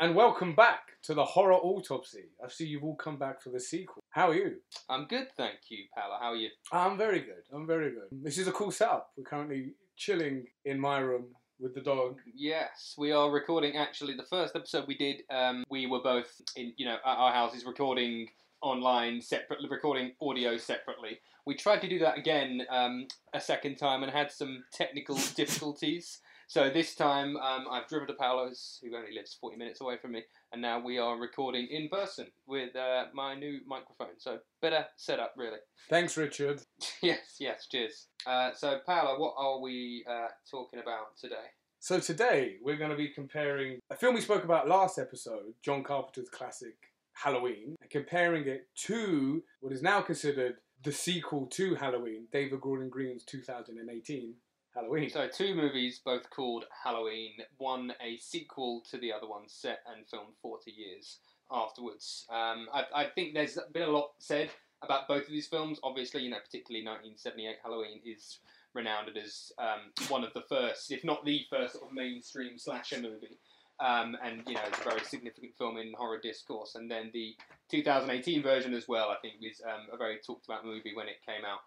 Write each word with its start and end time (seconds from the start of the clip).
and 0.00 0.14
welcome 0.14 0.54
back 0.54 0.80
to 1.02 1.12
the 1.12 1.24
horror 1.24 1.54
autopsy. 1.54 2.26
I 2.44 2.48
see 2.48 2.66
you've 2.66 2.84
all 2.84 2.94
come 2.94 3.18
back 3.18 3.42
for 3.42 3.50
the 3.50 3.58
sequel. 3.58 4.02
How 4.10 4.30
are 4.30 4.34
you? 4.34 4.56
I'm 4.88 5.06
good, 5.06 5.26
thank 5.36 5.56
you, 5.70 5.84
Paolo. 5.94 6.16
How 6.20 6.32
are 6.32 6.36
you? 6.36 6.50
I'm 6.70 6.96
very 6.96 7.20
good. 7.20 7.42
I'm 7.52 7.66
very 7.66 7.90
good. 7.90 8.08
This 8.12 8.38
is 8.38 8.46
a 8.46 8.52
cool 8.52 8.70
setup. 8.70 9.10
We're 9.16 9.24
currently 9.24 9.74
chilling 9.96 10.46
in 10.64 10.78
my 10.78 10.98
room 10.98 11.26
with 11.58 11.74
the 11.74 11.80
dog. 11.80 12.20
Yes, 12.32 12.94
we 12.96 13.10
are 13.10 13.30
recording. 13.30 13.76
Actually, 13.76 14.14
the 14.14 14.22
first 14.22 14.54
episode 14.54 14.86
we 14.86 14.96
did, 14.96 15.22
um, 15.30 15.64
we 15.68 15.86
were 15.86 16.02
both 16.02 16.40
in, 16.54 16.72
you 16.76 16.86
know, 16.86 16.96
at 17.04 17.16
our 17.16 17.32
houses 17.32 17.64
recording 17.64 18.28
online 18.62 19.20
separately, 19.20 19.68
recording 19.68 20.12
audio 20.22 20.56
separately. 20.56 21.18
We 21.44 21.56
tried 21.56 21.80
to 21.80 21.88
do 21.88 21.98
that 22.00 22.18
again 22.18 22.62
um, 22.70 23.08
a 23.34 23.40
second 23.40 23.76
time 23.76 24.04
and 24.04 24.12
had 24.12 24.30
some 24.30 24.64
technical 24.72 25.16
difficulties. 25.34 26.20
So 26.48 26.70
this 26.70 26.94
time, 26.94 27.36
um, 27.36 27.66
I've 27.70 27.86
driven 27.88 28.08
to 28.08 28.14
Paolo's, 28.14 28.80
who 28.82 28.96
only 28.96 29.12
lives 29.14 29.36
40 29.38 29.58
minutes 29.58 29.82
away 29.82 29.98
from 30.00 30.12
me, 30.12 30.22
and 30.50 30.62
now 30.62 30.80
we 30.80 30.96
are 30.98 31.18
recording 31.18 31.68
in 31.70 31.90
person 31.90 32.28
with 32.46 32.74
uh, 32.74 33.04
my 33.12 33.34
new 33.34 33.60
microphone. 33.66 34.16
So 34.16 34.38
better 34.62 34.86
setup, 34.96 35.34
really. 35.36 35.58
Thanks, 35.90 36.16
Richard. 36.16 36.62
yes, 37.02 37.36
yes, 37.38 37.66
cheers. 37.70 38.06
Uh, 38.26 38.52
so, 38.54 38.78
Paolo, 38.86 39.20
what 39.20 39.34
are 39.36 39.60
we 39.60 40.06
uh, 40.10 40.28
talking 40.50 40.80
about 40.80 41.18
today? 41.20 41.34
So 41.80 42.00
today 42.00 42.56
we're 42.62 42.78
going 42.78 42.92
to 42.92 42.96
be 42.96 43.08
comparing 43.08 43.80
a 43.90 43.96
film 43.96 44.14
we 44.14 44.22
spoke 44.22 44.44
about 44.44 44.66
last 44.66 44.98
episode, 44.98 45.52
John 45.62 45.84
Carpenter's 45.84 46.30
classic 46.30 46.76
Halloween, 47.12 47.76
and 47.82 47.90
comparing 47.90 48.48
it 48.48 48.68
to 48.86 49.42
what 49.60 49.74
is 49.74 49.82
now 49.82 50.00
considered 50.00 50.56
the 50.82 50.92
sequel 50.92 51.46
to 51.46 51.74
Halloween, 51.74 52.26
David 52.32 52.62
Gordon 52.62 52.88
Green's 52.88 53.24
2018 53.24 54.34
Halloween. 54.78 55.10
So, 55.10 55.26
two 55.26 55.54
movies, 55.56 56.00
both 56.04 56.30
called 56.30 56.64
Halloween. 56.84 57.32
One 57.56 57.92
a 58.00 58.16
sequel 58.18 58.82
to 58.90 58.98
the 58.98 59.12
other 59.12 59.26
one, 59.26 59.48
set 59.48 59.80
and 59.92 60.06
filmed 60.06 60.34
40 60.40 60.70
years 60.70 61.18
afterwards. 61.50 62.26
Um, 62.30 62.68
I, 62.72 62.84
I 62.94 63.04
think 63.06 63.34
there's 63.34 63.58
been 63.72 63.82
a 63.82 63.90
lot 63.90 64.10
said 64.20 64.50
about 64.82 65.08
both 65.08 65.24
of 65.24 65.30
these 65.30 65.48
films. 65.48 65.80
Obviously, 65.82 66.22
you 66.22 66.30
know, 66.30 66.38
particularly 66.38 66.86
1978 66.86 67.56
Halloween 67.62 68.00
is 68.04 68.38
renowned 68.72 69.10
as 69.16 69.50
um, 69.58 69.90
one 70.08 70.22
of 70.22 70.32
the 70.32 70.42
first, 70.48 70.92
if 70.92 71.02
not 71.02 71.24
the 71.24 71.44
first, 71.50 71.72
sort 71.72 71.90
of 71.90 71.92
mainstream 71.92 72.56
slasher 72.56 73.00
movie. 73.00 73.38
Um, 73.80 74.16
and 74.24 74.42
you 74.46 74.54
know, 74.54 74.62
it's 74.68 74.80
a 74.80 74.84
very 74.84 75.00
significant 75.00 75.56
film 75.58 75.76
in 75.76 75.92
horror 75.96 76.20
discourse. 76.22 76.76
And 76.76 76.88
then 76.88 77.10
the 77.12 77.34
2018 77.70 78.42
version 78.42 78.74
as 78.74 78.86
well, 78.86 79.08
I 79.08 79.16
think, 79.22 79.36
was 79.40 79.60
um, 79.64 79.88
a 79.92 79.96
very 79.96 80.18
talked 80.24 80.46
about 80.46 80.64
movie 80.64 80.94
when 80.94 81.08
it 81.08 81.16
came 81.26 81.44
out 81.44 81.60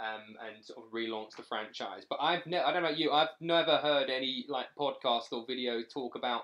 um, 0.00 0.36
and 0.46 0.64
sort 0.64 0.78
of 0.78 0.92
relaunch 0.92 1.36
the 1.36 1.42
franchise. 1.42 2.04
But 2.08 2.18
I've 2.20 2.46
ne- 2.46 2.58
I 2.58 2.72
don't 2.72 2.82
know 2.82 2.88
about 2.88 2.98
you, 2.98 3.12
I've 3.12 3.28
never 3.40 3.76
heard 3.76 4.10
any 4.10 4.46
like 4.48 4.66
podcast 4.78 5.32
or 5.32 5.44
video 5.46 5.82
talk 5.82 6.14
about 6.14 6.42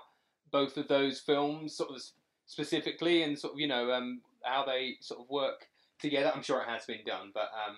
both 0.51 0.77
of 0.77 0.87
those 0.87 1.19
films, 1.19 1.75
sort 1.75 1.89
of 1.89 2.01
specifically, 2.45 3.23
and 3.23 3.37
sort 3.37 3.53
of 3.53 3.59
you 3.59 3.67
know 3.67 3.91
um, 3.91 4.21
how 4.43 4.65
they 4.65 4.97
sort 5.01 5.19
of 5.19 5.29
work 5.29 5.67
together. 5.99 6.31
I'm 6.33 6.43
sure 6.43 6.61
it 6.61 6.69
has 6.69 6.85
been 6.85 7.03
done, 7.05 7.31
but 7.33 7.49
um, 7.67 7.75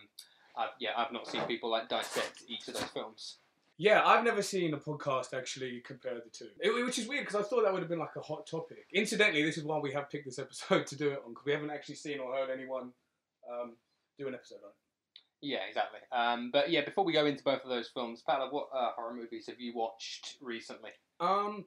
I've, 0.57 0.69
yeah, 0.79 0.91
I've 0.97 1.11
not 1.11 1.27
seen 1.27 1.41
people 1.43 1.69
like 1.69 1.89
dissect 1.89 2.43
each 2.47 2.67
of 2.67 2.75
those 2.75 2.83
films. 2.83 3.37
Yeah, 3.77 4.03
I've 4.05 4.25
never 4.25 4.41
seen 4.41 4.73
a 4.73 4.77
podcast 4.77 5.33
actually 5.33 5.81
compare 5.85 6.15
the 6.15 6.29
two, 6.33 6.49
it, 6.59 6.85
which 6.85 6.99
is 6.99 7.07
weird 7.07 7.25
because 7.25 7.39
I 7.39 7.47
thought 7.47 7.63
that 7.63 7.71
would 7.71 7.81
have 7.81 7.89
been 7.89 7.99
like 7.99 8.17
a 8.17 8.21
hot 8.21 8.45
topic. 8.45 8.85
Incidentally, 8.93 9.41
this 9.41 9.57
is 9.57 9.63
why 9.63 9.79
we 9.79 9.93
have 9.93 10.09
picked 10.09 10.25
this 10.25 10.37
episode 10.37 10.85
to 10.87 10.97
do 10.97 11.11
it 11.11 11.23
on 11.25 11.31
because 11.31 11.45
we 11.45 11.53
haven't 11.53 11.71
actually 11.71 11.95
seen 11.95 12.19
or 12.19 12.35
heard 12.35 12.49
anyone 12.49 12.91
um, 13.49 13.75
do 14.17 14.27
an 14.27 14.33
episode 14.33 14.57
on 14.65 14.71
it. 14.71 14.88
Yeah, 15.41 15.59
exactly. 15.67 15.99
Um, 16.11 16.49
but 16.51 16.69
yeah, 16.69 16.83
before 16.83 17.05
we 17.05 17.13
go 17.13 17.25
into 17.25 17.43
both 17.43 17.63
of 17.63 17.69
those 17.69 17.89
films, 17.93 18.21
Paolo, 18.25 18.49
what 18.51 18.67
uh, 18.75 18.91
horror 18.95 19.13
movies 19.13 19.45
have 19.47 19.59
you 19.59 19.73
watched 19.73 20.37
recently? 20.41 20.91
Um, 21.19 21.65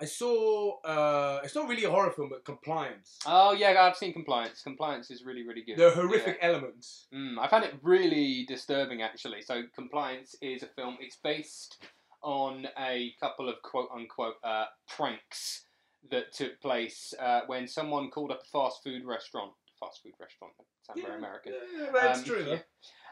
I 0.00 0.04
saw. 0.04 0.80
Uh, 0.80 1.40
it's 1.42 1.54
not 1.54 1.68
really 1.68 1.84
a 1.84 1.90
horror 1.90 2.10
film, 2.10 2.28
but 2.30 2.44
Compliance. 2.44 3.18
Oh 3.26 3.52
yeah, 3.52 3.74
I've 3.80 3.96
seen 3.96 4.12
Compliance. 4.12 4.62
Compliance 4.62 5.10
is 5.10 5.24
really, 5.24 5.46
really 5.46 5.62
good. 5.62 5.78
The 5.78 5.90
horrific 5.90 6.38
elements. 6.40 7.06
Mm, 7.14 7.38
I 7.38 7.48
found 7.48 7.64
it 7.64 7.74
really 7.82 8.44
disturbing 8.46 9.02
actually. 9.02 9.42
So 9.42 9.62
Compliance 9.74 10.34
is 10.42 10.62
a 10.62 10.66
film. 10.66 10.98
It's 11.00 11.16
based 11.22 11.82
on 12.22 12.66
a 12.78 13.14
couple 13.20 13.48
of 13.48 13.56
quote 13.62 13.88
unquote 13.94 14.34
uh, 14.44 14.66
pranks 14.88 15.64
that 16.10 16.32
took 16.32 16.60
place 16.60 17.14
uh, 17.18 17.40
when 17.46 17.66
someone 17.66 18.10
called 18.10 18.30
up 18.30 18.42
a 18.42 18.46
fast 18.46 18.82
food 18.82 19.04
restaurant. 19.04 19.52
Fast 19.80 20.02
food 20.02 20.12
restaurant. 20.20 20.54
That 20.88 20.96
very 21.00 21.18
American. 21.18 21.52
Yeah, 21.78 21.86
that's 21.92 22.18
Um, 22.20 22.24
true. 22.24 22.44
though. 22.44 22.52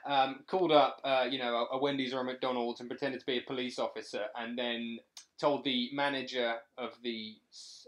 yeah. 0.07 0.23
um, 0.23 0.45
called 0.47 0.73
up, 0.73 1.01
uh, 1.05 1.27
you 1.31 1.39
know, 1.39 1.67
a, 1.71 1.77
a 1.77 1.79
Wendy's 1.79 2.15
or 2.15 2.21
a 2.21 2.25
McDonald's 2.25 2.81
and 2.81 2.89
pretended 2.89 3.21
to 3.21 3.27
be 3.27 3.39
a 3.39 3.43
police 3.43 3.79
officer, 3.79 4.25
and 4.37 4.59
then 4.59 4.99
told 5.39 5.65
the 5.65 5.91
manager 5.93 6.57
of 6.79 6.91
the 7.03 7.37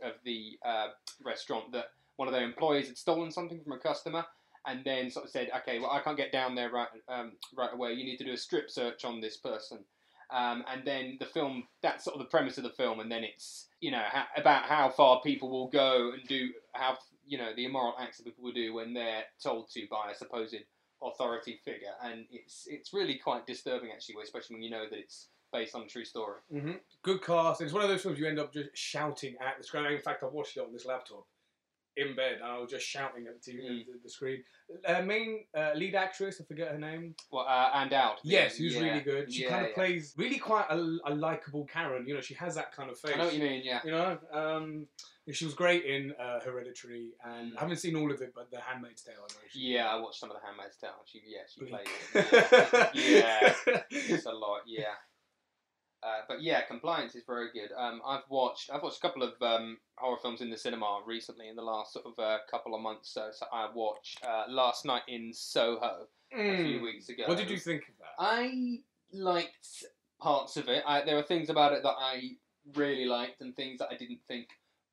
of 0.03 0.13
the 0.25 0.59
uh, 0.65 0.89
restaurant 1.25 1.73
that 1.73 1.87
one 2.17 2.29
of 2.29 2.35
their 2.35 2.45
employees 2.45 2.89
had 2.89 2.99
stolen 2.99 3.31
something 3.31 3.61
from 3.63 3.73
a 3.73 3.79
customer, 3.79 4.25
and 4.67 4.85
then 4.85 5.11
sort 5.11 5.25
of 5.25 5.31
said, 5.31 5.51
"Okay, 5.59 5.79
well, 5.79 5.91
I 5.91 6.01
can't 6.01 6.17
get 6.17 6.33
down 6.33 6.55
there 6.55 6.71
right 6.71 6.89
um, 7.09 7.33
right 7.57 7.73
away. 7.73 7.93
You 7.93 8.05
need 8.05 8.17
to 8.19 8.25
do 8.25 8.33
a 8.33 8.37
strip 8.39 8.71
search 8.71 9.05
on 9.05 9.21
this 9.21 9.37
person." 9.39 9.79
Um, 10.31 10.65
and 10.73 10.85
then 10.85 11.19
the 11.21 11.27
film, 11.27 11.69
that's 11.83 12.03
sort 12.05 12.17
of 12.17 12.19
the 12.21 12.29
premise 12.29 12.59
of 12.59 12.65
the 12.65 12.71
film, 12.71 12.99
and 13.01 13.11
then 13.13 13.23
it's 13.25 13.69
you 13.81 13.91
know 13.93 14.03
ha- 14.05 14.29
about 14.37 14.65
how 14.65 14.89
far 14.91 15.21
people 15.23 15.49
will 15.51 15.69
go 15.69 16.13
and 16.13 16.27
do 16.27 16.49
how 16.73 16.99
you 17.27 17.39
know 17.39 17.51
the 17.55 17.65
immoral 17.65 17.95
acts 17.99 18.19
that 18.19 18.25
people 18.25 18.51
do 18.53 18.75
when 18.75 18.95
they're 18.95 19.25
told 19.43 19.69
to 19.71 19.87
by 19.91 20.11
a 20.11 20.15
supposed 20.15 20.55
authority 21.03 21.61
figure, 21.65 21.95
and 22.03 22.25
it's 22.31 22.65
it's 22.67 22.93
really 22.93 23.19
quite 23.19 23.47
disturbing 23.47 23.91
actually, 23.93 24.17
especially 24.23 24.55
when 24.57 24.63
you 24.63 24.71
know 24.71 24.85
that 24.91 24.99
it's 24.99 25.29
based 25.53 25.75
on 25.75 25.83
a 25.83 25.87
true 25.87 26.05
story. 26.05 26.41
hmm 26.51 26.73
Good 27.03 27.23
cast. 27.23 27.61
It's 27.61 27.73
one 27.73 27.83
of 27.83 27.89
those 27.89 28.03
films 28.03 28.19
you 28.19 28.27
end 28.27 28.39
up 28.39 28.53
just 28.53 28.71
shouting 28.75 29.37
at 29.41 29.59
the 29.59 29.65
screen. 29.65 29.87
In 29.87 30.01
fact, 30.01 30.23
I 30.23 30.27
watched 30.27 30.57
it 30.57 30.61
on 30.61 30.73
this 30.73 30.87
laptop 30.87 31.27
in 31.97 32.15
bed, 32.15 32.35
and 32.43 32.45
I 32.45 32.59
was 32.59 32.71
just 32.71 32.87
shouting 32.87 33.27
at 33.27 33.43
the, 33.43 33.53
TV, 33.53 33.61
Mm. 33.63 33.87
the, 33.87 33.99
the 34.05 34.11
screen. 34.11 34.43
Uh, 34.87 35.01
main 35.03 35.45
uh, 35.57 35.71
lead 35.75 35.95
actress, 35.95 36.41
I 36.41 36.45
forget 36.45 36.69
her 36.73 36.79
name. 36.79 37.15
Well, 37.31 37.47
uh, 37.49 37.71
and 37.75 37.93
out. 37.93 38.19
Yes, 38.25 38.57
who's 38.57 38.75
Yeah, 38.75 38.83
really 38.83 39.01
good. 39.01 39.33
She 39.33 39.45
yeah, 39.45 39.51
kind 39.51 39.63
of 39.65 39.69
yeah. 39.71 39.75
plays 39.75 40.15
really 40.17 40.39
quite 40.39 40.67
a, 40.71 40.77
a 41.07 41.15
likable 41.15 41.65
Karen. 41.67 42.07
You 42.07 42.15
know, 42.15 42.21
she 42.21 42.35
has 42.35 42.55
that 42.57 42.75
kind 42.75 42.91
of 42.91 42.99
face. 42.99 43.13
I 43.15 43.19
know 43.19 43.25
what 43.27 43.35
you 43.35 43.43
mean. 43.43 43.63
Yeah. 43.65 43.81
You 43.85 43.93
know, 43.93 44.19
um, 44.33 44.87
she 45.33 45.45
was 45.45 45.55
great 45.55 45.85
in 45.85 46.13
uh, 46.21 46.41
Hereditary, 46.41 47.11
and 47.25 47.53
Mm. 47.53 47.57
I 47.57 47.61
haven't 47.61 47.77
seen 47.79 47.97
all 47.97 48.11
of 48.13 48.21
it, 48.23 48.33
but 48.35 48.51
The 48.51 48.61
Handmaid's 48.61 49.03
Tale. 49.03 49.15
I 49.19 49.33
know. 49.33 49.39
Yeah, 49.55 49.89
I 49.89 49.97
watched 50.01 50.19
some 50.21 50.31
of 50.31 50.37
the 50.41 50.47
Handmaid's 50.47 50.77
Tale. 50.77 50.91
She, 51.07 51.21
yeah, 51.27 51.45
she 51.53 51.65
played. 51.65 52.95
Yeah, 52.95 53.55
yeah, 53.67 53.83
it's 53.91 54.27
a 54.27 54.33
lot. 54.33 54.61
Yeah. 54.67 54.95
Uh, 56.03 56.21
but 56.29 56.43
yeah, 56.43 56.63
compliance 56.63 57.15
is 57.15 57.25
very 57.27 57.49
good. 57.53 57.71
Um, 57.77 58.01
I've 58.07 58.23
watched 58.29 58.71
I've 58.73 58.83
watched 58.83 58.99
a 58.99 59.01
couple 59.01 59.23
of 59.23 59.33
um, 59.43 59.79
horror 59.97 60.19
films 60.21 60.41
in 60.41 60.51
the 60.51 60.57
cinema 60.57 61.01
recently 61.07 61.49
in 61.49 61.57
the 61.57 61.63
last 61.63 61.93
sort 61.93 62.07
of 62.07 62.19
uh, 62.19 62.39
couple 62.51 62.75
of 62.75 62.81
months. 62.81 63.11
So, 63.13 63.29
so 63.33 63.47
I 63.53 63.69
watched 63.75 64.25
uh, 64.25 64.45
Last 64.49 64.85
Night 64.85 65.03
in 65.09 65.33
Soho 65.33 66.07
a 66.33 66.57
few 66.57 66.79
Mm. 66.79 66.83
weeks 66.83 67.09
ago. 67.09 67.25
What 67.27 67.39
did 67.39 67.51
you 67.51 67.59
think 67.59 67.83
of 67.89 67.95
that? 67.99 68.15
I 68.19 68.81
liked 69.13 69.85
parts 70.21 70.57
of 70.57 70.69
it. 70.69 70.83
I, 70.87 71.03
there 71.05 71.17
were 71.17 71.23
things 71.23 71.51
about 71.51 71.73
it 71.73 71.83
that 71.83 71.95
I 71.99 72.33
really 72.75 73.05
liked, 73.07 73.41
and 73.41 73.55
things 73.57 73.79
that 73.79 73.89
I 73.91 73.97
didn't 73.97 74.21
think 74.29 74.49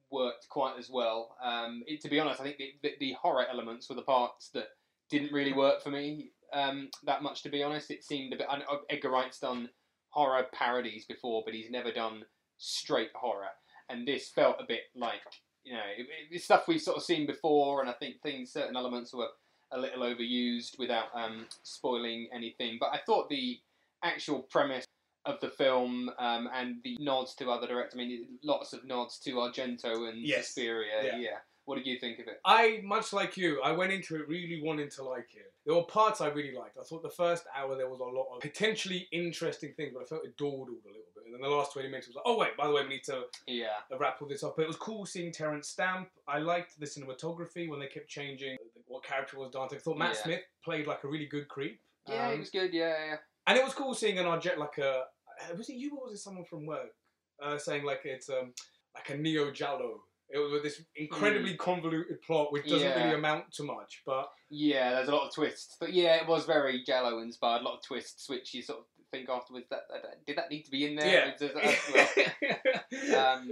worked 0.10 0.48
quite 0.50 0.76
as 0.78 0.90
well. 0.90 1.36
Um, 1.44 1.84
it, 1.88 2.02
to 2.02 2.10
be 2.10 2.20
honest, 2.20 2.40
I 2.40 2.44
think 2.44 2.58
the, 2.58 2.74
the, 2.84 2.92
the 3.00 3.14
horror 3.14 3.46
elements 3.50 3.90
were 3.90 3.96
the 3.96 4.04
parts 4.04 4.50
that 4.50 4.68
didn't 5.10 5.32
really 5.34 5.54
work 5.54 5.82
for 5.82 5.90
me 5.90 6.30
um, 6.54 6.90
that 7.06 7.24
much. 7.24 7.42
To 7.44 7.50
be 7.50 7.64
honest, 7.64 7.90
it 7.92 8.04
seemed 8.04 8.34
a 8.34 8.38
bit. 8.38 8.48
I 8.50 8.58
know 8.60 8.82
Edgar 8.90 9.10
Wright's 9.10 9.40
done 9.40 9.70
horror 10.14 10.46
parodies 10.54 11.06
before, 11.06 11.42
but 11.46 11.54
he's 11.54 11.72
never 11.72 11.92
done 11.92 12.24
straight 12.58 13.10
horror, 13.16 13.50
and 13.90 14.08
this 14.08 14.30
felt 14.30 14.58
a 14.60 14.66
bit 14.68 14.82
like 14.96 15.22
you 15.64 15.74
know 15.74 15.82
it, 15.98 16.02
it- 16.02 16.28
it's 16.32 16.46
stuff 16.46 16.68
we've 16.68 16.82
sort 16.82 16.98
of 16.98 17.04
seen 17.04 17.26
before, 17.26 17.82
and 17.82 17.90
I 17.90 17.94
think 17.94 18.22
things 18.22 18.52
certain 18.52 18.76
elements 18.76 19.14
were 19.14 19.28
a 19.72 19.78
little 19.80 20.04
overused 20.04 20.78
without 20.78 21.06
um, 21.16 21.48
spoiling 21.64 22.28
anything. 22.34 22.78
But 22.80 22.90
I 22.94 23.00
thought 23.06 23.28
the 23.30 23.60
actual 24.04 24.44
premise 24.44 24.86
of 25.26 25.40
the 25.40 25.50
film 25.50 26.12
um, 26.20 26.48
and 26.54 26.76
the 26.84 26.96
nods 27.00 27.34
to 27.36 27.50
other 27.50 27.66
directors. 27.66 27.96
I 28.00 28.04
mean, 28.04 28.28
lots 28.44 28.74
of 28.74 28.86
nods 28.86 29.18
to 29.20 29.32
Argento 29.36 30.10
and 30.10 30.22
Yes. 30.22 30.48
Suspiria. 30.48 31.04
Yeah. 31.04 31.18
Yeah. 31.18 31.38
What 31.66 31.76
did 31.78 31.86
you 31.88 31.98
think 32.00 32.20
of 32.20 32.28
it? 32.28 32.40
I, 32.44 32.82
much 32.84 33.14
like 33.14 33.38
you, 33.38 33.62
I 33.62 33.72
went 33.72 33.92
into 33.94 34.16
it 34.16 34.28
really 34.28 34.62
wanting 34.64 34.90
to 34.92 35.04
like 35.04 35.30
it. 35.36 35.54
There 35.66 35.74
were 35.76 35.84
parts 35.84 36.20
I 36.20 36.28
really 36.28 36.54
liked. 36.54 36.78
I 36.78 36.84
thought 36.84 37.04
the 37.04 37.10
first 37.10 37.46
hour 37.56 37.76
there 37.78 37.88
was 37.90 38.02
a 38.02 38.04
lot 38.04 38.28
of 38.36 38.42
potentially 38.42 39.08
interesting 39.14 39.74
things, 39.78 39.92
but 39.94 40.04
I 40.04 40.06
felt 40.06 40.26
it 40.26 40.36
dawdled 40.36 40.68
a 40.68 40.88
little 40.90 41.12
bit. 41.16 41.24
And 41.26 41.34
then 41.34 41.42
the 41.42 41.48
last 41.56 41.72
20 41.72 41.88
minutes 41.88 42.08
was 42.08 42.18
like, 42.18 42.26
oh, 42.28 42.38
wait, 42.38 42.58
by 42.58 42.68
the 42.68 42.74
way, 42.74 42.84
we 42.84 42.90
need 42.90 43.04
to 43.06 43.24
Yeah. 43.48 43.68
uh, 43.92 43.98
wrap 43.98 44.22
all 44.22 44.28
this 44.28 44.44
up. 44.44 44.58
But 44.58 44.64
it 44.64 44.68
was 44.68 44.76
cool 44.76 45.06
seeing 45.06 45.32
Terence 45.32 45.70
Stamp. 45.70 46.10
I 46.28 46.40
liked 46.40 46.78
the 46.80 46.86
cinematography 46.86 47.70
when 47.70 47.80
they 47.80 47.88
kept 47.88 48.10
changing 48.10 48.58
what 48.88 49.04
character 49.06 49.40
was 49.40 49.50
Dante. 49.52 49.78
I 49.78 49.80
thought 49.80 49.98
Matt 49.98 50.16
Yeah. 50.16 50.24
Smith 50.24 50.42
played 50.66 50.86
like 50.86 51.04
a 51.06 51.08
really 51.08 51.28
good 51.28 51.48
creep. 51.48 51.80
Yeah, 52.08 52.28
Um, 52.28 52.34
it 52.34 52.40
was 52.40 52.50
good. 52.50 52.74
Yeah, 52.74 53.06
yeah. 53.06 53.18
and 53.48 53.58
it 53.58 53.64
was 53.64 53.74
cool 53.74 53.94
seeing 53.94 54.20
an 54.20 54.26
Argent 54.26 54.60
like 54.60 54.78
a 54.80 55.06
was 55.58 55.70
it 55.70 55.76
you 55.76 55.98
or 55.98 56.06
was 56.08 56.14
it 56.14 56.18
someone 56.22 56.44
from 56.46 56.66
work 56.66 56.94
uh, 57.42 57.58
saying 57.58 57.84
like 57.86 58.02
it's 58.04 58.30
um 58.30 58.54
like 58.94 59.10
a 59.10 59.18
neo 59.18 59.50
giallo. 59.52 60.04
It 60.34 60.40
was 60.40 60.52
with 60.52 60.64
this 60.64 60.82
incredibly 60.96 61.56
convoluted 61.56 62.22
plot 62.24 62.52
which 62.52 62.68
doesn't. 62.68 62.88
Yeah. 62.88 63.04
really 63.04 63.16
amount 63.16 63.52
to 63.54 63.64
much, 63.64 64.02
but 64.06 64.30
Yeah, 64.50 64.92
there's 64.92 65.08
a 65.10 65.16
lot 65.16 65.28
of 65.28 65.34
twists, 65.34 65.78
but 65.80 65.94
yeah, 65.94 66.16
it 66.16 66.28
was 66.28 66.46
very 66.46 66.84
giallo 66.84 67.20
inspired. 67.20 67.62
A 67.62 67.66
lot 67.66 67.78
of 67.78 67.84
twists, 67.84 68.28
which 68.30 68.54
you 68.54 68.62
sort 68.64 68.80
of 68.80 68.86
think 69.12 69.30
afterwards 69.30 69.68
that, 69.70 69.82
that 69.92 70.26
did 70.26 70.38
that 70.38 70.50
need 70.50 70.64
to 70.64 70.72
be 70.72 70.86
in 70.88 70.96
there? 70.96 71.34
is- 71.36 71.42
uh, 71.42 71.74
well, 71.94 73.28
um, 73.38 73.52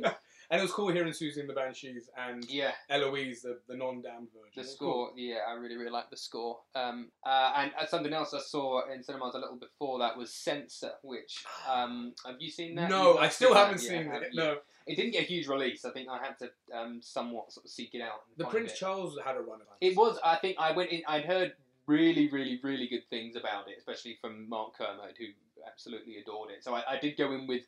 And 0.50 0.60
it 0.60 0.64
was 0.64 0.74
cool 0.74 0.92
hearing 0.92 1.14
Siouxsie 1.14 1.40
and 1.40 1.50
the 1.50 1.54
Banshees 1.54 2.10
and 2.18 2.44
Yeah, 2.50 2.72
Eloise, 2.90 3.44
the, 3.44 3.60
the 3.70 3.76
non-damned 3.78 4.28
version. 4.34 4.52
the 4.54 4.62
It 4.62 4.66
was 4.66 4.76
cool. 4.78 5.06
score. 5.08 5.12
Yeah, 5.16 5.38
I 5.48 5.54
really 5.54 5.78
really 5.78 5.92
like 5.92 6.10
the 6.10 6.18
score. 6.18 6.60
Um, 6.76 7.10
uh, 7.26 7.54
and 7.56 7.72
uh, 7.80 7.86
something 7.86 8.12
else 8.12 8.34
I 8.34 8.40
saw 8.40 8.82
in 8.92 9.02
cinemas 9.02 9.34
a 9.36 9.40
little 9.40 9.56
before 9.58 10.00
that 10.00 10.18
was 10.18 10.34
Censor, 10.34 10.92
which 11.04 11.46
um, 11.72 12.14
have 12.26 12.36
you 12.40 12.50
seen 12.52 12.76
that? 12.76 12.90
No, 12.90 13.08
You've 13.08 13.16
not 13.16 13.24
I 13.24 13.30
still 13.30 13.54
that 13.54 13.68
haven't 13.68 13.82
yet, 13.84 13.90
seen 13.90 14.06
have 14.12 14.22
it. 14.24 14.30
you? 14.34 14.40
No, 14.42 14.58
It 14.88 14.96
didn't 14.96 15.12
get 15.12 15.24
a 15.24 15.26
huge 15.26 15.48
release. 15.48 15.86
I 15.86 15.92
think 15.92 16.10
I 16.10 16.18
had 16.18 16.38
to 16.40 16.50
um, 16.78 17.02
somewhat 17.02 17.52
sort 17.52 17.66
of 17.66 17.72
seek 17.72 17.94
it 17.94 18.02
out. 18.02 18.24
the 18.38 18.46
Prince 18.46 18.72
it. 18.72 18.78
Charles 18.78 19.18
had 19.24 19.36
a 19.36 19.42
run 19.42 19.62
of 19.62 19.68
It 19.80 19.96
was. 19.96 20.20
I 20.24 20.36
think 20.38 20.58
I 20.60 20.72
went 20.72 20.92
in. 20.92 21.02
I'd 21.08 21.26
heard 21.26 21.54
really, 21.88 22.30
really, 22.30 22.60
really 22.64 22.88
good 22.88 23.08
things 23.10 23.36
about 23.36 23.68
it, 23.68 23.76
especially 23.78 24.18
from 24.22 24.48
Mark 24.50 24.78
Kermode, 24.78 25.16
who 25.18 25.26
absolutely 25.68 26.18
adored 26.18 26.52
it. 26.52 26.64
So 26.64 26.74
I, 26.74 26.84
I 26.88 27.00
did 27.00 27.18
go 27.18 27.32
in 27.34 27.48
with 27.48 27.64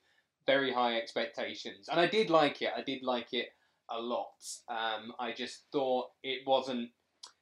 very 0.45 0.71
high 0.71 0.97
expectations, 0.97 1.89
and 1.89 1.99
I 1.99 2.07
did 2.07 2.29
like 2.29 2.61
it. 2.61 2.71
I 2.75 2.81
did 2.81 3.03
like 3.03 3.33
it 3.33 3.53
a 3.89 3.99
lot. 3.99 4.33
Um, 4.69 5.13
I 5.19 5.31
just 5.31 5.63
thought 5.71 6.11
it 6.23 6.41
wasn't 6.45 6.89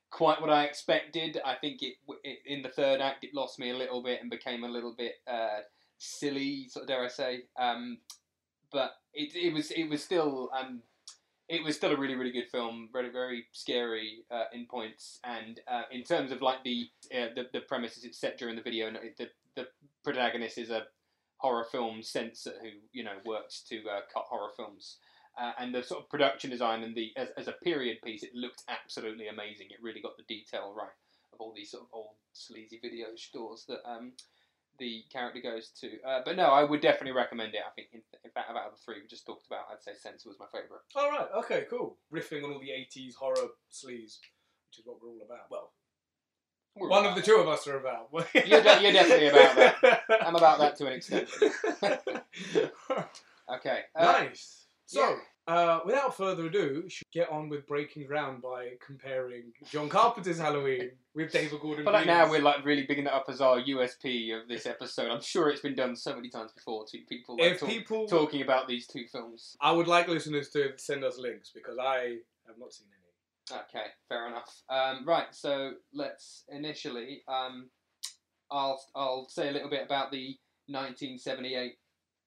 quite 0.10 0.42
what 0.42 0.50
I 0.50 0.66
expected. 0.66 1.40
I 1.44 1.56
think 1.56 1.82
it, 1.82 1.96
it 2.24 2.40
in 2.46 2.62
the 2.62 2.70
third 2.70 3.02
act 3.02 3.24
it 3.24 3.34
lost 3.34 3.58
me 3.60 3.72
a 3.72 3.78
little 3.78 4.04
bit 4.04 4.22
and 4.22 4.30
became 4.30 4.64
a 4.64 4.70
little 4.70 4.94
bit 4.96 5.16
uh, 5.28 5.62
silly, 5.98 6.68
sort 6.70 6.84
of 6.84 6.88
dare 6.88 7.04
I 7.04 7.08
say. 7.08 7.44
Um, 7.58 8.00
but 8.72 8.94
it, 9.14 9.36
it 9.36 9.54
was 9.54 9.72
it 9.72 9.90
was 9.90 10.04
still 10.04 10.50
um, 10.58 10.82
it 11.50 11.64
was 11.64 11.76
still 11.76 11.92
a 11.92 11.98
really 11.98 12.16
really 12.16 12.32
good 12.32 12.50
film, 12.52 12.90
very 12.92 13.12
very 13.12 13.46
scary 13.52 14.24
uh, 14.32 14.46
in 14.54 14.66
points, 14.66 15.20
and 15.24 15.60
uh, 15.68 15.84
in 15.92 16.04
terms 16.04 16.32
of 16.32 16.42
like 16.42 16.64
the 16.64 16.88
uh, 17.14 17.28
the 17.36 17.48
the 17.54 17.62
premises 17.62 18.04
it's 18.04 18.20
set 18.20 18.38
during 18.38 18.56
the 18.56 18.62
video, 18.62 18.88
and 18.88 18.98
the 19.18 19.30
the 19.56 19.68
protagonist 20.04 20.58
is 20.58 20.70
a 20.70 20.84
horror 21.38 21.66
film 21.72 22.02
censor 22.02 22.54
who 22.62 22.70
you 22.94 23.04
know 23.04 23.18
works 23.26 23.64
to 23.70 23.78
uh, 23.90 24.02
cut 24.14 24.24
horror 24.30 24.52
films. 24.56 24.98
Uh, 25.40 25.54
and 25.60 25.74
the 25.74 25.82
sort 25.82 26.02
of 26.04 26.10
production 26.10 26.50
design 26.50 26.84
and 26.84 26.94
the 26.94 27.12
as, 27.16 27.30
as 27.38 27.48
a 27.48 27.54
period 27.64 27.98
piece, 28.04 28.22
it 28.22 28.36
looked 28.36 28.64
absolutely 28.68 29.30
amazing. 29.30 29.68
It 29.70 29.82
really 29.82 30.02
got 30.02 30.18
the 30.18 30.24
detail 30.28 30.74
right 30.76 30.92
of 31.34 31.40
all 31.40 31.54
these 31.56 31.72
sort 31.72 31.84
of 31.84 31.90
old 31.94 32.16
sleazy 32.34 32.80
video 32.82 33.08
stores 33.16 33.66
that 33.68 33.80
um, 33.90 34.12
the 34.80 35.04
character 35.12 35.42
goes 35.42 35.70
to. 35.82 36.02
Uh, 36.08 36.22
but 36.26 36.36
no, 36.36 36.46
I 36.46 36.64
would 36.64 36.82
definitely 36.82 37.12
recommend 37.12 37.54
it. 37.54 37.62
I 37.66 37.72
think, 37.72 37.90
in, 37.94 38.02
in 38.24 38.32
fact, 38.32 38.50
out 38.50 38.56
of 38.58 38.72
the 38.74 38.80
three 38.84 39.02
we 39.02 39.08
just 39.08 39.26
talked 39.26 39.46
about, 39.48 39.66
I'd 39.72 39.84
say 39.84 39.92
Sense 39.94 40.26
was 40.26 40.38
my 40.40 40.46
favourite. 40.52 40.82
All 40.96 41.10
right. 41.10 41.28
Okay. 41.44 41.66
Cool. 41.70 41.98
Riffing 42.14 42.44
on 42.44 42.52
all 42.54 42.60
the 42.60 42.70
'80s 42.70 43.16
horror 43.16 43.36
sleaze, 43.72 44.18
which 44.68 44.80
is 44.80 44.86
what 44.86 44.98
we're 45.02 45.10
all 45.10 45.22
about. 45.26 45.50
Well, 45.50 45.72
We're 46.76 46.90
one 46.90 47.06
of 47.06 47.16
the 47.16 47.22
two 47.22 47.36
of 47.36 47.48
us 47.48 47.68
are 47.68 47.78
about. 47.78 48.10
You're 48.34 48.62
de- 48.62 48.82
you're 48.82 48.94
definitely 48.94 49.28
about 49.28 49.56
that. 49.82 50.02
I'm 50.26 50.36
about 50.36 50.60
that 50.60 50.78
to 50.78 50.88
an 50.88 50.94
extent. 50.94 51.30
Okay. 53.56 53.82
Uh, 53.96 54.04
nice. 54.04 54.68
So, 54.86 55.18
uh, 55.52 55.80
without 55.86 56.16
further 56.16 56.46
ado, 56.46 56.82
we 56.84 56.90
should 56.90 57.08
get 57.12 57.30
on 57.30 57.50
with 57.50 57.68
breaking 57.68 58.06
ground 58.08 58.42
by 58.42 58.70
comparing 58.86 59.52
John 59.70 59.90
Carpenter's 59.90 60.40
Halloween 60.40 60.92
with 61.14 61.32
David 61.32 61.60
Gordon. 61.60 61.84
But 61.84 61.94
like 61.94 62.06
now 62.06 62.30
we're 62.30 62.42
like 62.42 62.64
really 62.64 62.86
bigging 62.86 63.06
it 63.06 63.12
up 63.14 63.26
as 63.28 63.42
our 63.42 63.60
USP 63.60 64.40
of 64.40 64.48
this 64.48 64.66
episode. 64.66 65.12
I'm 65.12 65.22
sure 65.22 65.50
it's 65.50 65.62
been 65.62 65.76
done 65.76 65.96
so 65.96 66.16
many 66.16 66.30
times 66.30 66.52
before 66.54 66.86
to 66.86 66.98
people 67.10 67.36
like 67.38 67.54
If 67.54 67.60
talk- 67.60 67.70
people, 67.70 68.08
talking 68.08 68.42
about 68.42 68.68
these 68.68 68.88
two 68.88 69.06
films. 69.12 69.58
I 69.60 69.72
would 69.72 69.88
like 69.88 70.08
listeners 70.08 70.50
to 70.52 70.72
send 70.78 71.04
us 71.04 71.18
links 71.18 71.52
because 71.54 71.78
I 71.78 72.18
have 72.48 72.58
not 72.58 72.74
seen 72.74 72.88
any. 72.88 73.62
Okay, 73.70 73.88
fair 74.08 74.28
enough. 74.28 74.62
Um, 74.70 75.06
right, 75.06 75.28
so 75.32 75.74
let's 75.94 76.46
initially, 76.48 77.24
um, 77.28 77.70
I'll 78.50 78.82
I'll 78.96 79.28
say 79.28 79.50
a 79.50 79.52
little 79.52 79.70
bit 79.70 79.84
about 79.84 80.12
the 80.12 80.38
1978 80.68 81.76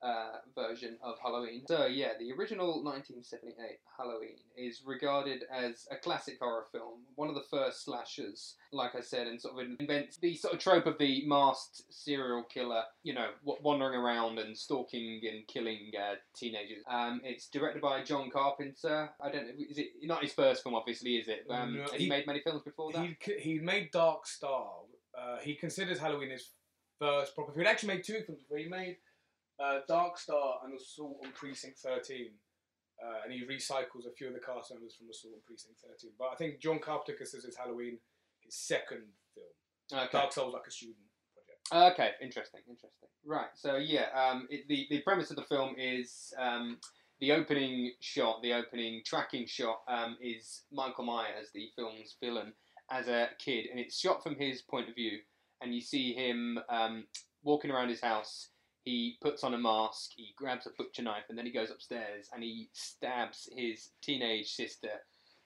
uh, 0.05 0.37
version 0.55 0.99
of 1.03 1.15
Halloween. 1.23 1.63
So 1.67 1.87
yeah, 1.87 2.11
the 2.19 2.31
original 2.33 2.83
1978 2.85 3.79
Halloween 3.97 4.37
is 4.57 4.83
regarded 4.85 5.45
as 5.53 5.87
a 5.91 5.97
classic 5.97 6.37
horror 6.41 6.67
film, 6.71 7.01
one 7.15 7.29
of 7.29 7.35
the 7.35 7.45
first 7.51 7.85
slashers, 7.85 8.57
like 8.73 8.95
I 8.95 9.01
said, 9.01 9.27
and 9.27 9.41
sort 9.41 9.55
of 9.59 9.67
invents 9.81 10.19
the 10.19 10.35
sort 10.37 10.53
of 10.55 10.61
trope 10.61 10.87
of 10.87 10.99
the 10.99 11.25
masked 11.27 11.83
serial 11.91 12.43
killer, 12.45 12.83
you 13.03 13.15
know, 13.15 13.29
wandering 13.45 13.99
around 13.99 14.39
and 14.39 14.57
stalking 14.57 15.21
and 15.31 15.47
killing 15.49 15.91
uh, 15.99 16.17
teenagers. 16.37 16.83
Um, 16.89 17.21
it's 17.25 17.49
directed 17.49 17.81
by 17.81 18.03
John 18.05 18.31
Carpenter. 18.31 19.11
I 19.23 19.31
don't 19.31 19.47
know, 19.47 19.53
is 19.71 19.79
it 19.79 19.89
not 20.03 20.23
his 20.23 20.33
first 20.33 20.63
film? 20.63 20.75
Obviously, 20.75 21.17
is 21.17 21.29
it? 21.29 21.47
Um, 21.49 21.77
No, 21.77 21.83
has 21.83 21.93
he, 21.93 21.99
he- 22.05 22.09
made 22.11 22.27
many 22.27 22.41
films 22.41 22.63
before 22.63 22.93
that? 22.93 23.07
He 23.25 23.33
he 23.41 23.59
made 23.59 23.91
Dark 23.91 24.27
Star. 24.27 24.67
Uh, 25.17 25.39
he 25.43 25.55
considers 25.55 25.99
Halloween 25.99 26.31
his 26.31 26.51
first 26.99 27.35
proper. 27.35 27.53
film. 27.53 27.65
He 27.65 27.71
actually 27.71 27.95
made 27.95 28.05
two 28.05 28.21
films 28.27 28.41
before. 28.43 28.59
He 28.59 28.69
made 28.69 28.97
uh, 29.63 29.81
Dark 29.87 30.19
Star 30.19 30.61
and 30.65 30.75
Assault 30.75 31.19
on 31.25 31.33
Precinct 31.33 31.79
Thirteen, 31.79 32.31
uh, 33.05 33.25
and 33.25 33.33
he 33.33 33.41
recycles 33.45 34.07
a 34.07 34.15
few 34.17 34.29
of 34.29 34.35
the 34.35 34.41
cast 34.41 34.73
members 34.73 34.97
from 34.97 35.09
Assault 35.11 35.35
on 35.35 35.41
Precinct 35.47 35.81
Thirteen. 35.81 36.13
But 36.19 36.29
I 36.33 36.37
think 36.37 36.61
John 36.61 36.79
Carpenter 36.79 37.17
considers 37.17 37.57
Halloween 37.57 37.99
his 38.41 38.55
second 38.55 39.05
film. 39.35 39.47
Okay. 39.93 40.09
Dark 40.13 40.37
was 40.37 40.53
like 40.53 40.67
a 40.67 40.71
student 40.71 40.97
project. 41.35 41.93
Okay, 41.95 42.11
interesting, 42.23 42.61
interesting. 42.69 43.09
Right, 43.27 43.49
so 43.55 43.77
yeah, 43.77 44.07
um, 44.15 44.47
it, 44.51 44.69
the 44.69 44.87
the 44.91 45.01
premise 45.03 45.31
of 45.31 45.37
the 45.37 45.45
film 45.45 45.75
is 45.79 46.33
um, 46.39 46.79
the 47.21 47.33
opening 47.33 47.93
shot, 48.01 48.43
the 48.43 48.53
opening 48.53 49.03
tracking 49.07 49.47
shot, 49.47 49.81
um, 49.89 50.17
is 50.21 50.65
Michael 50.71 51.05
Myers, 51.05 51.49
the 51.55 51.69
film's 51.77 52.17
villain, 52.23 52.53
as 52.91 53.09
a 53.09 53.29
kid, 53.39 53.67
and 53.71 53.81
it's 53.81 53.99
shot 53.99 54.23
from 54.23 54.37
his 54.37 54.63
point 54.63 54.89
of 54.89 54.95
view, 54.95 55.19
and 55.63 55.75
you 55.75 55.81
see 55.81 56.13
him 56.13 56.59
um, 56.69 57.05
walking 57.43 57.71
around 57.71 57.89
his 57.89 58.03
house. 58.03 58.51
He 58.85 59.17
puts 59.23 59.43
on 59.45 59.55
a 59.55 59.59
mask, 59.59 60.11
he 60.15 60.35
grabs 60.37 60.67
a 60.67 60.71
butcher 60.77 61.03
knife, 61.03 61.25
and 61.29 61.39
then 61.39 61.47
he 61.47 61.53
goes 61.53 61.71
upstairs 61.71 62.29
and 62.33 62.43
he 62.43 62.69
stabs 62.73 63.49
his 63.57 63.91
teenage 64.03 64.53
sister 64.53 64.91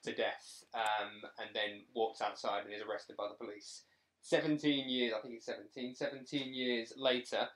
to 0.03 0.13
death, 0.13 0.63
um, 0.73 1.29
and 1.39 1.49
then 1.53 1.83
walks 1.95 2.21
outside 2.21 2.65
and 2.65 2.73
is 2.73 2.81
arrested 2.81 3.15
by 3.17 3.27
the 3.27 3.43
police. 3.43 3.83
17 4.21 4.89
years, 4.89 5.13
I 5.17 5.21
think 5.21 5.35
it's 5.35 5.45
17, 5.45 5.95
17 5.95 6.53
years 6.53 6.93
later, 6.97 7.47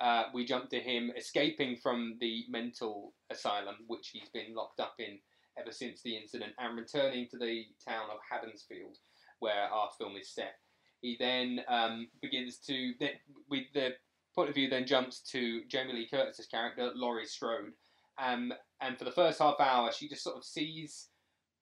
uh, 0.00 0.24
we 0.32 0.44
jump 0.44 0.70
to 0.70 0.80
him 0.80 1.12
escaping 1.16 1.76
from 1.76 2.16
the 2.20 2.44
mental 2.48 3.14
asylum, 3.30 3.76
which 3.86 4.10
he's 4.12 4.28
been 4.30 4.54
locked 4.54 4.80
up 4.80 4.94
in 4.98 5.18
ever 5.58 5.72
since 5.72 6.02
the 6.02 6.16
incident, 6.16 6.52
and 6.58 6.76
returning 6.76 7.28
to 7.28 7.38
the 7.38 7.64
town 7.86 8.08
of 8.10 8.18
Haddonfield, 8.30 8.96
where 9.40 9.68
our 9.72 9.90
film 9.98 10.16
is 10.16 10.30
set. 10.30 10.54
He 11.00 11.16
then 11.18 11.62
um, 11.68 12.08
begins 12.20 12.58
to, 12.66 12.92
then, 13.00 13.10
with 13.48 13.64
the 13.74 13.94
point 14.34 14.48
of 14.48 14.54
view, 14.54 14.68
then 14.68 14.86
jumps 14.86 15.20
to 15.32 15.62
Jamie 15.68 15.92
Lee 15.92 16.08
Curtis's 16.10 16.46
character, 16.46 16.90
Laurie 16.94 17.26
Strode. 17.26 17.72
Um, 18.18 18.52
and 18.80 18.98
for 18.98 19.04
the 19.04 19.12
first 19.12 19.38
half 19.38 19.60
hour, 19.60 19.92
she 19.92 20.08
just 20.08 20.22
sort 20.22 20.36
of 20.36 20.44
sees 20.44 21.08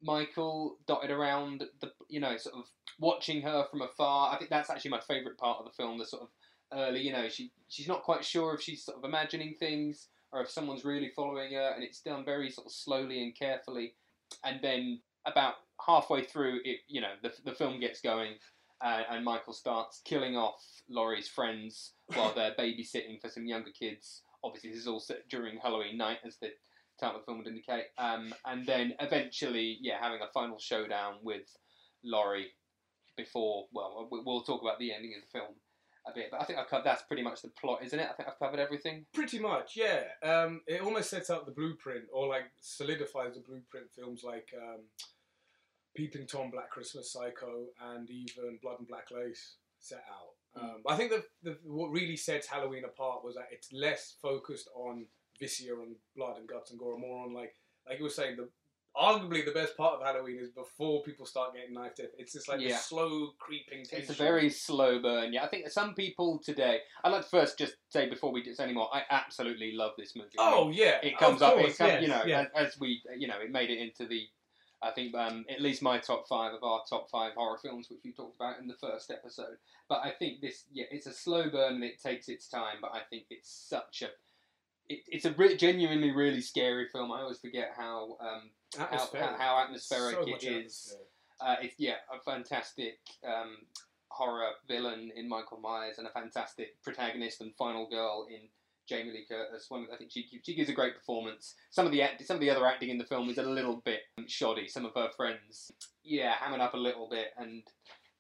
Michael 0.03 0.77
dotted 0.87 1.11
around 1.11 1.65
the, 1.81 1.93
you 2.09 2.21
know, 2.21 2.37
sort 2.37 2.57
of 2.57 2.71
watching 2.99 3.43
her 3.43 3.65
from 3.71 3.83
afar. 3.83 4.33
I 4.33 4.39
think 4.39 4.51
that's 4.51 4.71
actually 4.71 4.91
my 4.91 5.01
favourite 5.01 5.39
part 5.39 5.59
of 5.59 5.65
the 5.65 5.73
film. 5.73 5.99
The 5.99 6.07
sort 6.07 6.23
of 6.23 6.29
early, 6.73 7.01
you 7.01 7.13
know, 7.13 7.29
she 7.29 7.53
she's 7.69 7.89
not 7.89 8.03
quite 8.03 8.25
sure 8.25 8.55
if 8.55 8.61
she's 8.61 8.85
sort 8.85 8.99
of 8.99 9.05
imagining 9.05 9.55
things 9.55 10.09
or 10.33 10.43
if 10.43 10.51
someone's 10.51 10.85
really 10.85 11.11
following 11.15 11.55
her, 11.55 11.73
and 11.75 11.83
it's 11.83 12.01
done 12.01 12.25
very 12.25 12.51
sort 12.51 12.67
of 12.67 12.73
slowly 12.73 13.23
and 13.23 13.35
carefully. 13.37 13.95
And 14.45 14.61
then 14.63 15.01
about 15.27 15.55
halfway 15.85 16.23
through, 16.23 16.61
it 16.65 16.81
you 16.89 17.01
know, 17.01 17.13
the 17.23 17.33
the 17.45 17.53
film 17.53 17.81
gets 17.81 18.01
going, 18.01 18.35
uh, 18.85 19.03
and 19.11 19.25
Michael 19.25 19.53
starts 19.53 20.01
killing 20.05 20.37
off 20.37 20.63
Laurie's 20.89 21.29
friends 21.29 21.93
while 22.15 22.33
they're 22.35 22.55
babysitting 22.59 23.21
for 23.21 23.29
some 23.29 23.47
younger 23.47 23.71
kids. 23.79 24.23
Obviously, 24.45 24.71
this 24.71 24.81
is 24.81 24.87
all 24.87 25.01
set 25.01 25.29
during 25.29 25.59
Halloween 25.59 25.97
night, 25.97 26.19
as 26.25 26.37
the 26.41 26.51
title 27.01 27.17
of 27.17 27.23
the 27.23 27.27
film 27.27 27.39
would 27.39 27.47
indicate. 27.49 27.87
Um, 27.99 28.33
and 28.47 28.65
then 28.67 28.95
eventually, 29.01 29.79
yeah, 29.81 29.97
having 30.01 30.21
a 30.23 30.31
final 30.33 30.59
showdown 30.61 31.15
with 31.23 31.43
Laurie 32.05 32.53
before. 33.17 33.67
Well, 33.73 34.09
we- 34.11 34.23
we'll 34.25 34.43
talk 34.43 34.63
about 34.63 34.79
the 34.79 34.93
ending 34.93 35.15
of 35.17 35.23
the 35.23 35.39
film 35.39 35.55
a 36.07 36.13
bit, 36.15 36.29
but 36.31 36.41
I 36.41 36.45
think 36.45 36.59
I've 36.59 36.69
covered, 36.69 36.85
that's 36.85 37.03
pretty 37.03 37.23
much 37.23 37.43
the 37.43 37.49
plot, 37.61 37.83
isn't 37.85 37.99
it? 37.99 38.09
I 38.09 38.13
think 38.15 38.29
I've 38.29 38.39
covered 38.39 38.61
everything. 38.61 39.05
Pretty 39.13 39.39
much, 39.41 39.77
yeah. 39.77 40.05
Um, 40.23 40.61
it 40.67 40.81
almost 40.81 41.11
sets 41.11 41.29
out 41.31 41.45
the 41.47 41.53
blueprint, 41.53 42.05
or 42.13 42.29
like 42.29 42.45
solidifies 42.61 43.35
the 43.35 43.41
blueprint. 43.41 43.89
Films 43.95 44.23
like 44.25 44.49
um, 44.57 44.83
Peeping 45.99 46.27
Tom, 46.29 46.51
Black 46.51 46.71
Christmas, 46.71 47.13
Psycho, 47.13 47.67
and 47.93 48.09
even 48.09 48.59
Blood 48.63 48.77
and 48.79 48.87
Black 48.87 49.09
Lace 49.11 49.57
set 49.81 50.05
out. 50.09 50.63
Um, 50.63 50.83
I 50.89 50.97
think 50.97 51.11
the, 51.11 51.25
the 51.43 51.59
what 51.65 51.91
really 51.91 52.17
sets 52.17 52.47
Halloween 52.47 52.85
apart 52.85 53.25
was 53.25 53.35
that 53.35 53.49
it's 53.51 53.73
less 53.73 54.15
focused 54.23 54.69
on 54.77 55.07
viscera 55.41 55.81
and 55.83 55.97
blood 56.17 56.37
and 56.39 56.49
guts 56.49 56.71
and 56.71 56.79
gore, 56.79 56.97
more 56.99 57.25
on 57.25 57.35
like 57.35 57.55
like 57.89 57.99
you 57.99 58.05
were 58.05 58.11
saying 58.11 58.37
the. 58.37 58.49
Arguably, 58.97 59.45
the 59.45 59.53
best 59.53 59.77
part 59.77 59.95
of 59.95 60.03
Halloween 60.05 60.39
is 60.41 60.49
before 60.51 61.03
people 61.03 61.25
start 61.25 61.55
getting 61.55 61.73
knifed. 61.73 62.01
It. 62.01 62.13
It's 62.19 62.33
just 62.33 62.49
like 62.49 62.61
Yeah. 62.61 62.79
slow 62.79 63.29
creeping 63.39 63.85
tension. 63.85 63.99
It's 64.01 64.11
a 64.11 64.15
very 64.15 64.51
slow 64.51 65.01
burn. 65.01 65.33
Yeah, 65.33 65.45
I 65.45 65.49
think 65.49 65.69
some 65.69 65.95
people 65.95 66.41
today. 66.45 66.81
I'd 67.05 67.13
like 67.13 67.23
to 67.23 67.29
first 67.29 67.59
just 67.59 67.75
say 67.91 68.09
before 68.09 68.33
we 68.33 68.43
do 68.43 68.51
this 68.51 68.59
anymore, 68.59 68.89
I 68.93 69.03
absolutely 69.11 69.73
love 69.73 69.93
this 69.97 70.17
movie. 70.17 70.31
I 70.39 70.51
mean, 70.51 70.55
Oh 70.59 70.71
yeah, 70.71 70.99
it 71.03 71.17
comes 71.17 71.43
of 71.43 71.49
up. 71.49 71.55
course, 71.59 71.75
it 71.75 71.79
comes, 71.79 71.93
yes, 71.93 72.03
you 72.03 72.09
know, 72.09 72.23
yeah. 72.25 72.47
as, 72.57 72.69
as 72.75 72.81
we, 72.81 73.01
you 73.17 73.29
know, 73.29 73.39
it 73.41 73.53
made 73.53 73.71
it 73.71 73.79
into 73.79 74.07
the. 74.07 74.23
I 74.83 74.91
think 74.93 75.15
um, 75.15 75.45
at 75.51 75.61
least 75.61 75.83
my 75.83 75.99
top 75.99 76.29
five 76.29 76.55
of 76.55 76.63
our 76.63 76.83
top 76.89 77.11
five 77.11 77.33
horror 77.35 77.59
films, 77.59 77.89
which 77.91 78.01
we 78.05 78.13
talked 78.13 78.37
about 78.37 78.61
in 78.61 78.69
the 78.69 78.75
first 78.75 79.11
episode. 79.11 79.57
But 79.89 80.03
I 80.05 80.11
think 80.11 80.41
this, 80.41 80.65
yeah, 80.73 80.85
it's 80.91 81.07
a 81.07 81.13
slow 81.13 81.51
burn 81.51 81.75
and 81.75 81.85
it 81.85 82.01
takes 82.01 82.29
its 82.29 82.49
time. 82.49 82.77
But 82.81 82.93
I 82.95 83.01
think 83.11 83.25
it's 83.31 83.51
such 83.51 84.03
a, 84.03 84.07
it, 84.89 85.01
it's 85.09 85.25
a 85.25 85.33
re- 85.33 85.57
genuinely 85.57 86.13
really 86.13 86.41
scary 86.41 86.87
film. 86.89 87.11
I 87.11 87.23
always 87.23 87.39
forget 87.39 87.73
how 87.77 88.19
um, 88.21 88.51
how, 88.77 88.85
Atmospheric. 88.85 89.27
how, 89.31 89.37
how 89.37 89.65
atmospheric 89.65 90.15
So 90.15 90.27
it 90.27 90.45
is. 90.45 90.97
Uh, 91.41 91.57
it's 91.63 91.75
yeah, 91.79 91.95
a 92.13 92.21
fantastic 92.21 92.99
um, 93.27 93.59
horror 94.09 94.51
villain 94.67 95.11
in 95.17 95.29
Michael 95.29 95.61
Myers 95.61 95.99
and 95.99 96.07
a 96.07 96.11
fantastic 96.11 96.81
protagonist 96.83 97.41
and 97.41 97.55
final 97.57 97.89
girl 97.89 98.27
in 98.29 98.49
Jamie 98.89 99.13
Lee 99.13 99.27
Curtis. 99.29 99.67
One, 99.69 99.87
I 99.93 99.97
think 99.97 100.11
she 100.11 100.29
she 100.43 100.55
gives 100.55 100.69
a 100.69 100.73
great 100.73 100.97
performance. 100.97 101.55
Some 101.71 101.87
of 101.87 101.93
the 101.93 102.03
act, 102.03 102.25
some 102.27 102.37
of 102.37 102.41
the 102.41 102.51
other 102.51 102.67
acting 102.67 102.89
in 102.89 102.99
the 102.99 103.05
film 103.05 103.29
is 103.29 103.39
a 103.39 103.43
little 103.43 103.83
bit 103.85 104.01
shoddy. 104.27 104.69
Some 104.69 104.85
of 104.85 104.93
her 104.95 105.11
friends, 105.17 105.71
yeah, 106.03 106.35
hamming 106.35 106.61
up 106.61 106.75
a 106.75 106.79
little 106.79 107.09
bit, 107.09 107.29
and 107.37 107.63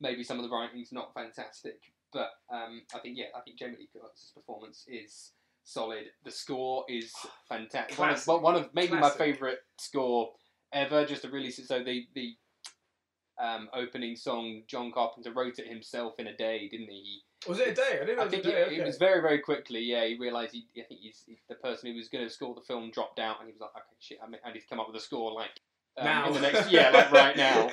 maybe 0.00 0.22
some 0.22 0.38
of 0.38 0.44
the 0.44 0.50
writing's 0.50 0.92
not 0.92 1.14
fantastic. 1.14 1.80
But 2.12 2.30
um, 2.52 2.82
I 2.94 2.98
think 2.98 3.18
yeah, 3.18 3.26
I 3.34 3.40
think 3.40 3.58
Jamie 3.58 3.76
Lee 3.78 3.88
Curtis' 3.92 4.32
performance 4.34 4.84
is 4.86 5.32
solid. 5.64 6.04
The 6.24 6.30
score 6.30 6.84
is 6.88 7.12
fantastic. 7.48 7.98
One 7.98 8.10
of, 8.10 8.42
one 8.42 8.54
of 8.56 8.70
maybe 8.74 8.96
Classic. 8.96 9.18
my 9.18 9.24
favourite 9.24 9.58
score 9.78 10.30
ever. 10.72 11.04
Just 11.04 11.24
a 11.24 11.30
really 11.30 11.50
so 11.50 11.82
the 11.82 12.06
the 12.14 12.36
um, 13.42 13.68
opening 13.72 14.16
song 14.16 14.62
John 14.66 14.90
Carpenter 14.92 15.32
wrote 15.32 15.58
it 15.58 15.68
himself 15.68 16.14
in 16.18 16.26
a 16.26 16.36
day, 16.36 16.68
didn't 16.68 16.90
he? 16.90 17.22
Was 17.46 17.60
it 17.60 17.68
a 17.68 17.74
day? 17.74 17.82
I 18.02 18.04
didn't 18.04 18.16
know 18.16 18.22
I 18.22 18.24
it 18.24 18.24
was 18.24 18.30
think 18.32 18.44
a 18.46 18.50
day. 18.50 18.60
it, 18.62 18.66
okay. 18.66 18.76
it 18.76 18.86
was 18.86 18.98
very 18.98 19.20
very 19.20 19.38
quickly. 19.38 19.80
Yeah, 19.80 20.04
he 20.06 20.16
realised 20.18 20.52
he. 20.52 20.66
I 20.76 20.82
think 20.82 21.00
he's, 21.00 21.22
he's 21.26 21.38
the 21.48 21.54
person 21.54 21.90
who 21.90 21.96
was 21.96 22.08
going 22.08 22.24
to 22.24 22.30
score 22.30 22.54
the 22.54 22.60
film 22.60 22.90
dropped 22.90 23.18
out, 23.18 23.38
and 23.40 23.46
he 23.48 23.52
was 23.52 23.60
like, 23.60 23.70
okay, 23.70 23.96
shit, 24.00 24.18
I, 24.22 24.28
mean, 24.28 24.40
need 24.52 24.60
to 24.60 24.66
come 24.66 24.80
up 24.80 24.88
with 24.88 24.96
a 24.96 25.00
score 25.04 25.32
like. 25.32 25.50
Um, 25.96 26.04
now. 26.04 26.26
in 26.28 26.34
the 26.34 26.40
next 26.42 26.70
yeah 26.70 26.90
like 26.90 27.10
right 27.10 27.36
now 27.48 27.70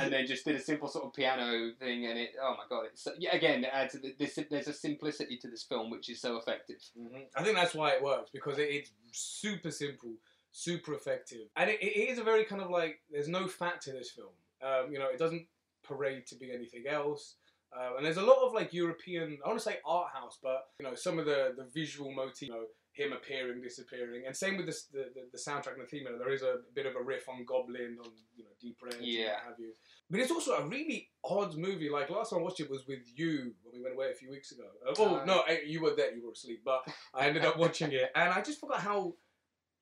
and 0.00 0.10
then 0.10 0.26
just 0.26 0.46
did 0.46 0.56
a 0.56 0.60
simple 0.60 0.88
sort 0.88 1.04
of 1.04 1.12
piano 1.12 1.72
thing 1.78 2.06
and 2.06 2.18
it 2.18 2.30
oh 2.42 2.54
my 2.56 2.64
god 2.70 2.86
it's 2.90 3.02
so, 3.02 3.10
yeah 3.18 3.36
again 3.36 3.64
it 3.64 3.70
adds 3.70 3.94
this 4.18 4.38
there's 4.48 4.68
a 4.68 4.72
simplicity 4.72 5.36
to 5.36 5.48
this 5.50 5.62
film 5.62 5.90
which 5.90 6.08
is 6.08 6.18
so 6.18 6.38
effective 6.38 6.76
Mhm. 6.98 7.24
I 7.36 7.42
think 7.42 7.54
that's 7.54 7.74
why 7.74 7.90
it 7.90 8.02
works 8.02 8.30
because 8.32 8.56
it, 8.58 8.70
it's 8.70 8.92
super 9.12 9.70
simple, 9.70 10.14
super 10.52 10.94
effective, 10.94 11.48
and 11.54 11.68
it, 11.68 11.82
it 11.82 12.08
is 12.10 12.18
a 12.18 12.22
very 12.24 12.44
kind 12.44 12.62
of 12.62 12.70
like 12.70 13.00
there's 13.10 13.28
no 13.28 13.46
fat 13.46 13.82
to 13.82 13.92
this 13.92 14.10
film. 14.10 14.32
Um, 14.62 14.90
you 14.90 14.98
know, 14.98 15.08
it 15.10 15.18
doesn't 15.18 15.46
parade 15.82 16.26
to 16.28 16.34
be 16.34 16.50
anything 16.52 16.84
else. 16.88 17.34
Uh, 17.76 17.96
and 17.96 18.04
there's 18.06 18.16
a 18.16 18.22
lot 18.22 18.38
of 18.46 18.52
like 18.54 18.72
European, 18.72 19.38
I 19.44 19.48
want 19.48 19.58
to 19.60 19.64
say 19.64 19.78
art 19.84 20.08
house, 20.12 20.38
but 20.42 20.64
you 20.78 20.86
know 20.86 20.94
some 20.94 21.18
of 21.18 21.26
the 21.26 21.54
the 21.56 21.64
visual 21.74 22.10
motif, 22.12 22.48
you 22.48 22.54
know, 22.54 22.64
him 22.92 23.12
appearing, 23.12 23.60
disappearing, 23.60 24.24
and 24.26 24.34
same 24.34 24.56
with 24.56 24.66
this, 24.66 24.84
the, 24.84 25.10
the 25.14 25.28
the 25.32 25.38
soundtrack 25.38 25.74
and 25.74 25.82
the 25.82 25.86
theme. 25.86 26.04
You 26.04 26.12
know, 26.12 26.18
there 26.18 26.32
is 26.32 26.42
a 26.42 26.56
bit 26.74 26.86
of 26.86 26.94
a 26.96 27.02
riff 27.02 27.28
on 27.28 27.44
Goblin, 27.44 27.98
on 28.02 28.10
you 28.36 28.44
know 28.44 28.50
Deep 28.60 28.78
Red, 28.82 28.94
and 28.94 29.04
Yeah. 29.06 29.32
what 29.32 29.42
have 29.48 29.58
you. 29.58 29.72
But 30.08 30.20
it's 30.20 30.30
also 30.30 30.52
a 30.52 30.66
really 30.66 31.10
odd 31.24 31.56
movie. 31.56 31.90
Like 31.90 32.08
last 32.10 32.30
time 32.30 32.38
I 32.38 32.42
watched 32.42 32.60
it 32.60 32.70
was 32.70 32.86
with 32.86 33.00
you 33.14 33.52
when 33.62 33.74
we 33.74 33.82
went 33.82 33.96
away 33.96 34.10
a 34.10 34.14
few 34.14 34.30
weeks 34.30 34.52
ago. 34.52 34.64
Uh, 34.88 34.94
oh 34.98 35.16
Uh, 35.16 35.24
no, 35.24 35.40
eh, 35.42 35.58
you 35.66 35.82
were 35.82 35.94
there, 35.96 36.14
you 36.14 36.24
were 36.24 36.32
asleep, 36.32 36.62
but 36.64 36.86
I 37.12 37.26
ended 37.26 37.44
up 37.44 37.58
watching 37.58 37.92
it, 37.92 38.10
and 38.14 38.32
I 38.32 38.40
just 38.42 38.60
forgot 38.60 38.80
how 38.80 39.14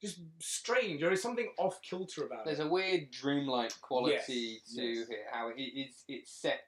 just 0.01 0.21
strange. 0.41 1.01
There 1.01 1.13
is 1.13 1.23
something 1.23 1.51
off 1.59 1.81
kilter 1.83 2.25
about 2.27 2.45
there's 2.45 2.59
it. 2.59 2.63
There's 2.63 2.69
a 2.69 2.73
weird 2.73 3.11
dreamlike 3.11 3.81
quality 3.81 4.15
Yes, 4.15 4.27
to 4.75 4.83
yes. 4.83 5.09
it 5.09 5.19
how 5.33 5.51
it 5.55 5.61
is 5.61 6.03
it's 6.09 6.33
set 6.33 6.61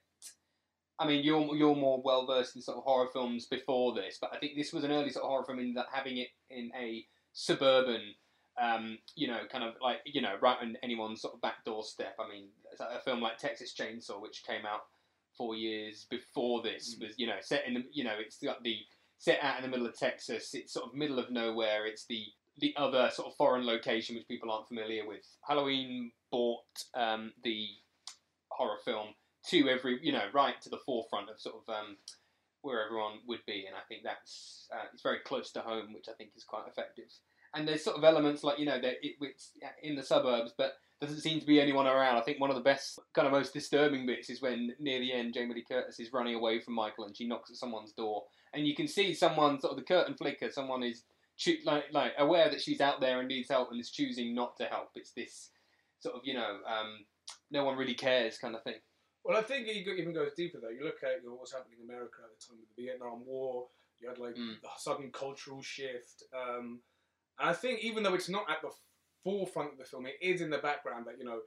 I 0.98 1.06
mean, 1.06 1.22
you're 1.24 1.54
you're 1.56 1.76
more 1.76 2.00
well 2.02 2.26
versed 2.26 2.56
in 2.56 2.62
sort 2.62 2.78
of 2.78 2.84
horror 2.84 3.08
films 3.12 3.46
before 3.46 3.94
this, 3.94 4.18
but 4.20 4.30
I 4.32 4.38
think 4.38 4.56
this 4.56 4.72
was 4.72 4.84
an 4.84 4.92
early 4.92 5.10
sort 5.10 5.24
of 5.24 5.30
horror 5.30 5.44
film 5.44 5.58
in 5.58 5.74
that 5.74 5.86
having 5.92 6.16
it 6.18 6.28
in 6.50 6.70
a 6.78 7.04
suburban, 7.32 8.14
um, 8.60 8.98
you 9.14 9.28
know, 9.28 9.40
kind 9.50 9.62
of 9.64 9.74
like 9.82 9.98
you 10.06 10.22
know, 10.22 10.36
right 10.40 10.56
on 10.60 10.76
anyone's 10.82 11.20
sort 11.20 11.34
of 11.34 11.40
back 11.42 11.64
doorstep. 11.64 12.16
I 12.18 12.28
mean, 12.28 12.48
a 12.80 13.00
film 13.00 13.20
like 13.20 13.36
Texas 13.38 13.74
Chainsaw, 13.78 14.20
which 14.20 14.44
came 14.46 14.64
out 14.64 14.86
four 15.36 15.54
years 15.54 16.06
before 16.08 16.62
this, 16.62 16.94
Mm. 16.94 17.02
was 17.02 17.18
you 17.18 17.26
know 17.26 17.36
set 17.40 17.66
in 17.66 17.74
the 17.74 17.84
you 17.92 18.04
know 18.04 18.14
it's 18.18 18.38
got 18.38 18.62
the 18.62 18.78
set 19.18 19.42
out 19.42 19.56
in 19.58 19.62
the 19.64 19.68
middle 19.68 19.86
of 19.86 19.98
Texas. 19.98 20.54
It's 20.54 20.72
sort 20.72 20.86
of 20.86 20.94
middle 20.94 21.18
of 21.18 21.30
nowhere. 21.30 21.86
It's 21.86 22.06
the 22.06 22.24
the 22.58 22.74
other 22.78 23.10
sort 23.12 23.28
of 23.28 23.36
foreign 23.36 23.66
location 23.66 24.16
which 24.16 24.26
people 24.28 24.50
aren't 24.50 24.66
familiar 24.68 25.06
with. 25.06 25.26
Halloween 25.46 26.10
bought 26.30 26.64
um, 26.94 27.32
the 27.44 27.66
horror 28.48 28.78
film 28.82 29.08
to 29.50 29.68
every 29.68 29.98
you 30.02 30.12
know 30.12 30.24
right 30.32 30.60
to 30.62 30.68
the 30.68 30.78
forefront 30.84 31.30
of 31.30 31.40
sort 31.40 31.56
of 31.56 31.74
um, 31.74 31.96
where 32.62 32.84
everyone 32.84 33.18
would 33.26 33.44
be, 33.46 33.64
and 33.66 33.76
I 33.76 33.84
think 33.88 34.02
that's 34.02 34.68
uh, 34.72 34.86
it's 34.92 35.02
very 35.02 35.18
close 35.24 35.52
to 35.52 35.60
home, 35.60 35.92
which 35.92 36.08
I 36.08 36.12
think 36.12 36.30
is 36.36 36.44
quite 36.44 36.64
effective. 36.68 37.04
And 37.54 37.66
there's 37.66 37.84
sort 37.84 37.96
of 37.96 38.04
elements 38.04 38.44
like 38.44 38.58
you 38.58 38.66
know 38.66 38.80
that 38.80 38.94
it, 39.02 39.14
it's 39.20 39.52
in 39.82 39.96
the 39.96 40.02
suburbs, 40.02 40.52
but 40.56 40.74
doesn't 41.00 41.20
seem 41.20 41.40
to 41.40 41.46
be 41.46 41.60
anyone 41.60 41.86
around. 41.86 42.16
I 42.16 42.22
think 42.22 42.40
one 42.40 42.50
of 42.50 42.56
the 42.56 42.62
best, 42.62 42.98
kind 43.14 43.26
of 43.26 43.32
most 43.32 43.52
disturbing 43.52 44.06
bits 44.06 44.30
is 44.30 44.40
when 44.40 44.74
near 44.80 44.98
the 44.98 45.12
end, 45.12 45.34
Jamie 45.34 45.54
Lee 45.54 45.64
Curtis 45.70 46.00
is 46.00 46.12
running 46.12 46.34
away 46.34 46.58
from 46.58 46.74
Michael 46.74 47.04
and 47.04 47.16
she 47.16 47.28
knocks 47.28 47.50
at 47.50 47.56
someone's 47.56 47.92
door, 47.92 48.24
and 48.54 48.66
you 48.66 48.74
can 48.74 48.88
see 48.88 49.14
someone 49.14 49.60
sort 49.60 49.72
of 49.72 49.78
the 49.78 49.84
curtain 49.84 50.14
flicker. 50.14 50.50
Someone 50.50 50.82
is 50.82 51.04
choo- 51.36 51.58
like 51.64 51.84
like 51.92 52.12
aware 52.18 52.50
that 52.50 52.60
she's 52.60 52.80
out 52.80 53.00
there 53.00 53.20
and 53.20 53.28
needs 53.28 53.50
help 53.50 53.70
and 53.70 53.80
is 53.80 53.90
choosing 53.90 54.34
not 54.34 54.56
to 54.56 54.64
help. 54.64 54.90
It's 54.94 55.12
this 55.12 55.50
sort 56.00 56.16
of 56.16 56.22
you 56.24 56.34
know 56.34 56.58
um, 56.66 57.04
no 57.50 57.64
one 57.64 57.76
really 57.76 57.94
cares 57.94 58.38
kind 58.38 58.56
of 58.56 58.62
thing. 58.62 58.80
Well, 59.26 59.37
I 59.37 59.42
think 59.42 59.66
it 59.66 59.76
even 59.76 60.12
goes 60.14 60.30
deeper 60.37 60.59
though. 60.61 60.68
You 60.68 60.85
look 60.85 61.02
at 61.02 61.21
you 61.23 61.28
know, 61.28 61.35
what's 61.35 61.52
happening 61.52 61.78
in 61.83 61.90
America 61.90 62.18
at 62.23 62.30
the 62.38 62.47
time 62.47 62.59
of 62.62 62.76
the 62.76 62.83
Vietnam 62.83 63.26
War. 63.26 63.66
You 64.00 64.09
had 64.09 64.18
like 64.18 64.37
Mm. 64.37 64.61
the 64.61 64.68
sudden 64.78 65.11
cultural 65.11 65.62
shift, 65.62 66.23
um, 66.33 66.83
and 67.38 67.49
I 67.50 67.52
think 67.54 67.80
even 67.80 68.02
though 68.02 68.14
it's 68.14 68.28
not 68.28 68.49
at 68.49 68.61
the 68.62 68.71
forefront 69.25 69.73
of 69.73 69.78
the 69.78 69.85
film, 69.85 70.06
it 70.06 70.18
is 70.21 70.42
in 70.42 70.50
the 70.50 70.59
background 70.59 71.06
that 71.06 71.18
you 71.18 71.25
know 71.25 71.40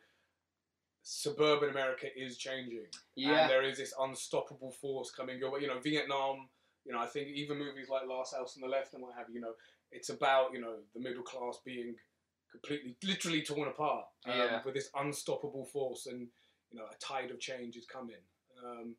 suburban 1.02 1.70
America 1.70 2.08
is 2.20 2.38
changing. 2.38 2.88
Yeah, 3.16 3.42
And 3.42 3.50
there 3.50 3.64
is 3.64 3.78
this 3.78 3.94
unstoppable 4.00 4.72
force 4.72 5.12
coming 5.12 5.38
your 5.40 5.52
way. 5.52 5.62
You 5.62 5.68
know, 5.68 5.80
Vietnam, 5.80 6.50
you 6.86 6.92
know, 6.92 7.00
I 7.00 7.08
think 7.08 7.30
even 7.30 7.58
movies 7.58 7.90
like 7.90 8.08
Last 8.08 8.36
House 8.36 8.56
on 8.58 8.62
the 8.62 8.68
Left 8.68 8.94
and 8.94 9.02
what 9.04 9.16
have 9.16 9.30
you, 9.30 9.36
you 9.36 9.42
know, 9.42 9.54
it's 9.92 10.10
about, 10.10 10.54
you 10.54 10.60
know, 10.62 10.76
the 10.94 11.00
middle 11.00 11.24
class 11.24 11.60
being 11.66 11.96
completely, 12.52 12.96
literally 13.04 13.42
torn 13.42 13.68
apart 13.70 14.06
um, 14.26 14.34
Yeah. 14.34 14.64
with 14.64 14.74
this 14.76 14.90
unstoppable 14.96 15.66
force 15.66 16.06
and, 16.08 16.28
you 16.72 16.80
know, 16.80 16.86
a 16.86 16.98
tide 17.00 17.32
of 17.32 17.40
change 17.40 17.76
is 17.76 17.86
coming. 17.86 18.16
Um, 18.64 18.96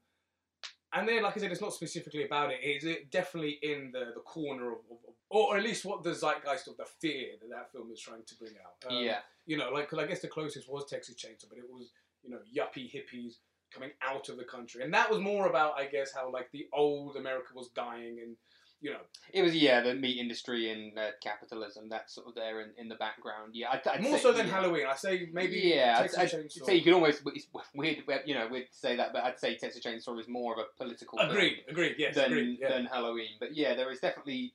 and 0.92 1.08
then, 1.08 1.22
like 1.22 1.36
I 1.36 1.40
said, 1.40 1.52
it's 1.52 1.60
not 1.60 1.72
specifically 1.72 2.24
about 2.24 2.50
it. 2.50 2.58
It's 2.62 2.84
it 2.84 3.10
definitely 3.10 3.58
in 3.62 3.90
the, 3.92 4.12
the 4.14 4.20
corner 4.20 4.72
of, 4.72 4.78
of, 4.90 4.98
of, 5.06 5.14
or 5.28 5.56
at 5.56 5.62
least 5.62 5.84
what 5.84 6.02
the 6.02 6.14
zeitgeist 6.14 6.66
of 6.66 6.76
the 6.76 6.86
fear 7.00 7.28
that 7.40 7.48
that 7.48 7.70
film 7.70 7.90
is 7.92 8.00
trying 8.00 8.24
to 8.26 8.34
bring 8.34 8.52
out. 8.64 8.90
Um, 8.92 9.04
yeah, 9.04 9.18
you 9.46 9.56
know, 9.56 9.70
like, 9.70 9.88
cause 9.88 10.00
I 10.00 10.06
guess 10.06 10.20
the 10.20 10.28
closest 10.28 10.68
was 10.68 10.86
Texas 10.86 11.14
Chainsaw, 11.14 11.48
but 11.48 11.58
it 11.58 11.64
was 11.70 11.92
you 12.24 12.30
know 12.30 12.38
yuppie 12.56 12.90
hippies 12.92 13.34
coming 13.72 13.90
out 14.02 14.28
of 14.28 14.36
the 14.36 14.44
country, 14.44 14.82
and 14.82 14.92
that 14.92 15.08
was 15.08 15.20
more 15.20 15.46
about 15.46 15.78
I 15.78 15.86
guess 15.86 16.12
how 16.12 16.30
like 16.30 16.50
the 16.52 16.66
old 16.72 17.16
America 17.16 17.52
was 17.54 17.68
dying, 17.68 18.18
and 18.20 18.36
you 18.80 18.90
know, 18.90 19.00
it 19.32 19.42
was 19.42 19.54
yeah 19.54 19.80
the 19.82 19.94
meat 19.94 20.18
industry 20.18 20.70
and 20.70 20.98
uh, 20.98 21.10
capitalism 21.22 21.88
that's 21.90 22.14
sort 22.14 22.26
of 22.26 22.34
there 22.34 22.60
in, 22.62 22.70
in 22.78 22.88
the 22.88 22.94
background. 22.94 23.52
Yeah, 23.54 23.70
I'd, 23.72 23.86
I'd 23.86 24.02
more 24.02 24.16
say- 24.16 24.22
so 24.22 24.32
than 24.32 24.46
yeah. 24.46 24.52
Halloween. 24.52 24.86
I 24.90 24.96
say 24.96 25.28
maybe 25.32 25.56
yeah, 25.56 25.96
I'd, 25.98 26.10
Texas 26.10 26.34
I'd 26.34 26.66
say 26.66 26.76
you 26.76 26.82
could 26.82 26.94
almost 26.94 27.22
it's 27.26 27.46
weird, 27.74 27.98
you 28.24 28.34
know, 28.34 28.48
weird 28.50 28.68
to 28.70 28.78
say 28.78 28.96
that, 28.96 29.12
but 29.12 29.24
I'd 29.24 29.38
say 29.38 29.56
Texas 29.56 29.84
Chainsaw 29.84 30.18
is 30.18 30.28
more 30.28 30.54
of 30.54 30.58
a 30.58 30.64
political 30.82 31.18
agreed, 31.18 31.58
agreed, 31.68 31.96
yes, 31.98 32.14
than 32.14 32.26
agreed, 32.26 32.58
yeah. 32.60 32.70
than 32.70 32.86
Halloween. 32.86 33.36
But 33.38 33.54
yeah, 33.54 33.74
there 33.74 33.92
is 33.92 34.00
definitely 34.00 34.54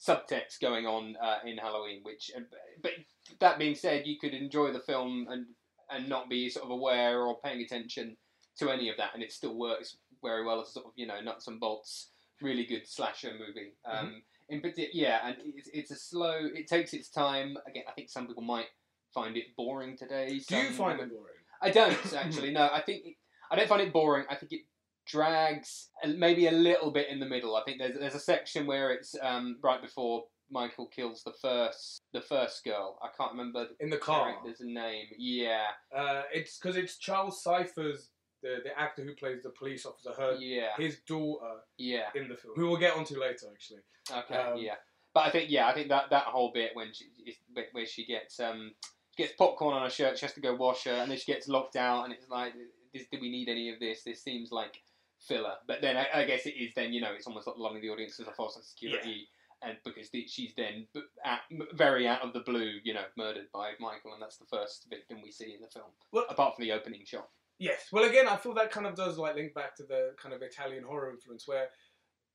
subtext 0.00 0.60
going 0.60 0.86
on 0.86 1.16
uh, 1.22 1.38
in 1.46 1.56
Halloween. 1.56 2.00
Which, 2.02 2.30
uh, 2.36 2.40
but 2.82 2.92
that 3.40 3.58
being 3.58 3.74
said, 3.74 4.06
you 4.06 4.18
could 4.18 4.34
enjoy 4.34 4.72
the 4.72 4.80
film 4.80 5.26
and 5.30 5.46
and 5.90 6.08
not 6.08 6.28
be 6.28 6.48
sort 6.48 6.64
of 6.64 6.70
aware 6.70 7.20
or 7.20 7.38
paying 7.40 7.60
attention 7.60 8.16
to 8.58 8.70
any 8.70 8.88
of 8.88 8.96
that, 8.96 9.10
and 9.14 9.22
it 9.22 9.32
still 9.32 9.56
works 9.56 9.96
very 10.22 10.44
well 10.44 10.60
as 10.60 10.72
sort 10.72 10.86
of 10.86 10.92
you 10.96 11.06
know 11.06 11.20
nuts 11.20 11.48
and 11.48 11.60
bolts, 11.60 12.11
really 12.42 12.64
good 12.64 12.86
slasher 12.86 13.32
movie. 13.32 13.74
Mm-hmm. 13.86 14.06
Um, 14.06 14.22
in 14.48 14.60
particular, 14.60 14.90
yeah, 14.92 15.20
and 15.24 15.36
it's, 15.56 15.70
it's 15.72 15.90
a 15.90 15.96
slow. 15.96 16.34
It 16.54 16.66
takes 16.66 16.92
its 16.92 17.08
time. 17.08 17.56
Again, 17.66 17.84
I 17.88 17.92
think 17.92 18.10
some 18.10 18.26
people 18.26 18.42
might 18.42 18.66
find 19.14 19.36
it 19.36 19.56
boring 19.56 19.96
today. 19.96 20.40
Do 20.46 20.56
you 20.56 20.70
find 20.70 21.00
it 21.00 21.10
boring? 21.10 21.34
I 21.60 21.70
don't 21.70 22.14
actually. 22.14 22.50
No, 22.50 22.68
I 22.72 22.80
think 22.80 23.06
it, 23.06 23.14
I 23.50 23.56
don't 23.56 23.68
find 23.68 23.82
it 23.82 23.92
boring. 23.92 24.24
I 24.28 24.34
think 24.34 24.52
it 24.52 24.62
drags 25.06 25.88
maybe 26.16 26.46
a 26.46 26.52
little 26.52 26.90
bit 26.90 27.08
in 27.08 27.20
the 27.20 27.26
middle. 27.26 27.56
I 27.56 27.62
think 27.64 27.78
there's 27.78 27.98
there's 27.98 28.14
a 28.14 28.20
section 28.20 28.66
where 28.66 28.90
it's 28.92 29.14
um, 29.22 29.58
right 29.62 29.80
before 29.80 30.24
Michael 30.50 30.86
kills 30.86 31.22
the 31.24 31.32
first 31.40 32.00
the 32.12 32.20
first 32.20 32.64
girl. 32.64 32.98
I 33.02 33.08
can't 33.16 33.32
remember 33.32 33.68
In 33.80 33.90
the 33.90 33.96
car, 33.96 34.34
There's 34.44 34.60
a 34.60 34.66
name. 34.66 35.06
Yeah, 35.16 35.66
uh, 35.96 36.22
it's 36.32 36.58
because 36.58 36.76
it's 36.76 36.98
Charles 36.98 37.42
Cyphers 37.42 38.10
the 38.42 38.60
the 38.64 38.78
actor 38.78 39.02
who 39.02 39.14
plays 39.14 39.42
the 39.42 39.50
police 39.50 39.86
officer, 39.86 40.12
her 40.16 40.34
yeah, 40.38 40.68
his 40.76 40.98
daughter 41.06 41.60
yeah. 41.78 42.08
in 42.14 42.28
the 42.28 42.36
film, 42.36 42.54
who 42.56 42.68
we'll 42.68 42.76
get 42.76 42.96
onto 42.96 43.18
later 43.18 43.46
actually. 43.52 43.80
Okay, 44.10 44.34
Um, 44.34 44.58
yeah. 44.58 44.74
But 45.14 45.26
I 45.26 45.30
think 45.30 45.50
yeah, 45.50 45.66
I 45.66 45.74
think 45.74 45.88
that 45.88 46.10
that 46.10 46.24
whole 46.24 46.52
bit 46.52 46.70
when 46.74 46.92
she 46.92 47.06
is 47.26 47.36
where 47.72 47.86
she 47.86 48.04
gets 48.06 48.40
um 48.40 48.72
she 49.16 49.24
gets 49.24 49.34
popcorn 49.36 49.74
on 49.74 49.82
her 49.82 49.90
shirt, 49.90 50.18
she 50.18 50.24
has 50.26 50.34
to 50.34 50.40
go 50.40 50.54
wash 50.54 50.84
her, 50.84 50.92
and 50.92 51.10
then 51.10 51.18
she 51.18 51.30
gets 51.30 51.48
locked 51.48 51.76
out, 51.76 52.04
and 52.04 52.12
it's 52.14 52.30
like, 52.30 52.54
this, 52.94 53.04
do 53.12 53.18
we 53.20 53.30
need 53.30 53.48
any 53.48 53.70
of 53.70 53.78
this? 53.78 54.02
This 54.04 54.22
seems 54.22 54.50
like 54.50 54.82
filler. 55.20 55.54
But 55.66 55.82
then 55.82 55.96
I, 55.96 56.06
I 56.14 56.24
guess 56.24 56.46
it 56.46 56.54
is. 56.54 56.72
Then 56.74 56.92
you 56.92 57.00
know, 57.00 57.12
it's 57.14 57.26
almost 57.26 57.46
like 57.46 57.58
lulling 57.58 57.82
the 57.82 57.90
audience 57.90 58.18
as 58.20 58.26
a 58.26 58.32
false 58.32 58.58
security. 58.62 59.28
And 59.64 59.76
because 59.84 60.10
the, 60.10 60.26
she's 60.26 60.52
then 60.56 60.88
at, 61.24 61.42
very 61.74 62.08
out 62.08 62.22
of 62.22 62.32
the 62.32 62.40
blue, 62.40 62.80
you 62.82 62.94
know, 62.94 63.04
murdered 63.16 63.46
by 63.54 63.72
Michael, 63.78 64.12
and 64.12 64.20
that's 64.20 64.36
the 64.38 64.44
first 64.46 64.88
victim 64.90 65.18
we 65.22 65.30
see 65.30 65.54
in 65.54 65.60
the 65.60 65.68
film, 65.68 65.86
Well- 66.10 66.26
apart 66.28 66.56
from 66.56 66.64
the 66.64 66.72
opening 66.72 67.04
shot. 67.04 67.28
Yes. 67.62 67.86
Well, 67.92 68.04
again, 68.08 68.26
I 68.26 68.36
feel 68.36 68.54
that 68.54 68.72
kind 68.72 68.86
of 68.88 68.96
does 68.96 69.18
like 69.18 69.36
link 69.36 69.54
back 69.54 69.76
to 69.76 69.84
the 69.84 70.14
kind 70.20 70.34
of 70.34 70.42
Italian 70.42 70.82
horror 70.82 71.10
influence, 71.10 71.46
where 71.46 71.68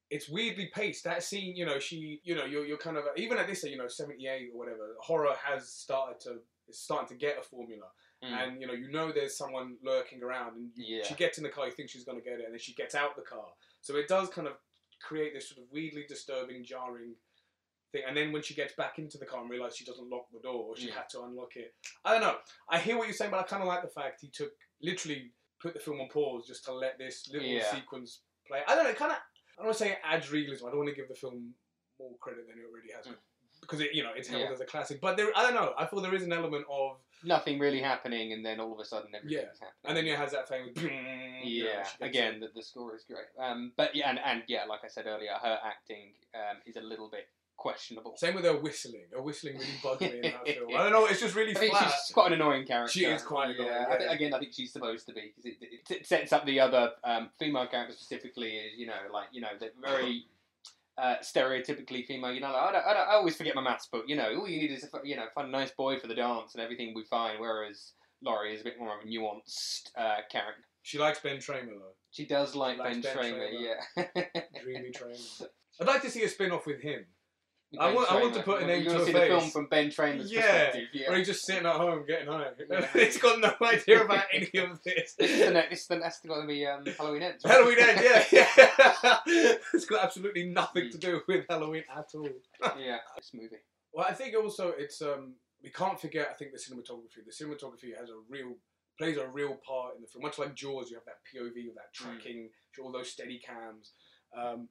it's 0.10 0.30
weirdly 0.30 0.70
paced. 0.74 1.04
That 1.04 1.22
scene, 1.22 1.54
you 1.56 1.66
know, 1.66 1.80
she, 1.80 2.22
you 2.24 2.34
know, 2.34 2.46
you're, 2.46 2.66
you're 2.66 2.78
kind 2.78 2.96
of 2.96 3.04
even 3.18 3.38
at 3.38 3.46
this, 3.48 3.64
you 3.64 3.78
know, 3.78 3.90
seventy 3.90 4.26
eight 4.28 4.50
or 4.54 4.58
whatever. 4.60 4.96
Horror 5.02 5.36
has 5.44 5.68
started 5.70 6.22
to 6.22 6.38
it's 6.70 6.80
starting 6.80 7.08
to 7.10 7.16
get 7.16 7.38
a 7.40 7.42
formula, 7.42 7.88
Mm. 8.24 8.32
and 8.32 8.62
you 8.62 8.68
know, 8.68 8.74
you 8.74 8.90
know, 8.92 9.12
there's 9.12 9.38
someone 9.38 9.76
lurking 9.84 10.24
around, 10.24 10.56
and 10.56 10.72
you- 10.76 10.98
Yeah. 10.98 11.04
she 11.04 11.14
gets 11.14 11.38
in 11.38 11.44
the 11.44 11.50
car, 11.50 11.66
you 11.68 11.72
think 11.72 11.90
she's 11.90 12.04
going 12.04 12.18
to 12.18 12.24
get 12.24 12.40
it, 12.40 12.46
and 12.46 12.54
then 12.54 12.60
she 12.60 12.74
gets 12.74 12.96
out 12.96 13.16
the 13.16 13.22
car. 13.22 13.46
So 13.82 13.96
it 13.96 14.08
does 14.08 14.30
kind 14.30 14.48
of 14.48 14.56
create 15.02 15.34
this 15.36 15.50
sort 15.50 15.60
of 15.64 15.72
weirdly 15.72 16.06
disturbing, 16.08 16.64
jarring 16.64 17.16
thing. 17.92 18.02
And 18.08 18.18
then 18.18 18.32
when 18.32 18.42
she 18.42 18.56
gets 18.56 18.74
back 18.74 18.98
into 18.98 19.18
the 19.20 19.26
car 19.28 19.42
and 19.42 19.50
realizes 19.52 19.78
she 19.78 19.86
doesn't 19.86 20.10
lock 20.10 20.26
the 20.34 20.40
door, 20.40 20.64
or 20.70 20.76
she 20.76 20.88
Yeah. 20.88 20.96
had 20.96 21.10
to 21.10 21.22
unlock 21.22 21.56
it. 21.58 21.76
I 22.04 22.14
don't 22.14 22.22
know. 22.22 22.40
I 22.70 22.80
hear 22.80 22.98
what 22.98 23.08
you're 23.08 23.14
saying, 23.14 23.30
but 23.32 23.40
I 23.40 23.44
kind 23.44 23.62
of 23.62 23.68
like 23.68 23.84
the 23.84 23.88
fact 23.90 24.22
he 24.22 24.30
took 24.30 24.52
literally 24.82 25.32
put 25.62 25.74
the 25.74 25.80
film 25.80 26.00
on 26.02 26.08
pause 26.10 26.46
just 26.48 26.66
to 26.66 26.74
let 26.74 26.98
this 26.98 27.28
little 27.32 27.48
Yeah. 27.48 27.74
sequence 27.74 28.22
play. 28.48 28.62
I 28.68 28.76
don't 28.76 28.84
know. 28.86 28.94
Kind 28.94 29.12
of. 29.12 29.18
I 29.18 29.62
don't 29.62 29.66
want 29.68 29.78
to 29.78 29.84
say 29.84 29.92
it 29.94 30.00
adds 30.04 30.32
realism. 30.32 30.68
I 30.68 30.70
don't 30.70 30.78
want 30.78 30.90
to 30.90 30.96
give 30.96 31.08
the 31.08 31.16
film 31.16 31.54
more 32.00 32.16
credit 32.20 32.48
than 32.48 32.60
it 32.60 32.66
already 32.72 32.92
has. 32.96 33.08
Mm. 33.08 33.16
Because 33.60 33.82
it, 33.82 33.92
you 33.94 34.04
know, 34.04 34.12
it's 34.16 34.28
held 34.28 34.44
Yeah. 34.44 34.52
as 34.52 34.62
a 34.62 34.66
classic, 34.66 35.02
but 35.02 35.18
there, 35.18 35.32
I 35.36 35.42
don't 35.42 35.56
know. 35.56 35.74
I 35.80 35.88
feel 35.88 36.00
there 36.00 36.14
is 36.14 36.22
an 36.24 36.32
element 36.32 36.66
of, 36.70 37.00
Nothing 37.24 37.58
really 37.58 37.82
happening, 37.82 38.34
and 38.34 38.46
then 38.46 38.60
all 38.60 38.72
of 38.72 38.80
a 38.80 38.86
sudden 38.86 39.10
everything's 39.16 39.34
Yeah. 39.42 39.48
happening. 39.66 39.72
and 39.86 39.98
then 39.98 40.06
it 40.06 40.16
has 40.16 40.32
that 40.34 40.48
famous. 40.48 40.78
you 40.80 40.90
know, 41.64 41.70
Yeah, 41.72 41.88
again, 42.02 42.40
the, 42.40 42.50
the 42.54 42.62
score 42.62 42.96
is 42.96 43.04
great. 43.06 43.26
Um, 43.40 43.74
but 43.76 43.96
yeah, 43.96 44.12
and, 44.12 44.20
and 44.20 44.44
yeah, 44.48 44.66
like 44.66 44.82
I 44.84 44.88
said 44.88 45.08
earlier, 45.08 45.34
her 45.34 45.60
acting 45.66 46.14
um, 46.36 46.58
is 46.68 46.76
a 46.76 46.82
little 46.82 47.10
bit 47.10 47.28
questionable. 47.58 48.14
Same 48.18 48.36
with 48.36 48.46
her 48.46 48.56
whistling. 48.58 49.06
Her 49.14 49.22
whistling 49.22 49.56
really 49.58 49.68
bugged 49.84 50.02
me 50.02 50.12
in 50.16 50.22
that 50.22 50.48
film. 50.48 50.70
I 50.76 50.84
don't 50.84 50.92
know. 50.92 51.06
It's 51.08 51.20
just 51.20 51.36
really 51.36 51.56
I 51.56 51.60
think 51.60 51.72
flat. 51.74 51.92
she's 52.06 52.14
quite 52.14 52.28
an 52.28 52.34
annoying 52.34 52.66
character. 52.66 52.92
She 52.92 53.06
is 53.06 53.22
quite 53.24 53.50
annoying, 53.56 53.70
Yeah, 53.72 53.86
I 53.90 53.98
thi- 53.98 54.06
again, 54.06 54.34
I 54.34 54.40
think 54.40 54.54
she's 54.54 54.72
supposed 54.72 55.06
to 55.08 55.14
be 55.14 55.34
because 55.36 55.46
it, 55.46 55.58
it, 55.62 55.92
it 55.98 56.08
sets 56.08 56.32
up 56.32 56.46
the 56.46 56.60
other 56.60 56.92
um, 57.04 57.30
female 57.40 57.68
characters 57.68 57.98
specifically. 57.98 58.54
Is 58.58 58.74
you 58.78 58.86
know, 58.88 58.94
like 59.12 59.28
you 59.32 59.42
know, 59.42 59.50
they're 59.60 59.72
very 59.82 60.26
uh, 60.98 61.16
stereotypically 61.22 62.06
female. 62.06 62.32
You 62.32 62.42
know, 62.42 62.52
like, 62.52 62.62
I, 62.62 62.72
don't, 62.72 62.86
I, 62.86 62.94
don't, 62.94 63.10
I 63.10 63.14
always 63.14 63.36
forget 63.36 63.56
my 63.56 63.62
maths 63.62 63.88
book. 63.88 64.06
You 64.08 64.16
know, 64.16 64.36
all 64.40 64.48
you 64.48 64.60
need 64.62 64.72
is 64.72 64.84
a 64.84 64.90
you 65.04 65.16
know, 65.16 65.26
find 65.36 65.48
a 65.48 65.52
nice 65.52 65.72
boy 65.72 66.00
for 66.00 66.08
the 66.08 66.16
dance, 66.16 66.54
and 66.54 66.64
everything 66.64 66.94
will 66.94 67.02
be 67.02 67.08
fine. 67.08 67.40
Whereas 67.40 67.94
Laurie 68.24 68.54
is 68.54 68.62
a 68.62 68.64
bit 68.64 68.80
more 68.80 68.98
of 68.98 69.04
a 69.04 69.08
nuanced 69.08 69.90
uh, 69.98 70.18
character. 70.32 70.64
She 70.84 70.98
likes 70.98 71.20
Ben 71.20 71.38
Tramer 71.38 71.68
though. 71.68 71.96
She 72.12 72.26
does 72.26 72.56
like 72.56 72.78
likes 72.78 72.94
Ben 72.98 73.02
Ben 73.02 73.18
Tramer, 73.18 73.50
Tramer. 73.52 74.06
yeah. 74.24 74.32
Dreamy 74.64 74.92
Tramer. 74.92 75.48
I'd 75.82 75.88
like 75.88 76.02
to 76.04 76.10
see 76.10 76.24
a 76.24 76.30
spin 76.30 76.52
off 76.52 76.66
with 76.66 76.82
him. 76.82 77.06
I 77.80 77.94
want- 77.94 78.12
I 78.12 78.22
want 78.22 78.34
to 78.36 78.44
put 78.44 78.60
a 78.60 78.62
You 78.62 78.68
name 78.68 78.86
wanna 78.86 79.00
a 79.02 79.06
see 79.06 79.12
face. 79.14 79.22
the 79.22 79.28
film 79.40 79.50
from 79.52 79.66
Ben 79.68 79.90
Tramer's 79.90 80.32
Yeah, 80.32 80.42
perspective. 80.42 80.88
Yeah. 80.94 81.12
Or 81.12 81.16
he's 81.18 81.28
just 81.28 81.46
sitting 81.46 81.66
at 81.66 81.76
home 81.76 82.06
getting 82.08 82.28
high. 82.28 82.52
Yeah. 82.70 82.88
He's 82.94 83.18
got 83.18 83.40
no 83.40 83.54
idea 83.68 84.04
about 84.06 84.26
any 84.34 84.50
of 84.60 84.82
this. 84.84 85.14
This 85.16 85.32
is 85.32 85.46
the 85.46 85.52
next. 85.52 85.70
This 85.70 85.82
is 85.82 85.88
the, 85.88 85.96
that's 86.00 86.20
going 86.22 86.42
to 86.42 86.48
be 86.48 86.66
um, 86.66 86.86
Halloween 86.98 87.24
Ends. 87.24 87.44
right? 87.44 87.54
Halloween 87.54 87.78
End, 87.80 88.00
yeah, 88.02 88.24
yeah. 88.32 89.18
it's 89.74 89.86
got 89.86 90.04
absolutely 90.04 90.46
nothing 90.46 90.90
to 90.92 90.98
do 90.98 91.22
with 91.28 91.46
Halloween 91.50 91.84
at 91.96 92.06
all. 92.16 92.30
yeah, 92.80 92.98
this 93.18 93.32
movie. 93.34 93.58
Well, 93.94 94.06
I 94.08 94.14
think 94.14 94.36
also 94.36 94.70
it's 94.78 95.02
um 95.02 95.34
we 95.62 95.70
can't 95.70 96.00
forget. 96.00 96.30
I 96.32 96.34
think 96.36 96.52
the 96.54 96.58
cinematography. 96.60 97.26
The 97.26 97.34
cinematography 97.46 97.98
has 98.00 98.10
a 98.10 98.16
real 98.30 98.54
plays 98.98 99.18
a 99.18 99.28
real 99.28 99.58
part 99.68 99.96
in 99.96 100.02
the 100.02 100.08
film. 100.08 100.24
Much 100.24 100.40
like 100.40 100.56
Jaws, 100.56 100.90
you 100.90 100.96
have 100.98 101.06
that 101.06 101.20
POV 101.36 101.74
that 101.76 101.94
tracking, 101.94 102.50
all 102.82 102.92
those 102.92 103.10
steady 103.12 103.40
cams, 103.40 103.92
um, 104.36 104.70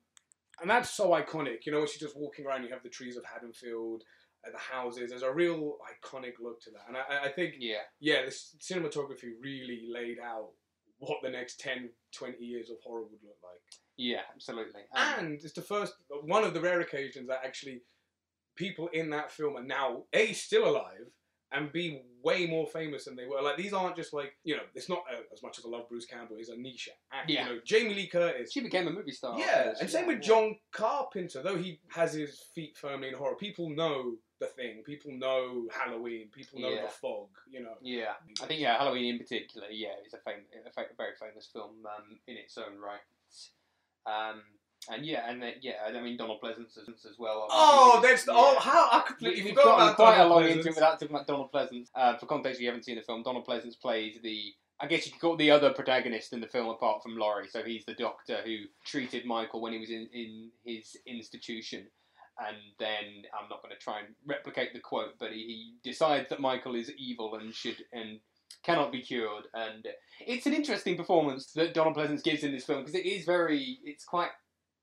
and 0.60 0.68
that's 0.70 0.90
so 0.90 1.10
iconic. 1.10 1.66
You 1.66 1.72
know, 1.72 1.78
when 1.78 1.88
she's 1.88 2.00
just 2.00 2.16
walking 2.16 2.46
around, 2.46 2.64
you 2.64 2.70
have 2.70 2.82
the 2.82 2.88
trees 2.88 3.16
of 3.16 3.24
Haddonfield. 3.24 4.02
uh, 4.46 4.50
The 4.52 4.58
houses, 4.58 5.10
there's 5.10 5.22
a 5.22 5.32
real 5.32 5.76
iconic 5.92 6.34
look 6.40 6.60
to 6.62 6.70
that, 6.70 6.84
and 6.88 6.96
I, 6.96 7.26
I 7.26 7.32
think 7.32 7.54
Yeah, 7.58 7.82
yeah, 8.00 8.24
the 8.24 8.30
cinematography 8.30 9.30
really 9.42 9.82
laid 9.92 10.18
out 10.18 10.50
what 10.98 11.18
the 11.22 11.30
next 11.30 11.60
10, 11.60 11.90
20 12.14 12.42
years 12.44 12.70
of 12.70 12.76
horror 12.82 13.02
would 13.02 13.22
look 13.22 13.36
like. 13.42 13.60
yeah, 13.98 14.22
absolutely. 14.34 14.82
Um, 14.94 15.14
And 15.18 15.34
it's 15.42 15.52
the 15.52 15.60
first, 15.62 15.92
one 16.24 16.42
of 16.44 16.54
the 16.54 16.60
rare 16.60 16.80
occasions 16.80 17.28
that 17.28 17.40
actually 17.44 17.82
people 18.56 18.88
in 18.94 19.10
that 19.10 19.30
film 19.30 19.56
are 19.56 19.62
now 19.62 20.04
A, 20.14 20.32
still 20.32 20.66
alive, 20.68 21.10
and 21.52 21.72
be 21.72 22.02
way 22.22 22.46
more 22.46 22.66
famous 22.66 23.04
than 23.04 23.14
they 23.14 23.24
were. 23.26 23.40
Like, 23.40 23.56
these 23.56 23.72
aren't 23.72 23.94
just 23.96 24.12
like, 24.12 24.32
you 24.42 24.56
know, 24.56 24.62
it's 24.74 24.88
not 24.88 25.04
uh, 25.10 25.20
as 25.32 25.42
much 25.42 25.58
as 25.58 25.64
I 25.64 25.68
love 25.68 25.88
Bruce 25.88 26.06
Campbell, 26.06 26.36
he's 26.38 26.48
a 26.48 26.56
niche 26.56 26.88
actor. 27.12 27.32
Yeah. 27.32 27.48
You 27.48 27.54
know, 27.54 27.60
Jamie 27.64 27.94
Lee 27.94 28.08
Curtis. 28.08 28.52
she 28.52 28.60
became 28.60 28.88
a 28.88 28.90
movie 28.90 29.12
star. 29.12 29.38
Yeah, 29.38 29.72
and 29.80 29.88
same 29.88 30.06
with. 30.08 30.20
John 30.22 30.56
Carpenter. 30.72 31.42
Though 31.42 31.56
he 31.56 31.78
has 31.94 32.12
his 32.14 32.40
feet 32.54 32.76
firmly 32.76 33.08
in 33.08 33.14
horror, 33.14 33.36
people 33.36 33.70
know 33.70 34.14
the 34.40 34.46
thing. 34.46 34.82
People 34.84 35.12
know 35.12 35.66
Halloween. 35.70 36.28
People 36.34 36.60
know 36.60 36.70
Yeah. 36.70 36.82
the 36.82 36.88
fog. 36.88 37.28
You 37.48 37.62
know. 37.62 37.74
Yeah, 37.80 38.14
I 38.42 38.46
think 38.46 38.60
yeah, 38.60 38.76
Halloween 38.76 39.14
in 39.14 39.18
particular, 39.18 39.68
yeah, 39.70 39.94
is 40.04 40.12
a, 40.14 40.18
fam- 40.18 40.44
a, 40.66 40.70
fa- 40.72 40.86
very 40.96 41.14
famous 41.20 41.48
film 41.52 41.76
um, 41.86 42.18
in 42.26 42.36
its 42.36 42.58
own 42.58 42.78
right. 42.80 43.00
Um, 44.06 44.42
and 44.92 45.04
yeah, 45.04 45.28
and 45.28 45.42
then, 45.42 45.54
yeah, 45.60 45.72
I 45.86 46.00
mean 46.00 46.16
Donald 46.16 46.40
Pleasence 46.42 46.78
as, 46.78 46.88
as 46.88 47.18
well. 47.18 47.46
Oh, 47.50 48.00
that's 48.02 48.26
Yeah. 48.26 48.34
oh 48.36 48.58
how 48.60 48.88
I 48.92 49.00
completely 49.06 49.42
We- 49.44 49.48
forgot 49.50 49.74
about 49.76 49.96
quite 49.96 50.14
a 50.14 50.18
Donald 50.18 50.32
long 50.42 50.44
into 50.44 50.58
it 50.58 50.62
Pleasence. 50.62 50.74
without 50.74 50.92
talking 51.00 51.10
about 51.14 51.26
Donald 51.26 51.52
Pleasence. 51.52 51.88
Uh, 51.94 52.16
for 52.16 52.26
context, 52.26 52.58
if 52.58 52.62
you 52.62 52.68
haven't 52.68 52.84
seen 52.84 52.96
the 52.96 53.02
film, 53.02 53.22
Donald 53.22 53.46
Pleasence 53.46 53.78
plays 53.80 54.18
the. 54.22 54.54
I 54.78 54.86
guess 54.86 55.06
you 55.06 55.12
could 55.12 55.22
call 55.22 55.34
it 55.34 55.38
the 55.38 55.50
other 55.50 55.72
protagonist 55.72 56.34
in 56.34 56.40
the 56.40 56.46
film 56.46 56.68
apart 56.68 57.02
from 57.02 57.16
Laurie. 57.16 57.48
So 57.48 57.62
he's 57.62 57.86
the 57.86 57.94
doctor 57.94 58.42
who 58.44 58.56
treated 58.84 59.24
Michael 59.24 59.62
when 59.62 59.72
he 59.72 59.78
was 59.78 59.88
in, 59.88 60.06
in 60.12 60.50
his 60.66 60.94
institution. 61.06 61.86
And 62.38 62.58
then 62.78 63.22
I'm 63.32 63.48
not 63.48 63.62
going 63.62 63.74
to 63.74 63.82
try 63.82 64.00
and 64.00 64.08
replicate 64.26 64.74
the 64.74 64.80
quote, 64.80 65.14
but 65.18 65.32
he, 65.32 65.38
he 65.82 65.90
decides 65.90 66.28
that 66.28 66.40
Michael 66.40 66.74
is 66.74 66.92
evil 66.98 67.36
and 67.36 67.54
should 67.54 67.78
and 67.94 68.20
cannot 68.64 68.92
be 68.92 69.00
cured. 69.00 69.44
And 69.54 69.88
it's 70.20 70.44
an 70.44 70.52
interesting 70.52 70.98
performance 70.98 71.52
that 71.52 71.72
Donald 71.72 71.96
Pleasence 71.96 72.22
gives 72.22 72.44
in 72.44 72.52
this 72.52 72.66
film 72.66 72.80
because 72.80 72.94
it 72.94 73.06
is 73.06 73.24
very, 73.24 73.78
it's 73.82 74.04
quite 74.04 74.28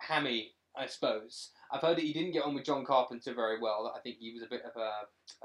hammy, 0.08 0.52
I 0.76 0.86
suppose. 0.88 1.52
I've 1.72 1.82
heard 1.82 1.98
that 1.98 2.04
he 2.04 2.14
didn't 2.14 2.32
get 2.34 2.44
on 2.44 2.54
with 2.54 2.66
John 2.66 2.86
Carpenter 2.86 3.34
very 3.34 3.60
well. 3.60 3.92
I 3.96 4.00
think 4.00 4.18
he 4.20 4.32
was 4.34 4.44
a 4.44 4.48
bit 4.48 4.64
of 4.64 4.72
a 4.80 4.92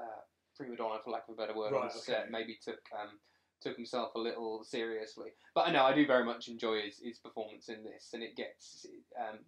uh, 0.00 0.20
prima 0.56 0.76
donna, 0.76 0.98
for 1.02 1.10
lack 1.10 1.28
of 1.28 1.34
a 1.34 1.36
better 1.36 1.56
word, 1.56 1.72
on 1.74 1.82
Right, 1.82 1.92
set. 1.92 2.30
Maybe 2.30 2.58
took 2.62 2.80
um, 2.92 3.18
took 3.60 3.76
himself 3.76 4.14
a 4.14 4.18
little 4.18 4.62
seriously. 4.64 5.30
But 5.54 5.68
I 5.68 5.72
know 5.72 5.84
I 5.84 5.94
do 5.94 6.06
very 6.06 6.24
much 6.24 6.48
enjoy 6.48 6.82
his, 6.82 6.98
his 6.98 7.18
performance 7.18 7.68
in 7.68 7.82
this, 7.84 8.10
and 8.12 8.22
it 8.22 8.36
gets 8.36 8.86
um, 9.18 9.38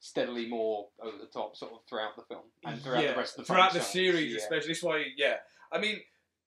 steadily 0.00 0.48
more 0.48 0.88
over 1.02 1.16
the 1.18 1.26
top 1.26 1.56
sort 1.56 1.72
of 1.72 1.78
throughout 1.88 2.14
the 2.16 2.22
film 2.22 2.44
and 2.64 2.80
throughout 2.80 3.02
yeah, 3.02 3.12
the 3.12 3.18
rest 3.18 3.32
of 3.38 3.38
the 3.38 3.44
film. 3.46 3.56
throughout 3.56 3.72
the 3.72 3.80
series, 3.80 4.32
Yeah. 4.32 4.38
especially. 4.38 4.68
That's 4.68 4.82
why, 4.82 5.04
yeah. 5.16 5.36
I 5.72 5.78
mean, 5.78 6.00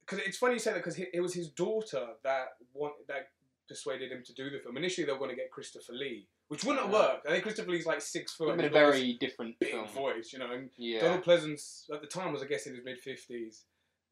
because 0.06 0.20
it's 0.26 0.38
funny 0.38 0.54
you 0.54 0.60
say 0.60 0.72
that 0.72 0.80
because 0.80 0.98
it 1.00 1.22
was 1.22 1.34
his 1.34 1.50
daughter 1.50 2.06
that 2.24 2.50
want, 2.74 2.94
that 3.08 3.30
persuaded 3.68 4.12
him 4.12 4.24
to 4.26 4.34
do 4.34 4.50
the 4.50 4.60
film. 4.60 4.78
Initially, 4.78 5.06
they 5.06 5.12
were 5.12 5.18
going 5.20 5.30
to 5.32 5.36
get 5.36 5.52
Christopher 5.52 5.94
Lee, 5.94 6.28
which 6.52 6.66
wouldn't 6.66 6.86
have 6.86 6.94
Uh, 6.94 6.98
worked. 6.98 7.26
I 7.28 7.32
think 7.32 7.44
Christopher 7.44 7.72
Lee's 7.72 7.86
like 7.86 8.02
six 8.02 8.34
foot. 8.34 8.48
Would 8.48 8.60
have 8.60 8.72
been 8.74 8.84
a 8.84 8.86
and 8.86 8.86
he's 8.86 8.92
got 8.92 8.92
this 8.92 9.00
very 9.02 9.14
different 9.18 9.60
big 9.60 9.72
film. 9.72 9.88
voice, 9.88 10.34
you 10.34 10.40
know. 10.40 10.52
And 10.52 10.70
Yeah. 10.76 11.00
Donald 11.00 11.24
Pleasence 11.24 11.90
at 11.94 12.02
the 12.02 12.08
time 12.08 12.34
was, 12.34 12.42
I 12.44 12.46
guess, 12.46 12.68
in 12.68 12.76
his 12.76 12.84
mid 12.84 13.00
fifties. 13.00 13.64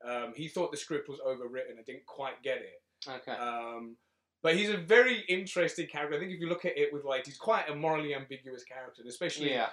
Um, 0.01 0.33
he 0.33 0.47
thought 0.47 0.71
the 0.71 0.77
script 0.77 1.09
was 1.09 1.19
overwritten 1.19 1.75
and 1.75 1.85
didn't 1.85 2.05
quite 2.05 2.41
get 2.41 2.59
it. 2.59 2.81
Okay. 3.05 3.33
Um, 3.33 3.97
but 4.41 4.55
he's 4.55 4.69
a 4.69 4.77
very 4.77 5.19
interesting 5.27 5.87
character. 5.87 6.15
I 6.15 6.19
think 6.19 6.31
if 6.31 6.39
you 6.39 6.47
look 6.47 6.63
at 6.63 6.77
it 6.77 6.93
with 6.93 7.03
like, 7.03 7.25
he's 7.25 7.37
quite 7.37 7.67
a 7.69 7.75
morally 7.75 8.15
ambiguous 8.15 8.63
character, 8.63 9.01
especially 9.05 9.49
yeah. 9.51 9.67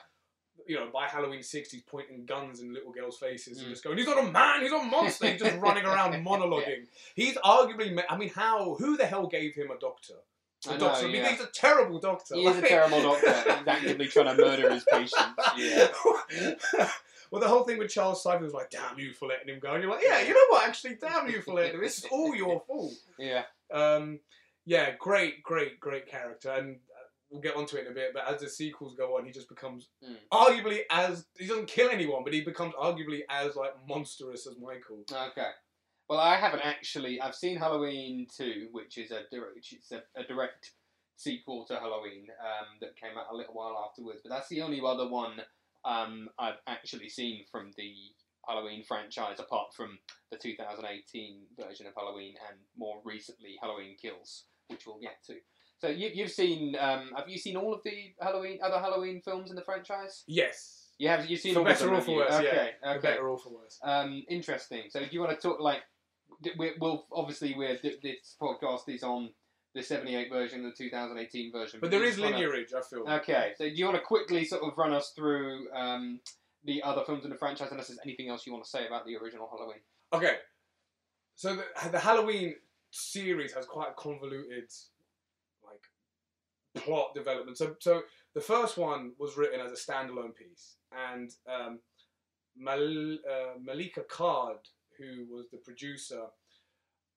you 0.67 0.75
know, 0.75 0.91
by 0.93 1.07
Halloween 1.07 1.45
6, 1.45 1.71
he's 1.71 1.83
pointing 1.83 2.27
guns 2.27 2.59
in 2.61 2.75
little 2.75 2.91
girls' 2.91 3.17
faces 3.19 3.59
and 3.59 3.69
Mm. 3.69 3.71
just 3.71 3.85
going, 3.85 3.97
he's 3.99 4.09
not 4.09 4.19
a 4.19 4.29
man, 4.29 4.63
he's 4.63 4.73
a 4.73 4.83
monster. 4.83 5.29
He's 5.31 5.41
just 5.41 5.57
running 5.59 5.85
around 5.85 6.15
monologuing. 6.27 6.89
He's 7.15 7.37
arguably, 7.37 8.03
I 8.11 8.17
mean, 8.17 8.31
how, 8.31 8.75
who 8.75 8.97
the 8.97 9.07
hell 9.07 9.29
gave 9.29 9.55
him 9.55 9.71
a 9.71 9.79
doctor? 9.79 10.15
I 10.69 10.73
know, 10.73 10.79
doctor. 10.79 11.09
Yeah. 11.09 11.29
he's 11.31 11.41
a 11.41 11.47
terrible 11.47 11.99
doctor. 12.01 12.35
He 12.35 12.45
is 12.47 12.57
a 12.57 12.61
Like- 12.61 12.69
terrible 12.69 13.03
doctor. 13.03 13.31
He's 13.59 13.67
actively 13.69 14.07
trying 14.09 14.37
to 14.37 14.43
murder 14.43 14.71
his 14.73 14.85
patients. 14.91 15.17
Yeah. 15.57 15.89
well, 17.31 17.41
the 17.41 17.49
whole 17.49 17.65
thing 17.65 17.79
with 17.79 17.91
Charles 17.91 18.23
Cypher 18.23 18.43
was 18.45 18.53
like, 18.53 18.71
damn 18.71 18.99
you 18.99 19.13
for 19.13 19.29
letting 19.29 19.49
him 19.53 19.61
go. 19.61 19.73
And 19.75 19.83
you're 19.83 19.93
like, 19.93 20.03
yeah, 20.05 20.21
you 20.23 20.31
know 20.35 20.41
what, 20.51 20.67
actually, 20.69 20.97
damn 21.01 21.29
you 21.29 21.43
for 21.43 21.55
letting 21.55 21.73
him. 21.75 21.81
Go. 21.81 21.83
This 21.85 21.99
is 21.99 22.07
all 22.11 22.35
your 22.35 22.63
fault. 22.67 22.95
Yeah. 23.19 23.43
Um, 23.73 24.21
yeah, 24.65 24.91
great, 24.99 25.43
great, 25.43 25.79
great 25.79 26.09
character, 26.09 26.51
and 26.51 26.77
uh, 26.77 27.05
we'll 27.31 27.41
get 27.41 27.55
onto 27.57 27.77
it 27.77 27.87
in 27.87 27.93
a 27.93 27.95
bit. 27.95 28.11
But 28.15 28.27
as 28.27 28.41
the 28.41 28.49
sequels 28.49 28.95
go 28.97 29.17
on, 29.17 29.25
he 29.25 29.31
just 29.33 29.49
becomes 29.49 29.89
Mm. 30.05 30.17
arguably 30.33 30.81
as 30.91 31.27
he 31.39 31.47
doesn't 31.47 31.67
kill 31.69 31.91
anyone, 31.91 32.25
but 32.25 32.33
he 32.33 32.41
becomes 32.41 32.75
arguably 32.75 33.21
as 33.29 33.55
like 33.57 33.73
monstrous 33.89 34.47
as 34.47 34.55
Michael. 34.59 35.05
Okay. 35.13 35.51
Well, 36.09 36.21
I 36.21 36.37
haven't 36.37 36.63
actually. 36.65 37.21
I've 37.21 37.35
seen 37.35 37.57
Halloween 37.57 38.27
two, 38.35 38.69
which 38.73 38.99
is 38.99 39.11
a 39.11 39.23
direct, 39.31 39.55
which 39.55 39.73
is 39.73 39.93
a, 39.93 40.21
a 40.21 40.25
direct 40.25 40.73
sequel 41.17 41.65
to 41.67 41.75
Halloween 41.75 42.29
um, 42.41 42.77
that 42.81 42.97
came 42.97 43.19
out 43.19 43.33
a 43.33 43.37
little 43.37 43.55
while 43.55 43.85
afterwards. 43.89 44.21
But 44.23 44.31
that's 44.31 44.49
the 44.49 44.63
only 44.63 44.81
other 44.87 45.09
one 45.09 45.41
um, 45.85 46.29
I've 46.39 46.61
actually 46.67 47.09
seen 47.09 47.45
from 47.51 47.73
the 47.77 47.93
Halloween 48.47 48.85
franchise, 48.85 49.41
apart 49.41 49.75
from 49.75 49.99
the 50.31 50.37
2018 50.37 51.43
version 51.61 51.87
of 51.87 51.95
Halloween 51.97 52.35
and 52.49 52.59
more 52.77 53.01
recently 53.05 53.57
Halloween 53.61 53.97
Kills, 54.01 54.45
which 54.69 54.87
we'll 54.87 55.01
get 55.01 55.17
to. 55.27 55.35
So 55.79 55.89
you, 55.89 56.11
you've 56.15 56.31
seen? 56.31 56.77
Um, 56.79 57.11
have 57.17 57.29
you 57.29 57.39
seen 57.39 57.57
all 57.57 57.75
of 57.75 57.81
the 57.85 58.15
Halloween 58.21 58.59
other 58.63 58.79
Halloween 58.79 59.21
films 59.23 59.51
in 59.51 59.57
the 59.57 59.63
franchise? 59.63 60.25
Yes, 60.27 60.89
You 60.99 61.09
have. 61.09 61.27
You've 61.27 61.41
seen 61.41 61.55
For 61.55 61.61
all 61.61 61.67
better 61.67 61.87
them, 61.87 61.97
or 61.97 62.01
for 62.01 62.17
worse, 62.17 62.33
yeah. 62.33 62.39
Okay. 62.39 62.73
for 62.95 63.01
better 63.01 63.29
or 63.29 63.39
for 63.39 63.51
worse. 63.51 63.79
Um, 63.83 64.25
interesting. 64.29 64.85
So, 64.89 65.01
do 65.01 65.09
you 65.11 65.21
want 65.21 65.39
to 65.39 65.49
talk 65.49 65.61
like? 65.61 65.83
We- 66.57 66.75
We'll 66.81 67.07
obviously 67.13 67.55
we're 67.55 67.79
this 67.83 68.37
podcast 68.41 68.89
is 68.89 69.03
on 69.03 69.31
the 69.75 69.83
'78 69.83 70.31
version 70.31 70.61
and 70.65 70.73
the 70.73 70.77
2018 70.77 71.53
version. 71.53 71.81
But 71.81 71.91
there 71.91 72.03
is 72.05 72.17
wanna- 72.25 72.37
I 72.75 72.81
feel. 72.83 73.09
Okay, 73.09 73.53
so 73.59 73.65
do 73.69 73.75
you 73.75 73.85
want 73.85 73.97
to 73.99 74.03
quickly 74.03 74.45
sort 74.45 74.63
of 74.63 74.77
run 74.79 74.93
us 74.93 75.13
through 75.13 75.71
um, 75.73 76.21
the 76.65 76.83
other 76.83 77.03
films 77.05 77.25
in 77.25 77.31
the 77.31 77.37
franchise, 77.37 77.69
unless 77.71 77.89
there's 77.89 78.01
anything 78.05 78.29
else 78.29 78.47
you 78.47 78.53
want 78.53 78.65
to 78.65 78.71
say 78.71 78.87
about 78.87 79.05
the 79.07 79.17
original 79.17 79.49
Halloween? 79.49 79.81
Okay, 80.13 80.39
so 81.35 81.57
the, 81.57 81.89
the 81.91 81.99
Halloween 81.99 82.57
series 82.91 83.53
has 83.53 83.67
quite 83.67 83.91
a 83.91 83.95
convoluted, 83.95 84.71
like, 85.65 86.83
plot 86.85 87.15
development. 87.15 87.59
So, 87.59 87.77
so 87.81 88.03
the 88.35 88.41
first 88.41 88.77
one 88.79 89.13
was 89.19 89.37
written 89.37 89.61
as 89.61 89.73
a 89.73 89.75
standalone 89.93 90.35
piece, 90.35 90.77
and 90.93 91.31
um, 91.49 91.81
Mal- 92.57 93.19
uh, 93.31 93.59
Malika 93.63 94.03
Card, 94.05 94.59
who 94.99 95.27
was 95.35 95.47
the 95.51 95.59
producer, 95.59 96.25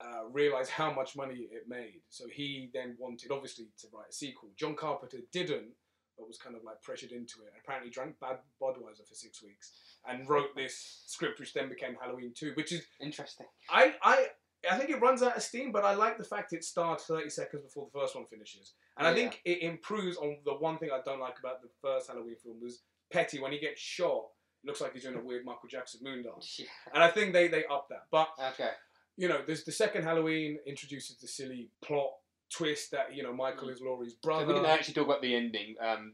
uh, 0.02 0.26
realized 0.32 0.72
how 0.72 0.92
much 0.94 1.16
money 1.16 1.48
it 1.52 1.68
made. 1.68 2.02
So 2.10 2.26
he 2.28 2.70
then 2.74 2.96
wanted, 2.98 3.32
obviously, 3.32 3.68
to 3.80 3.88
write 3.94 4.10
a 4.10 4.14
sequel. 4.14 4.50
John 4.58 4.76
Carpenter 4.76 5.20
didn't, 5.32 5.72
but 6.18 6.28
was 6.28 6.38
kind 6.38 6.56
of 6.56 6.64
like 6.64 6.82
pressured 6.82 7.12
into 7.12 7.42
it. 7.42 7.54
Apparently, 7.64 7.92
drank 7.92 8.20
bad 8.20 8.38
Budweiser 8.62 9.08
for 9.08 9.16
six 9.16 9.44
weeks 9.44 9.72
and 10.08 10.28
wrote 10.30 10.56
this 10.56 11.04
script, 11.06 11.40
which 11.40 11.54
then 11.54 11.70
became 11.70 11.98
Halloween 12.02 12.34
Two, 12.36 12.54
which 12.56 12.72
is 12.72 12.86
Interesting. 13.02 13.48
I, 13.70 13.96
I, 14.02 14.28
I 14.70 14.78
think 14.78 14.90
it 14.90 15.02
runs 15.02 15.24
out 15.24 15.38
of 15.38 15.44
steam, 15.44 15.72
but 15.72 15.86
I 15.86 15.96
like 15.96 16.18
the 16.18 16.24
fact 16.24 16.54
it 16.54 16.64
starts 16.64 17.06
30 17.06 17.30
seconds 17.30 17.64
before 17.64 17.88
the 17.92 18.00
first 18.00 18.16
one 18.16 18.26
finishes. 18.26 18.74
And 18.98 19.08
I 19.08 19.14
think 19.14 19.42
it 19.46 19.62
improves 19.62 20.18
on 20.18 20.38
the 20.44 20.54
one 20.54 20.78
thing 20.78 20.90
I 20.94 21.00
don't 21.06 21.22
like 21.22 21.40
about 21.40 21.62
the 21.62 21.70
first 21.82 22.08
Halloween 22.08 22.36
film 22.44 22.58
was 22.62 22.82
Petty, 23.12 23.40
when 23.40 23.52
he 23.52 23.60
gets 23.60 23.82
shot, 23.82 24.26
looks 24.64 24.82
like 24.82 24.94
he's 24.94 25.04
doing 25.04 25.16
a 25.16 25.22
weird 25.24 25.46
Michael 25.46 25.70
Jackson 25.70 26.02
moon 26.04 26.24
dance. 26.24 26.56
Yeah. 26.60 26.66
And 26.94 27.04
I 27.04 27.10
think 27.10 27.34
they, 27.34 27.48
they 27.48 27.66
up 27.66 27.88
that. 27.90 28.06
But, 28.12 28.30
Okay. 28.54 28.72
you 29.18 29.28
know, 29.28 29.42
there's 29.46 29.64
the 29.64 29.72
second 29.72 30.04
Halloween 30.04 30.58
introduces 30.66 31.18
the 31.18 31.28
silly 31.28 31.70
plot 31.84 32.12
twist 32.52 32.92
that, 32.92 33.16
you 33.16 33.24
know, 33.24 33.32
Michael 33.34 33.70
is 33.70 33.80
Laurie's 33.82 34.14
brother. 34.16 34.44
So 34.44 34.48
we 34.48 34.54
didn't 34.56 34.70
actually 34.70 34.96
talk 34.96 35.06
about 35.06 35.22
the 35.22 35.36
ending. 35.36 35.76
Um, 35.80 36.14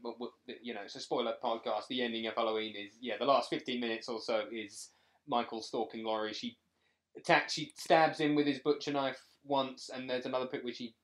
you 0.60 0.74
know, 0.74 0.80
it's 0.84 0.94
a 0.96 1.00
spoiler 1.00 1.34
podcast. 1.42 1.88
The 1.88 2.02
ending 2.02 2.26
of 2.26 2.34
Halloween 2.34 2.74
is 2.76 2.94
yeah, 3.00 3.14
the 3.18 3.24
last 3.24 3.48
fifteen 3.48 3.80
minutes 3.80 4.08
or 4.08 4.20
so 4.20 4.44
is 4.52 4.90
Michael 5.26 5.62
stalking 5.62 6.04
Laurie. 6.04 6.34
She 6.34 6.56
attacks, 7.16 7.54
she 7.54 7.72
stabs 7.78 8.20
him 8.20 8.34
with 8.34 8.46
his 8.46 8.58
butcher 8.58 8.92
knife 8.92 9.18
once, 9.44 9.88
and 9.92 10.08
there's 10.10 10.26
another 10.26 10.46
bit 10.52 10.62
where 10.62 10.74
she 10.74 10.94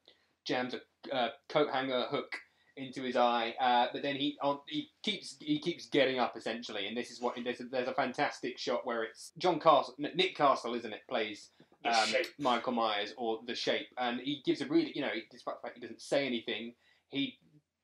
jams 0.44 0.74
a 0.74 1.16
uh, 1.16 1.28
coat 1.48 1.68
hanger 1.72 2.04
hook 2.10 2.36
into 2.76 3.02
his 3.02 3.16
eye. 3.16 3.54
Uh, 3.60 3.86
but 3.92 4.02
then 4.02 4.16
he 4.16 4.36
on, 4.42 4.60
he 4.68 4.88
keeps 5.02 5.36
he 5.40 5.58
keeps 5.58 5.86
getting 5.86 6.18
up 6.18 6.36
essentially, 6.36 6.86
and 6.86 6.96
this 6.96 7.10
is 7.10 7.20
what 7.20 7.36
there's 7.42 7.60
a, 7.60 7.64
there's 7.64 7.88
a 7.88 7.94
fantastic 7.94 8.58
shot 8.58 8.86
where 8.86 9.02
it's 9.04 9.32
John 9.38 9.60
Castle, 9.60 9.94
Nick 9.98 10.34
Castle, 10.36 10.74
isn't 10.74 10.92
it? 10.92 11.00
Plays 11.08 11.50
um, 11.84 12.08
Michael 12.38 12.72
Myers 12.72 13.12
or 13.16 13.40
The 13.46 13.54
Shape, 13.54 13.88
and 13.98 14.20
he 14.20 14.42
gives 14.44 14.60
a 14.60 14.66
really, 14.66 14.92
you 14.94 15.02
know, 15.02 15.10
despite 15.30 15.56
the 15.56 15.66
fact 15.66 15.76
he 15.76 15.80
doesn't 15.82 16.00
say 16.02 16.26
anything, 16.26 16.74
he 17.10 17.38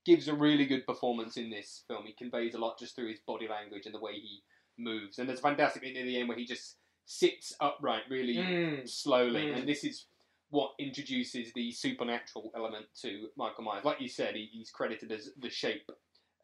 gives 0.06 0.28
a 0.28 0.34
really 0.34 0.64
good 0.64 0.86
performance 0.86 1.36
in 1.36 1.50
this 1.50 1.84
film. 1.88 2.04
He 2.06 2.12
conveys 2.12 2.54
a 2.54 2.58
lot 2.58 2.78
just 2.78 2.94
through 2.96 3.08
his 3.10 3.20
body 3.26 3.46
language 3.48 3.84
and 3.86 3.94
the 3.94 4.00
way 4.00 4.12
he 4.14 4.42
moves. 4.78 5.18
And 5.18 5.28
there's 5.28 5.40
a 5.40 5.42
fantastic 5.42 5.82
bit 5.82 5.92
near 5.94 6.04
the 6.04 6.18
end 6.18 6.28
where 6.28 6.38
he 6.38 6.46
just 6.46 6.76
sits 7.04 7.54
upright 7.60 8.02
really 8.08 8.36
Mm. 8.36 8.88
slowly, 8.88 9.46
Mm. 9.46 9.58
and 9.58 9.68
this 9.68 9.82
is 9.84 10.06
what 10.50 10.72
introduces 10.78 11.52
the 11.52 11.72
supernatural 11.72 12.50
element 12.56 12.86
to 13.02 13.28
Michael 13.36 13.64
Myers. 13.64 13.84
Like 13.84 14.00
you 14.00 14.08
said, 14.08 14.34
he, 14.34 14.48
he's 14.52 14.70
credited 14.70 15.12
as 15.12 15.30
The 15.40 15.50
Shape 15.50 15.90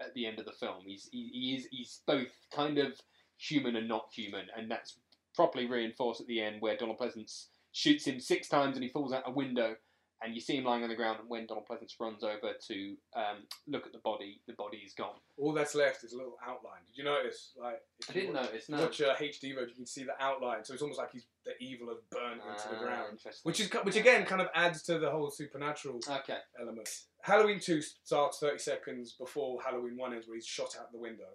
at 0.01 0.13
the 0.15 0.27
end 0.27 0.39
of 0.39 0.45
the 0.45 0.53
film. 0.53 0.83
He's 0.85 1.09
he, 1.11 1.31
he 1.33 1.57
is 1.57 1.67
he's 1.71 2.01
both 2.07 2.29
kind 2.53 2.79
of 2.79 2.93
human 3.39 3.77
and 3.77 3.89
not 3.89 4.09
human, 4.13 4.47
and 4.57 4.71
that's 4.71 4.99
properly 5.35 5.67
reinforced 5.67 6.21
at 6.21 6.27
the 6.27 6.41
end 6.41 6.61
where 6.61 6.77
Donald 6.77 6.99
Pleasence 6.99 7.47
shoots 7.73 8.07
him 8.07 8.21
six 8.21 8.49
times 8.49 8.77
and 8.77 8.85
he 8.85 8.91
falls 8.91 9.13
out 9.13 9.25
a 9.27 9.33
window 9.33 9.75
and 10.23 10.35
you 10.35 10.41
see 10.41 10.57
him 10.57 10.65
lying 10.65 10.83
on 10.83 10.89
the 10.89 10.95
ground 10.95 11.19
and 11.21 11.29
when 11.29 11.47
Donald 11.47 11.67
Pleasence 11.69 11.95
runs 12.01 12.23
over 12.25 12.53
to 12.69 12.97
um, 13.15 13.45
look 13.67 13.87
at 13.87 13.93
the 13.93 13.99
body, 13.99 14.41
the 14.47 14.53
body 14.55 14.79
is 14.79 14.95
gone. 14.95 15.17
All 15.37 15.53
that's 15.53 15.75
left 15.75 16.05
is 16.05 16.13
a 16.13 16.17
little 16.17 16.37
outline. 16.43 16.81
Did 16.87 16.97
you 16.97 17.05
notice? 17.05 17.51
Like, 17.61 17.81
I 18.09 18.13
you 18.15 18.21
didn't 18.23 18.35
watch- 18.37 18.45
notice, 18.47 18.69
no. 18.69 18.81
Watch 18.81 19.01
a 19.01 19.15
HD 19.21 19.55
version, 19.55 19.71
you 19.71 19.75
can 19.77 19.87
see 19.87 20.05
the 20.05 20.21
outline. 20.23 20.65
So 20.65 20.73
it's 20.73 20.83
almost 20.83 20.99
like 20.99 21.11
he's 21.13 21.27
the 21.45 21.53
evil 21.61 21.89
has 21.89 21.99
burned 22.11 22.41
into 22.41 22.69
the 22.71 22.77
Ah, 22.77 22.83
ground. 22.83 23.09
interesting. 23.13 23.41
Which 23.43 23.61
is 23.61 23.69
which 23.83 23.97
again 23.97 24.25
kind 24.25 24.41
of 24.41 24.49
adds 24.55 24.83
to 24.85 24.99
the 24.99 25.11
whole 25.11 25.31
supernatural 25.31 26.01
Okay. 26.09 26.39
element. 26.61 26.89
Halloween 27.23 27.61
two 27.61 27.83
starts 27.83 28.39
thirty 28.39 28.59
seconds 28.59 29.13
before 29.13 29.61
Halloween 29.63 29.97
one 29.97 30.15
ends, 30.15 30.27
where 30.27 30.37
he's 30.37 30.47
shot 30.47 30.77
out 30.81 30.91
the 30.93 30.99
window. 30.99 31.29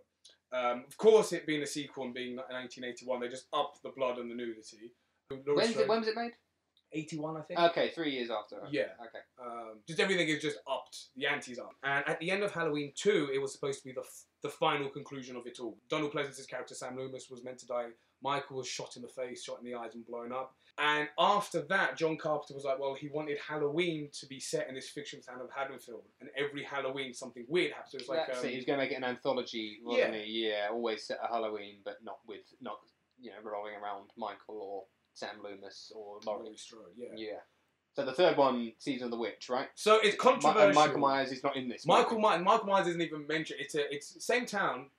Um, 0.51 0.85
of 0.87 0.97
course, 0.97 1.31
it 1.31 1.45
being 1.45 1.61
a 1.61 1.67
sequel 1.67 2.05
and 2.05 2.13
being 2.13 2.35
1981, 2.35 3.19
they 3.19 3.27
just 3.27 3.45
upped 3.53 3.83
the 3.83 3.89
blood 3.89 4.17
and 4.17 4.31
the 4.31 4.35
nudity. 4.35 4.93
It, 5.29 5.45
when 5.45 5.55
was 5.99 6.07
it 6.07 6.15
made? 6.15 6.31
81, 6.91 7.37
I 7.37 7.41
think. 7.41 7.59
Okay, 7.59 7.91
three 7.93 8.11
years 8.11 8.29
after. 8.29 8.57
Yeah. 8.71 8.83
Okay. 9.01 9.19
Um, 9.43 9.79
just 9.87 9.99
everything 9.99 10.27
is 10.27 10.41
just 10.41 10.57
upped. 10.67 11.07
The 11.15 11.27
ante's 11.27 11.59
up. 11.59 11.71
And 11.83 12.07
at 12.07 12.19
the 12.19 12.31
end 12.31 12.43
of 12.43 12.51
Halloween 12.51 12.91
2, 12.95 13.29
it 13.33 13.39
was 13.39 13.53
supposed 13.53 13.79
to 13.79 13.85
be 13.85 13.93
the, 13.93 14.01
f- 14.01 14.23
the 14.41 14.49
final 14.49 14.89
conclusion 14.89 15.35
of 15.35 15.45
it 15.45 15.59
all. 15.59 15.77
Donald 15.89 16.11
Pleasence's 16.11 16.45
character, 16.45 16.73
Sam 16.73 16.97
Loomis, 16.97 17.29
was 17.29 17.43
meant 17.43 17.59
to 17.59 17.67
die. 17.67 17.87
Michael 18.21 18.57
was 18.57 18.67
shot 18.67 18.95
in 18.95 19.01
the 19.01 19.07
face, 19.07 19.43
shot 19.43 19.59
in 19.59 19.65
the 19.65 19.77
eyes, 19.77 19.95
and 19.95 20.05
blown 20.05 20.31
up. 20.31 20.55
And 20.77 21.07
after 21.17 21.61
that, 21.63 21.97
John 21.97 22.17
Carpenter 22.17 22.53
was 22.53 22.63
like, 22.63 22.79
well, 22.79 22.93
he 22.93 23.09
wanted 23.09 23.37
Halloween 23.45 24.09
to 24.19 24.27
be 24.27 24.39
set 24.39 24.67
in 24.69 24.75
this 24.75 24.89
fictional 24.89 25.23
town 25.23 25.41
of 25.41 25.49
Haddonfield. 25.53 26.03
And 26.21 26.29
every 26.37 26.63
Halloween, 26.63 27.13
something 27.13 27.45
weird 27.47 27.73
happens. 27.73 27.91
So 27.91 27.97
it's 27.97 28.09
like. 28.09 28.27
That's 28.27 28.39
um, 28.39 28.45
it. 28.45 28.51
He 28.51 28.55
was 28.57 28.65
going 28.65 28.79
to 28.79 28.85
make 28.85 28.91
it 28.91 28.95
an 28.95 29.03
anthology, 29.03 29.79
wasn't 29.83 30.15
he? 30.15 30.47
Yeah, 30.47 30.67
always 30.71 31.05
set 31.05 31.19
a 31.23 31.27
Halloween, 31.27 31.79
but 31.83 31.97
not 32.03 32.19
with, 32.27 32.41
not, 32.61 32.79
you 33.19 33.31
know, 33.31 33.37
revolving 33.43 33.73
around 33.75 34.09
Michael 34.17 34.61
or 34.61 34.83
Sam 35.19 35.35
Loomis 35.43 35.91
or 35.95 36.19
Laurie. 36.25 36.43
Laurie 36.45 36.57
Strode, 36.57 36.93
yeah. 36.95 37.09
Yeah. 37.15 37.37
So 37.95 38.05
the 38.05 38.13
third 38.13 38.37
one, 38.37 38.71
Season 38.77 39.05
of 39.05 39.11
the 39.11 39.17
Witch, 39.17 39.49
right? 39.49 39.67
So 39.75 39.95
it's 39.97 40.13
Mi- 40.13 40.17
controversial. 40.17 40.67
and 40.67 40.75
Michael 40.75 40.99
Myers 40.99 41.31
is 41.31 41.43
not 41.43 41.57
in 41.57 41.67
this. 41.67 41.85
Michael, 41.85 42.19
My- 42.19 42.37
Michael 42.37 42.67
Myers 42.67 42.87
isn't 42.87 43.01
even 43.01 43.27
mentioned. 43.27 43.59
It's 43.61 43.75
a 43.75 43.93
it's 43.93 44.23
same 44.23 44.45
town, 44.45 44.89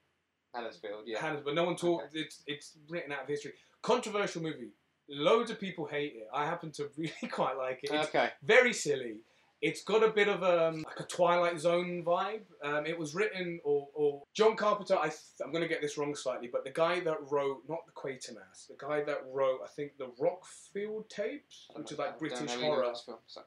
Huddersfield, 0.54 1.04
yeah. 1.06 1.20
Hannes, 1.20 1.40
but 1.44 1.54
no 1.54 1.64
one 1.64 1.76
talked. 1.76 2.14
It's 2.14 2.42
it's 2.46 2.76
written 2.88 3.12
out 3.12 3.22
of 3.22 3.28
history. 3.28 3.52
Controversial 3.82 4.42
movie. 4.42 4.72
Loads 5.08 5.50
of 5.50 5.58
people 5.58 5.86
hate 5.86 6.14
it. 6.16 6.28
I 6.34 6.44
happen 6.44 6.70
to 6.72 6.88
really 6.96 7.12
quite 7.30 7.56
like 7.56 7.80
it. 7.82 7.90
It's 7.92 8.08
Okay. 8.08 8.30
very 8.42 8.72
silly. 8.72 9.20
It's 9.62 9.82
got 9.84 10.02
a 10.02 10.08
bit 10.08 10.28
of 10.28 10.42
um, 10.42 10.84
like 10.86 11.00
a 11.00 11.04
Twilight 11.04 11.60
Zone 11.60 12.02
vibe. 12.04 12.42
Um, 12.64 12.86
it 12.86 12.98
was 12.98 13.14
written, 13.14 13.60
or, 13.62 13.88
or 13.94 14.22
John 14.32 14.56
Carpenter. 14.56 14.96
I 14.96 15.08
th- 15.08 15.20
I'm 15.44 15.52
going 15.52 15.62
to 15.62 15.68
get 15.68 15.82
this 15.82 15.98
wrong 15.98 16.14
slightly, 16.14 16.48
but 16.50 16.64
the 16.64 16.70
guy 16.70 17.00
that 17.00 17.18
wrote 17.30 17.62
not 17.68 17.80
the 17.84 17.92
Quatermass, 17.92 18.68
the 18.68 18.76
guy 18.78 19.02
that 19.04 19.18
wrote 19.30 19.60
I 19.62 19.68
think 19.68 19.92
the 19.98 20.10
Rockfield 20.18 21.08
tapes, 21.10 21.66
which 21.74 21.92
is 21.92 21.98
like 21.98 22.18
British 22.18 22.50
horror 22.54 22.92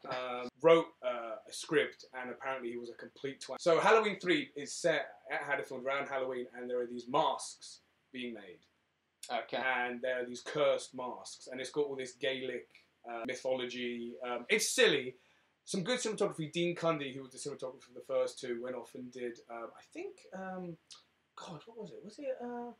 um, 0.09 0.49
wrote 0.61 0.85
uh, 1.03 1.35
a 1.49 1.53
script 1.53 2.05
and 2.19 2.29
apparently 2.29 2.69
he 2.69 2.77
was 2.77 2.89
a 2.89 2.93
complete 2.93 3.43
twat. 3.47 3.55
So 3.59 3.79
Halloween 3.79 4.19
3 4.19 4.49
is 4.55 4.73
set 4.73 5.07
at 5.31 5.41
Haddonfield 5.47 5.83
around 5.83 6.07
Halloween 6.07 6.45
and 6.55 6.69
there 6.69 6.79
are 6.81 6.87
these 6.87 7.07
masks 7.09 7.79
being 8.11 8.35
made. 8.35 8.59
okay. 9.31 9.57
And 9.57 10.01
there 10.01 10.21
are 10.21 10.25
these 10.25 10.41
cursed 10.41 10.93
masks 10.95 11.47
and 11.51 11.59
it's 11.59 11.71
got 11.71 11.85
all 11.85 11.95
this 11.95 12.13
Gaelic 12.13 12.67
uh, 13.09 13.23
mythology. 13.25 14.13
Um, 14.25 14.45
it's 14.49 14.73
silly. 14.73 15.15
Some 15.65 15.83
good 15.83 15.99
cinematography. 15.99 16.51
Dean 16.51 16.75
Cundey, 16.75 17.15
who 17.15 17.21
was 17.23 17.31
the 17.31 17.37
cinematographer 17.37 17.81
for 17.81 17.93
the 17.93 18.03
first 18.07 18.39
two, 18.39 18.61
went 18.61 18.75
off 18.75 18.91
and 18.95 19.11
did, 19.11 19.39
um, 19.49 19.69
I 19.77 19.83
think, 19.93 20.17
um, 20.33 20.77
God, 21.35 21.61
what 21.65 21.77
was 21.79 21.91
it? 21.91 22.01
Was 22.03 22.19
it 22.19 22.37
uh, 22.43 22.71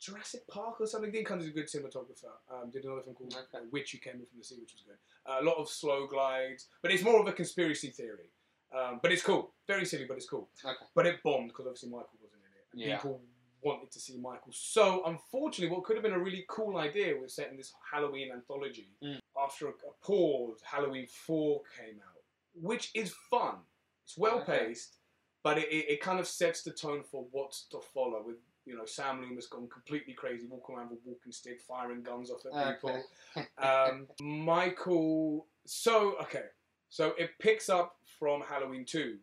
Jurassic 0.00 0.46
Park 0.48 0.80
or 0.80 0.86
something? 0.86 1.10
Dean 1.10 1.24
Cundey's 1.24 1.48
a 1.48 1.50
good 1.52 1.66
cinematographer. 1.66 2.30
Um, 2.52 2.70
did 2.70 2.84
another 2.84 3.02
film 3.02 3.14
called 3.16 3.34
Okay. 3.34 3.64
Witch 3.70 3.92
Who 3.92 3.98
Came 3.98 4.14
In 4.14 4.26
From 4.26 4.38
the 4.38 4.44
Sea, 4.44 4.56
which 4.60 4.72
was 4.74 4.82
good. 4.86 4.96
Uh, 5.30 5.40
a 5.40 5.44
lot 5.44 5.56
of 5.58 5.68
slow 5.68 6.06
glides, 6.06 6.68
but 6.80 6.90
it's 6.90 7.02
more 7.04 7.20
of 7.20 7.26
a 7.28 7.32
conspiracy 7.32 7.88
theory. 7.90 8.30
Um, 8.76 9.00
but 9.02 9.12
it's 9.12 9.22
cool. 9.22 9.52
Very 9.68 9.84
silly, 9.84 10.06
but 10.06 10.16
it's 10.16 10.28
cool. 10.28 10.48
Okay. 10.64 10.74
But 10.94 11.06
it 11.06 11.22
bombed 11.22 11.48
because 11.48 11.66
obviously 11.66 11.90
Michael 11.90 12.18
wasn't 12.22 12.40
in 12.42 12.50
it. 12.52 12.66
And 12.72 12.80
Yeah. 12.90 12.96
People 12.96 13.20
wanted 13.62 13.90
to 13.92 14.00
see 14.00 14.16
Michael. 14.16 14.52
So, 14.52 15.02
unfortunately, 15.06 15.74
what 15.74 15.84
could 15.84 15.96
have 15.96 16.02
been 16.02 16.12
a 16.12 16.18
really 16.18 16.44
cool 16.48 16.76
idea 16.76 17.16
was 17.16 17.34
setting 17.34 17.56
this 17.56 17.72
Halloween 17.90 18.30
anthology. 18.32 18.88
Mm. 19.02 19.18
After 19.40 19.66
a, 19.66 19.70
a 19.70 20.04
pause, 20.04 20.60
Halloween 20.62 21.06
4 21.06 21.60
came 21.78 21.96
out, 21.96 22.22
which 22.54 22.90
is 22.94 23.14
fun. 23.30 23.56
It's 24.04 24.18
well 24.18 24.40
Okay. 24.40 24.66
paced, 24.66 24.96
but 25.42 25.58
it, 25.58 25.68
it, 25.70 26.00
kind 26.00 26.18
of 26.20 26.26
sets 26.26 26.62
the 26.62 26.70
tone 26.72 27.02
for 27.02 27.26
what's 27.30 27.64
to 27.68 27.80
follow 27.80 28.22
with. 28.24 28.36
You 28.64 28.76
know, 28.76 28.84
Sam 28.84 29.20
Loomis 29.20 29.48
gone 29.48 29.68
completely 29.68 30.12
crazy, 30.12 30.46
walking 30.48 30.76
around 30.76 30.90
with 30.90 31.00
a 31.04 31.08
walking 31.08 31.32
stick, 31.32 31.60
firing 31.60 32.02
guns 32.02 32.30
off 32.30 32.46
at 32.46 32.74
people 32.74 33.02
Okay. 33.36 33.48
um, 33.58 34.06
Michael. 34.20 35.46
So 35.66 36.16
okay, 36.22 36.44
so 36.88 37.14
it 37.18 37.30
picks 37.40 37.68
up 37.68 37.96
from 38.18 38.40
Halloween 38.42 38.84
two. 38.84 39.18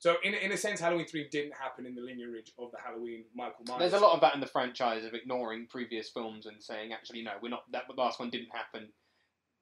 So 0.00 0.16
in 0.22 0.34
in 0.34 0.52
a 0.52 0.56
sense, 0.56 0.80
Halloween 0.80 1.06
three 1.06 1.28
didn't 1.28 1.54
happen 1.54 1.84
in 1.86 1.94
the 1.94 2.00
lineage 2.02 2.52
of 2.58 2.70
the 2.70 2.78
Halloween 2.78 3.24
Michael 3.34 3.64
Myers. 3.66 3.80
There's 3.80 3.92
a 4.00 4.04
lot 4.04 4.14
of 4.14 4.20
that 4.20 4.34
in 4.34 4.40
the 4.40 4.46
franchise 4.46 5.04
of 5.04 5.14
ignoring 5.14 5.66
previous 5.66 6.08
films 6.08 6.46
and 6.46 6.62
saying, 6.62 6.92
actually, 6.92 7.22
no, 7.22 7.32
we're 7.42 7.48
not. 7.48 7.64
That 7.72 7.84
last 7.96 8.20
one 8.20 8.30
didn't 8.30 8.50
happen. 8.52 8.88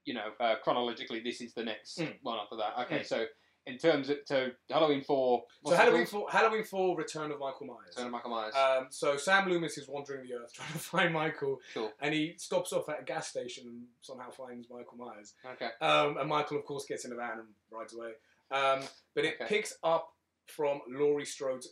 You 0.04 0.14
know, 0.14 0.28
uh, 0.38 0.56
chronologically, 0.62 1.20
this 1.20 1.40
is 1.40 1.52
the 1.54 1.64
next 1.64 1.98
Mm. 1.98 2.16
one 2.22 2.38
after 2.38 2.56
that. 2.56 2.78
Okay, 2.82 3.00
Mm. 3.00 3.06
so 3.06 3.26
in 3.66 3.78
terms 3.78 4.08
of 4.10 4.18
so 4.26 4.50
Halloween 4.68 5.02
four. 5.02 5.44
So 5.64 5.74
Halloween 5.74 6.06
four, 6.06 6.30
Halloween 6.30 6.62
four, 6.64 6.96
Return 6.96 7.32
of 7.32 7.40
Michael 7.40 7.66
Myers. 7.66 7.88
Return 7.88 8.06
of 8.06 8.12
Michael 8.12 8.30
Myers. 8.30 8.54
Um, 8.54 8.86
so 8.90 9.16
Sam 9.16 9.48
Loomis 9.48 9.76
is 9.78 9.88
wandering 9.88 10.24
the 10.28 10.34
earth 10.34 10.52
trying 10.54 10.72
to 10.72 10.78
find 10.78 11.12
Michael, 11.14 11.60
cool. 11.74 11.92
and 12.00 12.14
he 12.14 12.34
stops 12.36 12.72
off 12.72 12.88
at 12.90 13.00
a 13.00 13.04
gas 13.04 13.26
station 13.26 13.66
and 13.66 13.86
somehow 14.02 14.30
finds 14.30 14.68
Michael 14.70 14.98
Myers. 14.98 15.34
Okay. 15.44 15.70
Um, 15.80 16.18
and 16.18 16.28
Michael, 16.28 16.58
of 16.58 16.64
course, 16.66 16.84
gets 16.84 17.04
in 17.06 17.12
a 17.12 17.16
van 17.16 17.38
and 17.40 17.48
rides 17.70 17.94
away. 17.94 18.12
Um, 18.52 18.82
but 19.14 19.24
it 19.24 19.34
Okay. 19.40 19.46
picks 19.48 19.76
up 19.82 20.12
from 20.46 20.80
Laurie 20.88 21.24
Strode's 21.24 21.68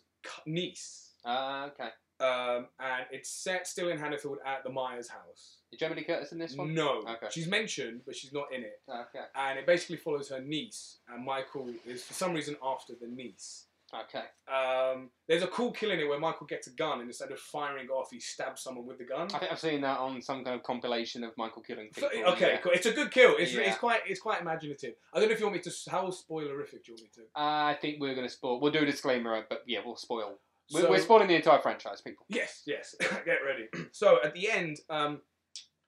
niece, 0.46 1.12
Uh, 1.24 1.68
okay. 1.72 1.90
um, 2.24 2.68
and 2.80 3.06
it's 3.10 3.30
set 3.30 3.66
still 3.66 3.88
in 3.88 3.98
Hannaford 3.98 4.38
at 4.46 4.62
the 4.64 4.70
Myers 4.70 5.08
house. 5.08 5.58
Is 5.72 5.78
Jamie 5.78 5.96
Lee 5.96 6.04
Curtis 6.04 6.32
in 6.32 6.38
this 6.38 6.54
one? 6.56 6.74
No, 6.74 7.02
Okay. 7.06 7.28
she's 7.30 7.46
mentioned, 7.48 8.02
but 8.06 8.14
she's 8.16 8.32
not 8.32 8.52
in 8.52 8.62
it. 8.62 8.80
Okay. 8.88 9.24
And 9.34 9.58
it 9.58 9.66
basically 9.66 9.96
follows 9.96 10.28
her 10.30 10.40
niece, 10.40 10.98
and 11.08 11.24
Michael 11.24 11.70
is 11.86 12.04
for 12.04 12.14
some 12.14 12.32
reason 12.34 12.56
after 12.62 12.94
the 12.94 13.06
niece. 13.08 13.66
Okay. 13.94 14.24
Um, 14.52 15.10
there's 15.28 15.42
a 15.42 15.46
cool 15.46 15.70
kill 15.70 15.90
in 15.92 16.00
it 16.00 16.08
where 16.08 16.18
Michael 16.18 16.46
gets 16.46 16.66
a 16.66 16.70
gun 16.72 17.00
and 17.00 17.08
instead 17.08 17.30
of 17.30 17.38
firing 17.38 17.88
off, 17.88 18.08
he 18.10 18.18
stabs 18.18 18.62
someone 18.62 18.86
with 18.86 18.98
the 18.98 19.04
gun. 19.04 19.28
I 19.34 19.38
think 19.38 19.52
I've 19.52 19.58
seen 19.60 19.80
that 19.82 19.98
on 19.98 20.20
some 20.20 20.42
kind 20.42 20.56
of 20.56 20.62
compilation 20.64 21.22
of 21.22 21.32
Michael 21.38 21.62
killing 21.62 21.90
So- 21.96 22.08
people. 22.08 22.32
okay, 22.32 22.52
yeah. 22.54 22.60
cool. 22.60 22.72
It's 22.72 22.86
a 22.86 22.92
good 22.92 23.10
kill. 23.10 23.36
It's, 23.38 23.52
Yeah. 23.54 23.62
it's 23.62 23.78
quite 23.78 24.00
it's 24.06 24.20
quite 24.20 24.40
imaginative. 24.40 24.94
I 25.12 25.20
don't 25.20 25.28
know 25.28 25.34
if 25.34 25.40
you 25.40 25.46
want 25.46 25.56
me 25.56 25.62
to. 25.62 25.90
How 25.90 26.06
spoilerific 26.08 26.82
do 26.84 26.92
you 26.92 26.94
want 26.94 27.02
me 27.02 27.08
to? 27.14 27.22
Uh, 27.36 27.64
I 27.70 27.78
think 27.80 28.00
we're 28.00 28.14
going 28.14 28.26
to 28.26 28.32
spoil. 28.32 28.60
We'll 28.60 28.72
do 28.72 28.82
a 28.82 28.86
disclaimer, 28.86 29.44
but 29.48 29.62
yeah, 29.66 29.80
we'll 29.84 29.96
spoil. 29.96 30.38
We're, 30.72 30.80
So- 30.82 30.90
we're 30.90 30.98
spoiling 31.00 31.28
the 31.28 31.36
entire 31.36 31.60
franchise, 31.60 32.00
people. 32.00 32.26
Yes, 32.28 32.62
yes. 32.66 32.94
Get 33.24 33.38
ready. 33.46 33.68
So 33.92 34.18
at 34.24 34.34
the 34.34 34.50
end, 34.50 34.80
um, 34.90 35.20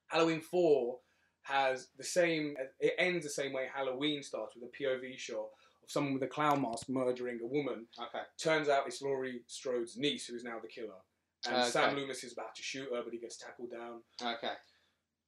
Halloween 0.07 0.41
Four 0.41 0.99
has 1.43 1.89
the 1.97 2.05
same. 2.05 2.57
It 2.81 2.95
ends 2.99 3.25
the 3.25 3.31
same 3.31 3.53
way 3.53 3.69
Halloween 3.75 4.23
starts 4.23 4.55
with 4.55 4.65
a 4.65 4.83
POV 4.83 5.19
shot 5.19 5.47
someone 5.87 6.15
with 6.15 6.23
a 6.23 6.27
clown 6.27 6.63
mask 6.63 6.89
murdering 6.89 7.39
a 7.43 7.47
woman. 7.47 7.87
Okay. 7.99 8.25
Turns 8.39 8.69
out 8.69 8.87
it's 8.87 9.03
Laurie 9.03 9.43
Strode's 9.47 9.97
niece 9.97 10.27
who 10.27 10.35
is 10.37 10.45
now 10.45 10.59
the 10.61 10.69
killer. 10.69 10.99
And 11.47 11.57
Okay. 11.57 11.69
Sam 11.71 11.95
Loomis 11.97 12.25
is 12.25 12.33
about 12.33 12.55
to 12.57 12.63
shoot 12.63 12.89
her, 12.93 13.03
but 13.03 13.13
he 13.13 13.19
gets 13.19 13.37
tackled 13.37 13.71
down. 13.71 14.01
Okay. 14.23 14.55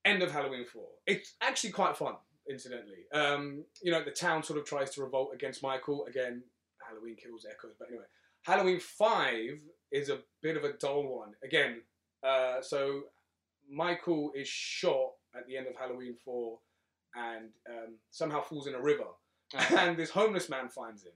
End 0.05 0.23
of 0.23 0.31
Halloween 0.33 0.65
4. 0.65 0.83
It's 1.07 1.35
actually 1.41 1.71
quite 1.71 1.97
fun, 1.97 2.15
incidentally. 2.51 3.05
Um, 3.13 3.65
you 3.83 3.93
know, 3.93 4.03
the 4.03 4.11
town 4.11 4.43
sort 4.43 4.59
of 4.59 4.65
tries 4.65 4.91
to 4.91 5.03
revolt 5.03 5.31
against 5.35 5.63
Michael. 5.63 6.07
Again, 6.07 6.43
Halloween 6.87 7.17
kills 7.17 7.47
echoes, 7.49 7.75
but 7.79 7.89
anyway. 7.89 8.05
Halloween 8.43 8.81
5 8.81 9.61
is 9.93 10.09
a 10.09 10.21
bit 10.43 10.57
of 10.57 10.65
a 10.65 10.73
dull 10.75 11.07
one. 11.19 11.33
Again, 11.45 11.83
uh, 12.27 12.61
so 12.63 13.03
Michael 13.71 14.33
is 14.35 14.49
shot 14.49 15.11
at 15.37 15.47
the 15.47 15.57
end 15.57 15.67
of 15.67 15.77
Halloween 15.77 16.15
4 16.25 16.59
and 17.17 17.51
um, 17.69 17.97
somehow 18.11 18.41
falls 18.41 18.67
in 18.67 18.75
a 18.75 18.81
river. 18.81 19.05
Okay. 19.55 19.77
And 19.79 19.97
this 19.97 20.11
homeless 20.11 20.49
man 20.49 20.69
finds 20.69 21.05
him 21.05 21.13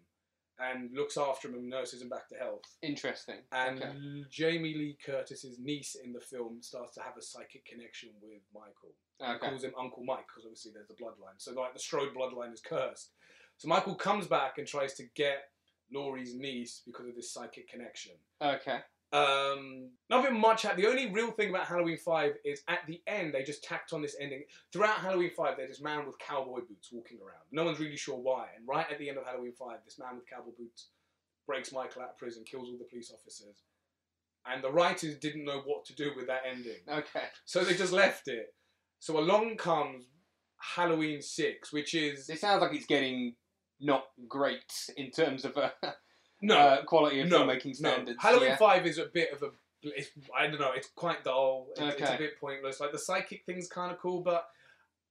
and 0.59 0.91
looks 0.95 1.17
after 1.17 1.49
him 1.49 1.55
and 1.55 1.69
nurses 1.69 2.03
him 2.03 2.09
back 2.09 2.29
to 2.29 2.37
health. 2.37 2.63
Interesting. 2.83 3.37
And 3.51 3.83
okay. 3.83 3.93
Jamie 4.31 4.75
Lee 4.75 4.97
Curtis's 5.05 5.59
niece 5.59 5.97
in 6.03 6.13
the 6.13 6.21
film 6.21 6.59
starts 6.61 6.95
to 6.95 7.01
have 7.03 7.17
a 7.19 7.23
psychic 7.23 7.65
connection 7.65 8.11
with 8.21 8.43
Michael. 8.55 8.95
And 9.21 9.41
calls 9.41 9.65
him 9.65 9.73
Uncle 9.79 10.05
Mike 10.05 10.27
because 10.27 10.45
obviously 10.45 10.73
there's 10.75 10.91
a 10.91 10.95
bloodline. 10.95 11.39
So 11.39 11.53
like 11.53 11.75
the 11.75 11.81
Strode 11.81 12.15
bloodline 12.15 12.53
is 12.53 12.61
cursed. 12.61 13.13
So 13.57 13.69
Michael 13.69 13.95
comes 13.95 14.27
back 14.27 14.59
and 14.59 14.67
tries 14.67 14.95
to 14.95 15.05
get 15.15 15.45
Laurie's 15.93 16.35
niece 16.35 16.83
because 16.87 17.09
of 17.09 17.15
this 17.15 17.33
psychic 17.33 17.69
connection. 17.69 18.13
Okay. 18.41 18.79
Um, 19.13 19.91
nothing 20.09 20.41
much. 20.41 20.63
The 20.63 20.87
only 20.87 21.11
real 21.11 21.31
thing 21.33 21.51
about 21.51 21.67
Halloween 21.67 21.99
Five 21.99 22.33
is 22.45 22.63
at 22.69 22.81
the 22.87 23.01
end 23.07 23.35
they 23.35 23.43
just 23.43 23.63
tacked 23.63 23.93
on 23.93 24.01
this 24.03 24.17
ending. 24.21 24.45
Throughout 24.73 24.99
Halloween 24.99 25.31
Five, 25.37 25.57
there's 25.57 25.69
this 25.71 25.81
man 25.83 26.07
with 26.07 26.19
cowboy 26.19 26.61
boots 26.61 26.89
walking 26.91 27.19
around. 27.21 27.43
No 27.51 27.65
one's 27.65 27.79
really 27.81 27.97
sure 27.97 28.17
why. 28.17 28.47
And 28.57 28.67
right 28.67 28.87
at 28.91 28.99
the 28.99 29.09
end 29.09 29.19
of 29.19 29.25
Halloween 29.27 29.53
Five, 29.53 29.79
this 29.85 29.99
man 29.99 30.17
with 30.17 30.29
cowboy 30.29 30.53
boots 30.59 30.89
breaks 31.47 31.73
Michael 31.73 32.03
out 32.03 32.11
of 32.11 32.19
prison, 32.19 32.45
kills 32.45 32.69
all 32.71 32.79
the 32.79 32.85
police 32.85 33.13
officers, 33.13 33.63
and 34.47 34.63
the 34.63 34.71
writers 34.71 35.17
didn't 35.19 35.45
know 35.45 35.61
what 35.65 35.85
to 35.87 35.95
do 35.95 36.13
with 36.17 36.27
that 36.29 36.43
ending, 36.51 36.79
Okay. 36.89 37.25
so 37.45 37.65
they 37.65 37.75
just 37.75 37.93
left 37.93 38.29
it. 38.29 38.55
So 39.01 39.19
along 39.19 39.57
comes 39.57 40.05
Halloween 40.77 41.21
Six, 41.21 41.73
which 41.73 41.95
is 41.95 42.31
It 42.31 42.39
sounds 42.39 42.63
like 42.63 42.73
it's 42.73 42.87
getting 42.87 43.35
not 43.81 44.05
great 44.29 44.73
in 44.97 45.11
terms 45.11 45.45
of 45.45 45.57
uh, 45.59 45.71
no, 46.43 46.59
uh, 46.59 46.85
quality 46.85 47.21
of 47.21 47.29
no, 47.29 47.41
filmmaking 47.41 47.81
no. 47.81 47.91
standards. 47.91 48.19
Halloween 48.21 48.51
yeah. 48.51 48.57
Five 48.57 48.87
is 48.87 48.99
a 48.99 49.07
bit 49.07 49.33
of 49.33 49.43
a. 49.43 49.51
It's, 49.83 50.11
I 50.37 50.47
don't 50.47 50.61
know. 50.61 50.73
It's 50.75 50.89
quite 50.95 51.25
dull. 51.25 51.69
It's, 51.77 52.01
it's 52.01 52.11
a 52.11 52.17
bit 52.17 52.39
pointless. 52.41 52.79
Like 52.81 52.93
the 52.93 52.99
psychic 52.99 53.45
thing's 53.47 53.69
kind 53.69 53.91
of 53.91 53.99
cool, 53.99 54.21
but 54.21 54.47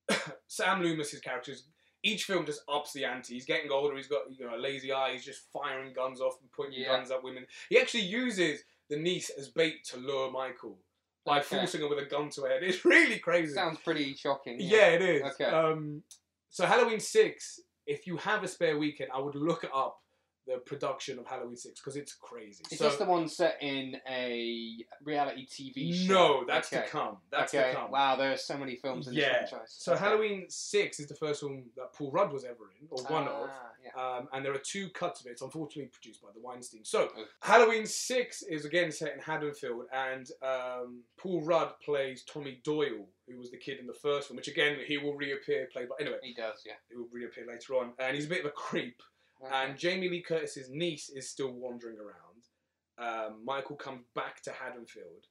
Sam 0.48 0.82
Loomis's 0.82 1.20
characters. 1.20 1.64
Each 2.04 2.24
film 2.24 2.48
just 2.48 2.62
ups 2.68 2.94
the 2.94 3.06
ante. 3.06 3.36
He's 3.36 3.46
getting 3.46 3.70
older. 3.70 3.96
He's 3.96 4.08
got 4.08 4.22
you 4.32 4.46
know 4.46 4.56
a 4.56 4.58
lazy 4.58 4.92
eye. 4.92 5.12
He's 5.14 5.26
just 5.26 5.42
firing 5.54 5.94
guns 5.94 6.20
off 6.20 6.38
and 6.42 6.52
pointing 6.52 6.82
Yeah. 6.82 6.96
guns 6.98 7.12
at 7.12 7.24
women. 7.24 7.46
He 7.70 7.80
actually 7.80 8.04
uses 8.06 8.64
the 8.90 8.98
niece 8.98 9.30
as 9.30 9.50
bait 9.50 9.84
to 9.86 9.98
lure 9.98 10.32
Michael 10.32 10.80
by 11.26 11.40
Okay. 11.40 11.58
forcing 11.58 11.82
her 11.82 11.88
with 11.88 12.00
a 12.00 12.06
gun 12.06 12.30
to 12.32 12.42
her 12.42 12.50
head. 12.50 12.64
It's 12.64 12.84
really 12.84 13.20
crazy. 13.20 13.54
Sounds 13.54 13.78
pretty 13.84 14.16
shocking. 14.16 14.58
Yeah, 14.60 14.88
it 14.88 15.02
is. 15.04 15.22
Okay. 15.22 15.46
Um, 15.46 16.02
so 16.50 16.66
Halloween 16.66 17.00
Six, 17.00 17.60
if 17.86 18.08
you 18.08 18.18
have 18.18 18.44
a 18.44 18.48
spare 18.48 18.78
weekend, 18.80 19.12
I 19.14 19.20
would 19.20 19.36
look 19.36 19.64
it 19.64 19.70
up 19.74 20.01
the 20.48 20.58
production 20.58 21.20
of 21.20 21.28
Halloween 21.28 21.56
Six 21.56 21.80
because 21.80 21.96
it's 21.96 22.14
crazy. 22.14 22.64
Is 22.72 22.80
so, 22.80 22.86
this 22.86 22.98
the 22.98 23.06
one 23.06 23.28
set 23.28 23.58
in 23.62 23.96
a 24.10 24.78
reality 25.04 25.46
TV 25.48 25.94
show? 25.94 26.14
no, 26.14 26.44
that's 26.48 26.72
okay. 26.74 26.84
to 26.84 26.90
come. 26.90 27.18
That's 27.32 27.54
okay. 27.54 27.72
to 27.72 27.76
come. 27.78 27.92
Wow, 27.92 28.16
there 28.16 28.32
are 28.34 28.38
so 28.38 28.58
many 28.58 28.76
films 28.76 29.08
in 29.08 29.14
Yeah. 29.14 29.42
this 29.42 29.50
franchise. 29.52 29.76
So 29.78 29.94
Okay. 29.94 30.04
Halloween 30.04 30.46
Six 30.50 31.00
is 31.00 31.08
the 31.08 31.16
first 31.16 31.42
film 31.42 31.66
that 31.76 31.94
Paul 31.94 32.12
Rudd 32.12 32.32
was 32.34 32.44
ever 32.44 32.72
in, 32.80 32.88
or 32.90 33.04
one 33.04 33.28
of. 33.28 33.50
Ah, 33.52 33.70
yeah. 33.84 34.18
Um, 34.18 34.28
and 34.34 34.44
there 34.46 34.54
are 34.54 34.58
two 34.64 34.90
cuts 34.90 35.22
of 35.22 35.28
it. 35.28 35.32
It's 35.32 35.42
unfortunately 35.42 35.90
produced 35.92 36.22
by 36.22 36.30
the 36.34 36.40
Weinstein. 36.42 36.84
So 36.86 37.04
Okay. 37.04 37.24
Halloween 37.42 37.86
Six 37.86 38.42
is 38.44 38.66
again 38.66 38.92
set 38.92 39.14
in 39.14 39.20
Haddonfield, 39.20 39.86
and 39.94 40.30
um, 40.42 41.02
Paul 41.18 41.42
Rudd 41.44 41.74
plays 41.84 42.24
Tommy 42.24 42.62
Doyle, 42.64 43.08
who 43.28 43.38
was 43.38 43.52
the 43.52 43.58
kid 43.58 43.80
in 43.80 43.88
the 43.88 43.94
first 43.94 44.30
one. 44.30 44.38
Which 44.38 44.48
again 44.48 44.78
he 44.86 44.98
will 44.98 45.14
reappear, 45.16 45.68
played 45.72 45.90
by 45.90 45.96
anyway. 46.00 46.18
He 46.24 46.34
does, 46.34 46.64
yeah. 46.66 46.74
He 46.90 46.96
will 46.98 47.08
reappear 47.12 47.46
later 47.48 47.76
on, 47.76 47.94
and 48.00 48.16
he's 48.16 48.26
a 48.26 48.30
bit 48.30 48.40
of 48.42 48.46
a 48.48 48.52
creep. 48.52 49.02
And 49.52 49.78
Jamie 49.78 50.10
Lee 50.10 50.22
Curtis's 50.22 50.70
niece 50.70 51.10
is 51.10 51.30
still 51.30 51.52
wandering 51.52 51.98
around. 51.98 52.42
Um, 52.98 53.44
Michael 53.44 53.76
comes 53.76 54.04
back 54.14 54.42
to 54.44 54.52
Haddonfield, 54.52 55.26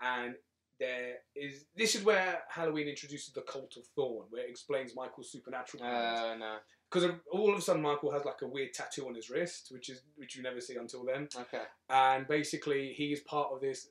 and 0.00 0.34
there 0.78 1.14
is 1.34 1.64
this 1.74 1.94
is 1.94 2.04
where 2.04 2.40
Halloween 2.50 2.88
introduces 2.88 3.32
the 3.32 3.40
cult 3.42 3.76
of 3.76 3.86
Thorn, 3.94 4.26
where 4.30 4.44
it 4.44 4.50
explains 4.50 4.94
Michael's 4.94 5.32
supernatural 5.32 5.82
powers. 5.82 6.20
Uh, 6.20 6.36
no. 6.36 6.56
Because 6.90 7.10
all 7.32 7.52
of 7.52 7.58
a 7.58 7.62
sudden, 7.62 7.82
Michael 7.82 8.12
has 8.12 8.24
like 8.24 8.42
a 8.42 8.46
weird 8.46 8.72
tattoo 8.72 9.08
on 9.08 9.14
his 9.14 9.30
wrist, 9.30 9.68
which 9.70 9.88
is 9.88 10.02
which 10.16 10.36
you 10.36 10.42
never 10.42 10.60
see 10.60 10.76
until 10.76 11.04
then. 11.04 11.28
Okay. 11.34 11.64
And 11.88 12.28
basically, 12.28 12.92
he 12.92 13.12
is 13.12 13.20
part 13.20 13.48
of 13.52 13.60
this 13.60 13.88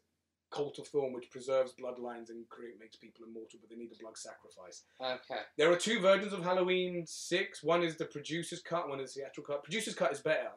cult 0.55 0.79
of 0.79 0.87
Thorn, 0.87 1.13
which 1.13 1.29
preserves 1.29 1.73
bloodlines 1.73 2.29
and 2.29 2.47
create, 2.49 2.79
makes 2.79 2.95
people 2.95 3.25
immortal, 3.27 3.59
but 3.59 3.69
they 3.69 3.75
need 3.75 3.91
a 3.91 4.01
blood 4.01 4.17
sacrifice. 4.17 4.83
Okay. 5.01 5.41
There 5.57 5.71
are 5.71 5.75
two 5.75 5.99
versions 5.99 6.33
of 6.33 6.43
Halloween 6.43 7.03
6. 7.05 7.63
One 7.63 7.83
is 7.83 7.97
the 7.97 8.05
producer's 8.05 8.61
cut, 8.61 8.87
one 8.87 8.99
is 8.99 9.13
the 9.13 9.21
theatrical 9.21 9.55
cut. 9.55 9.63
Producer's 9.63 9.95
cut 9.95 10.11
is 10.13 10.19
better, 10.21 10.51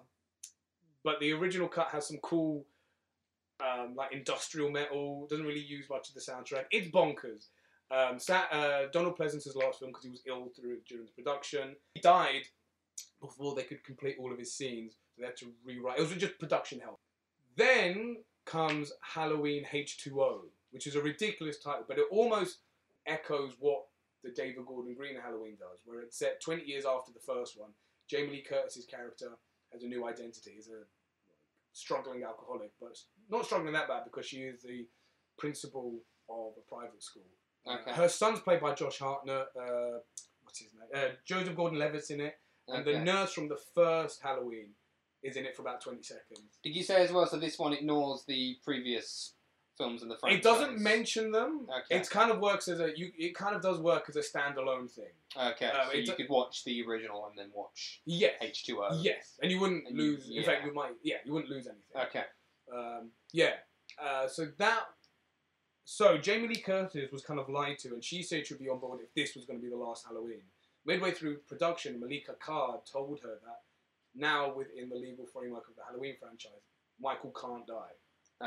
but 1.02 1.18
the 1.20 1.32
original 1.32 1.68
cut 1.68 1.88
has 1.90 2.06
some 2.06 2.18
cool, 2.22 2.64
um, 3.60 3.94
like 3.96 4.12
industrial 4.12 4.70
metal. 4.70 5.26
Doesn't 5.28 5.46
really 5.46 5.60
use 5.60 5.86
much 5.90 6.08
of 6.08 6.14
the 6.14 6.20
soundtrack. 6.20 6.64
It's 6.70 6.88
bonkers. 6.88 7.46
Um, 7.90 8.18
Sa- 8.18 8.46
uh, 8.52 8.82
Donald 8.92 9.16
Pleasence's 9.16 9.56
last 9.56 9.80
film 9.80 9.90
because 9.90 10.04
he 10.04 10.10
was 10.10 10.22
ill 10.26 10.52
through 10.54 10.78
during 10.86 11.06
the 11.06 11.22
production. 11.22 11.74
He 11.94 12.00
died 12.00 12.42
before 13.20 13.54
they 13.54 13.62
could 13.62 13.82
complete 13.82 14.16
all 14.20 14.30
of 14.30 14.38
his 14.38 14.52
scenes. 14.52 14.94
So 15.16 15.22
they 15.22 15.26
had 15.26 15.36
to 15.38 15.52
rewrite. 15.64 15.98
It 15.98 16.02
was 16.02 16.12
just 16.12 16.38
production 16.38 16.80
help. 16.80 17.00
Then 17.56 18.18
comes 18.48 18.92
Halloween 19.02 19.64
H2O, 19.70 20.40
which 20.70 20.86
is 20.86 20.96
a 20.96 21.02
ridiculous 21.02 21.58
title, 21.58 21.84
but 21.86 21.98
it 21.98 22.06
almost 22.10 22.58
echoes 23.06 23.52
what 23.60 23.84
the 24.24 24.30
David 24.30 24.66
Gordon 24.66 24.94
Green 24.94 25.16
Halloween 25.22 25.56
does, 25.58 25.80
where 25.84 26.00
it's 26.00 26.18
set 26.18 26.40
20 26.40 26.64
years 26.64 26.84
after 26.84 27.12
the 27.12 27.20
first 27.20 27.58
one. 27.58 27.70
Jamie 28.08 28.30
Lee 28.30 28.44
Curtis's 28.48 28.86
character 28.86 29.32
has 29.72 29.82
a 29.82 29.86
new 29.86 30.06
identity. 30.08 30.52
He's 30.56 30.68
a 30.68 30.82
struggling 31.72 32.24
alcoholic, 32.24 32.72
but 32.80 32.98
not 33.30 33.44
struggling 33.44 33.74
that 33.74 33.88
bad 33.88 34.04
because 34.04 34.26
she 34.26 34.38
is 34.38 34.62
the 34.62 34.86
principal 35.38 36.00
of 36.28 36.52
a 36.56 36.74
private 36.74 37.02
school. 37.02 37.22
Okay. 37.66 37.92
Her 37.92 38.08
son's 38.08 38.40
played 38.40 38.60
by 38.60 38.74
Josh 38.74 38.98
Hartnett. 38.98 39.46
Uh, 39.54 39.98
what's 40.42 40.58
his 40.58 40.72
name? 40.72 40.88
Uh, 40.94 41.14
Joseph 41.26 41.54
Gordon-Levitt's 41.54 42.10
in 42.10 42.20
it, 42.20 42.38
and 42.66 42.84
the 42.84 42.98
nurse 42.98 43.32
from 43.32 43.48
the 43.48 43.58
first 43.74 44.22
Halloween 44.22 44.70
is 45.22 45.36
in 45.36 45.44
it 45.46 45.56
for 45.56 45.62
about 45.62 45.80
20 45.80 46.02
seconds. 46.02 46.58
Did 46.62 46.74
you 46.76 46.82
say 46.82 47.02
as 47.02 47.12
well? 47.12 47.26
So 47.26 47.38
this 47.38 47.58
one 47.58 47.72
ignores 47.72 48.24
the 48.26 48.56
previous 48.64 49.34
films 49.76 50.02
in 50.02 50.08
the 50.08 50.16
franchise. 50.16 50.38
It 50.38 50.42
doesn't 50.42 50.78
mention 50.80 51.30
them. 51.32 51.66
Okay. 51.68 52.00
It 52.00 52.10
kind 52.10 52.30
of 52.30 52.40
works 52.40 52.66
as 52.68 52.80
a 52.80 52.90
you. 52.96 53.10
It 53.16 53.34
kind 53.34 53.54
of 53.54 53.62
does 53.62 53.78
work 53.78 54.04
as 54.08 54.16
a 54.16 54.20
standalone 54.20 54.90
thing. 54.90 55.12
Okay, 55.36 55.66
uh, 55.66 55.90
so 55.90 55.96
you 55.96 56.12
could 56.14 56.28
watch 56.28 56.64
the 56.64 56.82
original 56.86 57.26
and 57.28 57.38
then 57.38 57.50
watch 57.54 58.00
Yes. 58.04 58.34
H2O. 58.42 58.98
Yes, 59.02 59.38
and 59.42 59.50
you 59.52 59.60
wouldn't 59.60 59.86
And 59.86 59.96
you- 59.96 60.02
lose. 60.12 60.28
In 60.30 60.42
fact, 60.44 60.64
you 60.64 60.72
might. 60.74 60.92
Yeah, 61.02 61.16
you 61.24 61.32
wouldn't 61.32 61.50
lose 61.50 61.66
anything. 61.68 62.08
Okay. 62.08 62.24
Um, 62.72 63.10
yeah. 63.32 63.54
Uh, 64.00 64.26
so 64.28 64.46
that. 64.58 64.84
So 65.84 66.18
Jamie 66.18 66.48
Lee 66.48 66.60
Curtis 66.60 67.10
was 67.10 67.22
kind 67.24 67.40
of 67.40 67.48
lied 67.48 67.78
to, 67.78 67.88
and 67.94 68.04
she 68.04 68.22
said 68.22 68.46
she'd 68.46 68.58
be 68.58 68.68
on 68.68 68.78
board 68.78 69.00
if 69.02 69.14
this 69.14 69.34
was 69.34 69.46
going 69.46 69.58
to 69.58 69.62
be 69.62 69.70
the 69.70 69.76
last 69.76 70.04
Halloween. 70.06 70.42
Midway 70.84 71.12
through 71.12 71.38
production, 71.48 71.98
Malika 71.98 72.34
Card 72.34 72.80
told 72.90 73.20
her 73.20 73.38
that 73.42 73.60
now 74.18 74.52
within 74.54 74.88
the 74.88 74.96
legal 74.96 75.26
framework 75.32 75.68
of 75.68 75.76
the 75.76 75.82
Halloween 75.88 76.14
franchise, 76.20 76.62
Michael 77.00 77.32
can't 77.40 77.66
die. 77.66 77.94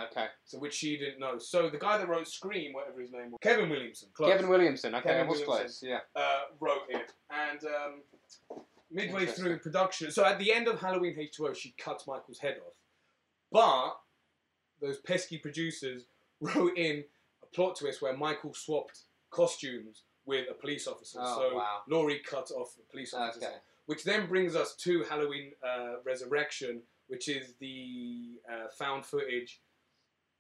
Okay. 0.10 0.28
So 0.46 0.58
which 0.60 0.74
she 0.74 0.98
didn't 0.98 1.20
know. 1.20 1.38
So 1.38 1.70
the 1.70 1.78
guy 1.78 1.98
that 1.98 2.08
wrote 2.08 2.28
Scream, 2.28 2.74
whatever 2.74 3.02
his 3.02 3.12
name 3.12 3.32
was, 3.32 3.40
Kevin 3.42 3.70
Williamson, 3.70 4.10
close, 4.14 4.32
Kevin 4.32 4.50
Williamson. 4.50 4.96
Okay, 4.96 5.10
Kevin 5.10 5.26
I 5.26 5.30
was 5.30 5.40
Williamson. 5.40 5.58
close. 5.66 5.84
Yeah. 5.84 6.00
uh, 6.16 6.40
wrote 6.60 6.84
it, 6.90 7.12
and 7.30 7.60
um, 7.66 8.62
midway 8.90 9.26
through 9.26 9.60
production, 9.60 10.12
so 10.12 10.24
at 10.24 10.40
the 10.40 10.54
end 10.54 10.68
of 10.68 10.80
Halloween 10.80 11.16
H2O, 11.18 11.56
she 11.56 11.74
cuts 11.78 12.08
Michael's 12.08 12.40
head 12.40 12.58
off, 12.66 12.74
but 13.52 14.86
those 14.86 14.98
pesky 15.00 15.38
producers 15.38 16.04
wrote 16.42 16.78
in 16.78 17.04
a 17.44 17.46
plot 17.54 17.76
twist 17.78 18.02
where 18.02 18.16
Michael 18.16 18.54
swapped 18.54 19.02
costumes 19.30 20.04
with 20.26 20.46
a 20.50 20.54
police 20.54 20.88
officer. 20.88 21.20
Oh, 21.22 21.50
so 21.50 21.56
wow. 21.58 21.82
Laurie 21.90 22.22
cut 22.26 22.50
off 22.52 22.76
the 22.78 22.84
police 22.90 23.14
officer's 23.14 23.44
Okay. 23.44 23.54
Which 23.88 24.04
then 24.04 24.28
brings 24.28 24.56
us 24.56 24.76
to 24.78 25.04
Halloween 25.10 25.52
uh, 25.68 25.96
Resurrection, 26.06 26.82
which 27.08 27.28
is 27.28 27.56
the 27.60 28.40
uh, 28.52 28.68
found 28.78 29.06
footage. 29.06 29.60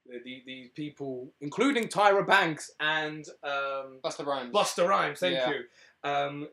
The, 0.08 0.19
the, 0.23 0.41
these 0.47 0.69
people, 0.69 1.32
including 1.41 1.88
Tyra 1.88 2.25
Banks 2.25 2.71
and 2.80 3.23
um, 3.43 3.99
Busta 4.04 4.25
Rhymes. 4.25 4.51
Busta 4.51 4.88
Rhymes, 4.88 5.19
thank 5.19 5.36
Yeah. 5.36 5.51
you. 5.51 6.10
Um, 6.10 6.47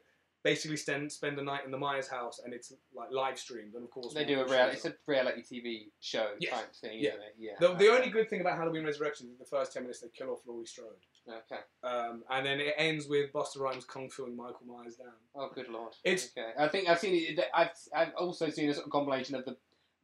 basically 0.44 0.76
spend 0.76 1.10
spend 1.10 1.36
the 1.38 1.42
night 1.42 1.64
in 1.64 1.70
the 1.70 1.78
Myers 1.78 2.08
house, 2.08 2.40
and 2.44 2.52
it's 2.52 2.72
like 2.94 3.10
live 3.10 3.38
streamed, 3.38 3.74
and 3.74 3.84
of 3.84 3.90
course 3.90 4.12
They 4.12 4.24
do 4.26 4.34
a 4.34 4.36
Michael 4.42 4.52
real. 4.54 4.64
shows 4.66 4.74
It's 4.74 4.84
a 4.84 4.94
reality 5.06 5.42
TV 5.42 5.90
show 6.00 6.28
Yes. 6.40 6.52
type 6.52 6.74
thing, 6.74 6.98
Yeah. 7.00 7.10
isn't 7.10 7.22
it? 7.22 7.34
Yeah. 7.38 7.52
The, 7.58 7.68
the 7.68 7.74
okay. 7.74 7.88
only 7.88 8.10
good 8.10 8.28
thing 8.28 8.40
about 8.42 8.58
Halloween 8.58 8.84
Resurrection 8.84 9.28
is 9.32 9.38
the 9.38 9.46
first 9.46 9.72
ten 9.72 9.82
minutes 9.84 10.00
they 10.00 10.08
kill 10.08 10.30
off 10.30 10.40
Laurie 10.46 10.66
Strode, 10.66 10.92
Okay. 11.28 11.60
um, 11.84 12.22
and 12.30 12.46
then 12.46 12.60
it 12.60 12.74
ends 12.76 13.06
with 13.08 13.32
Busta 13.32 13.58
Rhymes 13.60 13.84
kung 13.84 14.08
fuing 14.10 14.36
Michael 14.36 14.66
Myers 14.66 14.96
down. 14.96 15.12
Oh, 15.34 15.50
good 15.54 15.68
lord. 15.68 15.92
It's- 16.04 16.30
okay. 16.36 16.52
I 16.58 16.68
think 16.68 16.88
I've 16.88 16.98
seen 16.98 17.14
it. 17.38 17.44
I've 17.54 17.70
I've 17.94 18.14
also 18.16 18.48
seen 18.50 18.70
a 18.70 18.74
sort 18.74 18.86
of 18.86 18.92
compilation 18.92 19.34
of 19.34 19.44
the 19.44 19.56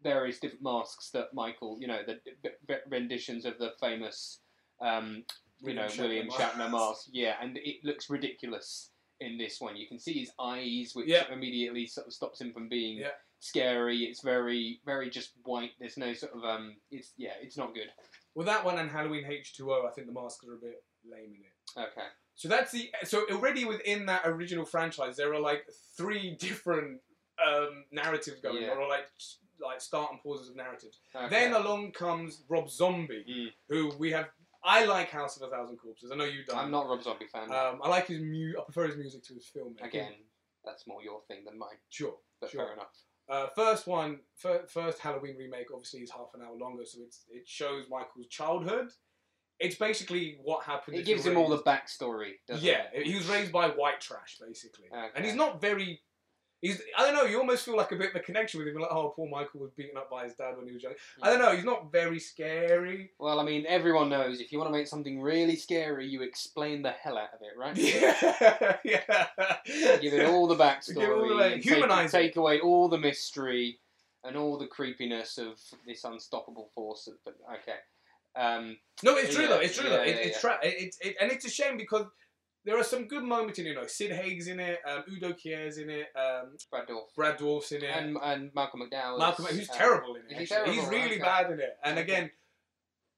various 0.02 0.38
different 0.38 0.62
masks 0.62 1.10
that 1.10 1.32
Michael, 1.32 1.78
you 1.80 1.86
know, 1.86 2.00
the 2.06 2.20
renditions 2.88 3.44
of 3.44 3.58
the 3.58 3.72
famous, 3.80 4.40
um, 4.80 5.24
you 5.60 5.74
William 5.74 5.76
know, 5.76 5.88
Shatner 5.90 5.98
William. 6.00 6.28
Shatner 6.28 6.70
mask. 6.70 7.08
Yeah, 7.12 7.36
and 7.40 7.56
it 7.56 7.76
looks 7.84 8.10
ridiculous 8.10 8.90
in 9.20 9.38
this 9.38 9.60
one. 9.60 9.76
You 9.76 9.88
can 9.88 9.98
see 9.98 10.12
his 10.20 10.32
eyes, 10.38 10.92
which 10.94 11.08
Yeah. 11.08 11.32
immediately 11.32 11.86
sort 11.86 12.06
of 12.06 12.12
stops 12.12 12.40
him 12.40 12.52
from 12.52 12.68
being 12.68 12.98
Yeah. 12.98 13.12
scary. 13.38 14.04
It's 14.04 14.20
very, 14.20 14.80
very 14.84 15.08
just 15.08 15.32
white. 15.44 15.72
There's 15.78 15.96
no 15.96 16.12
sort 16.12 16.32
of 16.34 16.44
um. 16.44 16.76
It's 16.90 17.12
yeah, 17.16 17.34
it's 17.40 17.56
not 17.56 17.74
good. 17.74 17.90
Well, 18.34 18.46
that 18.46 18.64
one 18.64 18.78
and 18.78 18.90
Halloween 18.90 19.24
H2O, 19.24 19.86
I 19.86 19.92
think 19.92 20.06
the 20.08 20.12
masks 20.12 20.44
are 20.46 20.54
a 20.54 20.58
bit 20.58 20.82
lame 21.10 21.34
in 21.34 21.42
it. 21.42 21.88
Okay. 21.88 22.06
So 22.36 22.48
that's 22.48 22.72
the 22.72 22.90
so 23.04 23.24
already 23.30 23.64
within 23.64 24.06
that 24.06 24.22
original 24.24 24.64
franchise, 24.64 25.16
there 25.16 25.32
are 25.32 25.40
like 25.40 25.64
three 25.96 26.34
different 26.38 27.00
um, 27.46 27.84
narratives 27.92 28.40
going, 28.40 28.62
Yeah. 28.62 28.70
or 28.74 28.88
like 28.88 29.06
like 29.60 29.80
start 29.80 30.10
and 30.12 30.20
pauses 30.20 30.50
of 30.50 30.56
narratives. 30.56 30.98
okay. 31.14 31.28
Then 31.28 31.52
along 31.54 31.92
comes 31.92 32.42
Rob 32.48 32.68
Zombie, 32.68 33.24
Mm. 33.28 33.46
who 33.68 33.92
we 33.98 34.10
have. 34.12 34.26
I 34.64 34.84
like 34.86 35.10
House 35.10 35.36
of 35.36 35.46
a 35.46 35.50
Thousand 35.50 35.76
Corpses. 35.76 36.10
I 36.10 36.16
know 36.16 36.24
you 36.24 36.44
don't. 36.44 36.56
I'm 36.58 36.70
not 36.70 36.88
Rob 36.88 37.02
Zombie 37.02 37.26
fan. 37.26 37.52
Um, 37.52 37.80
I 37.82 37.88
like 37.88 38.06
his 38.08 38.20
mu. 38.20 38.54
I 38.58 38.64
prefer 38.64 38.86
his 38.86 38.96
music 38.96 39.22
to 39.24 39.34
his 39.34 39.46
film. 39.46 39.76
Again, 39.82 40.12
that's 40.64 40.86
more 40.86 41.02
your 41.02 41.20
thing 41.28 41.44
than 41.44 41.58
mine. 41.58 41.76
sure, 41.90 42.16
But 42.40 42.50
sure. 42.50 42.64
fair 42.64 42.72
enough. 42.72 42.88
Uh, 43.28 43.46
first 43.54 43.86
one, 43.86 44.20
fir- 44.36 44.66
first 44.66 44.98
Halloween 44.98 45.36
remake, 45.38 45.66
obviously 45.72 46.00
is 46.00 46.10
half 46.10 46.28
an 46.34 46.42
hour 46.42 46.56
longer, 46.56 46.84
so 46.84 46.98
it's 47.02 47.24
it 47.30 47.46
shows 47.46 47.84
Michael's 47.90 48.26
childhood. 48.28 48.88
It's 49.60 49.76
basically 49.76 50.38
what 50.42 50.64
happened. 50.64 50.96
It 50.96 51.04
gives 51.06 51.24
him 51.24 51.36
all 51.36 51.48
the 51.48 51.58
backstory. 51.58 52.32
Doesn't 52.48 52.64
Yeah, 52.64 52.84
it? 52.92 53.06
he 53.06 53.14
was 53.14 53.28
raised 53.28 53.52
by 53.52 53.68
white 53.68 54.00
trash, 54.00 54.38
basically, 54.44 54.86
Okay. 54.92 55.08
and 55.14 55.24
he's 55.24 55.34
not 55.34 55.60
very. 55.60 56.00
He's 56.60 56.80
I 56.96 57.02
don't 57.04 57.14
know. 57.14 57.24
You 57.24 57.38
almost 57.38 57.66
feel 57.66 57.76
like 57.76 57.92
a 57.92 57.96
bit 57.96 58.10
of 58.10 58.16
a 58.16 58.20
connection 58.20 58.58
with 58.58 58.68
him, 58.68 58.80
like 58.80 58.90
oh, 58.90 59.10
poor 59.14 59.28
Michael 59.28 59.60
was 59.60 59.70
beaten 59.72 59.98
up 59.98 60.10
by 60.10 60.24
his 60.24 60.34
dad 60.34 60.56
when 60.56 60.66
he 60.66 60.72
was 60.72 60.82
young. 60.82 60.94
I 61.22 61.28
don't 61.28 61.38
know. 61.38 61.54
He's 61.54 61.64
not 61.64 61.92
very 61.92 62.18
scary. 62.18 63.10
Well, 63.18 63.38
I 63.38 63.44
mean, 63.44 63.66
everyone 63.68 64.08
knows 64.08 64.40
if 64.40 64.50
you 64.50 64.58
want 64.58 64.72
to 64.72 64.76
make 64.78 64.86
something 64.86 65.20
really 65.20 65.56
scary, 65.56 66.06
you 66.08 66.22
explain 66.22 66.80
the 66.80 66.90
hell 66.92 67.18
out 67.18 67.34
of 67.34 67.40
it, 67.42 67.56
right? 67.58 67.76
Yeah, 68.84 68.96
yeah. 69.66 69.98
Give 70.00 70.14
it 70.14 70.26
all 70.26 70.46
the 70.46 70.56
backstory. 70.56 70.94
Give 70.94 71.10
it 71.10 71.12
all 71.12 71.36
the 71.36 71.56
humanise 71.58 72.12
take, 72.12 72.28
take 72.30 72.36
away 72.36 72.60
all 72.60 72.88
the 72.88 72.98
mystery 72.98 73.78
and 74.24 74.34
all 74.34 74.56
the 74.56 74.66
creepiness 74.66 75.36
of 75.36 75.60
this 75.86 76.04
unstoppable 76.04 76.70
force. 76.74 77.06
Of, 77.08 77.14
but 77.26 77.36
okay, 77.60 77.78
um, 78.36 78.76
No, 79.02 79.16
it's 79.16 79.34
true 79.34 79.44
Yeah, 79.44 79.48
though. 79.50 79.60
It's 79.60 79.76
true 79.76 79.88
yeah, 79.90 79.96
though. 79.96 80.02
It, 80.02 80.16
it's 80.16 80.40
tra- 80.40 80.58
it, 80.62 80.74
it's 80.78 80.98
it, 81.00 81.16
and 81.20 81.30
it's 81.32 81.44
a 81.44 81.50
shame 81.50 81.76
because 81.76 82.06
there 82.64 82.78
are 82.78 82.84
some 82.84 83.06
good 83.06 83.22
moments 83.24 83.58
in 83.58 83.66
it. 83.66 83.70
You 83.70 83.74
know, 83.74 83.86
Sid 83.86 84.10
Haig's 84.12 84.48
in 84.48 84.58
it, 84.60 84.80
um, 84.88 85.04
Udo 85.10 85.32
Kier's 85.34 85.78
in 85.78 85.90
it, 85.90 86.06
um, 86.16 86.56
Brad 86.70 86.88
Dourif 86.88 87.14
Brad 87.14 87.38
Dourif's 87.38 87.72
in 87.72 87.84
it, 87.84 87.90
and, 87.94 88.16
and 88.22 88.50
Malcolm 88.54 88.80
McDowell. 88.80 89.18
Malcolm. 89.18 89.44
Who's 89.46 89.68
um, 89.70 89.76
terrible 89.76 90.14
in 90.16 90.22
it. 90.30 90.42
is 90.42 90.48
he 90.48 90.54
actually. 90.54 90.74
He's 90.74 90.86
really 90.88 91.14
Okay. 91.16 91.18
bad 91.22 91.50
in 91.50 91.60
it. 91.60 91.76
And 91.84 91.98
Okay. 91.98 92.02
again, 92.12 92.30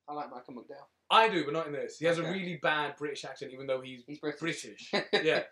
I 0.09 0.15
like 0.15 0.31
Malcolm 0.31 0.57
McDowell. 0.57 0.87
I 1.09 1.29
do, 1.29 1.45
but 1.45 1.53
not 1.53 1.67
in 1.69 1.73
this. 1.73 1.99
He 1.99 2.07
has 2.07 2.19
a 2.19 2.25
really 2.25 2.59
bad 2.61 2.97
British 2.97 3.25
accent, 3.25 3.53
even 3.53 3.67
though 3.69 3.81
he's 3.81 4.03
He's 4.07 4.19
British. 4.19 4.41
British. 4.41 4.93
yeah. 5.23 5.43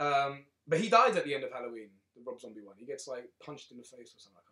Um, 0.00 0.44
but 0.66 0.80
he 0.80 0.88
dies 0.88 1.16
at 1.16 1.24
the 1.24 1.32
end 1.34 1.44
of 1.44 1.52
Halloween, 1.52 1.90
the 2.16 2.22
Rob 2.26 2.40
Zombie 2.40 2.62
one. 2.62 2.74
He 2.76 2.84
gets 2.86 3.06
like 3.06 3.28
punched 3.44 3.70
in 3.70 3.76
the 3.78 3.84
face 3.84 4.12
or 4.14 4.18
something. 4.18 4.42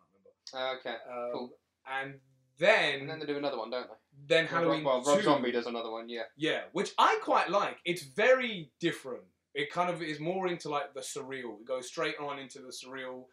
I 0.55 0.77
can't 0.77 0.79
okay. 0.79 0.97
remember. 1.09 1.27
Um, 1.27 1.33
Cool. 1.33 1.51
And 1.91 2.15
then, 2.59 3.01
And 3.01 3.11
then 3.11 3.19
they 3.19 3.27
do 3.27 3.37
another 3.37 3.59
one, 3.59 3.71
don't 3.71 3.89
they? 3.89 3.95
then 4.27 4.45
Well, 4.45 4.63
Halloween 4.63 4.85
Well, 4.85 5.03
Rob 5.03 5.19
2, 5.19 5.25
Zombie 5.25 5.53
does 5.53 5.67
another 5.67 5.91
one. 5.91 6.09
Yeah. 6.09 6.23
Yeah, 6.37 6.63
which 6.73 6.93
I 6.99 7.19
quite 7.23 7.51
like. 7.51 7.79
It's 7.85 8.03
very 8.03 8.71
different. 8.81 9.25
It 9.55 9.71
kind 9.71 9.91
of 9.91 10.03
is 10.03 10.21
more 10.21 10.49
into 10.49 10.69
like 10.69 10.95
the 10.95 11.01
surreal. 11.01 11.61
It 11.61 11.67
goes 11.67 11.89
straight 11.89 12.17
on 12.21 12.39
into 12.39 12.61
the 12.61 12.73
surreal. 12.73 13.25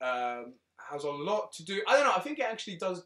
Um, 0.00 0.54
has 0.90 1.04
a 1.04 1.10
lot 1.10 1.52
to 1.52 1.64
do. 1.64 1.82
I 1.86 1.96
don't 1.96 2.06
know. 2.06 2.14
I 2.16 2.20
think 2.20 2.38
it 2.38 2.46
actually 2.46 2.76
does 2.76 3.04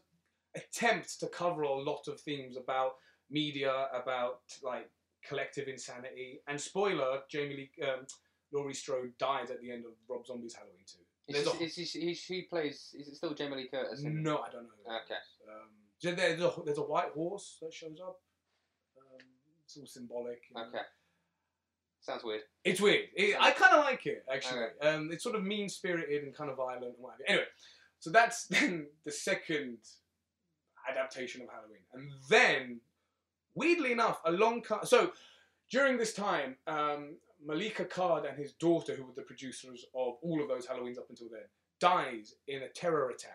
attempt 0.55 1.19
to 1.19 1.27
cover 1.27 1.63
a 1.63 1.73
lot 1.73 2.07
of 2.07 2.19
themes 2.21 2.57
about 2.57 2.93
media, 3.29 3.87
about 3.93 4.39
like 4.63 4.89
collective 5.27 5.67
insanity. 5.67 6.41
And 6.47 6.59
spoiler: 6.59 7.19
Jamie 7.29 7.69
Lee, 7.77 7.83
um, 7.83 8.07
Laurie 8.51 8.73
Strode 8.73 9.11
dies 9.19 9.51
at 9.51 9.61
the 9.61 9.71
end 9.71 9.85
of 9.85 9.91
Rob 10.07 10.25
Zombie's 10.25 10.55
Halloween 10.55 10.85
two. 10.87 11.04
Is, 11.27 11.43
There's 11.43 11.61
is, 11.61 11.77
is, 11.77 11.95
is, 11.95 12.23
he 12.23 12.43
plays? 12.43 12.95
Is 12.97 13.07
it 13.07 13.15
still 13.15 13.33
Jamie 13.33 13.55
Lee 13.55 13.67
Curtis? 13.67 14.01
No, 14.03 14.37
I 14.37 14.51
don't 14.51 14.63
know. 14.63 14.95
Okay. 15.03 15.15
Um, 15.49 15.69
there's 16.01 16.39
a, 16.39 16.53
there's 16.63 16.77
a 16.77 16.83
white 16.83 17.11
horse 17.15 17.57
that 17.61 17.73
shows 17.73 17.99
up. 17.99 18.19
Um, 18.97 19.25
it's 19.63 19.77
all 19.77 19.87
symbolic. 19.87 20.43
you 20.49 20.61
know. 20.61 20.67
Okay. 20.67 20.83
Sounds 22.01 22.23
weird. 22.23 22.41
It's 22.63 22.79
weird. 22.79 23.05
It, 23.15 23.35
I 23.39 23.49
kind 23.51 23.73
of 23.73 23.83
like 23.83 24.05
it 24.05 24.23
actually. 24.31 24.65
Um, 24.81 25.09
it's 25.11 25.23
sort 25.23 25.35
of 25.35 25.43
mean 25.43 25.67
spirited 25.67 26.23
and 26.23 26.35
kind 26.35 26.51
of 26.51 26.57
violent 26.57 26.83
and 26.83 26.93
whatever. 26.99 27.23
Anyway, 27.27 27.45
so 27.99 28.11
that's 28.11 28.45
then 28.47 28.85
the 29.03 29.11
second 29.11 29.79
adaptation 30.87 31.41
of 31.41 31.47
Halloween, 31.49 31.81
and 31.93 32.11
then 32.29 32.79
weirdly 33.55 33.91
enough, 33.91 34.21
a 34.25 34.31
long 34.31 34.61
co- 34.61 34.83
so 34.83 35.13
during 35.71 35.97
this 35.97 36.13
time, 36.13 36.57
um, 36.67 37.15
Malek 37.43 37.77
Akkad 37.77 38.27
and 38.29 38.37
his 38.37 38.53
daughter, 38.53 38.95
who 38.95 39.05
were 39.05 39.13
the 39.15 39.21
producers 39.23 39.85
of 39.95 40.15
all 40.21 40.41
of 40.41 40.47
those 40.47 40.65
Halloweens 40.67 40.97
up 40.97 41.07
until 41.09 41.27
then, 41.31 41.41
dies 41.79 42.35
in 42.47 42.61
a 42.63 42.69
terror 42.69 43.09
attack. 43.09 43.31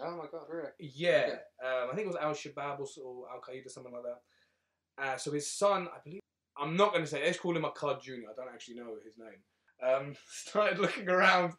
Oh 0.00 0.16
my 0.16 0.26
god, 0.30 0.46
really? 0.48 0.70
Yeah, 0.78 1.26
Okay. 1.26 1.68
um, 1.82 1.88
I 1.90 1.94
think 1.94 2.06
it 2.06 2.14
was 2.14 2.16
Al 2.16 2.32
Shabaab 2.32 2.78
or, 3.02 3.26
Al 3.32 3.40
Qaeda, 3.40 3.68
something 3.68 3.92
like 3.92 4.04
that. 4.04 5.02
Uh, 5.04 5.16
so 5.16 5.32
his 5.32 5.50
son, 5.50 5.88
I 5.88 5.98
believe, 6.04 6.20
I'm 6.56 6.76
not 6.76 6.92
going 6.92 7.04
to 7.04 7.10
say, 7.10 7.24
let's 7.24 7.38
call 7.38 7.56
him 7.56 7.64
Akkad 7.64 8.00
Jr. 8.02 8.12
I 8.30 8.34
don't 8.36 8.52
actually 8.52 8.76
know 8.76 8.94
his 9.04 9.14
name. 9.18 9.42
Um, 9.82 10.14
started 10.28 10.78
looking 10.78 11.08
around 11.08 11.54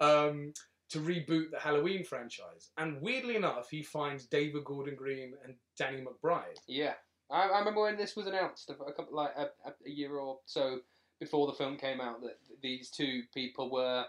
um, 0.00 0.52
to 0.90 0.98
reboot 0.98 1.52
the 1.52 1.58
Halloween 1.60 2.04
franchise. 2.04 2.70
And 2.76 3.00
weirdly 3.00 3.36
enough, 3.36 3.70
he 3.70 3.82
finds 3.82 4.26
David 4.26 4.64
Gordon 4.64 4.96
Green 4.96 5.32
and 5.44 5.54
Danny 5.78 6.02
McBride. 6.02 6.58
Yeah. 6.66 6.94
I, 7.30 7.44
I 7.48 7.58
remember 7.60 7.82
when 7.82 7.96
this 7.96 8.16
was 8.16 8.26
announced 8.26 8.70
a, 8.70 8.74
couple 8.74 9.14
like 9.16 9.30
a, 9.38 9.46
a 9.68 9.72
year 9.84 10.16
or 10.16 10.38
so 10.46 10.80
before 11.20 11.46
the 11.46 11.52
film 11.52 11.76
came 11.76 12.00
out 12.00 12.20
that 12.22 12.38
these 12.62 12.90
two 12.90 13.22
people 13.34 13.70
were 13.70 14.04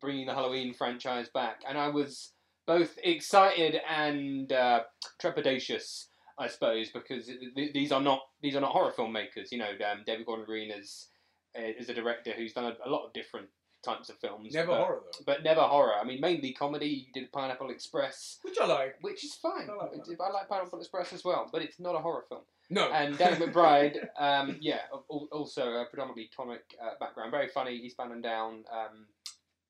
bringing 0.00 0.26
the 0.26 0.34
Halloween 0.34 0.72
franchise 0.74 1.28
back, 1.28 1.60
and 1.68 1.78
I 1.78 1.88
was 1.88 2.32
both 2.66 2.96
excited 3.02 3.80
and 3.88 4.52
uh, 4.52 4.82
trepidatious, 5.20 6.06
I 6.38 6.48
suppose, 6.48 6.90
because 6.90 7.26
th- 7.26 7.54
th- 7.54 7.72
these 7.72 7.92
are 7.92 8.00
not 8.00 8.20
these 8.40 8.56
are 8.56 8.60
not 8.60 8.72
horror 8.72 8.92
filmmakers. 8.92 9.50
You 9.52 9.58
know, 9.58 9.70
um, 9.90 10.02
David 10.06 10.26
Gordon 10.26 10.46
Green 10.46 10.70
is 10.70 11.08
is 11.54 11.88
a 11.88 11.94
director 11.94 12.32
who's 12.36 12.52
done 12.54 12.64
a, 12.64 12.88
a 12.88 12.90
lot 12.90 13.04
of 13.06 13.12
different 13.12 13.48
types 13.84 14.08
of 14.08 14.16
films. 14.18 14.54
Never 14.54 14.68
but, 14.68 14.78
horror, 14.78 15.02
though. 15.04 15.24
but 15.26 15.42
never 15.42 15.60
horror. 15.60 15.94
I 16.00 16.04
mean, 16.04 16.20
mainly 16.20 16.52
comedy. 16.52 16.88
He 17.12 17.20
did 17.20 17.32
Pineapple 17.32 17.70
Express, 17.70 18.38
Which 18.42 18.58
I 18.58 18.66
like. 18.66 18.96
which 19.02 19.24
is 19.24 19.34
fine. 19.34 19.68
I 19.68 19.74
like 19.74 19.92
I 20.20 20.30
like 20.32 20.48
Pineapple 20.48 20.78
Express 20.78 21.12
as 21.12 21.24
well, 21.24 21.48
but 21.52 21.62
it's 21.62 21.78
not 21.80 21.94
a 21.94 21.98
horror 21.98 22.24
film. 22.28 22.42
No. 22.70 22.90
And 22.90 23.18
Danny 23.18 23.36
McBride, 23.36 23.98
um, 24.18 24.56
yeah, 24.60 24.80
also 25.08 25.62
a 25.72 25.86
predominantly 25.86 26.30
comic 26.34 26.62
uh, 26.82 26.92
background, 26.98 27.30
very 27.30 27.48
funny. 27.48 27.76
He's 27.76 27.86
Eastbound 27.86 28.12
and 28.12 28.22
Down. 28.22 28.64
Um, 28.72 29.06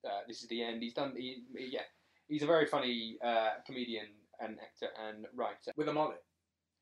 uh, 0.04 0.20
this 0.28 0.42
is 0.42 0.48
the 0.48 0.62
end. 0.62 0.82
He's 0.82 0.94
done. 0.94 1.14
He, 1.16 1.42
yeah, 1.56 1.80
he's 2.28 2.42
a 2.42 2.46
very 2.46 2.66
funny 2.66 3.18
uh, 3.24 3.50
comedian 3.66 4.06
and 4.40 4.58
actor 4.60 4.88
and 5.08 5.26
writer. 5.34 5.72
with 5.76 5.88
a 5.88 5.92
mullet. 5.92 6.22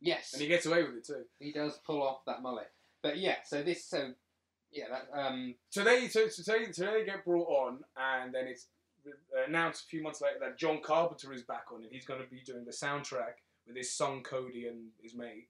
Yes, 0.01 0.33
And 0.33 0.41
he 0.41 0.49
gets 0.49 0.65
away 0.65 0.83
with 0.83 0.97
it 0.97 1.07
too. 1.07 1.25
he 1.39 1.53
does 1.53 1.79
pull 1.87 2.03
off 2.03 2.25
that 2.27 2.43
mullet. 2.43 2.71
But 3.03 3.19
yeah, 3.19 3.37
so 3.45 3.63
this, 3.63 3.85
so 3.85 4.13
yeah, 4.73 4.85
that 4.91 5.09
um, 5.19 5.55
So 5.71 5.85
they 5.85 6.09
so, 6.09 6.29
so, 6.29 6.53
they, 6.53 6.73
so 6.73 6.87
they 6.87 7.05
get 7.05 7.25
brought 7.25 7.49
on, 7.49 7.81
and 7.97 8.35
then 8.35 8.47
it's 8.47 8.67
announced 9.47 9.85
a 9.85 9.89
few 9.89 10.03
months 10.03 10.21
later 10.21 10.37
that 10.41 10.59
John 10.59 10.81
Carpenter 10.83 11.33
is 11.33 11.43
back 11.43 11.67
on 11.75 11.83
it. 11.83 11.91
He's 11.93 12.07
going 12.07 12.21
to 12.21 12.27
be 12.29 12.41
doing 12.45 12.65
the 12.65 12.73
soundtrack 12.73 13.41
with 13.67 13.77
his 13.77 13.93
son 13.93 14.23
Cody 14.23 14.67
and 14.67 14.89
his 15.03 15.15
mate. 15.15 15.49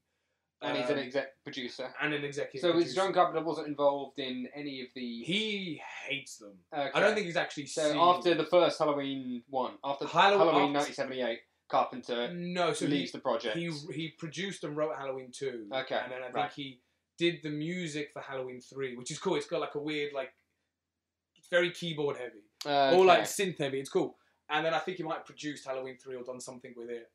And 0.63 0.77
he's 0.77 0.91
an 0.91 0.99
Um, 0.99 1.05
exec 1.05 1.43
producer. 1.43 1.95
and 2.03 2.13
an 2.13 2.23
executive. 2.23 2.61
So 2.61 2.73
producer. 2.73 2.95
John 2.95 3.13
Carpenter 3.15 3.43
wasn't 3.45 3.69
involved 3.69 4.19
in 4.19 4.47
any 4.55 4.83
of 4.83 4.89
the. 4.95 5.23
He 5.23 5.81
hates 6.07 6.37
them. 6.37 6.59
Okay. 6.73 6.91
I 6.95 7.01
don't 7.01 7.15
think 7.15 7.27
he's 7.27 7.37
actually 7.37 7.67
So 7.67 7.91
seen. 7.93 7.99
after 7.99 8.35
the 8.35 8.45
first 8.45 8.79
Halloween 8.79 9.43
one, 9.49 9.79
after 9.83 10.07
Hallow- 10.07 10.37
Halloween 10.39 10.77
after- 10.77 10.91
1978, 10.93 11.41
Carpenter 11.69 12.33
no, 12.35 12.73
so 12.75 12.85
he, 12.87 12.91
leaves 12.93 13.13
the 13.13 13.21
project. 13.21 13.57
he 13.57 13.71
he 13.93 14.09
produced 14.11 14.65
and 14.65 14.77
wrote 14.77 14.97
Halloween 14.97 15.31
two. 15.33 15.69
Okay, 15.73 15.95
and 15.95 16.13
then 16.13 16.21
I 16.21 16.27
think 16.27 16.35
right. 16.37 16.53
he 16.53 16.83
did 17.17 17.43
the 17.43 17.51
music 17.51 18.11
for 18.13 18.21
Halloween 18.21 18.61
three, 18.61 18.97
which 18.97 19.11
is 19.11 19.19
cool. 19.19 19.37
It's 19.37 19.47
got 19.47 19.61
like 19.61 19.75
a 19.77 19.81
weird 19.81 20.13
like, 20.13 20.35
it's 21.37 21.49
very 21.49 21.71
keyboard 21.71 22.17
heavy, 22.17 22.43
Okay. 22.67 22.97
or 22.97 23.05
like 23.07 23.23
synth 23.23 23.59
heavy. 23.59 23.79
It's 23.81 23.89
cool. 23.91 24.19
And 24.49 24.67
then 24.67 24.75
I 24.75 24.79
think 24.81 24.97
he 24.97 25.05
might 25.05 25.19
have 25.19 25.27
produced 25.27 25.65
Halloween 25.65 25.97
three 25.97 26.17
or 26.17 26.25
done 26.25 26.41
something 26.41 26.75
with 26.77 26.91
it. 26.91 27.11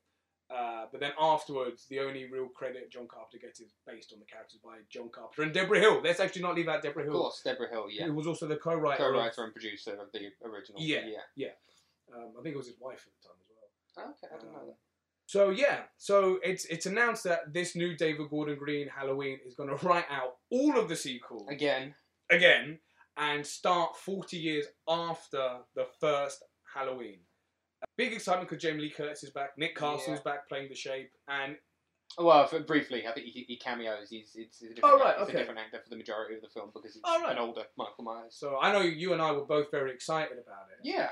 Uh, 0.54 0.86
but 0.92 1.02
then 1.02 1.12
afterwards, 1.20 1.88
the 1.90 2.00
only 2.00 2.26
real 2.26 2.48
credit 2.50 2.92
John 2.92 3.08
Carpenter 3.08 3.40
gets 3.46 3.60
is 3.60 3.74
based 3.88 4.14
on 4.14 4.20
the 4.20 4.26
characters 4.26 4.60
by 4.64 4.78
John 4.90 5.10
Carpenter 5.10 5.42
and 5.44 5.54
Debra 5.54 5.80
Hill. 5.80 6.02
Let's 6.04 6.20
actually 6.20 6.44
not 6.44 6.56
leave 6.56 6.68
out 6.68 6.84
Debra 6.84 7.04
Hill. 7.04 7.14
of 7.16 7.20
course, 7.22 7.42
Debra 7.44 7.70
Hill, 7.70 7.88
yeah, 7.90 8.06
who 8.06 8.14
was 8.14 8.28
also 8.28 8.48
the 8.48 8.56
co-writer. 8.58 9.04
co-writer 9.04 9.44
and 9.44 9.54
producer 9.54 9.94
of 9.94 10.12
the 10.14 10.30
original. 10.48 10.80
Yeah. 10.82 11.02
yeah. 11.36 11.48
Um, 12.16 12.34
I 12.40 12.44
think 12.44 12.54
it 12.54 12.58
was 12.58 12.68
his 12.68 12.80
wife 12.80 13.08
at 13.08 13.14
the 13.22 13.28
time 13.28 13.38
as 13.42 13.50
well. 13.50 14.10
Okay, 14.12 14.28
I 14.34 14.38
didn't 14.38 14.54
know 14.54 14.60
Um, 14.60 14.66
that. 14.68 14.76
So 15.28 15.50
yeah, 15.50 15.80
so 15.98 16.40
it's 16.44 16.66
it's 16.66 16.86
announced 16.86 17.24
that 17.24 17.52
this 17.52 17.76
new 17.76 17.98
David 17.98 18.30
Gordon 18.30 18.60
Green 18.60 18.88
Halloween 18.88 19.40
is 19.44 19.56
going 19.56 19.76
to 19.76 19.88
write 19.88 20.06
out 20.12 20.36
all 20.52 20.78
of 20.78 20.88
the 20.88 20.96
sequels 20.96 21.48
Again, 21.50 21.96
again 22.30 22.78
and 23.18 23.44
start 23.48 23.96
40 23.98 24.38
years 24.38 24.66
after 24.88 25.60
the 25.74 25.88
first 26.00 26.44
Halloween. 26.76 27.20
Big 27.98 28.14
excitement 28.14 28.50
because 28.50 28.62
Jamie 28.62 28.82
Lee 28.82 28.90
Curtis 28.90 29.24
is 29.24 29.30
back, 29.32 29.58
Nick 29.58 29.76
Castle's 29.76 30.20
back 30.20 30.48
playing 30.50 30.70
the 30.70 30.76
Shape, 30.76 31.12
and 31.28 31.56
well, 32.20 32.46
for, 32.48 32.60
briefly, 32.60 33.08
I 33.08 33.12
think 33.14 33.26
he, 33.28 33.46
he 33.48 33.58
cameos. 33.58 34.10
He's 34.10 34.32
it's 34.36 34.62
a 34.62 34.68
different, 34.74 34.84
Oh, 34.84 35.00
right, 35.00 35.18
okay. 35.20 35.34
a 35.34 35.38
different 35.38 35.60
actor 35.60 35.80
for 35.84 35.90
the 35.90 35.96
majority 35.98 36.36
of 36.36 36.42
the 36.42 36.50
film 36.50 36.70
because 36.74 36.94
he's 36.94 37.02
Oh, 37.06 37.22
right. 37.24 37.32
an 37.34 37.38
older 37.40 37.64
Michael 37.78 38.04
Myers. 38.04 38.36
so 38.38 38.58
I 38.62 38.72
know 38.72 38.82
you 38.82 39.14
and 39.14 39.22
I 39.22 39.32
were 39.32 39.46
both 39.46 39.72
very 39.72 39.92
excited 39.92 40.34
about 40.38 40.68
it. 40.72 40.80
Yeah, 40.84 41.10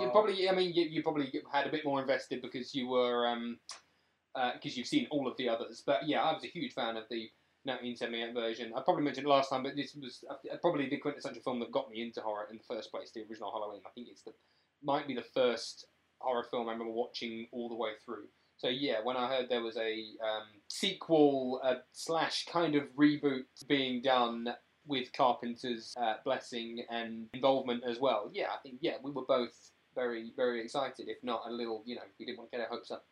you 0.00 0.06
Um, 0.06 0.12
probably. 0.12 0.48
I 0.48 0.52
mean, 0.54 0.72
you, 0.74 0.84
you 0.84 1.02
probably 1.02 1.32
had 1.52 1.66
a 1.66 1.70
bit 1.70 1.84
more 1.84 2.00
invested 2.00 2.40
because 2.42 2.74
you 2.74 2.88
were 2.88 3.26
um, 3.26 3.58
because 4.54 4.76
you've 4.76 4.86
seen 4.86 5.06
all 5.10 5.26
of 5.28 5.36
the 5.38 5.48
others. 5.48 5.82
But 5.84 6.06
yeah, 6.06 6.22
I 6.22 6.32
was 6.32 6.44
a 6.44 6.48
huge 6.48 6.72
fan 6.74 6.96
of 6.96 7.04
the 7.10 7.28
1978 7.64 8.32
version. 8.34 8.72
I 8.76 8.80
probably 8.82 9.02
mentioned 9.02 9.26
it 9.26 9.30
last 9.30 9.50
time, 9.50 9.64
but 9.64 9.74
this 9.76 9.94
was 9.94 10.24
uh, 10.30 10.34
probably 10.60 10.88
the 10.88 10.98
quintessential 10.98 11.42
film 11.42 11.58
that 11.60 11.72
got 11.72 11.90
me 11.90 12.00
into 12.02 12.20
horror 12.20 12.46
in 12.50 12.58
the 12.58 12.62
first 12.74 12.90
place. 12.92 13.10
The 13.12 13.22
original 13.28 13.50
Halloween. 13.50 13.80
I 13.86 13.90
think 13.94 14.08
it's 14.10 14.22
the 14.22 14.32
might 14.86 15.06
be 15.06 15.14
the 15.14 15.24
first 15.34 15.86
horror 16.18 16.44
film 16.50 16.68
I 16.68 16.72
remember 16.72 16.92
watching 16.92 17.46
all 17.52 17.68
the 17.68 17.74
way 17.74 17.90
through. 18.04 18.24
So 18.56 18.68
yeah, 18.68 19.00
when 19.02 19.16
I 19.18 19.28
heard 19.28 19.50
there 19.50 19.62
was 19.62 19.76
a 19.76 19.92
um, 20.24 20.46
sequel 20.68 21.60
uh, 21.62 21.74
slash 21.92 22.46
kind 22.46 22.74
of 22.74 22.84
reboot 22.98 23.44
being 23.68 24.00
done 24.00 24.48
with 24.86 25.12
Carpenter's 25.12 25.92
uh, 26.00 26.14
blessing 26.24 26.84
and 26.88 27.26
involvement 27.34 27.82
as 27.86 27.98
well, 28.00 28.30
yeah, 28.32 28.46
I 28.46 28.58
think 28.62 28.76
yeah 28.80 28.94
we 29.02 29.10
were 29.10 29.26
both 29.26 29.72
very 29.94 30.32
very 30.36 30.62
excited. 30.62 31.08
If 31.08 31.18
not 31.22 31.42
a 31.46 31.50
little, 31.52 31.82
you 31.84 31.96
know, 31.96 32.02
we 32.18 32.24
didn't 32.24 32.38
want 32.38 32.50
to 32.50 32.56
get 32.56 32.64
our 32.64 32.70
hopes 32.74 32.90
up 32.90 33.04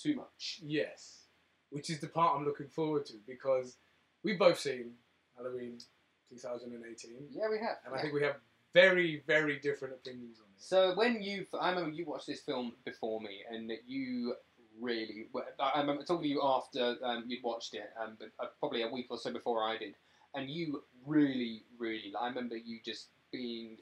too 0.00 0.14
much. 0.14 0.60
Yes, 0.62 1.24
which 1.70 1.90
is 1.90 2.00
the 2.00 2.06
part 2.06 2.38
I'm 2.38 2.46
looking 2.46 2.68
forward 2.68 3.04
to 3.06 3.14
because 3.26 3.76
we've 4.24 4.38
both 4.38 4.58
seen 4.58 4.92
Halloween 5.36 5.78
2018, 6.30 7.28
Yeah, 7.30 7.48
we 7.50 7.58
have. 7.58 7.76
and 7.84 7.94
I 7.94 8.00
think 8.00 8.14
we 8.14 8.22
have 8.22 8.36
very 8.74 9.22
very 9.26 9.58
different 9.58 9.94
opinions 9.94 10.38
on 10.38 10.44
it. 10.44 10.60
So 10.60 10.94
when 10.96 11.22
you, 11.22 11.46
I 11.58 11.70
remember 11.70 11.90
you 11.90 12.04
watched 12.04 12.26
this 12.26 12.40
film 12.40 12.72
before 12.84 13.20
me, 13.20 13.40
and 13.50 13.70
that 13.70 13.84
you 13.86 14.34
really, 14.80 15.26
I 15.60 15.80
remember 15.80 16.02
talking 16.02 16.24
to 16.24 16.28
you 16.28 16.42
after 16.42 16.96
um, 17.04 17.24
you'd 17.26 17.42
watched 17.42 17.74
it, 17.74 17.90
um, 18.02 18.16
but 18.18 18.30
uh, 18.40 18.46
probably 18.60 18.82
a 18.82 18.88
week 18.88 19.06
or 19.10 19.18
so 19.18 19.32
before 19.32 19.62
I 19.62 19.76
did, 19.78 19.94
and 20.34 20.50
you 20.50 20.82
really, 21.06 21.62
really, 21.78 22.12
I 22.20 22.28
remember 22.28 22.56
you 22.56 22.78
just 22.84 23.08
being 23.32 23.78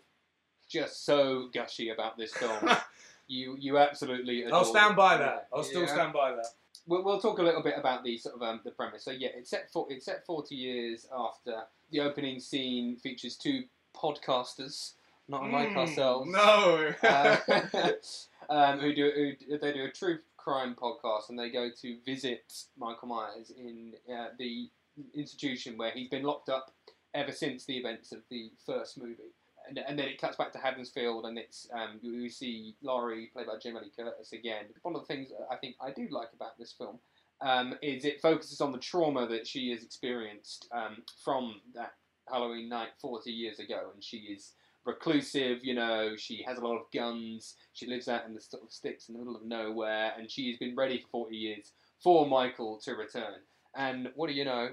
just 0.68 1.04
so 1.04 1.48
gushy 1.52 1.90
about 1.90 2.18
this 2.18 2.32
film. 2.34 2.68
you, 3.28 3.56
you 3.58 3.78
absolutely. 3.78 4.46
I'll 4.46 4.64
stand 4.64 4.96
by 4.96 5.12
Yeah. 5.14 5.18
that. 5.18 5.48
I'll 5.54 5.62
still 5.62 5.86
stand 5.86 6.12
by 6.12 6.32
that. 6.32 6.46
We'll, 6.86 7.04
we'll 7.04 7.20
talk 7.20 7.38
a 7.38 7.42
little 7.42 7.62
bit 7.62 7.74
about 7.76 8.04
the 8.04 8.16
sort 8.18 8.36
of 8.36 8.42
um, 8.42 8.60
the 8.64 8.70
premise. 8.70 9.04
So 9.04 9.10
yeah, 9.10 9.30
it's 9.34 9.50
set 9.50 9.70
for 9.72 9.86
it's 9.90 10.04
set 10.04 10.24
forty 10.24 10.54
years 10.54 11.06
after 11.16 11.62
the 11.90 12.00
opening 12.00 12.38
scene 12.40 12.96
features 12.96 13.36
two 13.36 13.64
podcasters, 13.96 14.92
not 15.28 15.42
unlike 15.44 15.70
Mm, 15.70 15.76
ourselves 15.76 16.30
No. 16.30 16.92
uh, 17.02 17.36
um, 18.50 18.78
who 18.80 18.94
do 18.94 19.34
who, 19.48 19.58
they 19.58 19.72
do 19.72 19.84
a 19.84 19.90
true 19.90 20.18
crime 20.36 20.76
podcast 20.80 21.28
and 21.28 21.38
they 21.38 21.50
go 21.50 21.68
to 21.82 21.96
visit 22.06 22.52
Michael 22.78 23.08
Myers 23.08 23.50
in 23.50 23.94
uh, 24.12 24.28
the 24.38 24.68
institution 25.14 25.76
where 25.76 25.90
he's 25.90 26.08
been 26.08 26.22
locked 26.22 26.48
up 26.48 26.70
ever 27.14 27.32
since 27.32 27.64
the 27.64 27.76
events 27.76 28.12
of 28.12 28.20
the 28.30 28.50
first 28.64 28.98
movie. 28.98 29.32
And, 29.68 29.78
and 29.78 29.98
then 29.98 30.06
it 30.06 30.20
cuts 30.20 30.36
back 30.36 30.52
to 30.52 30.58
Haddonsfield, 30.58 31.24
and 31.26 31.36
it's 31.36 31.66
um, 31.72 31.98
you, 32.00 32.12
you 32.12 32.28
see 32.30 32.76
Laurie, 32.82 33.30
played 33.32 33.46
by 33.48 33.54
Jamie 33.60 33.80
Lee 33.80 33.90
Curtis 33.96 34.32
again. 34.32 34.66
One 34.82 34.94
of 34.94 35.00
the 35.00 35.06
things 35.08 35.30
I 35.50 35.56
think 35.56 35.74
I 35.80 35.90
do 35.90 36.06
like 36.10 36.28
about 36.32 36.56
this 36.56 36.72
film 36.72 37.00
um, 37.40 37.74
is 37.82 38.04
it 38.04 38.20
focuses 38.20 38.60
on 38.60 38.70
the 38.70 38.78
trauma 38.78 39.26
that 39.26 39.44
she 39.46 39.70
has 39.72 39.82
experienced 39.82 40.68
um, 40.72 40.98
from 41.24 41.60
that 41.74 41.94
Halloween 42.30 42.68
night 42.68 42.90
40 43.00 43.30
years 43.30 43.58
ago, 43.58 43.90
and 43.94 44.02
she 44.02 44.18
is 44.18 44.52
reclusive, 44.84 45.64
you 45.64 45.74
know, 45.74 46.16
she 46.16 46.42
has 46.46 46.58
a 46.58 46.60
lot 46.60 46.76
of 46.76 46.90
guns, 46.94 47.54
she 47.72 47.86
lives 47.86 48.08
out 48.08 48.26
in 48.26 48.34
the 48.34 48.40
sort 48.40 48.62
of 48.62 48.72
sticks 48.72 49.08
in 49.08 49.14
the 49.14 49.18
middle 49.18 49.36
of 49.36 49.44
nowhere, 49.44 50.12
and 50.16 50.30
she 50.30 50.48
has 50.50 50.58
been 50.58 50.76
ready 50.76 50.98
for 50.98 51.24
40 51.24 51.36
years 51.36 51.72
for 52.02 52.26
Michael 52.26 52.78
to 52.84 52.94
return. 52.94 53.40
And 53.76 54.10
what 54.14 54.28
do 54.28 54.32
you 54.32 54.44
know? 54.44 54.70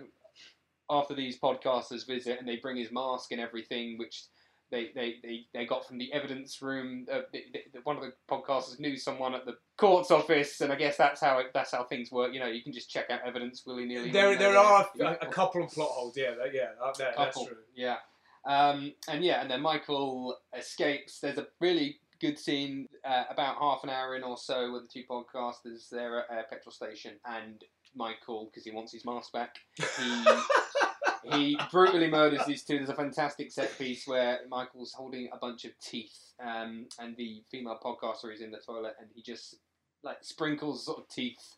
After 0.89 1.16
these 1.16 1.39
podcasters 1.39 2.06
visit 2.06 2.39
and 2.39 2.47
they 2.47 2.58
bring 2.58 2.78
his 2.78 2.91
mask 2.91 3.32
and 3.32 3.41
everything, 3.41 3.97
which 3.97 4.26
they, 4.74 4.90
they, 4.96 5.16
they, 5.22 5.46
they 5.54 5.66
got 5.66 5.88
from 5.88 6.00
the 6.00 6.12
evidence 6.12 6.62
room. 6.62 7.06
Uh, 7.12 7.22
the, 7.32 7.44
the, 7.72 7.80
one 7.84 7.96
of 7.96 8.02
the 8.02 8.12
podcasters 8.28 8.80
knew 8.80 8.98
someone 8.98 9.36
at 9.36 9.46
the 9.46 9.56
court's 9.78 10.10
office, 10.10 10.62
and 10.62 10.74
I 10.74 10.76
guess 10.76 10.98
that's 10.98 11.22
how 11.22 11.38
it, 11.38 11.52
that's 11.54 11.72
how 11.72 11.84
things 11.84 12.12
work. 12.12 12.34
You 12.34 12.40
know, 12.40 12.48
you 12.48 12.64
can 12.64 12.74
just 12.74 12.90
check 12.90 13.12
out 13.12 13.20
evidence 13.24 13.64
willy 13.68 13.86
nilly. 13.86 14.10
there, 14.10 14.36
there 14.36 14.58
are 14.58 14.90
a, 15.00 15.18
a 15.22 15.28
couple 15.28 15.64
of 15.64 15.70
plot 15.70 15.90
holes. 15.90 16.18
Yeah, 16.18 16.32
that, 16.32 16.54
yeah, 16.54 16.70
up 16.84 16.98
there, 16.98 17.14
that's 17.16 17.38
true. 17.42 17.58
Yeah. 17.76 17.98
Um, 18.46 18.94
and 19.08 19.24
yeah, 19.24 19.42
and 19.42 19.50
then 19.50 19.62
Michael 19.62 20.38
escapes. 20.58 21.20
There's 21.20 21.38
a 21.38 21.48
really 21.62 21.98
good 22.20 22.40
scene 22.40 22.88
uh, 23.06 23.26
about 23.30 23.58
half 23.60 23.84
an 23.84 23.92
hour 23.92 24.16
in 24.16 24.24
or 24.24 24.38
so 24.38 24.74
with 24.74 24.84
the 24.84 24.88
two 24.88 25.04
podcasters 25.08 25.88
there 25.90 26.20
at 26.32 26.40
a 26.40 26.44
petrol 26.50 26.74
station, 26.74 27.14
and 27.26 27.64
Michael, 27.96 28.46
because 28.46 28.66
he 28.66 28.72
wants 28.72 28.92
his 28.92 29.06
mask 29.06 29.32
back, 29.32 29.56
he 29.78 29.84
he 31.32 31.58
brutally 31.72 32.10
murders 32.10 32.46
these 32.46 32.64
two. 32.64 32.78
There's 32.78 32.90
a 32.90 32.96
fantastic 32.96 33.52
set 33.52 33.78
piece 33.78 34.08
where 34.08 34.40
Michael's 34.50 34.94
holding 34.94 35.30
a 35.32 35.38
bunch 35.38 35.66
of 35.66 35.72
teeth, 35.80 36.34
um, 36.44 36.88
and 37.00 37.16
the 37.18 37.44
female 37.50 37.80
podcaster 37.84 38.34
is 38.34 38.42
in 38.42 38.52
the 38.52 38.60
toilet, 38.60 38.96
and 39.00 39.10
he 39.14 39.22
just 39.22 39.56
like 40.04 40.18
sprinkles 40.22 40.86
sort 40.86 41.00
of 41.00 41.08
teeth 41.08 41.56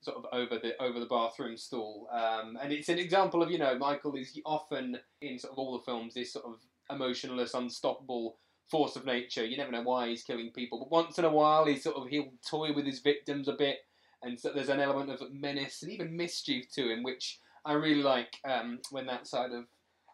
sort 0.00 0.16
of 0.16 0.26
over 0.32 0.58
the 0.58 0.80
over 0.82 0.98
the 1.00 1.06
bathroom 1.06 1.56
stall. 1.56 2.08
Um, 2.12 2.58
and 2.60 2.72
it's 2.72 2.88
an 2.88 2.98
example 2.98 3.42
of 3.42 3.50
you 3.50 3.58
know 3.58 3.76
Michael 3.78 4.14
is 4.16 4.38
often 4.44 4.98
in 5.20 5.38
sort 5.38 5.52
of 5.52 5.58
all 5.58 5.78
the 5.78 5.84
films 5.84 6.14
this 6.14 6.32
sort 6.32 6.46
of 6.46 6.56
emotionless, 6.90 7.54
unstoppable 7.54 8.36
force 8.70 8.96
of 8.96 9.04
nature. 9.04 9.44
You 9.44 9.56
never 9.56 9.72
know 9.72 9.82
why 9.82 10.08
he's 10.08 10.22
killing 10.22 10.50
people, 10.52 10.78
but 10.78 10.90
once 10.90 11.18
in 11.18 11.24
a 11.24 11.30
while 11.30 11.66
he 11.66 11.76
sort 11.76 11.96
of 11.96 12.08
he'll 12.08 12.32
toy 12.48 12.72
with 12.72 12.86
his 12.86 13.00
victims 13.00 13.48
a 13.48 13.52
bit, 13.52 13.78
and 14.22 14.38
so 14.38 14.50
there's 14.54 14.68
an 14.68 14.80
element 14.80 15.20
of 15.20 15.32
menace 15.32 15.82
and 15.82 15.92
even 15.92 16.16
mischief 16.16 16.70
to 16.74 16.90
him, 16.90 17.02
which 17.02 17.40
I 17.64 17.72
really 17.74 18.02
like 18.02 18.36
um, 18.48 18.78
when 18.90 19.06
that 19.06 19.26
side 19.26 19.52
of 19.52 19.64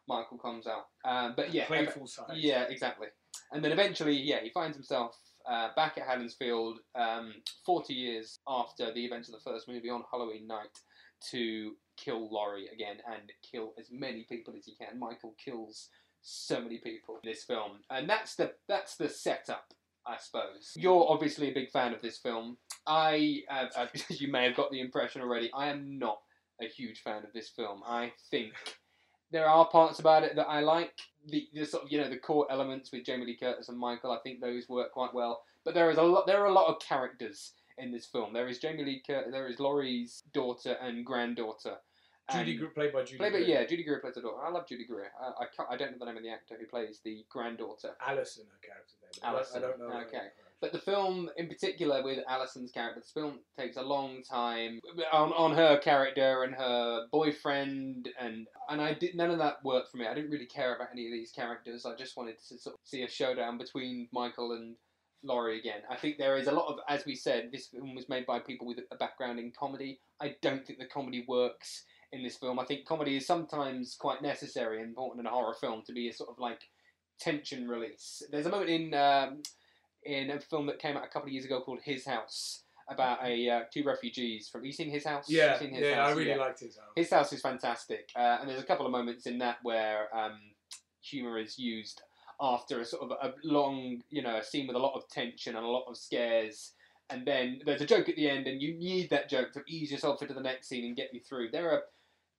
Michael 0.09 0.39
comes 0.39 0.67
out. 0.67 0.87
Um, 1.05 1.35
but 1.37 1.53
yeah, 1.53 1.67
Playful 1.67 2.07
side. 2.07 2.37
yeah, 2.37 2.65
exactly. 2.69 3.09
And 3.53 3.65
then 3.65 3.73
eventually, 3.73 4.15
yeah, 4.17 4.41
he 4.43 4.51
finds 4.51 4.77
himself 4.77 5.17
uh, 5.49 5.69
back 5.77 5.99
at 5.99 6.07
Haddonsfield 6.07 6.79
um, 6.95 7.35
40 7.65 7.95
years 7.95 8.39
after 8.49 8.93
the 8.93 9.05
events 9.05 9.29
of 9.29 9.35
the 9.35 9.51
first 9.51 9.69
movie 9.69 9.91
on 9.91 10.03
Halloween 10.11 10.47
night 10.47 10.79
to 11.31 11.73
kill 11.97 12.29
Laurie 12.31 12.69
again 12.73 12.97
and 13.07 13.33
kill 13.49 13.73
as 13.79 13.89
many 13.91 14.27
people 14.29 14.55
as 14.57 14.67
he 14.67 14.75
can. 14.75 14.99
Michael 14.99 15.35
kills 15.43 15.89
so 16.23 16.61
many 16.61 16.79
people 16.79 17.19
in 17.23 17.31
this 17.31 17.45
film, 17.45 17.79
and 17.91 18.09
that's 18.09 18.35
the 18.35 18.53
that's 18.69 18.97
the 18.97 19.09
setup. 19.09 19.73
I 20.07 20.17
suppose 20.19 20.73
you're 20.77 21.07
obviously 21.09 21.51
a 21.51 21.55
big 21.55 21.71
fan 21.71 21.93
of 21.93 22.01
this 22.01 22.19
film. 22.19 22.59
I, 22.87 23.41
uh, 23.51 23.67
uh, 23.77 23.87
you 24.11 24.31
may 24.31 24.45
have 24.45 24.57
got 24.57 24.71
the 24.71 24.81
impression 24.81 25.21
already. 25.23 25.51
I 25.53 25.69
am 25.69 25.99
not 25.99 26.19
a 26.61 26.67
huge 26.67 27.01
fan 27.03 27.25
of 27.25 27.33
this 27.33 27.49
film. 27.49 27.83
I 27.87 28.13
think 28.31 28.53
there 29.31 29.47
are 29.49 29.67
parts 29.69 29.99
about 29.99 30.23
it 30.23 30.37
that 30.37 30.47
I 30.49 30.61
like. 30.61 30.93
The, 31.29 31.49
the 31.53 31.65
sort 31.67 31.85
of 31.85 31.93
you 31.93 31.99
know 32.01 32.09
the 32.09 32.17
core 32.19 32.47
elements 32.51 32.93
with 32.93 33.05
Jamie 33.05 33.27
Lee 33.27 33.37
Curtis 33.37 33.69
and 33.69 33.79
Michael. 33.79 34.13
I 34.13 34.19
think 34.23 34.41
those 34.41 34.69
work 34.69 34.93
quite 34.93 35.13
well. 35.13 35.43
But 35.65 35.75
there 35.75 35.91
is 35.91 35.99
a 35.99 36.03
lot. 36.03 36.27
There 36.27 36.41
are 36.43 36.47
a 36.47 36.53
lot 36.53 36.69
of 36.69 36.81
characters 36.81 37.53
in 37.79 37.91
this 37.91 38.07
film. 38.07 38.33
There 38.33 38.49
is 38.49 38.59
Jamie 38.59 38.85
Lee 38.85 39.03
Curtis. 39.07 39.33
There 39.33 39.49
is 39.49 39.59
Laurie's 39.61 40.23
daughter 40.33 40.77
and 40.81 41.05
granddaughter. 41.05 41.77
Judy 42.33 42.53
And- 42.53 42.61
Gre- 42.61 42.67
played 42.67 42.93
by 42.93 43.03
Judy. 43.05 43.19
Played 43.19 43.33
by, 43.35 43.39
Greer. 43.39 43.49
yeah, 43.61 43.65
Judy 43.67 43.85
Greer 43.85 44.01
plays 44.01 44.15
the 44.15 44.21
daughter. 44.23 44.43
I 44.45 44.51
love 44.51 44.67
Judy 44.69 44.85
Greer. 44.85 45.13
I, 45.21 45.45
I, 45.45 45.47
can't, 45.57 45.69
I 45.71 45.77
don't 45.77 45.93
know 45.93 45.99
the 45.99 46.07
name 46.07 46.17
of 46.17 46.23
the 46.25 46.31
actor 46.31 46.57
who 46.59 46.67
plays 46.67 46.99
the 47.05 47.25
granddaughter. 47.29 47.91
Alison, 48.05 48.45
her 48.51 48.59
character 48.67 48.95
name. 49.03 49.21
Alison, 49.23 49.59
I 49.63 49.67
don't 49.67 49.79
know. 49.79 50.01
okay. 50.07 50.27
But 50.61 50.73
the 50.73 50.79
film, 50.79 51.29
in 51.37 51.49
particular, 51.49 52.03
with 52.03 52.25
Alison's 52.27 52.73
character, 52.73 53.01
the 53.01 53.21
film 53.21 53.41
takes 53.59 53.77
a 53.77 53.83
long 53.83 54.23
time 54.23 54.81
on, 55.13 55.33
on 55.33 55.55
her 55.55 55.79
character 55.79 56.45
and 56.45 56.55
her 56.55 57.07
boyfriend, 57.13 58.09
and 58.19 58.47
and 58.71 58.81
I 58.81 58.95
did 58.95 59.15
none 59.15 59.31
of 59.31 59.39
that 59.39 59.63
worked 59.65 59.91
for 59.91 59.99
me. 59.99 60.07
I 60.07 60.15
didn't 60.15 60.31
really 60.31 60.47
care 60.47 60.75
about 60.75 60.89
any 60.93 61.07
of 61.07 61.13
these 61.13 61.31
characters. 61.31 61.85
I 61.85 61.95
just 61.95 62.17
wanted 62.17 62.37
to 62.49 62.59
sort 62.59 62.75
of 62.75 62.81
see 62.85 63.03
a 63.03 63.09
showdown 63.09 63.59
between 63.59 64.09
Michael 64.13 64.53
and 64.53 64.77
Laurie 65.23 65.59
again. 65.59 65.81
I 65.91 65.97
think 65.97 66.17
there 66.17 66.39
is 66.39 66.47
a 66.47 66.53
lot 66.53 66.69
of, 66.69 66.79
as 66.89 67.05
we 67.05 67.15
said, 67.15 67.51
this 67.53 67.67
film 67.67 67.95
was 67.95 68.09
made 68.09 68.25
by 68.25 68.39
people 68.39 68.67
with 68.67 68.79
a 68.91 68.97
background 68.97 69.39
in 69.39 69.53
comedy. 69.59 70.01
I 70.21 70.37
don't 70.41 70.67
think 70.67 70.79
the 70.79 70.87
comedy 70.87 71.25
works 71.29 71.85
in 72.13 72.23
this 72.23 72.37
film. 72.37 72.59
I 72.59 72.65
think 72.65 72.87
comedy 72.87 73.17
is 73.17 73.27
sometimes 73.27 73.97
quite 73.99 74.23
necessary 74.23 74.79
and 74.79 74.89
important 74.89 75.21
in 75.21 75.27
a 75.27 75.31
horror 75.31 75.55
film 75.61 75.83
to 75.87 75.93
be 75.93 76.09
a 76.09 76.13
sort 76.13 76.31
of 76.31 76.39
like 76.39 76.63
tension 77.21 77.69
release. 77.69 78.23
There's 78.31 78.47
a 78.47 78.51
moment 78.51 78.71
in 78.71 78.95
um, 78.95 79.43
in 80.07 80.31
a 80.31 80.41
film 80.41 80.67
that 80.67 80.79
came 80.79 80.97
out 80.97 81.05
a 81.05 81.09
couple 81.09 81.29
of 81.29 81.33
years 81.33 81.45
ago 81.45 81.61
called 81.61 81.81
His 81.83 82.05
House 82.07 82.63
about 82.89 83.19
a 83.25 83.49
uh, 83.51 83.61
two 83.73 83.83
refugees 83.85 84.49
from. 84.49 84.61
Have 84.61 84.67
you 84.67 84.73
seen 84.73 84.91
His 84.91 85.05
House? 85.05 85.29
Yeah, 85.29 85.59
His 85.59 85.81
yeah, 85.81 86.07
I 86.07 86.13
really 86.13 86.31
Yeah. 86.31 86.37
liked 86.37 86.61
his 86.61 86.77
house. 86.77 86.87
His 86.95 87.11
House 87.11 87.33
is 87.33 87.41
fantastic, 87.41 88.11
uh, 88.17 88.39
and 88.41 88.49
there's 88.49 88.61
a 88.61 88.67
couple 88.67 88.87
of 88.87 88.93
moments 88.93 89.27
in 89.27 89.39
that 89.39 89.59
where 89.63 90.15
um, 90.17 90.39
humor 91.01 91.39
is 91.39 91.59
used 91.59 92.03
after 92.41 92.81
a 92.81 92.85
sort 92.85 93.11
of 93.11 93.11
a 93.23 93.35
long, 93.45 94.03
you 94.11 94.23
know, 94.23 94.37
a 94.37 94.45
scene 94.45 94.67
with 94.67 94.77
a 94.77 94.81
lot 94.81 94.95
of 94.95 95.09
tension 95.09 95.57
and 95.57 95.65
a 95.65 95.69
lot 95.69 95.85
of 95.89 95.97
scares. 95.97 96.73
And 97.09 97.25
then 97.27 97.61
there's 97.65 97.81
a 97.81 97.87
joke 97.87 98.09
at 98.09 98.17
the 98.17 98.29
end, 98.29 98.47
and 98.47 98.61
you 98.61 98.75
need 98.75 99.11
that 99.11 99.31
joke 99.31 99.53
to 99.55 99.63
ease 99.69 99.91
yourself 99.91 100.23
into 100.23 100.35
the 100.35 100.41
next 100.41 100.69
scene 100.69 100.85
and 100.85 100.97
get 100.97 101.15
you 101.15 101.21
through. 101.21 101.51
There 101.51 101.71
are 101.71 101.83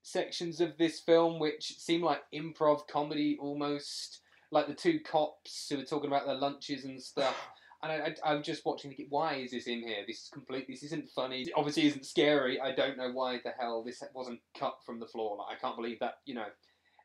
sections 0.04 0.62
of 0.62 0.78
this 0.78 1.00
film 1.00 1.40
which 1.40 1.78
seem 1.80 2.02
like 2.02 2.22
improv 2.34 2.88
comedy 2.88 3.38
almost, 3.42 4.22
like 4.52 4.68
the 4.68 4.74
two 4.74 5.00
cops 5.00 5.68
who 5.70 5.80
are 5.80 5.84
talking 5.86 6.08
about 6.10 6.26
their 6.26 6.36
lunches 6.36 6.86
and 6.86 7.02
stuff. 7.02 7.36
And 7.84 7.92
I, 7.92 7.96
I, 8.26 8.34
I'm 8.34 8.44
just 8.44 8.66
watching, 8.66 8.90
thinking, 8.90 9.08
why 9.10 9.36
is 9.36 9.52
this 9.52 9.68
in 9.68 9.82
here? 9.82 10.04
This 10.08 10.24
is 10.24 10.30
complete. 10.34 10.66
This 10.68 10.84
isn't 10.84 11.10
funny. 11.10 11.42
It 11.44 11.52
obviously, 11.56 11.86
isn't 11.88 12.06
scary. 12.06 12.60
I 12.60 12.72
don't 12.74 12.98
know 12.98 13.12
why 13.12 13.40
the 13.44 13.52
hell 13.60 13.84
this 13.84 14.02
wasn't 14.16 14.40
cut 14.58 14.78
from 14.86 15.00
the 15.00 15.06
floor. 15.06 15.38
Like, 15.38 15.58
I 15.58 15.60
can't 15.60 15.76
believe 15.76 16.00
that. 16.00 16.16
You 16.26 16.36
know, 16.36 16.46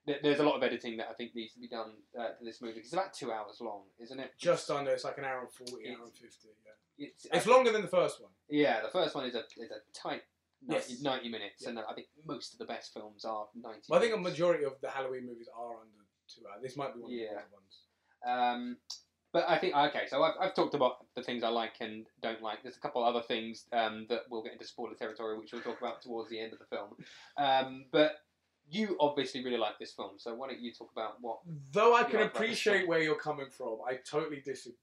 th- 0.07 0.21
there's 0.23 0.41
a 0.41 0.45
lot 0.45 0.57
of 0.57 0.63
editing 0.63 0.97
that 0.97 1.09
I 1.11 1.15
think 1.15 1.35
needs 1.35 1.53
to 1.55 1.61
be 1.61 1.69
done 1.69 1.93
uh, 2.19 2.29
to 2.39 2.45
this 2.45 2.63
movie. 2.63 2.79
It's 2.81 2.93
about 2.95 3.13
two 3.13 3.31
hours 3.33 3.59
long, 3.61 3.83
isn't 4.01 4.19
it? 4.19 4.33
Just 4.39 4.71
under, 4.71 4.91
it's 4.93 5.05
like 5.05 5.19
an 5.19 5.25
hour 5.25 5.41
and 5.41 5.53
40, 5.69 5.83
It's- 5.85 5.97
hour 5.99 6.07
and 6.07 6.15
50. 6.15 6.49
Yeah. 6.65 7.07
It's, 7.09 7.27
It's 7.33 7.47
longer 7.47 7.71
than 7.73 7.83
the 7.83 7.89
first 7.89 8.21
one. 8.23 8.31
Yeah, 8.49 8.81
the 8.83 8.89
first 8.89 9.15
one 9.15 9.25
is 9.27 9.35
a 9.35 9.41
is 9.59 9.71
a 9.71 9.81
tight 9.99 10.23
90, 10.67 10.85
Yes. 10.93 11.01
90 11.03 11.29
minutes, 11.31 11.63
Yeah. 11.63 11.71
and 11.71 11.79
I 11.81 11.93
think 11.95 12.09
most 12.27 12.53
of 12.53 12.59
the 12.59 12.65
best 12.67 12.93
films 12.95 13.25
are 13.25 13.47
ninety. 13.55 13.81
Well, 13.89 13.99
I 13.99 14.03
think 14.03 14.15
a 14.15 14.19
majority 14.19 14.65
of 14.65 14.75
the 14.83 14.89
Halloween 14.91 15.27
movies 15.27 15.49
are 15.57 15.71
under 15.81 16.05
two 16.29 16.43
hours. 16.47 16.63
This 16.63 16.77
might 16.77 16.95
be 16.95 17.01
one 17.01 17.11
of 17.11 17.17
the 17.19 17.23
Yeah. 17.25 17.43
ones. 17.51 17.81
Um, 18.25 18.77
but 19.33 19.49
I 19.49 19.59
think 19.59 19.75
okay, 19.75 20.05
so 20.09 20.23
I've, 20.23 20.35
I've 20.39 20.55
talked 20.55 20.75
about 20.75 21.07
the 21.17 21.23
things 21.23 21.43
I 21.43 21.49
like 21.49 21.75
and 21.81 22.07
don't 22.23 22.43
like. 22.43 22.63
There's 22.63 22.77
a 22.77 22.81
couple 22.81 23.03
other 23.03 23.23
things 23.23 23.65
um, 23.73 24.07
that 24.11 24.23
we'll 24.31 24.43
get 24.43 24.53
into 24.53 24.67
spoiler 24.67 24.95
territory, 24.95 25.39
which 25.39 25.53
we'll 25.53 25.63
talk 25.63 25.81
about 25.81 26.03
towards 26.03 26.29
the 26.29 26.39
end 26.39 26.53
of 26.53 26.59
the 26.59 26.67
film. 26.67 26.89
Um, 27.39 27.87
but 27.93 28.17
you 28.71 28.97
obviously 29.01 29.43
really 29.43 29.57
like 29.57 29.79
this 29.79 29.93
film, 29.93 30.13
so 30.19 30.35
why 30.35 30.49
don't 30.49 30.61
you 30.61 30.73
talk 30.73 30.91
about 30.93 31.15
what? 31.21 31.39
Though 31.73 31.95
I 31.95 32.05
can 32.05 32.21
like 32.21 32.35
appreciate 32.35 32.87
where 32.87 33.01
you're 33.01 33.15
coming 33.15 33.49
from, 33.51 33.79
I 33.89 33.95
totally 34.09 34.41
disagree. 34.45 34.77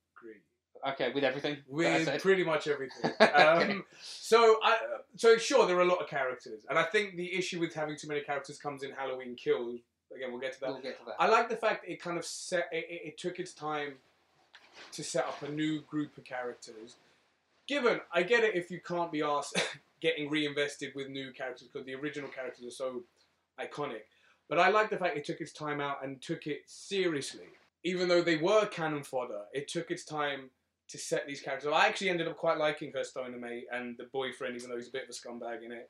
Okay, 0.88 1.12
with 1.12 1.24
everything 1.24 1.58
with 1.68 2.22
pretty 2.22 2.44
much 2.44 2.68
everything. 2.68 3.12
Um, 3.20 3.84
so, 4.02 4.60
I, 4.64 4.78
so 5.16 5.38
sure, 5.38 5.68
there 5.68 5.78
are 5.78 5.82
a 5.82 5.86
lot 5.86 6.02
of 6.02 6.08
characters, 6.08 6.66
and 6.70 6.80
I 6.80 6.84
think 6.84 7.18
the 7.18 7.34
issue 7.36 7.60
with 7.60 7.74
having 7.74 7.98
too 7.98 8.08
many 8.08 8.22
characters 8.22 8.58
comes 8.58 8.84
in 8.84 8.92
Halloween 8.92 9.36
Kills. 9.36 9.82
Again, 10.16 10.32
we'll 10.32 10.42
get 10.42 10.54
to 10.54 10.60
that. 10.62 10.70
we'll 10.70 10.82
get 10.82 10.98
to 11.00 11.06
that. 11.06 11.16
I 11.20 11.28
like 11.28 11.50
the 11.50 11.56
fact 11.56 11.84
that 11.84 11.92
it 11.92 12.02
kind 12.02 12.18
of 12.18 12.26
set. 12.26 12.68
It, 12.72 12.86
it, 12.90 13.02
it 13.10 13.18
took 13.18 13.40
its 13.40 13.54
time 13.54 13.96
to 14.94 15.04
set 15.04 15.26
up 15.26 15.42
a 15.44 15.50
new 15.50 15.82
group 15.82 16.18
of 16.18 16.24
characters. 16.24 16.96
Given, 17.68 18.02
I 18.14 18.24
get 18.24 18.44
it 18.44 18.56
if 18.56 18.72
you 18.72 18.80
can't 18.80 19.12
be 19.12 19.22
asked 19.22 19.62
getting 20.02 20.30
reinvested 20.30 20.94
with 20.96 21.10
new 21.10 21.32
characters 21.32 21.68
because 21.72 21.86
the 21.86 21.96
original 21.96 22.30
characters 22.30 22.66
are 22.66 22.72
so 22.72 23.04
iconic. 23.60 24.04
But 24.48 24.60
I 24.60 24.70
like 24.70 24.90
the 24.90 24.98
fact 24.98 25.18
it 25.18 25.26
took 25.26 25.42
its 25.42 25.54
time 25.54 25.80
out 25.80 26.04
and 26.04 26.22
took 26.22 26.48
it 26.48 26.62
seriously. 26.66 27.46
Even 27.84 28.08
though 28.08 28.22
they 28.22 28.38
were 28.38 28.66
cannon 28.66 29.04
fodder, 29.04 29.44
it 29.54 29.68
took 29.68 29.92
its 29.92 30.04
time 30.04 30.50
to 30.90 30.98
set 30.98 31.28
these 31.28 31.40
characters. 31.40 31.72
I 31.72 31.86
actually 31.86 32.10
ended 32.10 32.28
up 32.28 32.36
quite 32.36 32.58
liking 32.58 32.92
her 32.94 33.04
Stoner 33.04 33.38
mate 33.38 33.68
and 33.72 33.96
the 33.98 34.06
boyfriend, 34.06 34.56
even 34.56 34.70
though 34.70 34.76
he's 34.76 34.90
a 34.90 34.92
bit 34.92 35.04
of 35.04 35.10
a 35.10 35.14
scumbag 35.14 35.64
in 35.64 35.72
it. 35.72 35.90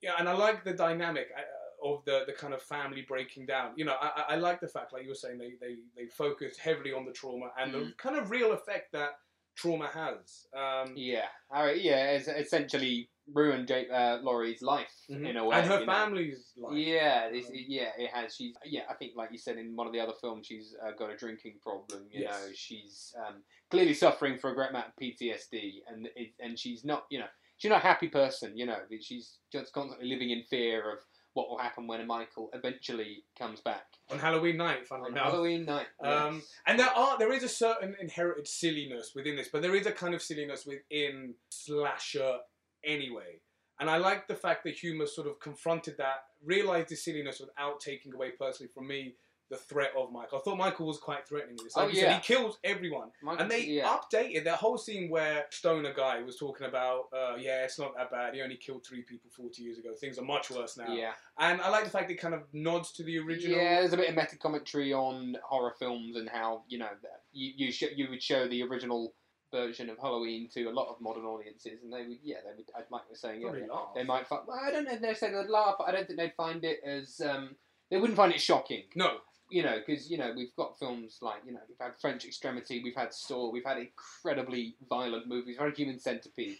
Yeah, 0.00 0.12
and 0.18 0.28
I 0.28 0.32
like 0.32 0.64
the 0.64 0.72
dynamic 0.72 1.28
uh, 1.36 1.40
of 1.84 2.04
the, 2.04 2.24
the 2.26 2.32
kind 2.32 2.52
of 2.54 2.62
family 2.62 3.02
breaking 3.06 3.46
down. 3.46 3.72
You 3.76 3.84
know, 3.84 3.96
I, 4.00 4.24
I 4.30 4.36
like 4.36 4.60
the 4.60 4.68
fact, 4.68 4.92
like 4.92 5.02
you 5.04 5.08
were 5.10 5.14
saying, 5.14 5.38
they, 5.38 5.52
they, 5.60 5.76
they 5.96 6.06
focus 6.08 6.56
heavily 6.58 6.92
on 6.92 7.04
the 7.04 7.12
trauma 7.12 7.50
and 7.60 7.72
the 7.72 7.78
Mm. 7.78 7.96
kind 7.98 8.16
of 8.16 8.30
real 8.30 8.52
effect 8.52 8.92
that 8.92 9.18
trauma 9.56 9.88
has. 9.92 10.46
Um, 10.56 10.94
Yeah, 10.96 11.26
all 11.50 11.64
right, 11.64 11.80
yeah, 11.80 12.10
it's 12.12 12.28
essentially 12.28 13.10
ruined 13.32 13.68
Jake, 13.68 13.88
uh, 13.92 14.18
Laurie's 14.22 14.62
life 14.62 14.94
mhm. 15.10 15.28
in 15.28 15.36
a 15.36 15.44
way, 15.44 15.56
and 15.58 15.66
her 15.66 15.80
you 15.80 15.86
know. 15.86 15.92
family's 15.92 16.52
life. 16.56 16.74
Yeah, 16.76 17.30
this, 17.30 17.46
Um, 17.46 17.52
yeah, 17.54 17.90
it 17.98 18.10
has. 18.10 18.34
She's 18.34 18.54
yeah. 18.64 18.82
I 18.88 18.94
think, 18.94 19.12
like 19.16 19.30
you 19.32 19.38
said 19.38 19.58
in 19.58 19.76
one 19.76 19.86
of 19.86 19.92
the 19.92 20.00
other 20.00 20.14
films, 20.20 20.46
she's 20.46 20.74
uh, 20.82 20.92
got 20.92 21.10
a 21.10 21.16
drinking 21.16 21.58
problem. 21.62 22.06
You 22.10 22.22
Yes. 22.22 22.30
know, 22.46 22.52
she's 22.54 23.14
um, 23.26 23.42
clearly 23.70 23.94
suffering 23.94 24.38
for 24.38 24.50
a 24.50 24.54
great 24.54 24.70
amount 24.70 24.86
of 24.88 24.92
PTSD, 24.96 25.82
and 25.88 26.08
it, 26.16 26.32
and 26.40 26.58
she's 26.58 26.84
not, 26.84 27.04
you 27.10 27.18
know, 27.18 27.26
she's 27.58 27.68
not 27.68 27.82
a 27.84 27.86
happy 27.86 28.08
person. 28.08 28.56
You 28.56 28.66
know, 28.66 28.78
she's 29.00 29.38
just 29.52 29.72
constantly 29.72 30.08
living 30.08 30.30
in 30.30 30.42
fear 30.44 30.90
of 30.92 30.98
what 31.38 31.48
will 31.48 31.58
happen 31.58 31.86
when 31.86 32.04
Michael 32.04 32.50
eventually 32.52 33.22
comes 33.38 33.60
back 33.60 33.84
On 34.10 34.18
Halloween 34.18 34.56
night, 34.56 34.88
funnily 34.88 35.12
on 35.12 35.16
enough. 35.16 35.30
Halloween 35.30 35.64
night. 35.64 35.86
Um, 36.02 36.34
yes. 36.36 36.44
and 36.66 36.80
there 36.80 36.90
are 36.90 37.16
there 37.16 37.32
is 37.32 37.44
a 37.44 37.48
certain 37.48 37.94
inherited 38.00 38.48
silliness 38.48 39.12
within 39.14 39.36
this, 39.36 39.48
but 39.52 39.62
there 39.62 39.76
is 39.76 39.86
a 39.86 39.92
kind 39.92 40.14
of 40.16 40.20
silliness 40.20 40.66
within 40.66 41.34
slasher 41.50 42.38
anyway. 42.84 43.40
And 43.78 43.88
I 43.88 43.98
like 43.98 44.26
the 44.26 44.34
fact 44.34 44.64
that 44.64 44.74
humor 44.74 45.06
sort 45.06 45.28
of 45.28 45.38
confronted 45.38 45.94
that, 45.98 46.24
realized 46.44 46.88
the 46.88 46.96
silliness 46.96 47.38
without 47.38 47.78
taking 47.78 48.12
away 48.12 48.30
personally 48.36 48.72
from 48.74 48.88
me 48.88 49.14
the 49.50 49.56
threat 49.56 49.92
of 49.96 50.12
Michael. 50.12 50.38
I 50.38 50.42
thought 50.42 50.58
Michael 50.58 50.86
was 50.86 50.98
quite 50.98 51.26
threatening 51.26 51.56
this. 51.62 51.74
Like 51.76 51.86
Oh, 51.86 51.88
you 51.88 52.00
said, 52.00 52.14
he 52.14 52.20
kills 52.20 52.58
everyone. 52.64 53.10
Michael- 53.22 53.42
And 53.42 53.50
they 53.50 53.64
yeah. 53.64 53.96
updated 53.96 54.44
that 54.44 54.56
whole 54.58 54.76
scene 54.76 55.08
where 55.08 55.46
Stoner 55.50 55.94
guy 55.94 56.20
was 56.22 56.36
talking 56.36 56.66
about, 56.66 57.04
uh, 57.16 57.36
yeah, 57.38 57.64
it's 57.64 57.78
not 57.78 57.96
that 57.96 58.10
bad. 58.10 58.34
He 58.34 58.42
only 58.42 58.56
killed 58.56 58.84
three 58.86 59.02
people 59.02 59.30
40 59.30 59.62
years 59.62 59.78
ago. 59.78 59.94
Things 59.94 60.18
are 60.18 60.24
much 60.24 60.50
worse 60.50 60.76
now. 60.76 60.92
Yeah, 60.92 61.12
And 61.38 61.60
I 61.62 61.70
like 61.70 61.84
the 61.84 61.90
fact 61.90 62.10
it 62.10 62.16
kind 62.16 62.34
of 62.34 62.42
nods 62.52 62.92
to 62.92 63.02
the 63.02 63.18
original. 63.18 63.56
yeah. 63.56 63.80
There's 63.80 63.94
a 63.94 63.96
bit 63.96 64.10
of 64.10 64.16
meta 64.16 64.36
commentary 64.36 64.92
on 64.92 65.36
horror 65.42 65.74
films 65.78 66.16
and 66.16 66.28
how 66.28 66.64
you 66.68 66.78
know 66.78 66.88
you 67.32 67.52
you, 67.66 67.72
sh- 67.72 67.94
you 67.96 68.08
would 68.10 68.22
show 68.22 68.46
the 68.48 68.62
original 68.62 69.14
version 69.50 69.88
of 69.88 69.96
Halloween 69.98 70.46
to 70.52 70.64
a 70.66 70.70
lot 70.70 70.88
of 70.88 71.00
modern 71.00 71.24
audiences, 71.24 71.82
and 71.82 71.90
they 71.90 72.06
would 72.06 72.18
yeah 72.22 72.36
they 72.44 72.54
would 72.54 72.66
like 72.90 73.02
we're 73.08 73.14
saying 73.16 73.40
yeah, 73.40 73.48
laugh. 73.72 73.88
they 73.94 74.04
might 74.04 74.26
find 74.26 74.42
well, 74.46 74.60
I 74.62 74.70
don't 74.70 74.84
know 74.84 74.92
if 74.92 75.00
they're 75.00 75.14
saying 75.14 75.34
they'd 75.34 75.48
laugh, 75.48 75.76
but 75.78 75.88
I 75.88 75.92
don't 75.92 76.06
think 76.06 76.18
they'd 76.18 76.34
find 76.36 76.62
it 76.64 76.80
as 76.84 77.18
um, 77.22 77.56
they 77.90 77.96
wouldn't 77.96 78.16
find 78.18 78.32
it 78.34 78.40
shocking. 78.42 78.82
No. 78.94 79.18
You 79.50 79.62
know, 79.62 79.78
because 79.84 80.10
you 80.10 80.18
know 80.18 80.32
we've 80.36 80.54
got 80.56 80.78
films 80.78 81.18
like 81.22 81.40
you 81.46 81.52
know 81.52 81.60
we've 81.68 81.78
had 81.80 81.92
French 82.00 82.24
Extremity, 82.24 82.82
we've 82.82 82.94
had 82.94 83.14
Saw, 83.14 83.50
we've 83.50 83.64
had 83.64 83.78
incredibly 83.78 84.76
violent 84.88 85.26
movies, 85.26 85.56
had 85.58 85.76
Human 85.76 85.98
Centipede. 85.98 86.58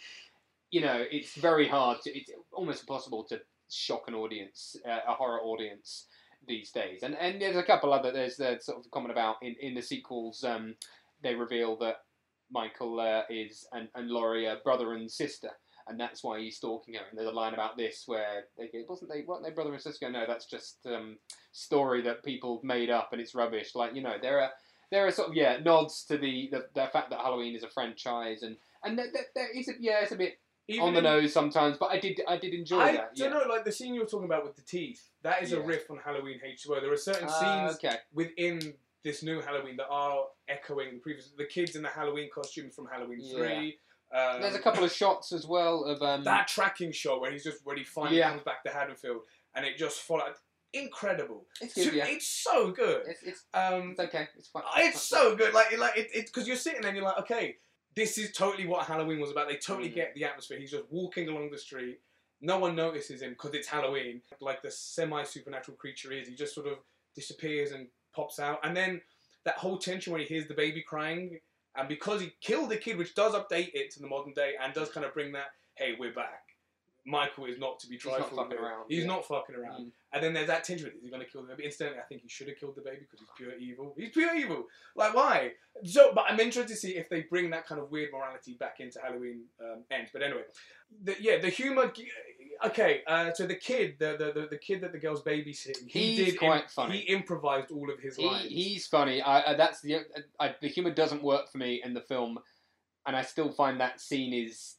You 0.70 0.80
know, 0.82 1.04
it's 1.10 1.34
very 1.34 1.68
hard 1.68 2.00
to 2.02 2.16
it's 2.16 2.30
almost 2.52 2.80
impossible 2.80 3.24
to 3.24 3.40
shock 3.70 4.04
an 4.08 4.14
audience, 4.14 4.76
uh, 4.88 5.00
a 5.06 5.12
horror 5.12 5.40
audience 5.40 6.06
these 6.46 6.70
days. 6.70 7.02
And 7.02 7.14
and 7.16 7.40
there's 7.40 7.56
a 7.56 7.62
couple 7.62 7.92
other 7.92 8.10
there's 8.10 8.36
the 8.36 8.58
sort 8.60 8.78
of 8.78 8.90
comment 8.90 9.12
about 9.12 9.36
in 9.42 9.54
in 9.60 9.74
the 9.74 9.82
sequels. 9.82 10.44
Um, 10.44 10.74
they 11.22 11.34
reveal 11.34 11.76
that 11.78 12.02
Michael 12.50 13.00
uh, 13.00 13.22
is 13.28 13.66
and 13.72 13.88
and 13.94 14.08
Laurie 14.08 14.48
are 14.48 14.56
brother 14.64 14.94
and 14.94 15.10
sister. 15.10 15.50
And 15.88 15.98
that's 15.98 16.22
why 16.22 16.38
he's 16.40 16.56
stalking 16.56 16.94
her. 16.94 17.00
And 17.08 17.18
there's 17.18 17.28
a 17.28 17.32
line 17.32 17.54
about 17.54 17.76
this 17.76 18.04
where 18.06 18.44
they 18.58 18.66
go, 18.68 18.84
wasn't 18.88 19.10
they, 19.10 19.22
weren't 19.26 19.42
they 19.44 19.50
brother 19.50 19.72
and 19.72 19.80
sister? 19.80 20.10
No, 20.10 20.24
that's 20.26 20.46
just 20.46 20.78
um, 20.86 21.16
story 21.52 22.02
that 22.02 22.22
people 22.24 22.60
made 22.62 22.90
up 22.90 23.08
and 23.12 23.20
it's 23.20 23.34
rubbish. 23.34 23.74
Like 23.74 23.94
you 23.94 24.02
know, 24.02 24.16
there 24.20 24.40
are 24.40 24.50
there 24.90 25.06
are 25.06 25.10
sort 25.10 25.28
of 25.30 25.34
yeah 25.34 25.58
nods 25.64 26.04
to 26.04 26.18
the 26.18 26.48
the, 26.52 26.66
the 26.74 26.86
fact 26.92 27.10
that 27.10 27.20
Halloween 27.20 27.54
is 27.56 27.62
a 27.62 27.68
franchise 27.68 28.42
and 28.42 28.56
and 28.84 28.98
there, 28.98 29.06
there, 29.12 29.24
there 29.34 29.50
is 29.58 29.68
a, 29.68 29.72
yeah 29.80 30.00
it's 30.02 30.12
a 30.12 30.16
bit 30.16 30.38
Even 30.68 30.88
on 30.88 30.92
the 30.92 30.98
in- 30.98 31.04
nose 31.04 31.32
sometimes, 31.32 31.76
but 31.78 31.90
I 31.90 31.98
did 31.98 32.20
I 32.28 32.36
did 32.36 32.52
enjoy 32.54 32.80
I 32.80 32.92
that. 32.92 33.14
don't 33.16 33.32
Yeah. 33.32 33.38
know, 33.38 33.48
like 33.48 33.64
the 33.64 33.72
scene 33.72 33.94
you 33.94 34.00
were 34.00 34.06
talking 34.06 34.26
about 34.26 34.44
with 34.44 34.56
the 34.56 34.62
teeth. 34.62 35.02
That 35.22 35.42
is 35.42 35.52
a 35.52 35.60
riff 35.60 35.90
on 35.90 35.98
Halloween 36.04 36.38
H2O. 36.46 36.80
There 36.80 36.92
are 36.92 36.96
certain 36.96 37.28
Ah, 37.30 37.68
scenes 37.70 37.76
okay. 37.84 37.96
within 38.12 38.74
this 39.04 39.22
new 39.22 39.40
Halloween 39.40 39.76
that 39.78 39.88
are 39.88 40.24
echoing 40.48 40.94
the 40.94 40.98
previous. 41.00 41.30
The 41.36 41.46
kids 41.46 41.76
in 41.76 41.82
the 41.82 41.88
Halloween 41.88 42.28
costumes 42.34 42.74
from 42.74 42.86
Halloween 42.92 43.20
Yeah. 43.22 43.36
Three. 43.36 43.78
Um, 44.10 44.40
There's 44.40 44.54
a 44.54 44.58
couple 44.60 44.84
of 44.84 44.92
shots 44.92 45.32
as 45.32 45.46
well 45.46 45.84
of 45.84 46.00
um. 46.02 46.24
that 46.24 46.48
tracking 46.48 46.92
shot 46.92 47.20
where 47.20 47.30
he's 47.30 47.44
just 47.44 47.58
when 47.64 47.76
he 47.76 47.84
finally 47.84 48.18
Yeah. 48.18 48.30
comes 48.30 48.42
back 48.42 48.62
to 48.64 48.70
Haddonfield 48.70 49.22
and 49.54 49.66
it 49.66 49.76
just 49.76 50.00
followed. 50.00 50.34
Incredible. 50.72 51.46
it's 51.60 51.74
So- 51.74 51.84
good, 51.84 51.94
yeah. 51.94 52.06
It's 52.06 52.26
so 52.26 52.70
good. 52.70 53.02
It's, 53.06 53.22
it's, 53.22 53.44
Um, 53.54 53.90
it's 53.92 54.00
okay. 54.00 54.28
It's 54.36 54.48
fine. 54.48 54.62
it's 54.76 55.02
so 55.02 55.34
good. 55.36 55.54
Like, 55.54 55.76
like 55.78 55.96
it, 55.96 56.08
it, 56.14 56.26
because 56.26 56.46
you're 56.46 56.56
sitting 56.56 56.82
there 56.82 56.90
and 56.90 56.96
you're 56.96 57.06
like, 57.06 57.18
okay, 57.20 57.56
this 57.94 58.18
is 58.18 58.32
totally 58.32 58.66
what 58.66 58.86
Halloween 58.86 59.18
was 59.20 59.30
about. 59.30 59.48
They 59.48 59.56
totally 59.56 59.90
Mm. 59.90 59.94
get 59.94 60.14
the 60.14 60.24
atmosphere. 60.24 60.58
He's 60.58 60.70
just 60.70 60.84
walking 60.90 61.28
along 61.28 61.50
the 61.50 61.58
street. 61.58 62.00
no 62.40 62.56
one 62.56 62.76
notices 62.76 63.20
him 63.20 63.30
because 63.30 63.52
it's 63.52 63.66
Halloween. 63.66 64.22
Like 64.40 64.62
the 64.62 64.70
semi 64.70 65.24
supernatural 65.24 65.76
creature 65.76 66.12
is, 66.12 66.28
he 66.28 66.36
just 66.36 66.54
sort 66.54 66.68
of 66.68 66.78
disappears 67.16 67.72
and 67.72 67.88
pops 68.14 68.38
out. 68.38 68.60
And 68.62 68.76
then 68.76 69.00
that 69.44 69.56
whole 69.56 69.76
tension 69.76 70.12
when 70.12 70.20
he 70.22 70.26
hears 70.28 70.46
the 70.46 70.54
baby 70.54 70.80
crying, 70.80 71.40
and 71.78 71.88
because 71.88 72.20
he 72.20 72.32
killed 72.40 72.70
the 72.70 72.76
kid, 72.76 72.98
which 72.98 73.14
does 73.14 73.34
update 73.34 73.70
it 73.72 73.90
to 73.92 74.00
the 74.00 74.08
modern 74.08 74.32
day 74.32 74.54
and 74.62 74.74
does 74.74 74.90
kind 74.90 75.06
of 75.06 75.14
bring 75.14 75.32
that, 75.32 75.52
hey, 75.76 75.94
we're 75.98 76.12
back. 76.12 76.42
Michael 77.06 77.46
is 77.46 77.58
not 77.58 77.78
to 77.80 77.88
be 77.88 77.96
trifled 77.96 78.20
with. 78.20 78.28
He's 78.30 78.36
not 78.36 78.48
fucking 78.48 78.58
around, 78.58 78.84
He's 78.88 78.98
yeah. 79.00 79.06
not 79.06 79.24
fucking 79.26 79.54
around. 79.56 79.86
Mm. 79.86 79.90
And 80.12 80.22
then 80.22 80.34
there's 80.34 80.48
that 80.48 80.64
tension 80.64 80.86
with, 80.86 80.96
is 80.96 81.02
he 81.04 81.08
going 81.08 81.24
to 81.24 81.30
kill 81.30 81.42
the 81.42 81.48
baby? 81.48 81.64
Incidentally, 81.64 82.00
I 82.00 82.02
think 82.02 82.22
he 82.22 82.28
should 82.28 82.48
have 82.48 82.58
killed 82.58 82.76
the 82.76 82.82
baby 82.82 82.98
because 83.00 83.20
he's 83.20 83.28
pure 83.36 83.56
evil. 83.56 83.94
He's 83.96 84.10
pure 84.10 84.34
evil. 84.36 84.66
Like, 84.94 85.14
why? 85.14 85.52
So, 85.84 86.12
but 86.14 86.24
I'm 86.28 86.38
interested 86.40 86.74
to 86.74 86.76
see 86.76 86.96
if 86.96 87.08
they 87.08 87.22
bring 87.22 87.50
that 87.50 87.66
kind 87.66 87.80
of 87.80 87.90
weird 87.90 88.12
morality 88.12 88.54
back 88.58 88.80
into 88.80 89.00
Halloween 89.00 89.42
um, 89.60 89.84
Ends. 89.90 90.10
But 90.12 90.22
anyway, 90.22 90.42
the, 91.02 91.16
yeah, 91.20 91.38
the 91.38 91.48
humor. 91.48 91.90
Okay, 92.64 93.02
uh, 93.06 93.32
so 93.32 93.46
the 93.46 93.54
kid, 93.54 93.96
the, 93.98 94.16
the, 94.18 94.40
the, 94.40 94.46
the 94.48 94.58
kid 94.58 94.80
that 94.80 94.92
the 94.92 94.98
girl's 94.98 95.22
babysitting, 95.22 95.86
he 95.88 96.16
He's 96.16 96.26
did 96.26 96.38
quite 96.38 96.70
funny. 96.70 96.98
He 96.98 97.12
improvised 97.12 97.70
all 97.70 97.90
of 97.90 97.98
his 98.00 98.16
He, 98.16 98.26
lines. 98.26 98.48
he's 98.48 98.86
funny. 98.86 99.22
I, 99.22 99.52
I 99.52 99.54
that's 99.54 99.80
the 99.80 99.98
I, 100.40 100.54
the 100.60 100.68
humor 100.68 100.90
doesn't 100.90 101.22
work 101.22 101.50
for 101.50 101.58
me 101.58 101.80
in 101.84 101.94
the 101.94 102.00
film, 102.00 102.38
and 103.06 103.14
I 103.16 103.22
still 103.22 103.50
find 103.50 103.80
that 103.80 104.00
scene 104.00 104.32
is 104.32 104.74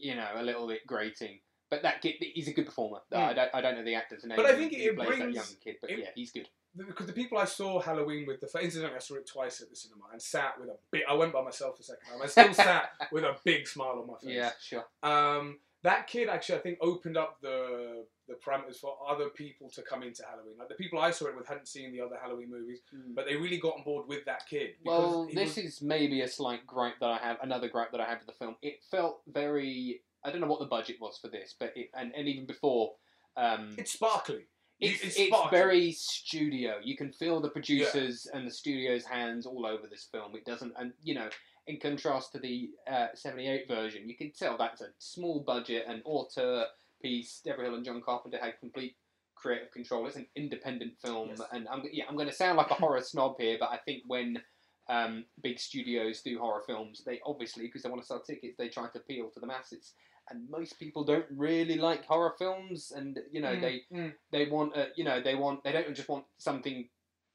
you 0.00 0.14
know 0.14 0.28
a 0.36 0.42
little 0.42 0.66
bit 0.68 0.86
grating. 0.86 1.40
But 1.68 1.82
that 1.82 2.00
kid, 2.00 2.14
he's 2.20 2.46
a 2.46 2.52
good 2.52 2.66
performer. 2.66 2.98
I, 3.12 3.32
don't, 3.32 3.48
I 3.54 3.60
don't 3.60 3.74
know 3.76 3.82
the 3.84 3.96
actor's 3.96 4.22
name. 4.24 4.36
Hmm. 4.36 4.42
But 4.44 4.46
I 4.52 4.54
who- 4.54 4.60
think 4.68 4.74
who 4.76 4.82
it 4.90 4.96
plays 4.96 5.08
that 5.08 5.16
brings- 5.18 5.34
young 5.34 5.44
kid. 5.64 5.76
But 5.80 5.90
it- 5.90 5.98
yeah, 5.98 6.04
he's 6.14 6.30
good. 6.30 6.48
because 6.76 7.06
the 7.08 7.12
people 7.12 7.38
I 7.38 7.44
saw 7.44 7.80
Halloween 7.80 8.24
with 8.24 8.38
the 8.40 8.46
incidentally 8.62 8.94
I 8.96 9.00
saw 9.00 9.16
it 9.16 9.26
twice 9.26 9.60
at 9.60 9.68
the 9.70 9.74
cinema 9.74 10.04
and 10.12 10.22
sat 10.22 10.60
with 10.60 10.68
a 10.68 10.76
big. 10.92 11.02
I 11.08 11.14
went 11.14 11.32
by 11.32 11.42
myself 11.42 11.76
the 11.76 11.82
second 11.82 12.04
time. 12.08 12.20
I 12.22 12.26
still 12.28 12.54
sat 12.66 12.90
with 13.10 13.24
a 13.24 13.34
big 13.44 13.66
smile 13.66 13.98
on 14.00 14.06
my 14.06 14.14
face. 14.14 14.36
Yeah, 14.36 14.50
sure. 14.62 14.84
Um, 15.02 15.58
that 15.86 16.08
kid 16.08 16.28
actually, 16.28 16.56
I 16.56 16.58
think, 16.58 16.78
opened 16.80 17.16
up 17.16 17.40
the 17.40 18.04
the 18.28 18.34
parameters 18.34 18.76
for 18.76 18.96
other 19.08 19.28
people 19.28 19.70
to 19.70 19.82
come 19.82 20.02
into 20.02 20.24
Halloween. 20.28 20.56
Like 20.58 20.68
the 20.68 20.74
people 20.74 20.98
I 20.98 21.12
saw 21.12 21.26
it 21.26 21.36
with 21.36 21.46
hadn't 21.46 21.68
seen 21.68 21.92
the 21.92 22.00
other 22.00 22.16
Halloween 22.20 22.50
movies, 22.50 22.80
but 23.14 23.24
they 23.24 23.36
really 23.36 23.58
got 23.58 23.76
on 23.76 23.84
board 23.84 24.08
with 24.08 24.24
that 24.24 24.46
kid. 24.48 24.70
Well, 24.84 25.28
this 25.32 25.56
was- 25.56 25.64
is 25.64 25.82
maybe 25.82 26.22
a 26.22 26.28
slight 26.28 26.66
gripe 26.66 26.98
that 27.00 27.10
I 27.10 27.18
have. 27.18 27.38
Another 27.40 27.68
gripe 27.68 27.92
that 27.92 28.00
I 28.00 28.06
have 28.06 28.18
with 28.18 28.26
the 28.26 28.44
film. 28.44 28.56
It 28.62 28.82
felt 28.90 29.22
very. 29.28 30.02
I 30.24 30.32
don't 30.32 30.40
know 30.40 30.48
what 30.48 30.58
the 30.58 30.66
budget 30.66 30.96
was 31.00 31.18
for 31.18 31.28
this, 31.28 31.54
but 31.58 31.72
it, 31.76 31.90
and 31.94 32.12
and 32.14 32.28
even 32.28 32.46
before. 32.46 32.94
Um, 33.36 33.74
it's 33.78 33.92
sparkly. 33.92 34.46
It's, 34.80 35.02
it's 35.02 35.18
it's, 35.18 35.50
very 35.50 35.92
studio. 35.92 36.74
You 36.82 36.96
can 36.96 37.12
feel 37.12 37.40
the 37.40 37.48
producers 37.48 38.26
and 38.34 38.46
the 38.46 38.50
studio's 38.50 39.06
hands 39.06 39.46
all 39.46 39.64
over 39.64 39.86
this 39.86 40.06
film. 40.10 40.34
It 40.34 40.44
doesn't, 40.44 40.74
and 40.78 40.92
you 41.02 41.14
know, 41.14 41.30
in 41.66 41.78
contrast 41.80 42.32
to 42.32 42.38
the 42.38 42.70
uh, 42.90 43.08
'78 43.14 43.68
version, 43.68 44.08
you 44.08 44.16
can 44.16 44.32
tell 44.32 44.56
that's 44.56 44.80
a 44.80 44.88
small 44.98 45.40
budget 45.40 45.84
and 45.88 46.02
auteur 46.04 46.66
piece. 47.02 47.40
Debra 47.44 47.64
Hill 47.64 47.74
and 47.74 47.84
John 47.84 48.00
Carpenter 48.02 48.38
had 48.40 48.58
complete 48.60 48.96
creative 49.34 49.70
control. 49.70 50.06
It's 50.06 50.16
an 50.16 50.26
independent 50.36 50.94
film, 50.98 51.28
Yes. 51.30 51.42
and 51.52 51.68
I'm 51.68 51.82
yeah, 51.92 52.04
I'm 52.08 52.16
going 52.16 52.28
to 52.28 52.34
sound 52.34 52.56
like 52.56 52.70
a 52.70 52.74
horror 52.74 53.00
snob 53.02 53.36
here, 53.38 53.56
but 53.60 53.70
I 53.70 53.78
think 53.84 54.02
when 54.06 54.40
um, 54.88 55.24
big 55.42 55.58
studios 55.58 56.22
do 56.22 56.38
horror 56.38 56.62
films, 56.66 57.02
they 57.04 57.20
obviously 57.26 57.66
because 57.66 57.82
they 57.82 57.88
want 57.88 58.00
to 58.02 58.06
sell 58.06 58.20
tickets, 58.20 58.56
they 58.56 58.68
try 58.68 58.86
to 58.88 58.98
appeal 58.98 59.28
to 59.30 59.40
the 59.40 59.46
masses. 59.46 59.94
And 60.30 60.48
most 60.50 60.78
people 60.80 61.04
don't 61.04 61.26
really 61.30 61.76
like 61.76 62.04
horror 62.04 62.34
films, 62.38 62.92
and 62.94 63.18
you 63.30 63.40
know 63.40 63.54
Mm, 63.54 63.60
they 63.60 63.82
mm. 63.92 64.12
they 64.32 64.46
want 64.46 64.76
a, 64.76 64.88
you 64.96 65.04
know 65.04 65.20
they 65.20 65.34
want 65.34 65.62
they 65.64 65.72
don't 65.72 65.94
just 65.94 66.08
want 66.08 66.24
something 66.38 66.88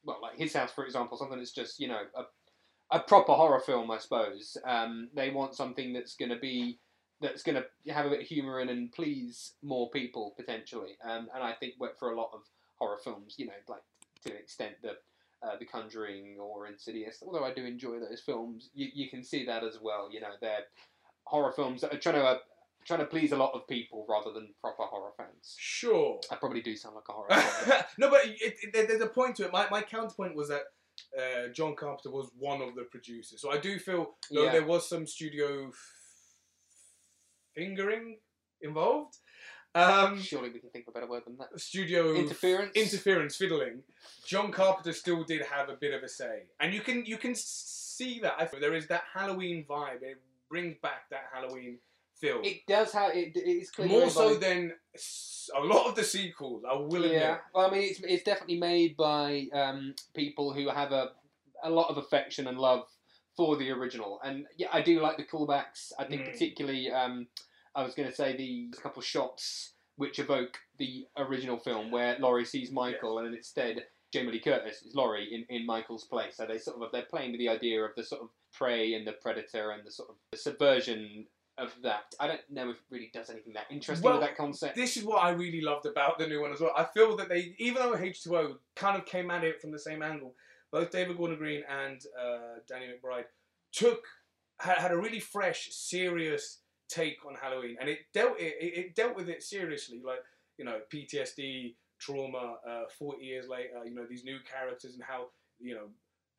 well 0.03 0.19
like 0.21 0.37
his 0.37 0.53
house 0.53 0.71
for 0.73 0.83
example 0.85 1.17
something 1.17 1.37
that's 1.37 1.51
just 1.53 1.79
you 1.79 1.87
know 1.87 2.01
a, 2.15 2.23
a 2.91 2.99
proper 2.99 3.33
horror 3.33 3.59
film 3.59 3.89
i 3.91 3.97
suppose 3.97 4.57
um, 4.65 5.09
they 5.15 5.29
want 5.29 5.55
something 5.55 5.93
that's 5.93 6.15
going 6.15 6.29
to 6.29 6.39
be 6.39 6.79
that's 7.21 7.43
going 7.43 7.55
to 7.61 7.93
have 7.93 8.05
a 8.05 8.09
bit 8.09 8.21
of 8.21 8.27
humor 8.27 8.59
in 8.59 8.69
and 8.69 8.91
please 8.91 9.53
more 9.63 9.89
people 9.91 10.33
potentially 10.37 10.97
um, 11.03 11.27
and 11.33 11.43
i 11.43 11.53
think 11.53 11.73
for 11.99 12.11
a 12.11 12.17
lot 12.17 12.29
of 12.33 12.41
horror 12.77 12.99
films 13.03 13.35
you 13.37 13.45
know 13.45 13.53
like 13.67 13.81
to 14.23 14.31
an 14.31 14.37
extent 14.37 14.73
the 14.81 14.91
uh, 15.43 15.57
the 15.59 15.65
conjuring 15.65 16.37
or 16.39 16.67
insidious 16.67 17.23
although 17.25 17.43
i 17.43 17.53
do 17.53 17.65
enjoy 17.65 17.99
those 17.99 18.21
films 18.23 18.69
you, 18.73 18.87
you 18.93 19.09
can 19.09 19.23
see 19.23 19.45
that 19.45 19.63
as 19.63 19.79
well 19.81 20.07
you 20.11 20.19
know 20.19 20.33
they're 20.39 20.65
horror 21.23 21.51
films 21.51 21.81
that 21.81 21.93
are 21.93 21.97
trying 21.97 22.15
to 22.15 22.23
uh, 22.23 22.37
trying 22.85 22.99
to 22.99 23.05
please 23.05 23.31
a 23.31 23.37
lot 23.37 23.51
of 23.53 23.67
people 23.67 24.05
rather 24.09 24.31
than 24.31 24.53
proper 24.61 24.83
horror 24.83 25.11
fans 25.17 25.55
Sure. 25.57 26.19
I 26.29 26.35
probably 26.35 26.61
do 26.61 26.75
sound 26.75 26.95
like 26.95 27.05
a 27.09 27.13
horror 27.13 27.29
fan. 27.29 27.83
no, 27.97 28.09
but 28.09 28.21
it, 28.25 28.55
it, 28.61 28.87
there's 28.87 29.01
a 29.01 29.07
point 29.07 29.35
to 29.37 29.45
it. 29.45 29.51
My, 29.51 29.67
my 29.69 29.81
counterpoint 29.81 30.35
was 30.35 30.49
that 30.49 30.61
uh, 31.17 31.47
John 31.53 31.75
Carpenter 31.75 32.11
was 32.11 32.29
one 32.37 32.61
of 32.61 32.75
the 32.75 32.83
producers. 32.83 33.41
So 33.41 33.51
I 33.51 33.57
do 33.57 33.79
feel, 33.79 34.15
though 34.31 34.45
Yeah. 34.45 34.51
there 34.51 34.65
was 34.65 34.87
some 34.87 35.05
studio 35.07 35.67
f- 35.69 35.75
fingering 37.55 38.19
involved, 38.61 39.17
um, 39.73 40.19
Surely 40.21 40.49
we 40.49 40.59
can 40.59 40.69
think 40.69 40.85
of 40.87 40.91
a 40.91 40.95
better 40.95 41.09
word 41.09 41.23
than 41.25 41.37
that. 41.37 41.57
studio 41.59 42.13
Interference? 42.13 42.75
interference, 42.75 43.35
fiddling. 43.37 43.83
John 44.25 44.51
Carpenter 44.51 44.93
still 44.93 45.23
did 45.23 45.41
have 45.43 45.69
a 45.69 45.75
bit 45.75 45.93
of 45.93 46.03
a 46.03 46.09
say, 46.09 46.43
and 46.59 46.73
you 46.73 46.81
can 46.81 47.05
you 47.05 47.17
can 47.17 47.35
see 47.35 48.19
that. 48.19 48.35
I 48.37 48.45
there 48.59 48.73
is 48.73 48.87
that 48.87 49.03
Halloween 49.13 49.65
vibe. 49.69 50.01
It 50.03 50.17
brings 50.49 50.75
back 50.81 51.09
that 51.11 51.29
Halloween 51.33 51.79
It 52.23 52.65
does 52.67 52.91
have 52.93 53.11
it. 53.15 53.35
It 53.35 53.39
is 53.49 53.71
clearly 53.71 53.93
More 53.95 54.09
so 54.09 54.33
by- 54.33 54.39
than 54.47 54.73
a 55.55 55.59
lot 55.61 55.87
of 55.87 55.95
the 55.95 56.03
sequels. 56.03 56.63
I 56.69 56.73
will 56.75 57.03
admit. 57.03 57.13
yeah. 57.13 57.37
Well, 57.53 57.67
I 57.67 57.71
mean, 57.71 57.83
it's 57.89 57.99
it's 58.01 58.23
definitely 58.23 58.59
made 58.59 58.95
by 58.97 59.47
um, 59.53 59.95
people 60.13 60.53
who 60.53 60.69
have 60.69 60.91
a 60.91 61.11
a 61.63 61.69
lot 61.69 61.89
of 61.89 61.97
affection 61.97 62.47
and 62.47 62.57
love 62.57 62.85
for 63.37 63.55
the 63.55 63.71
original, 63.71 64.19
and 64.23 64.45
yeah, 64.57 64.67
I 64.73 64.81
do 64.81 64.99
like 65.01 65.17
the 65.17 65.23
callbacks. 65.23 65.91
I 65.97 66.05
think 66.05 66.23
Mm. 66.23 66.31
particularly, 66.31 66.91
um, 66.91 67.27
I 67.75 67.83
was 67.83 67.93
going 67.95 68.09
to 68.09 68.15
say 68.15 68.35
the 68.35 68.69
couple 68.81 69.01
shots 69.01 69.73
which 69.97 70.19
evoke 70.19 70.57
the 70.77 71.05
original 71.17 71.57
film 71.59 71.91
where 71.91 72.17
Laurie 72.19 72.45
sees 72.45 72.71
Michael, 72.71 73.19
and 73.19 73.33
instead. 73.35 73.85
Jamie 74.13 74.33
Lee 74.33 74.39
Curtis 74.41 74.81
is 74.81 74.93
Laurie 74.93 75.33
in, 75.33 75.45
in 75.55 75.65
Michael's 75.65 76.03
place, 76.03 76.35
so 76.35 76.45
they 76.45 76.57
sort 76.57 76.81
of 76.81 76.91
they're 76.91 77.03
playing 77.03 77.31
with 77.31 77.39
the 77.39 77.47
idea 77.47 77.81
of 77.81 77.91
the 77.95 78.03
sort 78.03 78.21
of 78.21 78.27
prey 78.51 78.93
and 78.93 79.07
the 79.07 79.13
predator 79.13 79.71
and 79.71 79.85
the 79.87 79.91
sort 79.91 80.09
of 80.09 80.15
the 80.33 80.37
subversion 80.37 81.25
of 81.61 81.73
that. 81.83 82.15
I 82.19 82.27
don't 82.27 82.41
know 82.49 82.71
if 82.71 82.77
it 82.77 82.83
really 82.89 83.11
does 83.13 83.29
anything 83.29 83.53
that 83.53 83.65
interesting 83.69 84.03
Well, 84.03 84.19
with 84.19 84.27
that 84.27 84.35
concept. 84.35 84.75
This 84.75 84.97
is 84.97 85.03
what 85.03 85.23
I 85.23 85.29
really 85.29 85.61
loved 85.61 85.85
about 85.85 86.17
the 86.17 86.27
new 86.27 86.41
one 86.41 86.51
as 86.51 86.59
well. 86.59 86.73
I 86.75 86.85
feel 86.85 87.15
that 87.17 87.29
they, 87.29 87.55
even 87.59 87.81
though 87.81 87.95
H2O 87.95 88.57
kind 88.75 88.97
of 88.97 89.05
came 89.05 89.29
at 89.29 89.43
it 89.43 89.61
from 89.61 89.71
the 89.71 89.79
same 89.79 90.01
angle, 90.01 90.33
both 90.71 90.89
David 90.89 91.17
Gordon 91.17 91.37
Green 91.37 91.63
and 91.69 92.01
uh, 92.19 92.59
Danny 92.67 92.85
McBride 92.87 93.25
took 93.71 94.03
had, 94.59 94.77
had 94.77 94.91
a 94.91 94.97
really 94.97 95.19
fresh, 95.19 95.69
serious 95.71 96.59
take 96.89 97.17
on 97.25 97.35
Halloween, 97.35 97.77
and 97.79 97.89
it 97.89 97.99
dealt 98.13 98.39
it, 98.39 98.55
it 98.59 98.95
dealt 98.95 99.15
with 99.15 99.29
it 99.29 99.43
seriously, 99.43 100.01
like 100.05 100.19
you 100.57 100.65
know 100.65 100.79
PTSD, 100.93 101.75
trauma. 101.99 102.55
Uh, 102.67 102.83
Forty 102.97 103.25
years 103.25 103.47
later, 103.47 103.85
you 103.85 103.93
know 103.93 104.05
these 104.09 104.23
new 104.23 104.37
characters 104.49 104.93
and 104.93 105.03
how 105.03 105.27
you 105.59 105.75
know 105.75 105.87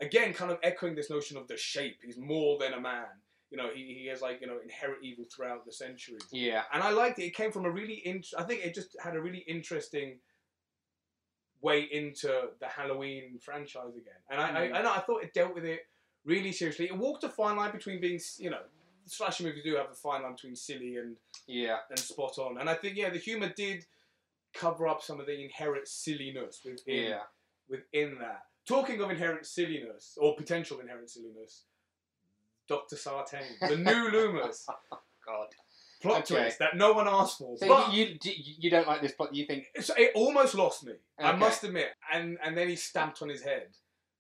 again 0.01 0.33
kind 0.33 0.51
of 0.51 0.59
echoing 0.63 0.95
this 0.95 1.11
notion 1.11 1.37
of 1.37 1.49
the 1.49 1.57
shape. 1.57 1.99
He's 2.05 2.19
more 2.19 2.59
than 2.59 2.75
a 2.75 2.81
man. 2.81 3.07
You 3.53 3.59
know, 3.59 3.69
he, 3.75 3.83
he 4.01 4.07
has 4.09 4.21
like 4.23 4.41
you 4.41 4.47
know 4.47 4.59
inherent 4.65 5.05
evil 5.05 5.27
throughout 5.33 5.67
the 5.67 5.73
centuries 5.73 6.27
yeah, 6.33 6.63
and 6.73 6.83
I 6.83 6.91
liked 6.91 7.19
it. 7.19 7.25
It 7.27 7.35
came 7.35 7.53
from 7.53 7.67
a 7.67 7.71
really 7.71 8.01
int- 8.07 8.35
I 8.39 8.45
think 8.45 8.65
it 8.65 8.75
just 8.75 8.97
had 9.05 9.15
a 9.15 9.21
really 9.21 9.45
interesting 9.47 10.19
way 11.61 11.83
into 11.93 12.49
the 12.61 12.67
Halloween 12.67 13.39
franchise 13.41 13.95
again, 13.97 14.21
and 14.31 14.41
I, 14.41 14.49
Mm. 14.51 14.75
I, 14.75 14.79
I 14.79 14.83
know 14.83 14.93
I 14.93 15.01
thought 15.01 15.23
it 15.23 15.33
dealt 15.35 15.55
with 15.55 15.65
it 15.65 15.81
really 16.25 16.51
seriously. 16.53 16.87
It 16.87 16.97
walked 16.97 17.25
a 17.25 17.29
fine 17.29 17.57
line 17.57 17.73
between 17.73 18.01
being 18.01 18.19
you 18.39 18.51
know 18.51 18.63
slasher 19.07 19.45
movies 19.45 19.65
do 19.65 19.75
have 19.77 19.91
a 19.91 19.95
fine 19.95 20.23
line 20.23 20.33
between 20.33 20.57
silly 20.57 20.97
and 20.97 21.17
yeah. 21.47 21.79
and 21.91 21.99
spot 21.99 22.39
on, 22.39 22.59
and 22.59 22.69
I 22.71 22.75
think 22.75 22.97
yeah 22.97 23.11
the 23.11 23.19
humor 23.19 23.53
did 23.55 23.85
cover 24.55 24.87
up 24.89 25.03
some 25.03 25.21
of 25.21 25.27
the 25.27 25.41
inherent 25.45 25.87
silliness 25.89 26.61
within 26.65 27.11
Yeah. 27.11 27.21
within 27.69 28.19
that. 28.21 28.43
Talking 28.67 29.01
of 29.01 29.11
inherent 29.11 29.45
silliness 29.47 30.17
or 30.21 30.37
potential 30.37 30.79
inherent 30.81 31.11
silliness. 31.11 31.65
Dr. 32.73 32.97
Sartain, 32.97 33.45
the 33.69 33.77
new 33.77 34.09
Loomis, 34.11 34.67
God. 35.27 35.49
plot 36.01 36.19
Okay. 36.31 36.43
twist 36.43 36.59
that 36.59 36.77
no 36.77 36.93
one 36.93 37.07
asked 37.07 37.39
for. 37.39 37.57
So 37.59 37.69
but 37.69 37.93
you, 37.93 38.17
you 38.25 38.33
you 38.63 38.71
don't 38.71 38.87
like 38.87 39.03
this 39.03 39.13
plot? 39.13 39.35
You 39.35 39.45
think? 39.47 39.67
So 39.81 39.93
it 39.97 40.13
almost 40.15 40.55
lost 40.55 40.85
me. 40.85 40.95
I 41.19 41.31
Okay. 41.31 41.39
must 41.39 41.63
admit. 41.65 41.89
And 42.13 42.39
and 42.43 42.57
then 42.57 42.69
he 42.69 42.77
stamped 42.77 43.21
on 43.23 43.29
his 43.29 43.43
head. 43.43 43.69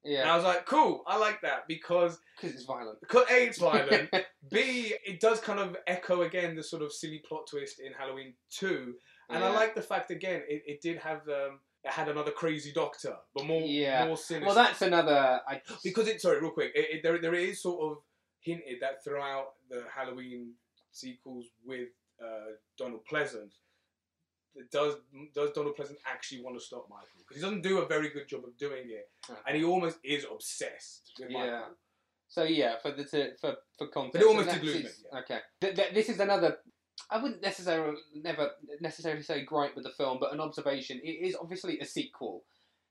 And 0.04 0.28
I 0.28 0.34
was 0.36 0.44
like, 0.44 0.66
cool, 0.66 1.04
I 1.06 1.16
like 1.16 1.40
that 1.42 1.66
because 1.68 2.18
Because 2.36 2.54
it's 2.56 2.64
violent. 2.64 2.98
because 3.00 3.24
A, 3.30 3.46
it's 3.46 3.58
violent. 3.58 4.10
B, 4.50 4.94
it 5.06 5.20
does 5.20 5.38
kind 5.40 5.60
of 5.60 5.76
echo 5.86 6.22
again 6.22 6.56
the 6.56 6.62
sort 6.62 6.82
of 6.82 6.92
silly 6.92 7.22
plot 7.26 7.46
twist 7.48 7.78
in 7.80 7.92
Halloween 7.92 8.34
2. 8.50 8.94
And 9.30 9.42
I 9.44 9.48
Yeah. 9.48 9.54
like 9.54 9.74
the 9.76 9.82
fact 9.82 10.10
again, 10.10 10.42
it, 10.48 10.62
it 10.66 10.80
did 10.82 10.98
have 10.98 11.22
um 11.28 11.60
it 11.84 11.90
had 11.90 12.08
another 12.08 12.30
crazy 12.32 12.72
doctor, 12.72 13.16
but 13.34 13.44
more 13.46 13.62
Yeah. 13.62 14.04
more 14.06 14.16
sinister. 14.16 14.46
Well, 14.46 14.54
that's 14.54 14.82
another. 14.82 15.40
I, 15.48 15.62
because 15.82 16.06
it 16.08 16.20
sorry, 16.20 16.40
real 16.40 16.50
quick, 16.52 16.72
it, 16.76 16.86
it, 16.94 17.02
there 17.04 17.18
there 17.20 17.34
is 17.34 17.60
sort 17.62 17.80
of 17.88 17.92
hinted 18.42 18.78
that 18.80 19.02
throughout 19.02 19.52
the 19.70 19.84
Halloween 19.94 20.52
sequels 20.90 21.46
with 21.64 21.88
uh, 22.22 22.52
Donald 22.76 23.00
Pleasence, 23.10 23.54
does 24.70 24.96
does 25.34 25.52
Donald 25.52 25.76
Pleasence 25.76 25.96
actually 26.06 26.42
want 26.42 26.58
to 26.58 26.64
stop 26.64 26.86
Michael? 26.90 27.08
Because 27.18 27.36
he 27.36 27.42
doesn't 27.42 27.62
do 27.62 27.78
a 27.78 27.86
very 27.86 28.10
good 28.10 28.28
job 28.28 28.44
of 28.44 28.56
doing 28.58 28.84
it, 28.88 29.08
and 29.46 29.56
he 29.56 29.64
almost 29.64 29.98
is 30.04 30.26
obsessed 30.30 31.12
with 31.18 31.30
Michael. 31.30 31.46
Yeah. 31.48 31.64
So 32.28 32.44
yeah, 32.44 32.74
for 32.82 32.92
the 32.92 33.04
to, 33.04 33.36
for 33.40 33.56
for 33.78 33.86
context. 33.88 34.20
But 34.20 34.26
almost 34.26 34.50
did 34.50 34.62
lose 34.62 34.74
that's- 34.74 34.98
me, 34.98 35.04
yeah. 35.12 35.18
Okay. 35.20 35.38
Th- 35.60 35.74
th- 35.74 35.94
this 35.94 36.08
is 36.08 36.20
another 36.20 36.58
I 37.10 37.22
wouldn't 37.22 37.42
necessarily 37.42 37.98
never 38.14 38.50
necessarily 38.80 39.22
say 39.22 39.44
gripe 39.44 39.74
with 39.74 39.84
the 39.84 39.90
film, 39.90 40.18
but 40.20 40.32
an 40.32 40.40
observation. 40.40 41.00
It 41.02 41.26
is 41.26 41.36
obviously 41.40 41.78
a 41.80 41.84
sequel, 41.84 42.44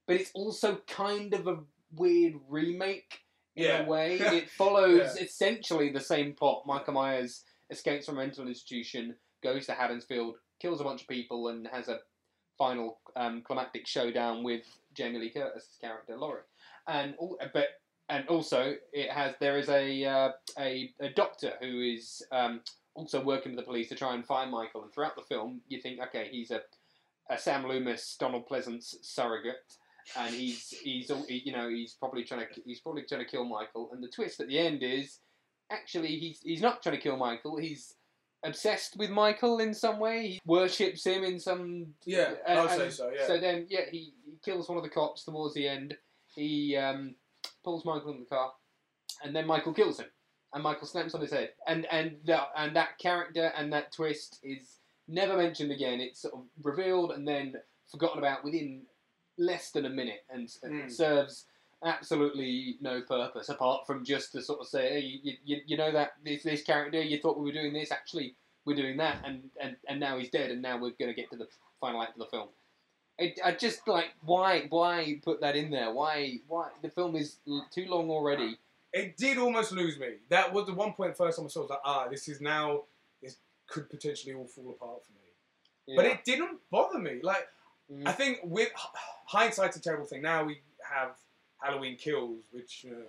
but 0.07 0.15
it's 0.15 0.31
also 0.33 0.81
kind 0.87 1.33
of 1.33 1.47
a 1.47 1.59
weird 1.93 2.35
remake 2.47 3.19
in 3.55 3.63
Yeah. 3.63 3.79
a 3.81 3.85
way. 3.87 4.19
It 4.19 4.49
follows 4.49 5.15
Yeah. 5.17 5.23
essentially 5.23 5.89
the 5.91 5.99
same 5.99 6.33
plot. 6.33 6.65
Michael 6.65 6.93
Myers 6.93 7.43
escapes 7.69 8.05
from 8.05 8.17
a 8.17 8.21
mental 8.21 8.47
institution, 8.47 9.15
goes 9.41 9.65
to 9.67 9.73
Haddonfield, 9.73 10.35
kills 10.59 10.81
a 10.81 10.83
bunch 10.83 11.01
of 11.01 11.07
people, 11.07 11.47
and 11.49 11.67
has 11.67 11.87
a 11.87 11.99
final 12.57 12.99
um, 13.15 13.41
climactic 13.41 13.87
showdown 13.87 14.43
with 14.43 14.63
Jamie 14.93 15.19
Lee 15.19 15.29
Curtis's 15.31 15.77
character 15.79 16.17
Laurie. 16.17 16.43
And 16.87 17.15
all, 17.17 17.39
but 17.53 17.67
and 18.09 18.27
also 18.27 18.75
it 18.93 19.09
has 19.09 19.35
there 19.39 19.57
is 19.57 19.69
a 19.69 20.03
uh, 20.05 20.31
a, 20.59 20.93
a 20.99 21.09
doctor 21.09 21.53
who 21.61 21.81
is 21.81 22.21
um, 22.31 22.61
also 22.93 23.23
working 23.23 23.53
with 23.53 23.59
the 23.59 23.65
police 23.65 23.87
to 23.89 23.95
try 23.95 24.13
and 24.13 24.25
find 24.25 24.51
Michael. 24.51 24.83
And 24.83 24.93
throughout 24.93 25.15
the 25.15 25.21
film, 25.23 25.61
you 25.69 25.79
think, 25.79 25.99
okay, 26.01 26.27
he's 26.29 26.51
a, 26.51 26.61
a 27.29 27.37
Sam 27.37 27.65
Loomis, 27.67 28.17
Donald 28.19 28.47
Pleasence 28.49 28.95
surrogate, 29.01 29.77
and 30.17 30.33
he's 30.33 30.69
he's 30.69 31.11
you 31.27 31.51
know 31.53 31.69
he's 31.69 31.93
probably 31.93 32.23
trying 32.23 32.41
to 32.41 32.61
he's 32.65 32.79
probably 32.79 33.03
trying 33.07 33.23
to 33.23 33.29
kill 33.29 33.45
Michael. 33.45 33.89
And 33.93 34.03
the 34.03 34.07
twist 34.07 34.39
at 34.39 34.47
the 34.47 34.59
end 34.59 34.83
is 34.83 35.19
actually 35.71 36.17
he's 36.17 36.39
he's 36.43 36.61
not 36.61 36.81
trying 36.81 36.95
to 36.95 37.01
kill 37.01 37.17
Michael. 37.17 37.57
He's 37.57 37.95
obsessed 38.43 38.97
with 38.97 39.09
Michael 39.09 39.59
in 39.59 39.73
some 39.73 39.99
way. 39.99 40.27
He 40.27 40.41
worships 40.45 41.05
him 41.05 41.23
in 41.23 41.39
some 41.39 41.87
Yeah, 42.05 42.33
and- 42.47 42.59
I'd 42.59 42.77
say 42.77 42.89
so. 42.89 43.11
Yeah. 43.15 43.27
So 43.27 43.39
then, 43.39 43.67
yeah, 43.69 43.81
he, 43.91 44.13
he 44.25 44.33
kills 44.43 44.67
one 44.67 44.77
of 44.77 44.83
the 44.83 44.89
cops 44.89 45.23
towards 45.23 45.53
the 45.53 45.67
end. 45.67 45.95
He 46.33 46.75
um, 46.75 47.15
pulls 47.63 47.85
Michael 47.85 48.11
in 48.13 48.19
the 48.21 48.25
car, 48.25 48.51
and 49.23 49.35
then 49.35 49.45
Michael 49.45 49.73
kills 49.73 49.99
him, 49.99 50.07
and 50.53 50.63
Michael 50.63 50.87
snaps 50.87 51.13
on 51.13 51.21
his 51.21 51.31
head. 51.31 51.51
And 51.67 51.85
and 51.91 52.17
that 52.25 52.47
and 52.55 52.75
that 52.75 52.97
character 52.99 53.51
and 53.57 53.71
that 53.73 53.91
twist 53.91 54.39
is 54.43 54.77
never 55.07 55.37
mentioned 55.37 55.71
again. 55.71 55.99
It's 55.99 56.21
sort 56.21 56.33
of 56.33 56.41
revealed 56.63 57.11
and 57.11 57.27
then 57.27 57.55
forgotten 57.91 58.19
about 58.19 58.43
within 58.43 58.83
less 59.41 59.71
than 59.71 59.85
a 59.85 59.89
minute, 59.89 60.23
and 60.29 60.47
Mm. 60.63 60.91
serves 60.91 61.45
absolutely 61.83 62.77
no 62.79 63.01
purpose 63.01 63.49
apart 63.49 63.87
from 63.87 64.05
just 64.05 64.31
to 64.33 64.41
sort 64.41 64.59
of 64.59 64.67
say, 64.67 64.89
hey, 64.89 64.99
you, 65.23 65.33
you, 65.43 65.57
you 65.65 65.77
know 65.77 65.91
that 65.91 66.13
this 66.23 66.43
this 66.43 66.61
character, 66.63 67.01
you 67.01 67.19
thought 67.19 67.37
we 67.37 67.45
were 67.45 67.51
doing 67.61 67.73
this, 67.73 67.91
actually 67.91 68.35
we're 68.65 68.75
doing 68.75 68.97
that, 68.97 69.17
and, 69.25 69.49
and, 69.59 69.75
and 69.87 69.99
now 69.99 70.17
he's 70.19 70.29
dead, 70.29 70.51
and 70.51 70.61
now 70.61 70.75
we're 70.75 70.91
going 70.91 71.09
to 71.09 71.13
get 71.13 71.29
to 71.31 71.35
the 71.37 71.47
final 71.79 72.01
act 72.03 72.13
of 72.13 72.19
the 72.19 72.25
film. 72.27 72.49
It, 73.17 73.39
I 73.43 73.51
just 73.53 73.87
like 73.87 74.13
why 74.23 74.65
why 74.69 75.19
put 75.23 75.41
that 75.41 75.55
in 75.55 75.69
there? 75.69 75.91
Why 75.91 76.39
why 76.47 76.69
the 76.81 76.89
film 76.89 77.15
is 77.15 77.37
too 77.71 77.85
long 77.87 78.09
already? 78.09 78.57
it 78.93 79.15
did 79.15 79.37
almost 79.37 79.71
lose 79.71 79.97
me. 79.97 80.15
That 80.29 80.51
was 80.53 80.65
the 80.65 80.73
one 80.73 80.91
point 80.93 81.15
first 81.15 81.37
time 81.37 81.45
I 81.45 81.49
saw. 81.49 81.61
I 81.61 81.63
was 81.63 81.69
like, 81.69 81.79
ah, 81.85 82.07
this 82.09 82.27
is 82.27 82.41
now. 82.41 82.83
This 83.21 83.37
could 83.67 83.89
potentially 83.89 84.33
all 84.33 84.47
fall 84.47 84.69
apart 84.71 85.05
for 85.05 85.11
me. 85.13 85.95
But 85.95 86.05
it 86.05 86.25
didn't 86.25 86.59
bother 86.69 86.99
me. 86.99 87.19
Like 87.23 87.47
Mm. 87.91 88.07
I 88.07 88.11
think 88.11 88.39
with 88.43 88.69
hindsight's 89.25 89.77
a 89.77 89.81
terrible 89.81 90.05
thing. 90.05 90.21
Now 90.21 90.43
we 90.43 90.61
have 90.89 91.11
Halloween 91.59 91.97
Kills, 91.97 92.43
which. 92.51 92.85
Uh, 92.89 93.07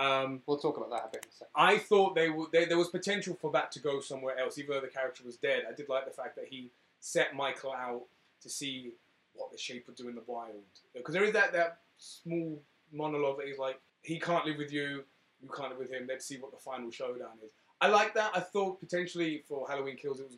um, 0.00 0.42
we'll 0.46 0.58
talk 0.58 0.76
about 0.76 0.90
that 0.90 1.06
a 1.06 1.08
bit 1.12 1.24
in 1.24 1.28
a 1.28 1.32
second. 1.32 1.52
I 1.56 1.78
thought 1.78 2.14
they. 2.14 2.28
They, 2.52 2.66
there 2.66 2.78
was 2.78 2.88
potential 2.88 3.36
for 3.40 3.50
that 3.52 3.72
to 3.72 3.80
go 3.80 4.00
somewhere 4.00 4.38
else, 4.38 4.56
even 4.58 4.74
though 4.74 4.80
the 4.80 4.86
character 4.86 5.24
was 5.24 5.36
dead. 5.36 5.64
I 5.68 5.74
did 5.74 5.88
like 5.88 6.04
the 6.04 6.12
fact 6.12 6.36
that 6.36 6.46
he 6.48 6.70
set 7.00 7.34
Michael 7.34 7.72
out 7.72 8.02
to 8.42 8.48
see 8.48 8.92
what 9.34 9.50
the 9.50 9.58
shape 9.58 9.86
would 9.86 9.96
do 9.96 10.08
in 10.08 10.14
the 10.14 10.22
wild, 10.26 10.54
because 10.94 11.14
there 11.14 11.24
is 11.24 11.32
that 11.32 11.52
that 11.52 11.78
small 11.96 12.60
monologue 12.92 13.38
that 13.38 13.46
he's 13.46 13.58
like, 13.58 13.80
he 14.02 14.18
can't 14.18 14.44
live 14.46 14.58
with 14.58 14.72
you, 14.72 15.04
you 15.42 15.48
can't 15.48 15.70
live 15.70 15.78
with 15.78 15.90
him. 15.90 16.06
Let's 16.08 16.26
see 16.26 16.38
what 16.38 16.50
the 16.50 16.58
final 16.58 16.90
showdown 16.90 17.38
is. 17.44 17.50
I 17.80 17.88
like 17.88 18.14
that. 18.14 18.32
I 18.34 18.40
thought 18.40 18.80
potentially 18.80 19.44
for 19.48 19.68
Halloween 19.68 19.96
Kills 19.96 20.20
it 20.20 20.26
was 20.26 20.36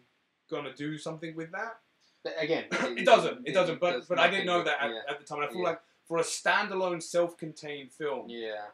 gonna 0.50 0.74
do 0.74 0.98
something 0.98 1.34
with 1.34 1.50
that. 1.52 1.78
But 2.22 2.34
again, 2.38 2.64
It 2.72 3.04
doesn't. 3.06 3.46
It 3.48 3.52
doesn't. 3.52 3.80
But 3.80 3.92
does 3.92 4.06
but 4.06 4.18
I 4.18 4.28
didn't 4.30 4.46
know 4.46 4.62
that 4.62 4.76
at, 4.82 4.88
with- 4.90 5.04
at 5.08 5.18
the 5.18 5.24
time. 5.24 5.38
And 5.40 5.48
I 5.48 5.52
feel 5.52 5.62
Yeah. 5.62 5.68
like 5.70 5.80
for 6.06 6.18
a 6.18 6.22
standalone, 6.22 7.02
self-contained 7.02 7.92
film, 7.92 8.26
yeah, 8.28 8.66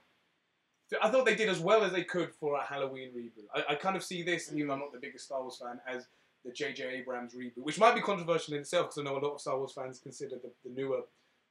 I 1.03 1.11
thought 1.11 1.27
they 1.27 1.35
did 1.35 1.49
as 1.49 1.59
well 1.61 1.83
as 1.85 1.93
they 1.93 2.05
could 2.05 2.33
for 2.33 2.57
a 2.57 2.63
Halloween 2.63 3.11
reboot. 3.17 3.45
I, 3.55 3.73
I 3.73 3.75
kind 3.75 3.97
of 3.97 4.03
see 4.05 4.23
this, 4.23 4.53
even 4.53 4.69
though 4.69 4.75
I'm 4.75 4.81
not 4.81 4.93
the 4.93 4.99
biggest 4.99 5.27
Star 5.27 5.41
Wars 5.43 5.61
fan, 5.63 5.81
as 5.87 6.07
the 6.45 6.53
J.J. 6.53 6.85
Abrams 6.99 7.35
reboot, 7.35 7.59
which 7.59 7.79
might 7.79 7.95
be 7.95 8.01
controversial 8.01 8.55
in 8.55 8.61
itself 8.61 8.87
because 8.87 8.99
I 8.99 9.03
know 9.03 9.19
a 9.19 9.23
lot 9.25 9.35
of 9.35 9.41
Star 9.41 9.59
Wars 9.59 9.73
fans 9.73 9.99
consider 9.99 10.37
the, 10.37 10.51
the 10.65 10.71
newer 10.81 11.01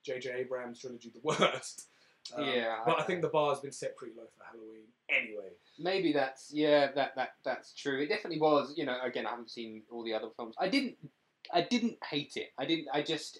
J.J. 0.05 0.31
Abrams 0.31 0.79
trilogy 0.79 1.11
the 1.13 1.19
worst. 1.23 1.87
Um, 2.35 2.45
Yeah, 2.45 2.77
but 2.85 2.97
I- 2.97 3.01
I 3.01 3.03
think 3.03 3.21
the 3.21 3.27
bar 3.27 3.49
has 3.53 3.59
been 3.59 3.71
set 3.73 3.95
pretty 3.97 4.13
low 4.17 4.23
for 4.37 4.43
Halloween 4.45 4.85
anyway. 5.09 5.49
maybe 5.77 6.11
that's 6.13 6.51
yeah 6.51 6.91
that 6.93 7.15
that 7.15 7.33
that's 7.43 7.73
true. 7.73 8.01
It 8.01 8.07
definitely 8.07 8.39
was. 8.39 8.73
You 8.75 8.85
know, 8.85 8.97
again, 9.03 9.27
I 9.27 9.31
haven't 9.31 9.51
seen 9.51 9.83
all 9.91 10.03
the 10.03 10.13
other 10.15 10.29
films. 10.35 10.55
I 10.57 10.67
didn't 10.69 10.95
I 11.55 11.61
didn't 11.61 11.97
hate 12.03 12.33
it. 12.35 12.49
I 12.59 12.65
didn't. 12.65 12.87
I 12.93 13.01
just 13.01 13.39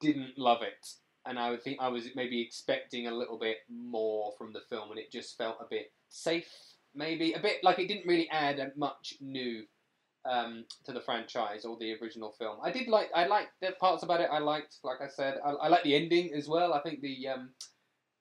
didn't 0.00 0.36
love 0.36 0.62
it. 0.62 0.86
And 1.26 1.38
I 1.38 1.50
would 1.50 1.62
think 1.62 1.78
I 1.80 1.88
was 1.88 2.08
maybe 2.14 2.40
expecting 2.42 3.06
a 3.06 3.14
little 3.14 3.38
bit 3.38 3.58
more 3.70 4.32
from 4.36 4.52
the 4.52 4.60
film, 4.68 4.90
and 4.90 4.98
it 4.98 5.12
just 5.12 5.38
felt 5.38 5.58
a 5.60 5.66
bit 5.70 5.92
safe, 6.08 6.50
maybe 6.94 7.32
a 7.34 7.40
bit 7.40 7.62
like 7.62 7.78
it 7.78 7.88
didn't 7.88 8.06
really 8.06 8.28
add 8.30 8.72
much 8.76 9.14
new 9.20 9.62
um, 10.28 10.64
to 10.84 10.92
the 10.92 11.00
franchise 11.00 11.64
or 11.64 11.76
the 11.78 11.94
original 12.02 12.34
film. 12.38 12.58
I 12.62 12.72
did 12.72 12.88
like 12.88 13.10
I 13.14 13.26
liked 13.26 13.52
the 13.62 13.72
parts 13.80 14.02
about 14.02 14.20
it. 14.20 14.28
I 14.32 14.40
liked, 14.40 14.76
like 14.82 15.00
I 15.00 15.08
said, 15.08 15.38
I, 15.44 15.50
I 15.50 15.68
like 15.68 15.84
the 15.84 15.94
ending 15.94 16.32
as 16.34 16.48
well. 16.48 16.74
I 16.74 16.80
think 16.80 17.00
the 17.00 17.28
um, 17.28 17.50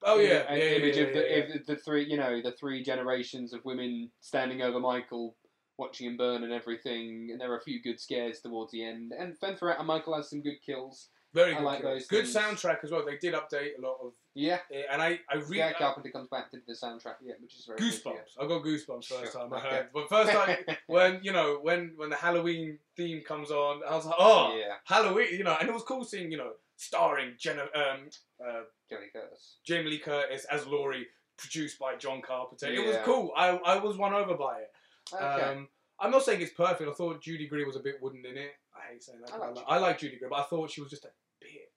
Oh 0.03 0.19
yeah, 0.19 0.43
yeah, 0.49 0.55
yeah, 0.55 0.63
image 0.75 0.97
yeah, 0.97 1.03
of 1.03 1.13
the, 1.13 1.19
yeah, 1.19 1.35
yeah. 1.37 1.55
of 1.55 1.65
the 1.65 1.75
three, 1.77 2.05
you 2.05 2.17
know, 2.17 2.41
the 2.41 2.51
three 2.51 2.83
generations 2.83 3.51
of 3.53 3.65
women 3.65 4.11
standing 4.21 4.61
over 4.61 4.79
Michael, 4.79 5.35
watching 5.77 6.07
him 6.07 6.17
burn 6.17 6.43
and 6.43 6.51
everything. 6.53 7.29
And 7.31 7.39
there 7.41 7.51
are 7.51 7.57
a 7.57 7.63
few 7.63 7.81
good 7.81 7.99
scares 7.99 8.39
towards 8.41 8.71
the 8.71 8.83
end, 8.83 9.11
and 9.17 9.37
throughout, 9.39 9.77
and 9.79 9.87
Michael 9.87 10.15
has 10.15 10.29
some 10.29 10.41
good 10.41 10.57
kills. 10.65 11.09
Very 11.33 11.51
I 11.53 11.57
good. 11.57 11.63
like 11.65 11.83
those 11.83 12.07
good 12.07 12.25
things. 12.25 12.35
soundtrack 12.35 12.83
as 12.83 12.89
well. 12.89 13.05
They 13.05 13.17
did 13.17 13.33
update 13.35 13.77
a 13.77 13.81
lot 13.81 13.97
of 14.01 14.13
Yeah, 14.33 14.59
and 14.91 15.01
I 15.01 15.19
I 15.29 15.35
really 15.35 15.57
yeah. 15.57 15.73
Carpenter 15.73 16.09
comes 16.09 16.29
back 16.29 16.49
to 16.51 16.57
the 16.65 16.73
soundtrack, 16.73 17.15
yeah, 17.21 17.33
which 17.41 17.53
is 17.55 17.65
very 17.65 17.77
good, 17.77 17.93
goosebumps. 17.93 18.41
I 18.41 18.47
got 18.47 18.63
goosebumps 18.63 19.05
first 19.05 19.33
Sure, 19.33 19.41
time 19.41 19.53
I 19.53 19.59
heard. 19.69 19.87
But 19.93 20.09
first 20.09 20.31
time 20.31 20.57
when 20.87 21.19
you 21.23 21.33
know 21.33 21.59
when 21.61 21.93
when 21.97 22.09
the 22.09 22.15
Halloween 22.15 22.79
theme 22.95 23.21
comes 23.27 23.51
on, 23.51 23.81
I 23.87 23.95
was 23.95 24.05
like, 24.05 24.15
oh, 24.17 24.55
yeah, 24.57 24.75
Halloween, 24.85 25.27
you 25.31 25.43
know, 25.43 25.55
and 25.59 25.67
it 25.67 25.73
was 25.73 25.83
cool 25.83 26.03
seeing 26.05 26.31
you 26.31 26.37
know 26.37 26.51
starring 26.77 27.33
Jenna, 27.37 27.63
um, 27.75 28.07
uh, 28.43 28.61
Johnny 28.89 29.07
Curtis. 29.13 29.57
Jamie 29.65 29.89
Lee 29.91 29.99
Curtis 29.99 30.45
as 30.45 30.65
Laurie, 30.65 31.07
produced 31.37 31.77
by 31.77 31.95
John 31.97 32.21
Carpenter. 32.21 32.67
It 32.67 32.85
was 32.87 32.97
cool. 33.03 33.31
I 33.35 33.49
I 33.49 33.77
was 33.79 33.97
won 33.97 34.13
over 34.13 34.35
by 34.35 34.59
it. 34.59 34.71
Okay. 35.13 35.43
Um, 35.43 35.67
I'm 35.99 36.11
not 36.11 36.23
saying 36.23 36.41
it's 36.41 36.53
perfect. 36.53 36.89
I 36.89 36.93
thought 36.93 37.21
Judy 37.21 37.47
Greer 37.47 37.65
was 37.65 37.75
a 37.75 37.79
bit 37.81 38.01
wooden 38.01 38.25
in 38.25 38.37
it. 38.37 38.51
I 38.75 38.91
hate 38.93 39.03
saying 39.03 39.19
that. 39.25 39.33
I 39.33 39.37
like 39.37 39.47
like, 39.47 39.55
Judy 39.55 39.65
I 39.67 39.77
like 39.79 39.99
Judy 39.99 40.17
Greer, 40.17 40.29
but 40.29 40.39
I 40.39 40.43
thought 40.43 40.69
she 40.71 40.81
was 40.81 40.89
just 40.89 41.05
a 41.05 41.09
bit 41.41 41.71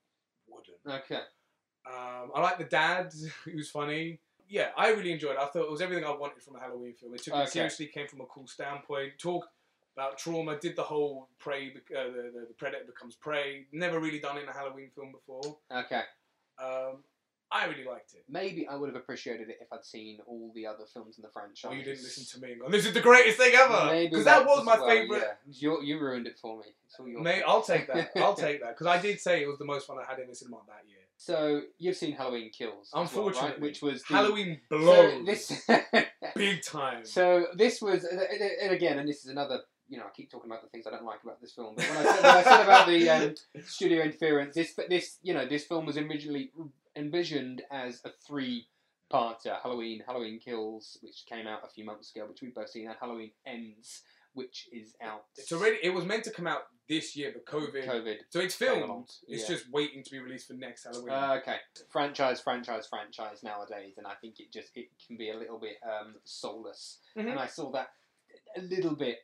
wooden. 0.47 0.75
okay. 1.01 1.23
Um, 1.87 2.31
I 2.35 2.41
like 2.41 2.59
the 2.59 2.65
dad, 2.65 3.13
who's 3.45 3.71
funny. 3.71 4.21
Yeah, 4.49 4.71
I 4.77 4.91
really 4.91 5.13
enjoyed 5.13 5.33
it. 5.33 5.39
I 5.39 5.47
thought 5.47 5.63
it 5.65 5.71
was 5.71 5.81
everything 5.81 6.05
I 6.05 6.11
wanted 6.11 6.43
from 6.43 6.57
a 6.57 6.61
Halloween 6.61 6.95
film. 6.95 7.15
It 7.15 7.23
took 7.23 7.35
Okay. 7.35 7.45
it 7.45 7.51
seriously, 7.51 7.87
came 7.87 8.09
from 8.09 8.21
a 8.21 8.27
cool 8.27 8.47
standpoint, 8.49 9.13
talked 9.19 9.49
about 9.97 10.19
trauma, 10.19 10.59
did 10.59 10.77
the 10.77 10.83
whole 10.83 11.29
prey, 11.39 11.69
uh, 11.97 12.05
the, 12.05 12.31
the, 12.35 12.47
the 12.49 12.55
predator 12.59 12.85
becomes 12.85 13.15
prey. 13.15 13.67
Never 13.73 14.01
really 14.01 14.19
done 14.19 14.39
in 14.39 14.49
a 14.49 14.53
Halloween 14.53 14.91
film 14.95 15.13
before. 15.13 15.57
Okay. 15.71 16.03
Um, 16.63 17.05
I 17.53 17.67
really 17.67 17.85
liked 17.85 18.15
it. 18.15 18.25
Maybe 18.29 18.69
I 18.69 18.77
would 18.77 18.89
have 18.89 18.97
appreciated 18.97 19.49
it 19.49 19.59
if 19.61 19.73
I'd 19.73 19.85
seen 19.85 20.19
all 20.27 20.53
the 20.55 20.67
other 20.67 20.85
films 20.93 21.19
in 21.19 21.23
the 21.23 21.29
franchise. 21.29 21.71
Oh, 21.71 21.75
you 21.75 21.83
didn't 21.83 22.03
listen 22.03 22.25
to 22.41 22.47
me. 22.47 22.53
and 22.53 22.61
go, 22.61 22.71
This 22.71 22.87
is 22.87 22.95
the 22.95 23.01
greatest 23.01 23.39
thing 23.39 23.53
ever. 23.55 24.09
Because 24.09 24.25
that 24.25 24.47
was 24.47 24.65
my 24.65 24.79
well, 24.79 24.87
favorite. 24.87 25.23
Yeah. 25.49 25.71
You, 25.71 25.83
you 25.83 25.99
ruined 25.99 26.27
it 26.27 26.39
for 26.41 26.59
me. 26.59 26.67
It's 26.87 26.99
all 26.99 27.09
your 27.09 27.21
Mate. 27.21 27.43
I'll 27.47 27.63
take 27.63 27.87
that. 27.89 28.11
I'll 28.17 28.35
take 28.49 28.61
that 28.63 28.77
because 28.77 28.87
I 28.87 29.01
did 29.01 29.21
say 29.21 29.43
it 29.43 29.47
was 29.47 29.59
the 29.59 29.65
most 29.65 29.87
fun 29.87 29.97
I 29.99 30.09
had 30.09 30.21
in 30.21 30.29
the 30.29 30.35
cinema 30.35 30.59
that 30.69 30.89
year. 30.89 30.99
So 31.17 31.63
you've 31.79 31.97
seen 31.97 32.13
Halloween 32.13 32.51
Kills, 32.51 32.89
as 32.89 32.95
well, 32.95 33.03
right? 33.03 33.11
Unfortunately, 33.11 33.69
which 33.69 33.83
was 33.83 34.03
the, 34.05 34.15
Halloween 34.15 34.59
So 34.71 35.23
this, 35.27 35.69
big 36.35 36.63
time. 36.63 37.05
so 37.05 37.47
this 37.55 37.83
was, 37.83 38.05
and 38.05 38.73
again, 38.73 38.99
and 38.99 39.09
this 39.09 39.25
is 39.25 39.31
another. 39.31 39.61
You 39.91 39.99
know, 39.99 40.05
I 40.05 40.11
keep 40.17 40.31
talking 40.31 40.49
about 40.49 40.63
the 40.63 40.69
things 40.69 40.87
I 40.87 40.91
don't 40.91 41.05
like 41.05 41.23
about 41.25 41.41
this 41.41 41.53
film, 41.53 41.75
but 41.77 41.85
when 41.85 41.97
I 41.99 42.03
said, 42.05 42.23
when 42.23 42.37
I 42.37 42.43
said 42.45 42.63
about 42.63 42.87
the 42.87 43.11
um, 43.11 43.35
studio 43.67 44.03
interference, 44.05 44.55
this, 44.55 44.73
this, 44.89 45.19
you 45.25 45.35
know, 45.35 45.47
this 45.47 45.65
film 45.65 45.85
was 45.85 45.97
originally 45.99 46.53
envisioned 46.97 47.63
as 47.71 48.01
a 48.05 48.11
three-parter: 48.27 49.61
Halloween, 49.63 50.03
Halloween 50.07 50.39
Kills, 50.39 50.99
which 51.03 51.25
came 51.29 51.47
out 51.47 51.61
a 51.65 51.69
few 51.69 51.85
months 51.85 52.15
ago, 52.15 52.27
which 52.29 52.43
we've 52.43 52.55
both 52.55 52.71
seen, 52.71 52.87
and 52.89 52.97
Halloween 53.01 53.31
Ends, 53.47 54.03
which 54.35 54.69
is 54.73 54.95
out. 55.03 55.25
it's 55.37 55.53
already. 55.53 55.79
It 55.83 55.91
was 55.91 56.05
meant 56.05 56.25
to 56.25 56.31
come 56.31 56.47
out 56.47 56.63
this 56.89 57.17
year, 57.17 57.33
but 57.33 57.47
COVID. 57.47 57.87
COVID. 57.87 58.17
So 58.31 58.41
it's 58.41 58.55
filmed. 58.55 59.09
It's 59.29 59.49
Yeah. 59.49 59.57
just 59.57 59.71
waiting 59.71 60.03
to 60.03 60.11
be 60.11 60.19
released 60.19 60.49
for 60.49 60.55
next 60.55 60.85
Halloween. 60.85 61.11
Uh, 61.11 61.39
okay, 61.41 61.59
franchise, 61.91 62.41
franchise, 62.41 62.87
franchise 62.89 63.43
nowadays, 63.43 63.95
and 63.97 64.07
I 64.07 64.15
think 64.15 64.41
it 64.41 64.53
just 64.53 64.77
it 64.77 64.89
can 65.07 65.17
be 65.17 65.31
a 65.31 65.37
little 65.37 65.59
bit 65.59 65.77
um, 65.83 66.17
soulless, 66.25 66.99
Mhm. 67.17 67.31
and 67.31 67.39
I 67.39 67.47
saw 67.47 67.71
that 67.73 67.91
a 68.57 68.61
little 68.63 68.95
bit 68.97 69.19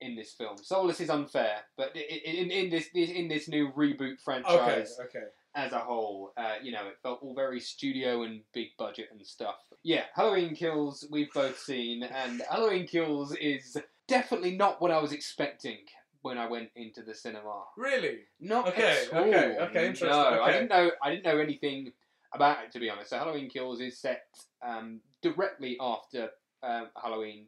in 0.00 0.16
this 0.16 0.32
film. 0.32 0.56
Soulless 0.56 0.98
is 1.00 1.10
unfair, 1.10 1.62
but 1.76 1.92
i- 1.94 1.98
i- 2.00 2.22
in, 2.24 2.50
in 2.50 2.70
this, 2.70 2.88
in 2.94 3.28
this 3.28 3.48
new 3.48 3.70
reboot 3.72 4.18
franchise, 4.20 4.52
okay, 4.54 4.64
franchise 4.64 4.98
okay. 5.00 5.26
As 5.54 5.72
a 5.72 5.78
whole, 5.78 6.32
uh, 6.36 6.54
you 6.62 6.72
know, 6.72 6.86
it 6.86 6.98
felt 7.02 7.20
all 7.22 7.34
very 7.34 7.60
studio 7.60 8.22
and 8.22 8.40
big 8.54 8.68
budget 8.78 9.08
and 9.10 9.24
stuff. 9.26 9.56
Yeah, 9.82 10.04
Halloween 10.14 10.54
Kills 10.54 11.06
we've 11.10 11.32
both 11.32 11.58
seen, 11.58 12.02
and 12.04 12.42
Halloween 12.50 12.86
Kills 12.86 13.34
is 13.36 13.76
definitely 14.06 14.56
not 14.56 14.80
what 14.80 14.90
I 14.90 14.98
was 14.98 15.12
expecting 15.12 15.78
when 16.22 16.36
I 16.38 16.46
went 16.48 16.68
into 16.76 17.02
the 17.02 17.14
cinema. 17.14 17.62
Really? 17.76 18.20
Not 18.38 18.68
Okay, 18.68 19.06
at 19.10 19.14
all. 19.16 19.24
okay, 19.24 19.56
okay, 19.60 19.86
interesting, 19.86 20.08
No, 20.10 20.42
I 20.42 20.52
didn't 20.52 20.68
know. 20.68 20.90
I 21.02 21.10
didn't 21.10 21.24
know 21.24 21.38
anything 21.38 21.92
about 22.32 22.62
it 22.64 22.70
to 22.72 22.78
be 22.78 22.90
honest. 22.90 23.10
So 23.10 23.18
Halloween 23.18 23.48
Kills 23.48 23.80
is 23.80 23.98
set 23.98 24.24
um, 24.62 25.00
directly 25.22 25.76
after 25.80 26.28
um, 26.62 26.88
Halloween, 27.00 27.46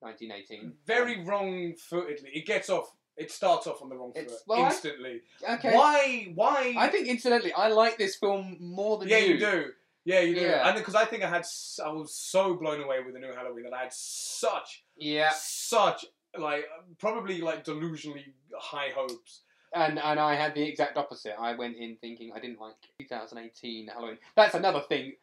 1918. 0.00 0.72
Very 0.86 1.22
wrong 1.24 1.74
footedly. 1.78 2.30
It 2.32 2.46
gets 2.46 2.70
off. 2.70 2.90
It 3.16 3.30
starts 3.32 3.66
off 3.66 3.80
on 3.82 3.88
the 3.88 3.96
wrong 3.96 4.12
foot 4.12 4.22
It's- 4.24 4.42
well, 4.46 4.62
I- 4.62 4.66
instantly. 4.68 5.22
Okay. 5.48 5.74
Why? 5.74 6.32
Why? 6.34 6.74
I 6.76 6.88
think 6.88 7.08
incidentally, 7.08 7.52
I 7.52 7.68
like 7.68 7.96
this 7.98 8.16
film 8.16 8.56
more 8.60 8.98
than 8.98 9.08
yeah, 9.08 9.18
you. 9.18 9.34
you 9.34 9.38
do. 9.40 9.72
Yeah, 10.04 10.20
you 10.20 10.34
do. 10.34 10.40
Yeah. 10.42 10.68
And 10.68 10.76
because 10.78 10.94
I 10.94 11.04
think 11.04 11.24
I 11.24 11.28
had, 11.28 11.40
s- 11.40 11.80
I 11.84 11.88
was 11.88 12.14
so 12.14 12.54
blown 12.54 12.80
away 12.82 13.02
with 13.02 13.14
the 13.14 13.20
new 13.20 13.32
Halloween 13.32 13.64
that 13.64 13.72
I 13.72 13.82
had 13.84 13.92
such, 13.92 14.84
Yeah, 14.96 15.30
such 15.34 16.04
like 16.38 16.66
probably 16.98 17.40
like 17.40 17.64
delusionally 17.64 18.24
high 18.58 18.90
hopes. 18.94 19.42
and 19.72 19.98
and 19.98 20.20
I 20.20 20.34
had 20.34 20.54
the 20.54 20.62
exact 20.62 20.96
opposite. 20.96 21.34
I 21.38 21.54
went 21.54 21.76
in 21.76 21.96
thinking 21.96 22.32
I 22.36 22.38
didn't 22.40 22.60
like 22.60 22.74
2018 23.00 23.88
Halloween. 23.88 24.18
That's 24.36 24.54
another 24.54 24.80
thing. 24.80 25.14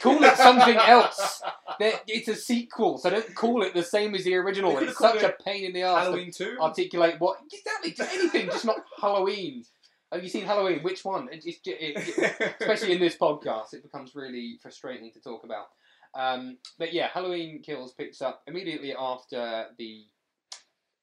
Call 0.00 0.22
it 0.24 0.36
something 0.36 0.76
else. 0.76 1.42
There- 1.78 2.00
It's 2.06 2.28
a 2.28 2.34
sequel, 2.34 2.98
so 2.98 3.10
don't 3.10 3.34
call 3.34 3.62
it 3.62 3.74
the 3.74 3.82
same 3.82 4.14
as 4.14 4.24
the 4.24 4.34
original. 4.36 4.76
It's 4.78 4.98
such 4.98 5.22
a 5.22 5.34
pain 5.44 5.64
in 5.64 5.72
the 5.72 5.82
ass 5.82 5.96
to 5.98 6.02
Halloween 6.04 6.30
two. 6.32 6.56
articulate 6.60 7.16
what 7.20 7.38
exactly 7.52 7.92
just 7.92 8.12
anything, 8.14 8.46
just 8.46 8.64
not 8.64 8.78
Halloween. 9.00 9.64
Have 10.12 10.22
you 10.22 10.28
seen 10.30 10.44
Halloween? 10.46 10.80
Which 10.82 11.04
one? 11.04 11.28
It, 11.30 11.44
it, 11.44 11.56
it, 11.66 12.18
it, 12.40 12.54
especially 12.60 12.92
in 12.92 13.00
this 13.00 13.16
podcast, 13.16 13.74
it 13.74 13.82
becomes 13.82 14.14
really 14.14 14.58
frustrating 14.62 15.12
to 15.12 15.20
talk 15.20 15.44
about. 15.44 15.66
Um, 16.14 16.56
but 16.78 16.94
yeah, 16.94 17.08
Halloween 17.12 17.60
Kills 17.62 17.92
picks 17.92 18.22
up 18.22 18.42
immediately 18.46 18.94
after 18.98 19.66
the 19.76 20.04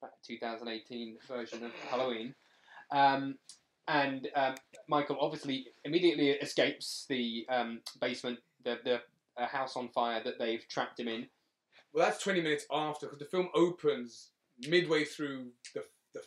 uh, 0.02 0.08
2018 0.26 1.18
version 1.28 1.64
of 1.64 1.70
Halloween. 1.88 2.34
Um, 2.90 3.36
and 3.88 4.28
um, 4.34 4.56
Michael 4.88 5.16
obviously 5.20 5.68
immediately 5.84 6.30
escapes 6.30 7.06
the 7.08 7.46
um, 7.48 7.80
basement, 8.00 8.40
the, 8.66 8.78
the 8.84 9.42
uh, 9.42 9.46
house 9.46 9.76
on 9.76 9.88
fire 9.88 10.22
that 10.24 10.38
they've 10.38 10.66
trapped 10.68 11.00
him 11.00 11.08
in. 11.08 11.26
well, 11.94 12.04
that's 12.06 12.22
twenty 12.22 12.40
minutes 12.42 12.66
after 12.70 13.06
because 13.06 13.18
the 13.18 13.24
film 13.24 13.48
opens 13.54 14.30
midway 14.68 15.04
through 15.04 15.46
the. 15.74 15.80
the 16.14 16.20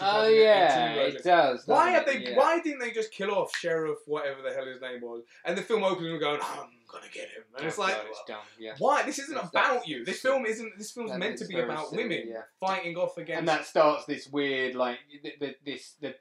Oh 0.00 0.28
2018 0.28 0.40
yeah, 0.42 0.94
version. 0.94 1.16
it 1.18 1.24
does. 1.24 1.62
Why 1.66 1.90
have 1.90 2.06
they? 2.06 2.18
Yeah. 2.30 2.36
Why 2.36 2.60
didn't 2.60 2.78
they 2.78 2.92
just 2.92 3.12
kill 3.12 3.30
off 3.30 3.54
Sheriff 3.56 3.98
whatever 4.06 4.40
the 4.40 4.54
hell 4.54 4.64
his 4.64 4.80
name 4.80 5.00
was? 5.02 5.24
And 5.44 5.58
the 5.58 5.60
film 5.60 5.84
opens 5.84 6.06
and 6.06 6.20
going, 6.20 6.40
"I'm 6.40 6.68
gonna 6.88 7.06
get 7.12 7.24
him," 7.28 7.42
and 7.58 7.66
it's 7.66 7.76
like, 7.76 7.94
God, 7.94 8.06
it's 8.08 8.22
dumb, 8.26 8.38
yeah. 8.58 8.74
why? 8.78 9.02
This 9.02 9.18
isn't 9.18 9.36
It's- 9.36 9.50
about 9.50 9.86
you. 9.86 10.02
This 10.04 10.20
film 10.20 10.46
isn't. 10.46 10.78
This 10.78 10.92
film's 10.92 11.12
meant 11.18 11.36
to 11.38 11.46
be 11.46 11.58
about 11.58 11.90
silly, 11.90 12.04
women 12.04 12.22
yeah. 12.28 12.42
fighting 12.58 12.96
off 12.96 13.18
against. 13.18 13.38
and 13.40 13.48
that 13.48 13.66
starts 13.66 14.06
this 14.06 14.28
weird 14.28 14.76
like 14.76 14.98
the, 15.22 15.34
the, 15.40 15.54
this 15.66 15.94
the 16.00 16.14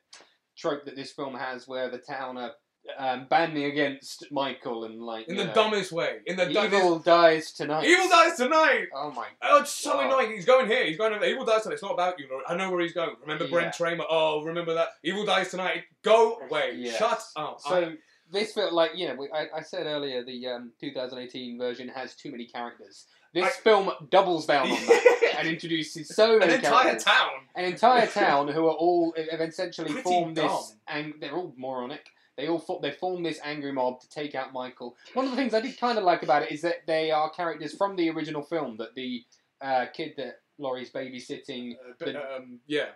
trope 0.58 0.84
that 0.86 0.98
this 0.98 1.12
film 1.14 1.36
has 1.36 1.66
where 1.68 1.90
the 1.90 1.98
town 2.00 2.38
are 2.38 2.52
um, 2.98 3.26
banding 3.30 3.66
against 3.66 4.32
Michael 4.32 4.84
and 4.86 5.02
like 5.02 5.28
in 5.28 5.36
the 5.36 5.46
know, 5.46 5.54
dumbest 5.54 5.92
way. 5.92 6.18
In 6.26 6.36
the 6.36 6.46
dumbest. 6.46 6.74
evil 6.84 7.00
dies 7.00 7.52
tonight. 7.52 7.86
Evil 7.86 8.08
dies 8.10 8.36
tonight. 8.38 8.88
Oh 8.96 9.12
my. 9.12 9.28
Oh, 9.42 9.62
it's 9.62 9.72
so 9.74 10.00
annoying. 10.00 10.32
He's 10.32 10.46
going 10.46 10.68
here. 10.68 10.86
He's 10.86 10.98
going 10.98 11.12
over 11.12 11.22
there. 11.22 11.30
Evil 11.32 11.46
dies 11.46 11.64
tonight. 11.64 11.74
It's 11.74 11.84
not 11.84 11.94
about 11.94 12.20
you. 12.20 12.28
I 12.48 12.56
know 12.56 12.70
where 12.72 12.82
he's 12.82 12.94
going. 12.94 13.16
Remember 13.22 13.48
Brent 13.48 13.74
Tramer? 13.74 14.06
Oh, 14.10 14.44
remember 14.44 14.74
that. 14.76 14.90
Evil 15.04 15.26
dies 15.26 15.50
tonight. 15.52 15.84
Go 16.04 16.40
away. 16.48 16.74
Yes. 16.78 16.98
Shut 16.98 17.22
up. 17.36 17.60
So 17.62 17.94
this 18.32 18.54
felt 18.54 18.74
like 18.74 18.92
you 18.96 19.08
know 19.08 19.16
we, 19.16 19.30
I, 19.32 19.48
I 19.58 19.62
said 19.62 19.86
earlier 19.86 20.24
the 20.24 20.48
um, 20.48 20.72
2018 20.82 21.58
version 21.58 21.88
has 21.90 22.16
too 22.16 22.32
many 22.32 22.46
characters. 22.46 23.06
This 23.34 23.46
I- 23.46 23.50
film 23.50 23.92
doubles 24.10 24.46
down 24.46 24.70
on 24.72 24.86
that 24.86 25.34
and 25.40 25.48
introduces 25.48 26.08
so 26.16 26.34
An 26.36 26.40
many 26.40 26.54
entire 26.54 26.84
characters. 26.84 27.04
town. 27.04 27.30
an 27.56 27.66
entire 27.66 28.08
town 28.08 28.48
who 28.48 28.66
are 28.68 28.74
all 28.74 29.14
have 29.30 29.42
essentially 29.42 29.90
Pretty 29.92 30.04
formed 30.04 30.38
dumb. 30.38 30.48
this, 30.48 30.76
and 30.88 31.14
they're 31.20 31.34
all 31.36 31.54
moronic. 31.58 32.06
They 32.38 32.48
all 32.48 32.60
fo- 32.60 32.80
they 32.82 32.92
form 32.92 33.24
this 33.24 33.40
angry 33.44 33.72
mob 33.72 34.02
to 34.02 34.10
take 34.10 34.36
out 34.36 34.52
Michael. 34.54 34.96
One 35.14 35.26
of 35.26 35.32
the 35.32 35.38
things 35.38 35.54
I 35.54 35.62
did 35.62 35.80
kind 35.80 35.98
of 35.98 36.04
like 36.04 36.22
about 36.24 36.44
it 36.44 36.52
is 36.52 36.62
that 36.64 36.86
they 36.86 37.12
are 37.12 37.30
characters 37.30 37.76
from 37.76 37.96
the 37.96 38.10
original 38.10 38.42
film. 38.44 38.78
That 38.78 38.94
the 38.96 39.24
uh, 39.62 39.86
kid 39.94 40.14
that 40.18 40.42
Laurie's 40.58 40.92
babysitting, 40.92 41.74
Uh, 41.76 41.94
but, 42.00 42.06
The- 42.14 42.36
um, 42.36 42.60
yeah. 42.68 42.88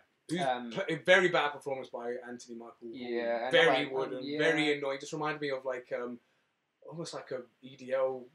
Um, 0.47 0.71
a 0.87 0.95
very 0.97 1.29
bad 1.29 1.53
performance 1.53 1.89
by 1.89 2.13
Anthony 2.27 2.55
Michael. 2.55 2.75
Yeah, 2.91 3.49
Very 3.49 3.85
like- 3.85 3.91
wooden, 3.91 4.19
yeah. 4.23 4.37
very 4.37 4.77
annoying. 4.77 4.99
Just 4.99 5.11
reminded 5.13 5.41
me 5.41 5.49
of 5.49 5.65
like 5.65 5.91
um, 5.95 6.19
almost 6.87 7.15
like 7.15 7.31
a 7.31 7.39
EDL 7.65 8.25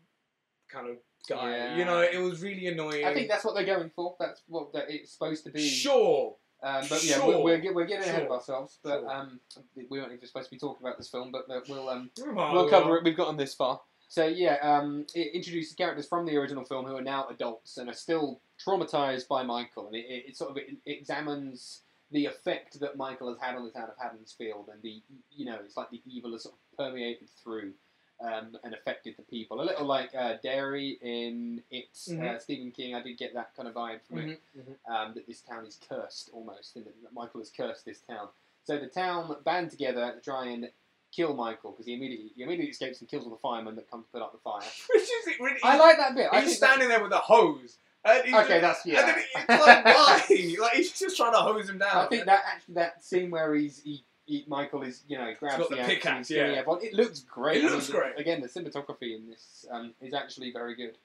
kind 0.69 0.89
of 0.89 0.97
guy. 1.29 1.51
Yeah. 1.51 1.77
You 1.77 1.85
know, 1.85 2.01
it 2.01 2.19
was 2.19 2.43
really 2.43 2.67
annoying. 2.67 3.05
I 3.05 3.15
think 3.15 3.29
that's 3.29 3.45
what 3.45 3.55
they're 3.55 3.65
going 3.65 3.91
for. 3.95 4.17
That's 4.19 4.43
what 4.49 4.73
that 4.73 4.87
it's 4.89 5.13
supposed 5.13 5.45
to 5.45 5.51
be. 5.53 5.69
sure. 5.69 6.35
Um, 6.63 6.85
but 6.89 7.05
yeah, 7.05 7.17
Sure. 7.17 7.29
we're, 7.43 7.59
we're, 7.61 7.75
we're 7.75 7.85
getting 7.85 8.09
ahead 8.09 8.23
of 8.23 8.29
Sure. 8.29 8.37
ourselves. 8.37 8.79
But 8.83 9.01
Sure. 9.01 9.11
um, 9.13 9.41
we 9.75 9.85
weren't 10.01 10.13
even 10.13 10.27
supposed 10.27 10.47
to 10.47 10.51
be 10.51 10.59
talking 10.59 10.87
about 10.87 10.97
this 10.97 11.09
film, 11.11 11.31
but 11.31 11.49
uh, 11.51 11.61
we'll 11.69 11.89
um, 11.89 12.11
we'll 12.19 12.69
cover 12.71 12.97
it. 12.97 13.05
We've 13.05 13.17
gotten 13.17 13.37
this 13.37 13.55
far. 13.55 13.81
So 14.09 14.27
yeah, 14.27 14.57
um, 14.63 15.07
it 15.15 15.35
introduces 15.35 15.75
characters 15.75 16.07
from 16.07 16.25
the 16.25 16.37
original 16.37 16.65
film 16.65 16.87
who 16.87 16.97
are 16.97 17.03
now 17.03 17.27
adults 17.29 17.79
and 17.79 17.89
are 17.91 17.95
still 17.95 18.41
traumatized 18.65 19.29
by 19.29 19.43
Michael, 19.43 19.87
and 19.89 19.97
it, 19.97 20.07
it, 20.09 20.25
it 20.29 20.37
sort 20.37 20.51
of 20.53 20.57
it 20.57 20.79
examines 20.87 21.81
the 22.11 22.27
effect 22.27 22.79
that 22.81 22.97
Michael 22.97 23.29
has 23.29 23.39
had 23.41 23.57
on 23.57 23.65
the 23.65 23.71
town 23.71 23.89
of 23.91 23.97
Haddonsfield, 24.01 24.69
and 24.73 24.81
the 24.83 25.03
you 25.35 25.45
know 25.45 25.59
it's 25.65 25.77
like 25.77 25.91
the 25.91 26.01
evil 26.07 26.33
has 26.33 26.45
sort 26.45 26.55
of 26.55 26.79
permeated 26.79 27.29
through 27.43 27.73
um, 28.21 28.57
and 28.65 28.75
affected 28.75 29.15
the 29.17 29.23
people. 29.25 29.61
A 29.61 29.63
little 29.65 29.87
like 29.87 30.15
uh, 30.15 30.35
Derry 30.43 30.99
in 31.03 31.63
It's 31.71 32.09
uh, 32.11 32.15
Mhm. 32.15 32.41
Stephen 32.41 32.71
King. 32.71 32.95
I 32.95 33.03
did 33.03 33.19
get 33.19 33.35
that 33.35 33.55
kind 33.57 33.69
of 33.69 33.75
vibe 33.75 34.01
from 34.09 34.19
it 34.19 34.41
Mhm, 34.57 34.63
mhm. 34.63 34.93
um, 34.95 35.15
that 35.15 35.27
this 35.27 35.41
town 35.41 35.67
is 35.67 35.79
cursed 35.89 36.31
almost, 36.33 36.77
and 36.77 36.85
that 36.87 36.93
Michael 37.13 37.41
has 37.41 37.51
cursed 37.51 37.85
this 37.85 38.01
town. 38.01 38.29
So 38.65 38.79
the 38.79 38.87
town 38.87 39.37
band 39.45 39.71
together 39.71 40.13
to 40.13 40.21
try 40.21 40.47
and 40.47 40.71
kill 41.13 41.35
Michael 41.35 41.71
because 41.73 41.87
he 41.87 41.95
immediately 41.95 42.31
he 42.35 42.43
immediately 42.43 42.71
escapes 42.71 43.01
and 43.01 43.09
kills 43.09 43.25
all 43.25 43.31
the 43.31 43.37
firemen 43.37 43.77
that 43.77 43.91
come 43.91 44.03
to 44.03 44.09
put 44.11 44.23
out 44.23 44.33
the 44.33 44.39
fire. 44.39 44.63
Which 44.91 45.03
is 45.03 45.39
really? 45.41 45.61
I 45.63 45.77
like 45.77 45.97
that 45.99 46.15
bit. 46.15 46.31
He's 46.35 46.59
that- 46.59 46.69
standing 46.69 46.89
there 46.89 47.03
with 47.03 47.13
a 47.13 47.19
hose. 47.19 47.77
And 48.07 48.35
Okay, 48.35 48.61
just- 48.61 48.85
that's 48.85 48.87
yeah. 48.87 49.01
And 49.01 49.09
then 49.09 49.25
it's 49.49 49.67
like, 49.67 49.85
why? 49.87 50.57
Like 50.61 50.73
he's 50.75 50.93
just 50.99 51.17
trying 51.17 51.33
to 51.33 51.39
hose 51.39 51.69
him 51.71 51.79
down. 51.79 51.97
I 51.97 52.07
think 52.07 52.27
that 52.27 52.45
actually 52.47 52.75
that 52.75 53.03
scene 53.05 53.31
where 53.31 53.55
he's 53.55 53.81
he, 53.83 54.03
he 54.27 54.45
Michael 54.47 54.83
is 54.83 55.03
you 55.09 55.19
know 55.19 55.33
grabs 55.39 55.69
the, 55.69 55.75
the 55.75 55.81
axe 55.81 55.89
and 55.91 56.01
pickaxe, 56.01 56.29
he's 56.29 56.37
killing 56.37 56.53
yeah. 56.53 56.59
everyone. 56.59 56.85
It 56.85 56.95
looks 56.95 57.21
great. 57.21 57.65
It 57.65 57.71
I 57.71 57.75
looks 57.75 57.89
mean, 57.89 58.01
great. 58.01 58.19
Again, 58.19 58.41
the 58.41 58.49
cinematography 58.49 59.17
in 59.17 59.29
this 59.29 59.65
um, 59.71 59.95
is 60.01 60.15
actually 60.15 60.53
very 60.53 60.75
good. 60.75 60.97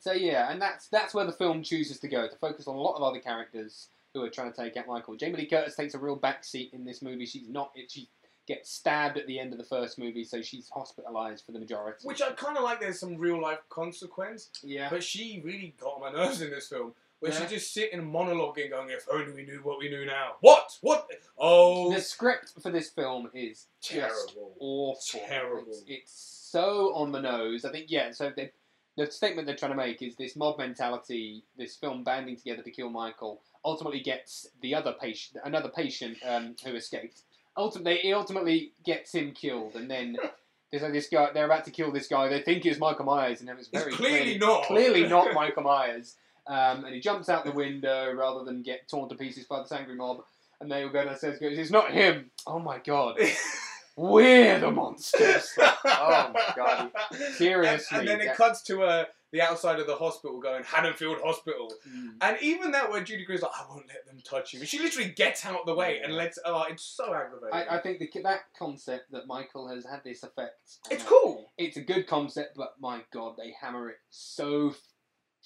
So 0.00 0.12
yeah, 0.12 0.50
and 0.50 0.60
that's 0.60 0.88
that's 0.88 1.14
where 1.14 1.24
the 1.24 1.32
film 1.32 1.62
chooses 1.62 1.98
to 2.00 2.08
go 2.08 2.28
to 2.28 2.36
focus 2.36 2.66
on 2.68 2.76
a 2.76 2.80
lot 2.80 2.96
of 2.96 3.02
other 3.02 3.20
characters 3.20 3.88
who 4.12 4.22
are 4.22 4.30
trying 4.30 4.52
to 4.52 4.56
take 4.56 4.76
out 4.76 4.86
Michael. 4.86 5.16
Jamie 5.16 5.38
Lee 5.38 5.46
Curtis 5.46 5.74
takes 5.74 5.94
a 5.94 5.98
real 5.98 6.18
backseat 6.18 6.72
in 6.72 6.84
this 6.84 7.02
movie. 7.02 7.26
She's 7.26 7.48
not. 7.48 7.72
She 7.88 8.08
gets 8.46 8.70
stabbed 8.70 9.16
at 9.16 9.26
the 9.26 9.38
end 9.38 9.52
of 9.52 9.58
the 9.58 9.64
first 9.64 9.98
movie, 9.98 10.24
so 10.24 10.42
she's 10.42 10.68
hospitalized 10.68 11.46
for 11.46 11.52
the 11.52 11.58
majority. 11.58 12.06
Which 12.06 12.22
I 12.22 12.30
kind 12.32 12.56
of 12.56 12.64
like. 12.64 12.80
There's 12.80 13.00
some 13.00 13.16
real 13.16 13.40
life 13.40 13.60
consequence, 13.68 14.50
yeah. 14.62 14.88
but 14.90 15.02
she 15.02 15.40
really 15.44 15.74
got 15.80 15.94
on 15.94 16.00
my 16.00 16.12
nerves 16.12 16.40
in 16.42 16.50
this 16.50 16.68
film. 16.68 16.94
Where 17.20 17.32
Yeah. 17.32 17.40
she's 17.40 17.50
just 17.50 17.72
sitting 17.72 18.02
monologuing, 18.02 18.70
going, 18.70 18.90
"If 18.90 19.06
only 19.10 19.32
we 19.32 19.44
knew 19.44 19.60
what 19.62 19.78
we 19.78 19.88
knew 19.88 20.04
now." 20.04 20.34
What? 20.40 20.76
What? 20.82 21.08
Oh, 21.46 21.92
The 21.92 22.00
script 22.00 22.54
for 22.62 22.70
this 22.70 22.88
film 22.90 23.28
is 23.34 23.66
just 23.82 24.28
terrible. 24.34 24.54
awful. 24.58 25.20
Terrible. 25.26 25.64
It's, 25.68 25.84
it's 25.86 26.12
so 26.50 26.94
on 26.94 27.12
the 27.12 27.20
nose. 27.20 27.64
I 27.64 27.70
think 27.70 27.86
yeah. 27.88 28.12
So 28.12 28.32
they, 28.34 28.50
the 28.96 29.10
statement 29.10 29.46
they're 29.46 29.56
trying 29.56 29.72
to 29.72 29.76
make 29.76 30.00
is 30.00 30.16
this 30.16 30.36
mob 30.36 30.58
mentality, 30.58 31.44
this 31.58 31.76
film 31.76 32.02
banding 32.02 32.36
together 32.36 32.62
to 32.62 32.70
kill 32.70 32.88
Michael, 32.88 33.42
ultimately 33.64 34.00
gets 34.00 34.46
the 34.62 34.74
other 34.74 34.94
patient, 34.98 35.42
another 35.44 35.68
patient 35.68 36.16
um, 36.26 36.56
who 36.64 36.74
escaped. 36.74 37.22
Ultimately, 37.56 38.08
it 38.08 38.12
ultimately 38.12 38.72
gets 38.84 39.12
him 39.14 39.32
killed, 39.32 39.74
and 39.76 39.90
then. 39.90 40.16
There's 40.70 40.82
like 40.82 40.92
this 40.92 41.08
guy. 41.08 41.30
They're 41.32 41.44
about 41.44 41.64
to 41.66 41.70
kill 41.70 41.92
this 41.92 42.08
guy. 42.08 42.26
They 42.28 42.40
think 42.42 42.66
it's 42.66 42.80
Michael 42.80 43.04
Myers, 43.04 43.40
and 43.40 43.48
it 43.48 43.56
was 43.56 43.68
It's 43.72 43.78
very 43.84 43.92
clearly 43.92 44.38
not. 44.38 44.64
clearly 44.64 45.06
not 45.08 45.32
Michael 45.32 45.62
Myers. 45.62 46.16
Um, 46.48 46.84
and 46.84 46.92
he 46.92 47.00
jumps 47.00 47.28
out 47.28 47.44
the 47.44 47.52
window 47.52 48.12
rather 48.12 48.44
than 48.44 48.62
get 48.62 48.88
torn 48.88 49.08
to 49.10 49.14
pieces 49.14 49.44
by 49.44 49.62
this 49.62 49.70
angry 49.70 49.94
mob. 49.94 50.24
And 50.64 50.72
they 50.72 50.82
all 50.82 50.88
go 50.88 51.04
downstairs. 51.04 51.38
Goes, 51.38 51.58
it's 51.58 51.70
not 51.70 51.90
him. 51.92 52.30
Oh 52.46 52.58
my 52.58 52.78
god, 52.78 53.18
we're 53.96 54.58
the 54.58 54.70
monsters. 54.70 55.50
oh 55.58 56.30
my 56.32 56.52
god. 56.56 56.90
Seriously, 57.34 57.98
And, 57.98 58.08
and 58.08 58.20
then 58.20 58.26
it 58.26 58.34
cuts 58.34 58.62
to 58.62 58.82
uh, 58.82 59.04
the 59.30 59.42
outside 59.42 59.78
of 59.78 59.86
the 59.86 59.94
hospital, 59.96 60.40
going 60.40 60.64
Haddonfield 60.64 61.18
Hospital, 61.22 61.70
Mm. 61.86 62.12
and 62.22 62.38
even 62.40 62.70
that 62.70 62.90
where 62.90 63.02
Judy 63.04 63.26
Greer's 63.26 63.42
like, 63.42 63.50
"I 63.54 63.66
won't 63.68 63.86
let 63.88 64.06
them 64.06 64.22
touch 64.24 64.54
you," 64.54 64.64
she 64.64 64.78
literally 64.78 65.10
gets 65.10 65.44
out 65.44 65.66
the 65.66 65.74
way 65.74 66.00
and 66.02 66.16
lets. 66.16 66.38
Oh, 66.46 66.64
it's 66.70 66.82
so 66.82 67.12
aggravating. 67.12 67.52
I, 67.52 67.76
I 67.76 67.80
think 67.82 67.98
the, 67.98 68.10
that 68.22 68.40
concept 68.58 69.12
that 69.12 69.26
Michael 69.26 69.68
has 69.68 69.84
had 69.84 70.02
this 70.02 70.22
effect. 70.22 70.54
it's 70.90 71.02
it, 71.04 71.06
cool. 71.06 71.52
It's 71.58 71.76
a 71.76 71.82
good 71.82 72.06
concept, 72.06 72.56
but 72.56 72.74
my 72.80 73.02
god, 73.12 73.34
they 73.36 73.54
hammer 73.60 73.90
it 73.90 73.96
so 74.08 74.74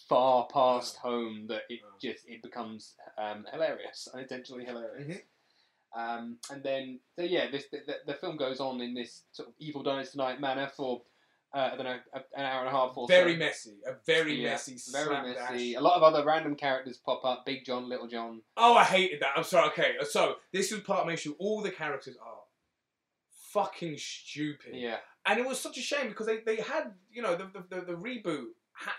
far 0.09 0.46
past 0.52 0.96
home 0.96 1.46
that 1.48 1.62
it 1.68 1.80
Yeah. 2.00 2.12
just 2.12 2.26
it 2.28 2.42
becomes 2.42 2.94
um, 3.16 3.46
hilarious, 3.52 4.09
unintentionally 4.14 4.64
hilarious. 4.64 5.06
Mhm. 5.18 5.22
Um, 5.96 6.36
and 6.50 6.62
then, 6.62 7.00
so 7.16 7.22
yeah, 7.22 7.50
this 7.50 7.64
the, 7.72 7.78
the, 7.86 7.94
the 8.12 8.14
film 8.14 8.36
goes 8.36 8.61
on 8.61 8.80
in 8.80 8.94
this 8.94 9.22
sort 9.32 9.48
of 9.48 9.54
evil 9.59 9.82
dies 9.82 10.11
tonight 10.11 10.40
manner 10.40 10.70
for 10.76 11.02
uh, 11.54 11.70
I 11.72 11.76
don't 11.76 11.84
know, 11.86 11.98
a- 12.12 12.38
an 12.38 12.44
hour 12.44 12.59
and 12.61 12.68
a 12.68 12.70
half 12.78 12.92
or 12.94 13.09
Very 13.09 13.32
so. 13.32 13.38
messy. 13.38 13.76
A 13.86 13.92
very 14.04 14.34
Yeah, 14.42 14.50
messy. 14.50 14.76
Very 14.92 15.32
messy. 15.32 15.74
A 15.76 15.80
lot 15.80 15.96
of 15.96 16.02
other 16.02 16.22
random 16.22 16.54
characters 16.56 16.98
pop 16.98 17.24
up. 17.24 17.46
Big 17.46 17.64
John, 17.64 17.88
Little 17.88 18.06
John. 18.06 18.42
Oh, 18.59 18.74
I 18.74 18.84
hated 18.84 19.20
that. 19.22 19.32
I'm 19.34 19.44
sorry. 19.44 19.68
Okay, 19.70 19.92
so 20.11 20.36
this 20.52 20.70
is 20.72 20.80
part 20.80 21.00
of 21.00 21.06
my 21.06 21.14
issue. 21.14 21.34
All 21.38 21.62
the 21.62 21.70
characters 21.70 22.18
are 22.22 22.40
fucking 23.52 23.96
stupid. 23.96 24.74
Yeah. 24.74 24.98
and 25.24 25.38
it 25.40 25.46
was 25.46 25.59
such 25.59 25.78
a 25.78 25.80
shame 25.80 26.09
because 26.09 26.26
they, 26.26 26.40
they 26.44 26.56
had 26.56 26.92
you 27.11 27.22
know 27.22 27.34
the 27.34 27.44
the, 27.68 27.76
the, 27.76 27.86
the 27.86 27.92
reboot 27.94 28.48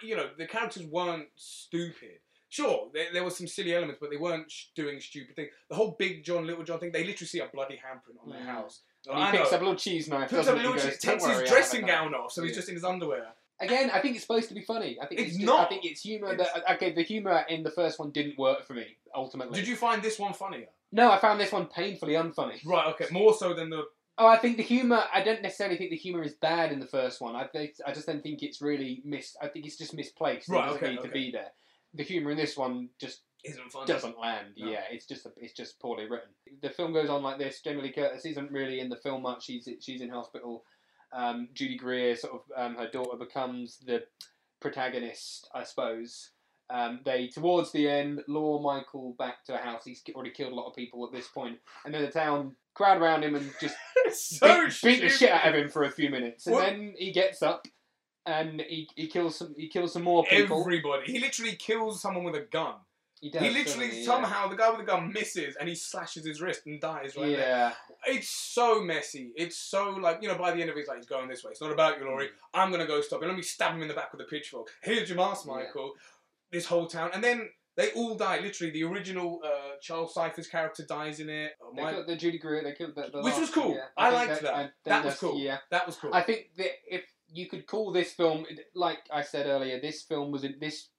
you 0.01 0.15
know 0.15 0.29
the 0.37 0.45
characters 0.45 0.83
weren't 0.85 1.27
stupid 1.35 2.19
sure 2.49 2.89
there, 2.93 3.07
there 3.13 3.23
was 3.23 3.35
some 3.37 3.47
silly 3.47 3.73
elements 3.75 3.99
but 4.01 4.09
they 4.09 4.17
weren't 4.17 4.49
sh- 4.51 4.65
doing 4.75 4.99
stupid 4.99 5.35
things 5.35 5.49
the 5.69 5.75
whole 5.75 5.95
big 5.99 6.23
john 6.23 6.45
little 6.47 6.63
john 6.63 6.79
thing 6.79 6.91
they 6.91 7.03
literally 7.03 7.27
see 7.27 7.39
a 7.39 7.47
bloody 7.53 7.75
handprint 7.75 8.21
on 8.23 8.29
their 8.31 8.41
Mm. 8.41 8.45
house 8.45 8.81
And 9.07 9.17
he 9.17 9.23
I 9.23 9.31
picks 9.31 9.51
know. 9.51 9.55
up 9.57 9.61
a 9.61 9.63
little 9.65 9.79
cheese 9.79 10.07
knife. 10.09 10.29
Picks 10.29 10.45
doesn't 10.45 10.53
up 10.55 10.57
a 10.57 10.61
he? 10.61 10.67
He 10.67 10.73
little 10.73 10.89
goes, 10.89 10.99
"Don't 10.99 11.11
takes 11.13 11.23
worry, 11.23 11.33
his 11.33 11.39
have 11.41 11.49
dressing 11.49 11.85
gown 11.85 12.13
off 12.13 12.31
so 12.31 12.41
he's 12.41 12.51
Yeah. 12.51 12.55
just 12.55 12.69
in 12.69 12.75
his 12.75 12.83
underwear 12.83 13.27
Again, 13.61 13.89
I 13.91 13.99
think 13.99 14.15
it's 14.15 14.23
supposed 14.23 14.47
to 14.47 14.55
be 14.55 14.61
funny. 14.61 14.97
I 15.01 15.05
think 15.05 15.19
It's 15.19 15.35
it's, 15.35 15.43
not. 15.43 15.65
I 15.65 15.69
think 15.69 15.83
it's 15.83 16.01
humor 16.01 16.33
that 16.33 16.71
okay. 16.75 16.93
The 16.93 17.01
humor 17.03 17.43
in 17.49 17.61
the 17.63 17.71
first 17.71 17.99
one 17.99 18.09
didn't 18.11 18.37
work 18.37 18.63
for 18.65 18.73
me 18.73 18.95
ultimately. 19.13 19.59
did 19.59 19.67
you 19.67 19.75
find 19.75 20.01
this 20.01 20.17
one 20.17 20.33
funnier 20.33 20.67
No, 20.93 21.11
I 21.11 21.17
found 21.19 21.39
this 21.41 21.51
one 21.51 21.65
painfully 21.67 22.13
unfunny. 22.13 22.59
right 22.65 22.87
okay 22.93 23.07
more 23.11 23.33
so 23.33 23.53
than 23.53 23.69
the 23.69 23.83
Oh, 24.19 24.27
I 24.27 24.37
think 24.37 24.57
the 24.57 24.63
humor. 24.63 25.01
I 25.13 25.23
don't 25.23 25.41
necessarily 25.41 25.77
think 25.77 25.91
the 25.91 25.95
humor 25.95 26.21
is 26.23 26.33
bad 26.33 26.73
in 26.73 26.79
the 26.79 26.85
first 26.85 27.21
one. 27.21 27.37
I 27.37 27.45
think, 27.45 27.75
I 27.87 27.93
just 27.93 28.05
don't 28.05 28.21
think 28.21 28.43
it's 28.43 28.61
really 28.61 29.01
mis. 29.05 29.37
I 29.41 29.47
think 29.47 29.65
it's 29.65 29.77
just 29.77 29.93
misplaced. 29.93 30.49
Right, 30.49 30.65
It 30.65 30.67
doesn't 30.67 30.83
okay, 30.83 30.95
need 30.95 31.01
to 31.03 31.09
be 31.09 31.31
there. 31.31 31.51
The 31.93 32.03
humor 32.03 32.31
in 32.31 32.37
this 32.37 32.57
one 32.57 32.89
just 32.99 33.21
isn't 33.45 33.71
funny 33.71 33.85
doesn't 33.85 34.19
land. 34.19 34.49
No. 34.57 34.69
Yeah, 34.69 34.83
it's 34.91 35.05
just 35.05 35.25
it's 35.37 35.53
just 35.53 35.79
poorly 35.79 36.03
written. 36.03 36.29
The 36.61 36.69
film 36.69 36.91
goes 36.91 37.09
on 37.09 37.23
like 37.23 37.39
this. 37.39 37.61
Jamie 37.61 37.81
Lee 37.81 37.93
Curtis 37.93 38.25
isn't 38.25 38.51
really 38.51 38.81
in 38.81 38.89
the 38.89 38.97
film 38.97 39.21
much. 39.21 39.45
She's 39.45 39.69
she's 39.79 40.01
in 40.01 40.09
hospital. 40.09 40.65
Um, 41.13 41.47
Judy 41.53 41.77
Greer, 41.77 42.15
sort 42.15 42.33
of, 42.33 42.41
um, 42.55 42.75
her 42.75 42.87
daughter 42.87 43.17
becomes 43.17 43.77
the 43.79 44.03
protagonist, 44.59 45.49
I 45.55 45.63
suppose. 45.63 46.31
Um, 46.71 46.99
they 47.03 47.27
towards 47.27 47.71
the 47.71 47.89
end 47.89 48.21
lure 48.27 48.59
Michael 48.61 49.15
back 49.17 49.43
to 49.45 49.55
a 49.55 49.57
house. 49.57 49.83
He's 49.85 50.03
already 50.13 50.29
killed 50.31 50.51
a 50.51 50.55
lot 50.55 50.67
of 50.67 50.75
people 50.75 51.05
at 51.05 51.11
this 51.11 51.27
point, 51.27 51.57
and 51.85 51.93
then 51.93 52.01
the 52.03 52.11
town 52.11 52.55
crowd 52.75 53.01
around 53.01 53.23
him 53.23 53.35
and 53.35 53.51
just 53.59 53.75
so 54.11 54.65
beat, 54.65 54.81
beat 54.83 55.01
the 55.01 55.09
shit 55.09 55.31
out 55.31 55.47
of 55.47 55.55
him 55.55 55.69
for 55.69 55.83
a 55.83 55.89
few 55.91 56.09
minutes, 56.09 56.45
and 56.45 56.55
What? 56.55 56.65
then 56.69 56.93
he 56.97 57.11
gets 57.11 57.41
up 57.41 57.65
and 58.25 58.61
he, 58.61 58.87
he 58.95 59.07
kills 59.07 59.37
some 59.37 59.55
he 59.57 59.67
kills 59.67 59.93
some 59.93 60.03
more 60.03 60.23
people. 60.25 60.61
Everybody. 60.61 61.11
He 61.11 61.19
literally 61.19 61.55
kills 61.55 62.01
someone 62.01 62.23
with 62.23 62.35
a 62.35 62.45
gun. 62.51 62.75
he, 63.19 63.31
does, 63.31 63.41
he 63.41 63.49
literally 63.49 63.89
he? 63.89 64.03
somehow 64.05 64.47
the 64.47 64.55
guy 64.55 64.69
with 64.69 64.79
the 64.79 64.85
gun 64.85 65.11
misses 65.11 65.55
and 65.59 65.67
he 65.67 65.73
slashes 65.73 66.23
his 66.25 66.39
wrist 66.39 66.61
and 66.67 66.79
dies 66.79 67.13
Yeah. 67.17 67.23
right 67.23 67.35
there. 67.35 67.47
yeah. 67.47 67.73
It's 68.13 68.29
so 68.29 68.81
messy. 68.81 69.31
It's 69.35 69.57
so 69.57 69.89
like 69.91 70.19
you 70.21 70.27
know. 70.27 70.35
By 70.37 70.51
the 70.51 70.61
end 70.61 70.69
of 70.69 70.75
it, 70.75 70.81
he's 70.81 70.87
like 70.87 70.97
he's 70.97 71.07
going 71.07 71.27
this 71.27 71.43
way. 71.43 71.49
It's 71.51 71.61
not 71.61 71.71
about 71.71 71.99
you, 71.99 72.05
Laurie. 72.05 72.27
Mm. 72.27 72.29
I'm 72.53 72.69
gonna 72.71 72.85
go 72.85 73.01
stop 73.01 73.21
him. 73.23 73.27
Let 73.29 73.35
me 73.37 73.43
stab 73.43 73.73
him 73.73 73.81
in 73.81 73.87
the 73.87 73.93
back 73.95 74.11
with 74.11 74.21
a 74.21 74.25
pitchfork. 74.25 74.67
Here's 74.83 75.09
your 75.09 75.17
mask, 75.17 75.45
Yeah. 75.47 75.53
This 76.51 76.65
whole 76.65 76.87
town, 76.87 77.11
and 77.13 77.23
then 77.23 77.49
they 77.75 77.91
all 77.91 78.15
die. 78.15 78.39
Literally, 78.39 78.71
the 78.73 78.83
original 78.83 79.39
uh, 79.45 79.75
Charles 79.81 80.13
Cyphers' 80.13 80.47
character 80.47 80.83
dies 80.85 81.19
in 81.19 81.29
it. 81.29 81.51
They 81.75 81.81
my- 81.83 81.93
killed 81.93 82.07
the 82.07 82.15
Judy 82.15 82.39
Greer. 82.39 82.63
They 82.63 82.73
killed 82.73 82.95
the, 82.95 83.09
the 83.11 83.17
Which 83.21 83.33
last- 83.33 83.39
was 83.41 83.49
cool. 83.51 83.75
yeah. 83.75 83.85
I 83.97 84.09
think 84.11 84.29
liked 84.29 84.41
that. 84.41 84.53
I 84.55 84.69
That 84.85 85.05
was 85.05 85.15
cool. 85.19 85.37
Yeah, 85.39 85.57
that 85.71 85.85
was 85.85 85.95
cool. 85.95 86.13
I 86.13 86.21
think 86.23 86.49
that 86.57 86.71
if 86.87 87.03
you 87.31 87.47
could 87.47 87.67
call 87.67 87.91
this 87.91 88.11
film, 88.13 88.45
like 88.73 88.99
I 89.13 89.21
said 89.21 89.45
earlier, 89.45 89.79
this 89.79 90.01
film 90.01 90.31
was 90.31 90.43
in 90.43 90.55
this. 90.59 90.89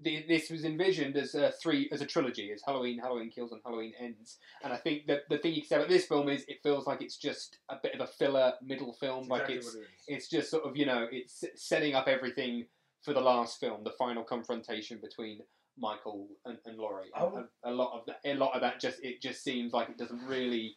the- 0.00 0.24
This 0.28 0.50
was 0.50 0.64
envisioned 0.64 1.16
as 1.16 1.34
a 1.34 1.50
three 1.52 1.88
as 1.92 2.00
a 2.00 2.06
trilogy, 2.06 2.52
as 2.52 2.62
Halloween, 2.64 2.98
Halloween 2.98 3.30
Kills, 3.30 3.52
and 3.52 3.60
Halloween 3.64 3.92
Ends. 3.98 4.38
And 4.62 4.72
I 4.72 4.76
think 4.76 5.06
that 5.08 5.22
the 5.28 5.38
thing 5.38 5.54
you 5.54 5.62
can 5.62 5.68
say 5.68 5.76
about 5.76 5.88
this 5.88 6.06
film 6.06 6.28
is 6.28 6.44
it 6.48 6.62
feels 6.62 6.86
like 6.86 7.02
it's 7.02 7.16
just 7.16 7.58
a 7.68 7.76
bit 7.82 7.94
of 7.94 8.00
a 8.00 8.06
filler 8.06 8.54
middle 8.62 8.92
film. 8.92 9.28
That's 9.28 9.30
like 9.30 9.50
exactly 9.50 9.56
it's 9.56 9.66
what 9.66 9.80
it 9.82 9.86
is. 9.86 10.04
it's 10.08 10.28
just 10.28 10.50
sort 10.50 10.64
of 10.64 10.76
you 10.76 10.86
know 10.86 11.06
it's 11.10 11.44
setting 11.56 11.94
up 11.94 12.06
everything 12.08 12.66
for 13.04 13.12
the 13.12 13.20
last 13.20 13.60
film, 13.60 13.84
the 13.84 13.90
final 13.98 14.24
confrontation 14.24 14.98
between 15.02 15.40
Michael 15.78 16.28
and, 16.44 16.58
and 16.66 16.78
Laurie. 16.78 17.10
And 17.14 17.24
Oh. 17.24 17.44
a, 17.64 17.70
a 17.70 17.72
lot 17.72 17.98
of 17.98 18.06
that, 18.06 18.20
a 18.24 18.34
lot 18.34 18.54
of 18.54 18.60
that 18.62 18.80
just 18.80 19.02
it 19.02 19.20
just 19.20 19.42
seems 19.42 19.72
like 19.72 19.88
it 19.90 19.98
doesn't 19.98 20.24
really 20.26 20.76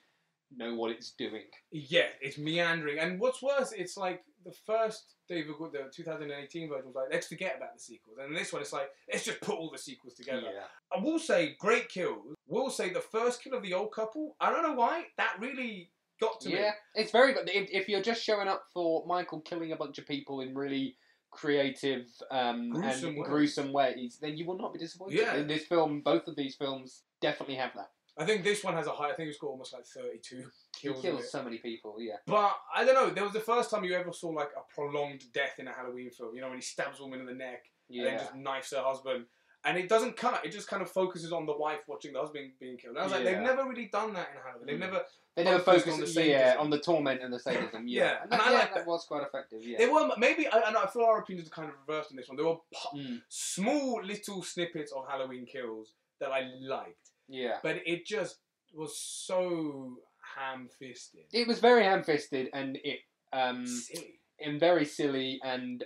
know 0.56 0.76
what 0.76 0.92
it's 0.92 1.12
doing. 1.12 1.44
Yeah, 1.72 2.08
it's 2.22 2.38
meandering. 2.38 3.00
And 3.00 3.20
what's 3.20 3.42
worse, 3.42 3.74
it's 3.74 3.98
like 3.98 4.24
the 4.46 4.54
first 4.66 5.16
David 5.28 5.56
Good, 5.58 5.74
the 5.74 5.92
2018 5.94 6.70
version 6.70 6.86
was 6.86 6.96
like, 6.96 7.10
let's 7.12 7.28
forget 7.28 7.56
about 7.58 7.74
the 7.76 7.80
sequels. 7.82 8.18
And 8.24 8.36
this 8.36 8.54
one, 8.54 8.62
it's 8.62 8.72
like, 8.72 8.90
let's 9.12 9.26
just 9.26 9.42
put 9.42 9.56
all 9.58 9.70
the 9.70 9.78
sequels 9.78 10.14
together. 10.14 10.44
Yeah. 10.44 10.64
I 10.98 11.04
will 11.04 11.20
say, 11.20 11.56
great 11.60 11.90
kills. 11.90 12.34
We'll 12.48 12.70
say 12.70 12.92
the 12.94 13.02
first 13.02 13.44
kill 13.44 13.56
of 13.56 13.62
the 13.64 13.74
old 13.74 13.92
couple. 13.92 14.38
I 14.40 14.50
don't 14.52 14.64
know 14.64 14.74
why 14.74 15.04
that 15.18 15.36
really 15.40 15.92
got 16.22 16.40
to 16.42 16.48
me. 16.50 16.56
yeah, 16.56 16.72
it's 16.96 17.12
very 17.12 17.34
good. 17.34 17.50
If, 17.54 17.70
if 17.70 17.90
you're 17.90 18.02
just 18.02 18.24
showing 18.24 18.48
up 18.48 18.64
for 18.74 19.06
Michael 19.06 19.42
killing 19.42 19.74
a 19.74 19.76
bunch 19.76 19.98
of 20.00 20.08
people 20.08 20.40
in 20.40 20.56
really 20.56 20.96
creative 21.38 22.06
um, 22.32 22.70
Gruesome 22.72 23.10
and 23.10 23.18
ways. 23.20 23.28
gruesome 23.28 23.72
ways, 23.72 24.18
then 24.22 24.36
you 24.38 24.46
will 24.46 24.58
not 24.58 24.74
be 24.74 24.80
disappointed. 24.80 25.20
Yeah. 25.20 25.36
In 25.36 25.48
this 25.48 25.66
film, 25.66 26.02
both 26.02 26.28
of 26.28 26.36
these 26.36 26.56
films 26.56 27.04
definitely 27.22 27.56
have 27.56 27.72
that. 27.76 27.92
I 28.20 28.26
think 28.26 28.44
this 28.44 28.64
one 28.64 28.74
has 28.74 28.88
a 28.88 28.92
high. 28.92 29.12
I 29.12 29.14
think 29.14 29.30
it's 29.30 29.38
got 29.38 29.48
almost 29.50 29.74
like 29.74 29.86
32 29.86 30.38
He 30.38 30.44
kills. 30.82 30.96
in 31.06 31.12
kills 31.12 31.32
so 31.32 31.44
many 31.44 31.60
people. 31.60 31.98
Yeah. 32.00 32.16
But 32.26 32.52
I 32.76 32.84
don't 32.84 32.96
know. 32.96 33.10
There 33.12 33.24
was 33.24 33.34
the 33.34 33.40
first 33.40 33.70
time 33.70 33.84
you 33.84 33.94
ever 33.94 34.12
saw 34.12 34.30
like 34.30 34.50
a 34.58 34.74
prolonged 34.74 35.24
death 35.34 35.60
in 35.60 35.68
a 35.68 35.72
Halloween 35.74 36.10
film. 36.10 36.34
You 36.36 36.42
know, 36.42 36.50
when 36.50 36.58
he 36.58 36.64
stabs 36.64 37.00
a 37.00 37.04
woman 37.04 37.20
in 37.20 37.28
the 37.28 37.36
neck 37.36 37.66
and 37.92 38.06
then 38.06 38.18
just 38.18 38.36
knifes 38.36 38.72
her 38.72 38.82
husband. 38.82 39.26
And 39.66 39.78
it 39.78 39.88
doesn't 39.90 40.16
cut. 40.18 40.44
It 40.46 40.52
just 40.52 40.68
kind 40.68 40.82
of 40.82 40.90
focuses 40.90 41.32
on 41.32 41.46
the 41.46 41.56
wife 41.56 41.80
watching 41.88 42.14
the 42.14 42.20
husband 42.20 42.52
being 42.60 42.78
killed. 42.78 42.96
And 42.96 43.02
I 43.02 43.04
was 43.04 43.12
like, 43.14 43.24
they've 43.24 43.40
never 43.40 43.66
really 43.68 43.90
done 43.92 44.14
that 44.14 44.30
in 44.34 44.42
Halloween. 44.44 44.66
They've 44.68 44.78
Mm. 44.78 44.94
never. 44.94 45.04
They 45.38 45.44
never 45.46 45.60
focused 45.60 45.88
on 45.88 45.94
on 45.94 46.00
the 46.02 46.06
the 46.08 46.28
yeah 46.28 46.56
on 46.60 46.70
the 46.70 46.80
torment 46.80 47.22
and 47.24 47.32
the 47.32 47.40
sadism. 47.40 47.88
Yeah, 47.88 48.04
Yeah, 48.04 48.14
and, 48.24 48.32
and 48.32 48.32
that, 48.34 48.42
I 48.42 48.52
yeah, 48.52 48.58
like 48.60 48.74
that 48.74 48.80
that. 48.86 48.88
was 48.88 49.06
quite 49.06 49.24
effective. 49.24 49.60
Yeah. 49.64 49.78
They 49.78 49.88
were 49.88 50.10
maybe. 50.18 50.48
I, 50.48 50.58
I. 50.58 50.84
I 50.84 50.88
feel 50.88 51.04
our 51.04 51.20
opinions 51.20 51.48
are 51.48 51.52
kind 51.52 51.70
of 51.70 51.76
reversed 51.88 52.12
in 52.12 52.18
this 52.18 52.28
one. 52.28 52.36
There 52.38 52.46
were 52.48 52.58
Mm, 52.96 53.22
small 53.30 54.04
little 54.04 54.42
snippets 54.44 54.92
of 54.92 55.08
Halloween 55.08 55.46
kills 55.46 55.94
that 56.20 56.32
I 56.32 56.42
liked, 56.60 57.12
yeah. 57.30 57.58
but 57.64 57.78
it 57.86 58.06
just 58.06 58.38
was 58.74 58.98
so 59.00 59.98
ham-fisted, 60.36 61.22
It 61.32 61.48
was 61.48 61.60
very 61.60 61.84
ham-fisted 61.84 62.50
and 62.54 62.78
it 62.84 63.00
um 63.34 63.66
silly. 63.66 64.20
and 64.40 64.60
very 64.60 64.86
silly 64.86 65.40
and 65.44 65.84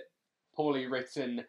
poorly 0.56 0.86
written. 0.86 1.44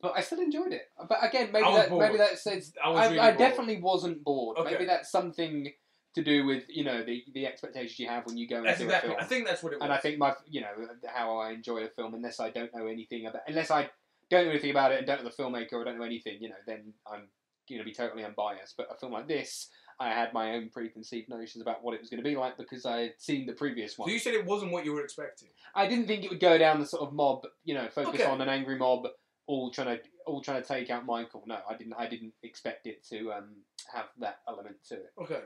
But 0.00 0.12
I 0.16 0.20
still 0.22 0.40
enjoyed 0.40 0.72
it. 0.72 0.82
But 1.08 1.18
again, 1.22 1.50
maybe 1.52 1.66
that 1.74 1.90
bored. 1.90 2.06
maybe 2.06 2.18
that 2.18 2.38
says 2.38 2.72
I 2.82 2.90
I, 2.90 3.06
really 3.06 3.18
I 3.18 3.32
definitely 3.32 3.80
wasn't 3.80 4.24
bored. 4.24 4.56
Okay. 4.58 4.72
Maybe 4.72 4.84
that's 4.86 5.10
something 5.10 5.72
to 6.14 6.22
do 6.24 6.44
with 6.44 6.64
you 6.68 6.84
know 6.84 7.02
the 7.04 7.22
the 7.34 7.46
expectations 7.46 7.98
you 7.98 8.08
have 8.08 8.26
when 8.26 8.36
you 8.36 8.48
go 8.48 8.62
That's 8.62 8.80
into 8.80 8.92
exactly. 8.92 9.10
a 9.10 9.14
film. 9.14 9.24
I 9.24 9.26
think 9.28 9.46
that's 9.46 9.62
what 9.62 9.72
it 9.72 9.76
was. 9.78 9.84
and 9.84 9.92
I 9.92 9.98
think 9.98 10.18
my 10.18 10.34
you 10.48 10.60
know 10.60 10.68
how 11.06 11.38
I 11.38 11.52
enjoy 11.52 11.78
a 11.84 11.88
film 11.88 12.14
unless 12.14 12.40
I 12.40 12.50
don't 12.50 12.74
know 12.74 12.86
anything 12.86 13.26
about 13.26 13.42
unless 13.46 13.70
I 13.70 13.90
don't 14.30 14.44
know 14.46 14.50
anything 14.50 14.70
about 14.70 14.92
it 14.92 14.98
and 14.98 15.06
don't 15.06 15.22
know 15.24 15.30
the 15.30 15.42
filmmaker 15.42 15.74
or 15.74 15.84
don't 15.84 15.98
know 15.98 16.04
anything 16.04 16.38
you 16.40 16.48
know 16.48 16.56
then 16.66 16.92
I'm 17.10 17.28
going 17.68 17.78
to 17.80 17.84
be 17.84 17.92
totally 17.92 18.24
unbiased 18.24 18.76
but 18.76 18.88
a 18.90 18.96
film 18.96 19.12
like 19.12 19.28
this 19.28 19.68
I 20.00 20.08
had 20.08 20.32
my 20.32 20.52
own 20.54 20.70
preconceived 20.70 21.28
notions 21.28 21.60
about 21.62 21.84
what 21.84 21.94
it 21.94 22.00
was 22.00 22.08
going 22.10 22.22
to 22.22 22.28
be 22.28 22.34
like 22.34 22.56
because 22.56 22.86
I 22.86 23.00
had 23.02 23.14
seen 23.18 23.46
the 23.46 23.52
previous 23.52 23.98
one 23.98 24.08
So 24.08 24.12
you 24.12 24.18
said 24.18 24.34
it 24.34 24.46
wasn't 24.46 24.72
what 24.72 24.84
you 24.84 24.92
were 24.94 25.04
expecting. 25.04 25.48
I 25.74 25.86
didn't 25.86 26.06
think 26.06 26.24
it 26.24 26.30
would 26.30 26.40
go 26.40 26.56
down 26.58 26.80
the 26.80 26.86
sort 26.86 27.02
of 27.02 27.12
mob 27.12 27.46
you 27.64 27.74
know 27.74 27.88
focus 27.88 28.20
Okay. 28.20 28.24
on 28.24 28.40
an 28.40 28.48
angry 28.48 28.76
mob 28.78 29.06
all 29.46 29.70
trying 29.70 29.96
to 29.98 30.02
all 30.26 30.40
trying 30.42 30.62
to 30.62 30.66
take 30.68 30.90
out 30.90 31.06
Michael 31.06 31.42
no 31.46 31.58
I 31.68 31.76
didn't 31.76 31.94
I 31.98 32.06
didn't 32.08 32.32
expect 32.42 32.86
it 32.86 33.04
to 33.08 33.32
um, 33.32 33.48
have 33.92 34.06
that 34.18 34.38
element 34.48 34.76
to 34.88 34.94
it 34.94 35.12
Okay. 35.20 35.42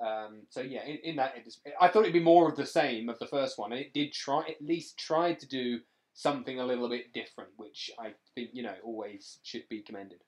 Um, 0.00 0.42
so 0.48 0.60
yeah, 0.60 0.84
in, 0.84 0.98
in 0.98 1.16
that, 1.16 1.44
just, 1.44 1.60
I 1.80 1.88
thought 1.88 2.02
it'd 2.02 2.12
be 2.12 2.20
more 2.20 2.48
of 2.48 2.56
the 2.56 2.66
same 2.66 3.08
of 3.08 3.18
the 3.18 3.26
first 3.26 3.58
one. 3.58 3.72
and 3.72 3.80
It 3.80 3.92
did 3.92 4.12
try, 4.12 4.40
at 4.48 4.62
least 4.62 4.98
tried 4.98 5.40
to 5.40 5.48
do 5.48 5.80
something 6.14 6.60
a 6.60 6.66
little 6.66 6.88
bit 6.88 7.12
different, 7.12 7.50
which 7.56 7.90
I 7.98 8.12
think 8.34 8.50
you 8.52 8.62
know 8.62 8.74
always 8.84 9.38
should 9.42 9.68
be 9.68 9.80
commended. 9.80 10.22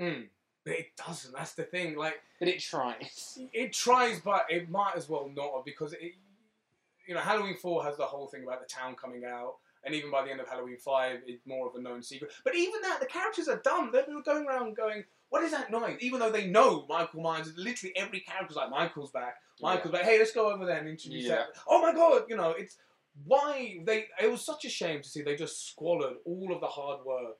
Mm. 0.00 0.28
But 0.64 0.74
it 0.74 0.86
doesn't. 0.96 1.34
That's 1.34 1.52
the 1.52 1.62
thing. 1.62 1.96
Like 1.96 2.20
But 2.40 2.48
it 2.48 2.60
tries. 2.60 3.38
it 3.52 3.72
tries, 3.72 4.20
but 4.20 4.46
it 4.50 4.68
might 4.68 4.94
as 4.96 5.08
well 5.08 5.30
not 5.34 5.54
have 5.54 5.64
because 5.64 5.92
it. 5.92 6.12
You 7.06 7.14
know, 7.14 7.20
Halloween 7.20 7.56
Four 7.56 7.84
has 7.84 7.96
the 7.96 8.04
whole 8.04 8.26
thing 8.26 8.42
about 8.42 8.60
the 8.60 8.66
town 8.66 8.96
coming 8.96 9.24
out, 9.24 9.54
and 9.84 9.94
even 9.94 10.10
by 10.10 10.24
the 10.24 10.30
end 10.30 10.40
of 10.40 10.48
Halloween 10.48 10.76
Five, 10.76 11.20
it's 11.26 11.46
more 11.46 11.68
of 11.68 11.76
a 11.76 11.80
known 11.80 12.02
secret. 12.02 12.32
But 12.42 12.56
even 12.56 12.82
that, 12.82 12.98
the 12.98 13.06
characters 13.06 13.46
are 13.46 13.60
dumb. 13.64 13.90
They're 13.92 14.06
going 14.24 14.46
around 14.46 14.76
going, 14.76 15.04
"What 15.30 15.42
is 15.42 15.50
that 15.52 15.70
noise?" 15.70 15.98
Even 16.00 16.20
though 16.20 16.30
they 16.30 16.46
know 16.46 16.86
Michael 16.88 17.22
Myers. 17.22 17.52
Literally 17.56 17.96
every 17.96 18.20
character's 18.20 18.56
like, 18.56 18.70
"Michael's 18.70 19.10
back." 19.10 19.36
Michael's 19.60 19.94
like, 19.94 20.04
"Hey, 20.04 20.18
let's 20.18 20.32
go 20.32 20.50
over 20.52 20.64
there 20.66 20.78
and 20.78 20.88
introduce 20.88 21.24
Yeah. 21.24 21.36
that." 21.36 21.48
Oh 21.66 21.80
my 21.80 21.92
god! 21.92 22.24
You 22.28 22.36
know, 22.36 22.50
it's 22.50 22.76
why 23.24 23.80
they. 23.84 24.06
It 24.20 24.30
was 24.30 24.44
such 24.44 24.64
a 24.64 24.70
shame 24.70 25.02
to 25.02 25.08
see 25.08 25.22
they 25.22 25.36
just 25.36 25.74
squallered 25.76 26.16
all 26.24 26.52
of 26.54 26.60
the 26.60 26.66
hard 26.66 27.04
work 27.04 27.36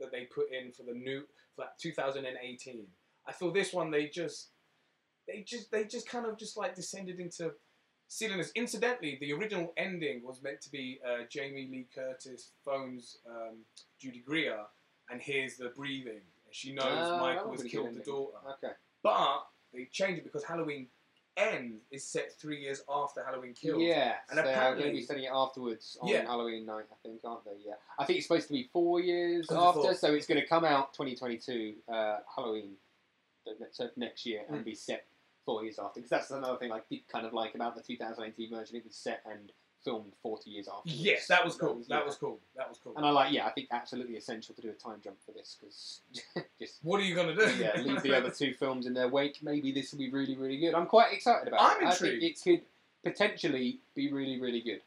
that 0.00 0.10
they 0.12 0.24
put 0.24 0.52
in 0.52 0.72
for 0.72 0.82
the 0.82 0.92
new 0.92 1.22
for 1.54 1.64
that 1.64 1.78
2018. 1.78 2.86
I 3.26 3.32
feel 3.32 3.52
this 3.52 3.72
one 3.72 3.90
they 3.90 4.08
just 4.08 4.50
they 5.26 5.42
just 5.42 5.70
they 5.70 5.84
just 5.84 6.08
kind 6.08 6.26
of 6.26 6.36
just 6.38 6.56
like 6.56 6.74
descended 6.74 7.20
into 7.20 7.52
silliness. 8.08 8.52
Incidentally, 8.54 9.16
the 9.20 9.32
original 9.32 9.72
ending 9.76 10.22
was 10.22 10.42
meant 10.42 10.60
to 10.62 10.70
be 10.70 11.00
uh, 11.06 11.24
Jamie 11.30 11.68
Lee 11.70 11.86
Curtis 11.94 12.50
phones 12.64 13.18
um, 13.28 13.64
Judy 13.98 14.20
Greer 14.20 14.58
and 15.10 15.20
hears 15.20 15.56
the 15.56 15.70
breathing. 15.70 16.20
She 16.54 16.72
knows 16.72 16.84
that 16.84 17.20
Michael 17.20 17.50
has 17.50 17.64
killed 17.64 17.94
the 17.94 18.00
daughter. 18.00 18.36
Okay. 18.62 18.74
But 19.02 19.46
they 19.72 19.86
changed 19.86 20.18
it 20.18 20.24
because 20.24 20.44
Halloween 20.44 20.86
End 21.36 21.80
is 21.90 22.06
set 22.06 22.30
three 22.38 22.60
years 22.60 22.84
after 22.88 23.24
Halloween 23.24 23.54
Kills. 23.54 23.82
Yeah, 23.82 24.14
And 24.30 24.38
so 24.38 24.44
they're 24.44 24.74
going 24.76 24.86
to 24.86 24.92
be 24.92 25.02
setting 25.02 25.24
it 25.24 25.32
afterwards 25.34 25.98
on 26.00 26.08
Yeah. 26.08 26.22
Halloween 26.22 26.64
night, 26.64 26.84
I 26.92 26.94
think, 27.02 27.22
aren't 27.24 27.44
they? 27.44 27.56
Yeah, 27.66 27.72
I 27.98 28.04
think 28.04 28.18
it's 28.18 28.28
supposed 28.28 28.46
to 28.46 28.52
be 28.52 28.68
four 28.72 29.00
years 29.00 29.50
after, 29.50 29.80
four? 29.80 29.94
so 29.94 30.14
it's 30.14 30.28
going 30.28 30.40
to 30.40 30.46
come 30.46 30.64
out 30.64 30.92
2022 30.94 31.74
uh, 31.92 32.18
Halloween, 32.36 32.74
so 33.44 33.50
so 33.72 33.90
next 33.96 34.24
year, 34.24 34.42
and 34.48 34.58
Mm. 34.60 34.64
be 34.64 34.76
set 34.76 35.06
four 35.44 35.64
years 35.64 35.80
after. 35.80 35.94
Because 35.98 36.10
that's 36.10 36.30
another 36.30 36.56
thing 36.56 36.70
I 36.70 36.80
did 36.88 37.08
kind 37.08 37.26
of 37.26 37.32
like 37.32 37.56
about 37.56 37.74
the 37.74 37.82
2018 37.82 38.50
version. 38.50 38.76
It 38.76 38.84
was 38.84 38.94
set 38.94 39.22
and 39.28 39.50
filmed 39.84 40.12
40 40.22 40.50
years 40.50 40.66
after. 40.68 40.88
Yes, 40.88 41.26
that 41.28 41.44
was 41.44 41.56
cool. 41.56 41.82
That 41.88 42.04
was 42.06 42.16
cool. 42.16 42.40
That 42.56 42.68
was 42.68 42.78
cool. 42.82 42.94
And 42.96 43.04
I 43.04 43.10
like, 43.10 43.32
yeah, 43.32 43.46
I 43.46 43.50
think 43.50 43.68
absolutely 43.70 44.16
essential 44.16 44.54
to 44.54 44.62
do 44.62 44.70
a 44.70 44.72
time 44.72 45.00
jump 45.04 45.16
for 45.24 45.32
this 45.32 45.56
because 45.60 46.00
just 46.58 46.78
What 46.82 47.00
are 47.00 47.04
you 47.04 47.14
gonna 47.14 47.36
do? 47.36 47.48
yeah, 47.60 47.80
leave 47.80 48.02
the 48.02 48.16
other 48.16 48.30
two 48.30 48.54
films 48.58 48.86
in 48.86 48.94
their 48.94 49.08
wake. 49.08 49.38
Maybe 49.42 49.72
this 49.72 49.92
will 49.92 49.98
be 49.98 50.10
really, 50.10 50.36
really 50.36 50.56
good. 50.58 50.74
I'm 50.74 50.86
quite 50.86 51.12
excited 51.12 51.48
about 51.48 51.60
I'm 51.60 51.82
it. 51.82 51.86
I 51.88 51.94
think 51.94 52.14
intrigued. 52.22 52.22
it 52.24 52.42
could 52.42 52.62
potentially 53.12 53.78
be 53.94 54.12
really, 54.12 54.40
really 54.40 54.60
good. 54.60 54.80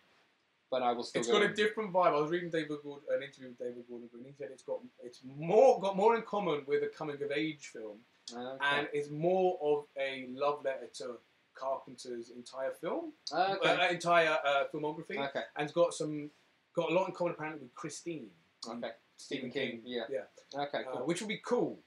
But 0.70 0.82
I 0.82 0.92
will 0.92 1.04
still. 1.04 1.22
It's 1.22 1.30
go 1.32 1.40
got 1.40 1.50
a 1.50 1.54
different 1.54 1.94
vibe. 1.94 2.08
I 2.08 2.20
was 2.20 2.30
reading 2.30 2.50
David 2.50 2.78
Gordon, 2.84 3.04
an 3.16 3.24
interview 3.24 3.48
with 3.50 3.58
David 3.60 3.86
Gordon 3.88 4.10
Green. 4.12 4.26
He 4.26 4.34
said 4.38 4.50
it's 4.52 4.64
got 4.64 4.80
it's 5.02 5.22
more 5.38 5.80
got 5.80 5.96
more 5.96 6.16
in 6.18 6.24
common 6.24 6.64
with 6.68 6.84
a 6.84 6.88
coming 6.88 7.16
of 7.22 7.32
age 7.32 7.68
film, 7.72 8.00
ah, 8.36 8.56
Okay. 8.56 8.66
and 8.80 8.88
it's 8.92 9.10
more 9.10 9.58
of 9.62 9.86
a 9.98 10.28
love 10.34 10.66
letter 10.66 10.90
to 10.96 11.16
Carpenter's 11.60 12.30
entire 12.30 12.72
film, 12.72 13.14
okay. 13.34 13.70
uh, 13.70 13.90
entire 13.90 14.38
uh, 14.46 14.64
filmography, 14.74 15.18
okay. 15.18 15.42
and 15.56 15.64
it's 15.66 15.74
got 15.74 15.94
some 15.94 16.30
got 16.76 16.92
a 16.92 16.94
lot 16.94 17.08
in 17.08 17.14
common 17.14 17.34
apparently 17.34 17.62
with 17.64 17.74
Christine. 17.76 18.28
Okay. 18.68 18.92
Stephen 19.18 19.50
King. 19.52 19.72
King. 19.72 19.82
Yeah. 19.86 20.04
Yeah. 20.10 20.62
Okay. 20.64 20.80
uh, 20.80 20.92
Cool. 20.98 21.08
which 21.08 21.22
will 21.22 21.28
be 21.28 21.42
cool. 21.44 21.80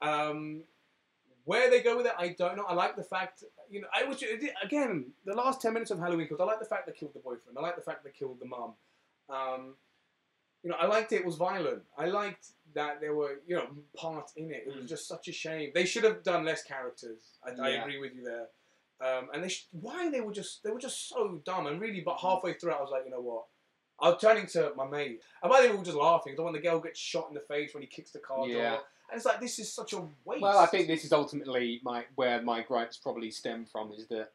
Um, 0.00 0.62
where 1.44 1.70
they 1.70 1.80
go 1.80 1.96
with 1.96 2.06
it, 2.06 2.12
I 2.18 2.28
don't 2.28 2.56
know. 2.56 2.64
I 2.64 2.74
like 2.74 2.96
the 2.96 3.04
fact, 3.04 3.44
you 3.70 3.80
know, 3.80 3.86
I 3.94 4.04
was 4.04 4.22
again 4.62 5.12
the 5.24 5.34
last 5.34 5.60
ten 5.60 5.72
minutes 5.72 5.90
of 5.90 5.98
Halloween 5.98 6.26
because 6.28 6.40
I 6.40 6.44
like 6.44 6.58
the 6.60 6.66
fact 6.66 6.86
they 6.86 6.92
killed 6.92 7.14
the 7.14 7.20
boyfriend. 7.20 7.56
I 7.56 7.60
like 7.60 7.76
the 7.76 7.82
fact 7.82 8.04
they 8.04 8.10
killed 8.10 8.38
the 8.40 8.46
mum. 8.46 8.74
Um, 9.28 9.74
you 10.62 10.70
know, 10.70 10.76
I 10.80 10.86
liked 10.86 11.12
it. 11.12 11.20
It 11.20 11.24
was 11.26 11.36
violent. 11.36 11.82
I 11.96 12.06
liked 12.06 12.46
that 12.74 13.00
there 13.00 13.14
were, 13.14 13.40
you 13.46 13.54
know, 13.56 13.68
parts 13.96 14.32
in 14.36 14.50
it. 14.50 14.64
It 14.66 14.74
was 14.74 14.84
Mm. 14.84 14.88
just 14.88 15.06
such 15.06 15.28
a 15.28 15.32
shame. 15.32 15.70
They 15.72 15.84
should 15.86 16.02
have 16.04 16.22
done 16.24 16.44
less 16.44 16.62
characters. 16.64 17.38
I, 17.44 17.50
I 17.62 17.68
agree 17.70 17.98
with 18.00 18.14
you 18.16 18.24
there. 18.24 18.48
Um, 19.04 19.28
and 19.34 19.44
they 19.44 19.48
sh- 19.48 19.68
why 19.72 20.10
they 20.10 20.20
were 20.20 20.32
just 20.32 20.62
they 20.64 20.70
were 20.70 20.78
just 20.80 21.08
so 21.08 21.40
dumb. 21.44 21.66
And 21.66 21.80
really, 21.80 22.00
but 22.00 22.18
halfway 22.20 22.54
through, 22.54 22.72
I 22.72 22.80
was 22.80 22.90
like, 22.90 23.02
you 23.04 23.10
know 23.10 23.20
what? 23.20 23.44
I 24.00 24.10
was 24.10 24.20
turning 24.20 24.46
to 24.48 24.72
my 24.76 24.86
mate, 24.86 25.20
and 25.42 25.50
by 25.50 25.60
then 25.62 25.70
we 25.72 25.76
were 25.78 25.84
just 25.84 25.96
laughing. 25.96 26.34
The 26.36 26.42
when 26.42 26.52
the 26.52 26.60
girl 26.60 26.80
gets 26.80 26.98
shot 27.00 27.26
in 27.28 27.34
the 27.34 27.40
face 27.40 27.72
when 27.74 27.82
he 27.82 27.88
kicks 27.88 28.10
the 28.10 28.18
car 28.18 28.46
Yeah. 28.46 28.70
door, 28.70 28.80
and 29.10 29.16
it's 29.16 29.24
like 29.26 29.40
this 29.40 29.58
is 29.58 29.72
such 29.72 29.92
a 29.94 30.00
waste. 30.24 30.42
Well, 30.42 30.58
I 30.58 30.66
think 30.66 30.86
this 30.86 31.04
is 31.04 31.12
ultimately 31.12 31.80
my 31.82 32.04
where 32.14 32.42
my 32.42 32.62
gripes 32.62 32.96
probably 32.98 33.30
stem 33.30 33.64
from 33.70 33.92
is 33.92 34.06
that 34.08 34.30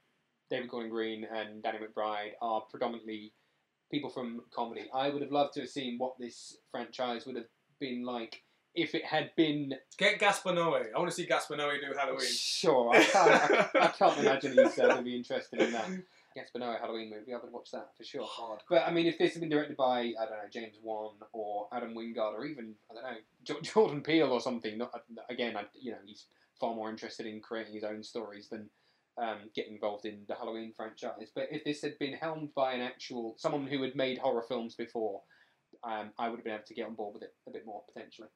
David 0.50 0.70
Gordon 0.70 0.90
Green 0.90 1.26
and 1.32 1.62
Danny 1.64 1.78
McBride 1.80 2.32
are 2.42 2.62
predominantly 2.62 3.34
people 3.92 4.10
from 4.10 4.42
comedy. 4.54 4.90
I 4.94 5.10
would 5.10 5.22
have 5.22 5.32
loved 5.32 5.54
to 5.54 5.62
have 5.62 5.70
seen 5.70 5.98
what 5.98 6.18
this 6.20 6.58
franchise 6.72 7.26
would 7.26 7.36
have 7.36 7.46
been 7.80 8.04
like 8.04 8.42
if 8.76 8.96
it 8.96 9.06
had 9.06 9.32
been. 9.36 9.74
get 9.98 10.20
Gaspar 10.20 10.52
Noé. 10.52 10.86
I 10.96 10.98
want 10.98 11.10
to 11.10 11.16
see 11.16 11.26
Gaspar 11.26 11.56
Noé 11.56 11.80
do 11.80 11.98
Halloween. 11.98 12.28
Sure, 12.32 12.92
I 12.94 13.04
can't, 13.04 13.30
I, 13.32 13.70
I 13.76 13.88
can't 13.88 14.20
imagine 14.20 14.52
he's 14.54 14.80
uh, 14.80 14.88
going 14.88 14.98
to 14.98 15.04
be 15.04 15.16
interested 15.16 15.62
in 15.62 15.72
that. 15.74 15.90
Gaspar 16.36 16.60
Noé 16.60 16.80
Halloween 16.80 17.10
movie, 17.10 17.34
I 17.34 17.38
would 17.38 17.52
watch 17.52 17.72
that 17.72 17.90
for 17.98 18.04
sure. 18.04 18.26
Hard. 18.26 18.62
But 18.70 18.88
I 18.88 18.92
mean, 18.92 19.06
if 19.06 19.18
this 19.18 19.34
had 19.34 19.42
been 19.42 19.50
directed 19.50 19.76
by 19.76 20.14
I 20.20 20.26
don't 20.26 20.32
know 20.32 20.50
James 20.52 20.78
Wan 20.82 21.16
or 21.34 21.68
Adam 21.74 21.94
Wingard 21.94 22.34
or 22.34 22.46
even 22.46 22.74
I 22.90 22.94
don't 22.94 23.04
know 23.04 23.18
Jo- 23.44 23.62
Jordan 23.62 24.02
Peele 24.02 24.32
or 24.32 24.40
something, 24.40 24.78
not 24.78 24.94
again, 25.30 25.58
I, 25.58 25.66
you 25.74 25.92
know, 25.92 25.98
he's 26.06 26.28
far 26.60 26.74
more 26.74 26.90
interested 26.90 27.26
in 27.26 27.42
creating 27.42 27.74
his 27.74 27.84
own 27.84 28.02
stories 28.02 28.48
than 28.48 28.70
um, 29.18 29.50
getting 29.54 29.74
involved 29.74 30.06
in 30.06 30.22
the 30.28 30.36
Halloween 30.36 30.72
franchise. 30.76 31.32
But 31.36 31.50
if 31.52 31.64
this 31.66 31.82
had 31.82 32.00
been 32.00 32.14
helmed 32.14 32.54
by 32.56 32.74
an 32.74 32.82
actual 32.82 33.36
someone 33.38 33.68
who 33.68 33.82
had 33.82 33.96
made 33.96 34.18
horror 34.18 34.46
films 34.48 34.76
before, 34.76 35.22
um, 35.84 36.12
I 36.18 36.30
would 36.30 36.38
have 36.38 36.46
been 36.46 36.54
able 36.54 36.64
to 36.66 36.74
get 36.74 36.88
on 36.88 36.96
board 36.96 37.16
with 37.16 37.24
it 37.24 37.34
a 37.48 37.52
bit 37.52 37.66
more 37.66 37.82
potentially. 37.94 38.30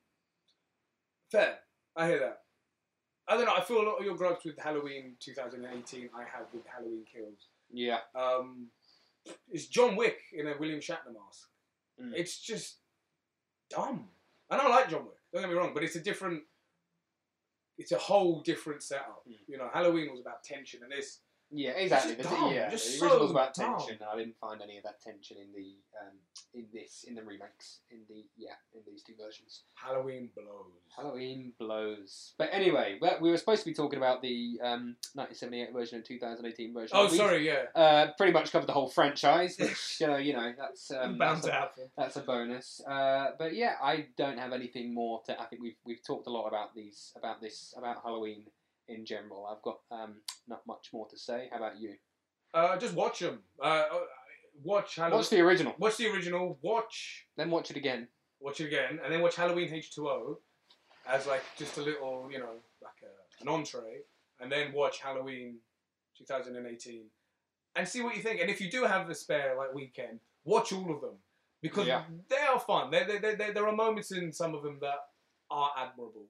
Fair. 1.32 1.60
I 1.96 2.08
hear 2.08 2.20
that. 2.20 2.40
I 3.28 3.36
don't 3.36 3.46
know. 3.46 3.56
I 3.56 3.62
feel 3.62 3.82
a 3.82 3.88
lot 3.88 3.98
of 3.98 4.06
your 4.06 4.16
gripes 4.16 4.46
with 4.46 4.60
Halloween 4.60 5.16
2018. 5.20 6.10
I 6.14 6.20
have 6.20 6.48
with 6.54 6.64
Halloween 6.68 7.06
Kills. 7.12 7.48
Yeah, 7.72 8.00
Um, 8.14 8.68
it's 9.52 9.66
John 9.66 9.96
Wick 9.96 10.20
in 10.34 10.48
a 10.48 10.54
William 10.60 10.80
Shatner 10.80 11.14
mask. 11.14 11.50
Mm. 12.00 12.14
It's 12.16 12.40
just 12.40 12.78
dumb. 13.70 14.08
And 14.52 14.62
I 14.62 14.68
like 14.70 14.90
John 14.90 15.06
Wick. 15.06 15.18
Don't 15.34 15.42
get 15.42 15.50
me 15.50 15.56
wrong, 15.56 15.74
but 15.74 15.84
it's 15.84 15.96
a 15.96 16.00
different. 16.00 16.44
It's 17.78 17.92
a 17.92 17.98
whole 17.98 18.42
different 18.42 18.84
setup. 18.84 19.24
Mm. 19.28 19.34
You 19.48 19.58
know, 19.58 19.70
Halloween 19.74 20.12
was 20.12 20.20
about 20.22 20.44
tension, 20.44 20.82
and 20.84 20.92
this 20.92 21.22
yeah, 21.56 21.72
exactly. 21.72 22.16
dumb, 22.16 22.54
yeah, 22.54 22.70
just 22.70 23.00
the 23.00 23.06
original 23.06 23.22
was 23.22 23.30
so 23.30 23.36
about 23.36 23.54
dumb. 23.54 23.78
tension, 23.80 23.98
and 24.02 24.10
I 24.12 24.18
didn't 24.18 24.38
find 24.40 24.62
any 24.62 24.78
of 24.78 24.84
that 24.84 25.02
tension 25.02 25.38
in 25.38 25.52
the 25.54 25.76
um, 26.02 26.16
in 26.54 26.66
this 26.74 27.06
in 27.08 27.16
the 27.16 27.24
remakes 27.24 27.80
in 27.92 28.00
the 28.10 28.26
yeah 28.38 28.54
in 28.74 28.82
these 28.86 29.02
two 29.04 29.14
versions. 29.20 29.64
Halloween 29.74 30.30
blows. 30.36 30.72
Halloween 30.96 31.54
blows. 31.60 32.34
But 32.38 32.50
anyway, 32.52 32.98
we- 33.02 33.10
we 33.22 33.32
were 33.32 33.38
supposed 33.38 33.64
to 33.64 33.70
be 33.70 33.74
talking 33.74 33.98
about 33.98 34.22
the 34.22 34.60
um, 34.62 34.96
1978 35.14 35.74
version 35.74 35.96
and 35.98 36.06
2018 36.06 36.74
version. 36.74 36.98
Oh, 36.98 37.06
We've, 37.06 37.16
sorry, 37.16 37.46
yeah. 37.46 37.64
Uh, 37.76 38.12
pretty 38.18 38.32
much 38.34 38.52
covered 38.52 38.68
the 38.68 38.74
whole 38.74 38.88
franchise, 38.90 39.58
which 39.60 39.98
you 40.00 40.08
know, 40.12 40.18
you 40.18 40.34
know, 40.34 40.54
that's 40.58 40.92
um, 40.92 41.18
Bound 41.18 41.38
that's, 41.38 41.46
to 41.48 41.52
a, 41.52 41.54
happen. 41.56 41.84
that's 41.98 42.16
a 42.18 42.22
bonus. 42.22 42.82
Uh, 42.88 43.32
but 43.38 43.54
yeah, 43.56 43.76
I 43.82 44.08
don't 44.18 44.38
have 44.38 44.54
anything 44.54 44.94
more 44.94 45.22
to. 45.26 45.40
I 45.40 45.46
think 45.46 45.62
we've 45.62 45.78
we've 45.86 46.04
talked 46.06 46.28
a 46.28 46.32
lot 46.32 46.48
about 46.48 46.76
these 46.76 47.14
about 47.18 47.42
this 47.42 47.74
about 47.78 47.98
Halloween 48.04 48.44
in 48.88 49.06
general. 49.06 49.48
I've 49.52 49.62
got 49.62 49.80
um, 49.92 50.16
not 50.48 50.62
much 50.68 50.90
more 50.94 51.08
to 51.10 51.18
say. 51.18 51.48
How 51.52 51.58
about 51.58 51.80
you? 51.80 51.94
Uh, 52.54 52.78
just 52.78 52.94
watch 52.94 53.20
them. 53.20 53.40
Uh, 53.62 53.66
uh, 53.92 54.00
watch 54.64 54.96
Halloween. 54.96 55.18
Watch 55.20 55.30
the 55.30 55.42
original, 55.42 55.76
watch 55.78 55.98
the 55.98 56.08
original. 56.08 56.58
Watch 56.62 57.26
then 57.38 57.50
watch 57.50 57.72
it 57.72 57.78
again. 57.78 58.08
watch 58.40 58.62
it 58.62 58.66
again, 58.68 59.00
and 59.04 59.12
then 59.14 59.22
watch 59.22 59.36
Halloween 59.36 59.70
H2O 59.70 60.38
as 61.08 61.28
like 61.28 61.44
just 61.58 61.78
a 61.78 61.82
little, 61.82 62.28
you 62.32 62.40
know, 62.40 62.56
like 62.82 63.00
a, 63.04 63.42
an 63.44 63.48
entree, 63.50 64.02
and 64.40 64.52
then 64.52 64.72
watch 64.74 65.00
Halloween 65.00 65.58
2018 66.18 67.04
and 67.76 67.88
see 67.88 68.02
what 68.02 68.16
you 68.16 68.22
think. 68.22 68.40
And 68.42 68.50
if 68.50 68.62
you 68.62 68.70
do 68.72 68.84
have 68.86 69.10
a 69.10 69.16
spare 69.16 69.56
like 69.58 69.74
weekend, 69.74 70.20
watch 70.46 70.72
all 70.72 70.94
of 70.94 71.02
them 71.02 71.16
because 71.62 71.88
Yeah. 71.88 72.04
they 72.30 72.38
are 72.38 72.60
fun. 72.60 72.92
There, 72.92 73.06
there, 73.06 73.36
there, 73.36 73.54
there 73.54 73.68
are 73.68 73.76
moments 73.76 74.12
in 74.12 74.32
some 74.32 74.56
of 74.56 74.64
them 74.64 74.78
that 74.82 75.00
are 75.52 75.72
admirable. 75.78 76.26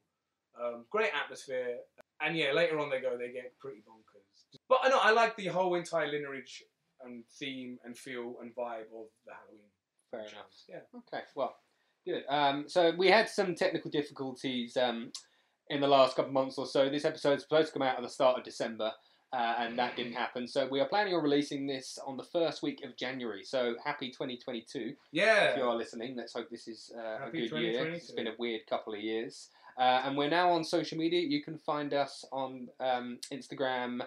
Um, 0.60 0.86
great 0.89 1.12
atmosphere, 1.14 1.78
and 2.22 2.36
yeah, 2.38 2.51
later 2.53 2.80
on 2.80 2.89
they 2.89 3.01
go, 3.01 3.18
they 3.18 3.32
get 3.32 3.57
pretty 3.59 3.80
bonkers. 3.80 4.59
But 4.70 4.80
I 4.84 4.89
know 4.89 4.99
I 5.01 5.11
like 5.11 5.36
the 5.36 5.47
whole 5.47 5.76
entire 5.76 6.07
lineage 6.07 6.63
and 7.03 7.24
theme 7.39 7.78
and 7.84 7.97
feel 7.97 8.36
and 8.41 8.55
vibe 8.55 8.88
of 8.95 9.07
the 9.26 9.34
Halloween. 9.34 9.70
Fair 10.11 10.22
enough. 10.22 10.51
Yeah. 10.70 10.80
Okay. 11.13 11.24
Well, 11.36 11.55
good. 12.05 12.24
Um, 12.30 12.66
so 12.68 12.93
we 12.97 13.09
had 13.09 13.30
some 13.30 13.53
technical 13.55 13.91
difficulties 13.91 14.78
um, 14.78 15.11
in 15.70 15.82
the 15.82 15.88
last 15.88 16.16
couple 16.16 16.30
of 16.30 16.34
months 16.34 16.57
or 16.57 16.66
so. 16.66 16.89
This 16.89 17.05
episode's 17.05 17.43
supposed 17.43 17.68
to 17.68 17.74
come 17.74 17.82
out 17.88 17.97
at 17.97 18.01
the 18.03 18.09
start 18.09 18.38
of 18.38 18.43
December, 18.45 18.91
uh, 19.34 19.55
and 19.59 19.78
that 19.78 19.95
didn't 19.97 20.13
happen. 20.13 20.47
So 20.47 20.68
we 20.72 20.80
are 20.80 20.88
planning 20.88 21.13
on 21.13 21.22
releasing 21.24 21.68
this 21.68 21.99
on 22.07 22.16
the 22.18 22.24
first 22.24 22.63
week 22.63 22.82
of 22.86 22.95
January. 22.95 23.43
So 23.43 23.76
happy 23.84 24.09
2022 24.09 24.93
Yeah. 25.11 25.49
if 25.51 25.57
you 25.57 25.63
are 25.63 25.76
listening. 25.76 26.16
Let's 26.16 26.34
hope 26.34 26.49
this 26.49 26.68
is 26.68 26.91
uh, 26.97 27.28
a 27.28 27.32
good 27.32 27.51
year. 27.51 27.84
2022. 27.84 27.93
It's 27.95 28.11
been 28.11 28.28
a 28.28 28.36
weird 28.39 28.61
couple 28.70 28.93
of 28.93 29.01
years. 29.01 29.49
Uh, 29.78 30.02
and 30.06 30.18
we're 30.18 30.30
now 30.30 30.52
on 30.52 30.64
social 30.64 30.98
media. 30.98 31.22
You 31.22 31.44
can 31.44 31.58
find 31.58 31.94
us 31.94 32.24
on 32.32 32.70
um, 32.80 33.20
Instagram, 33.32 34.02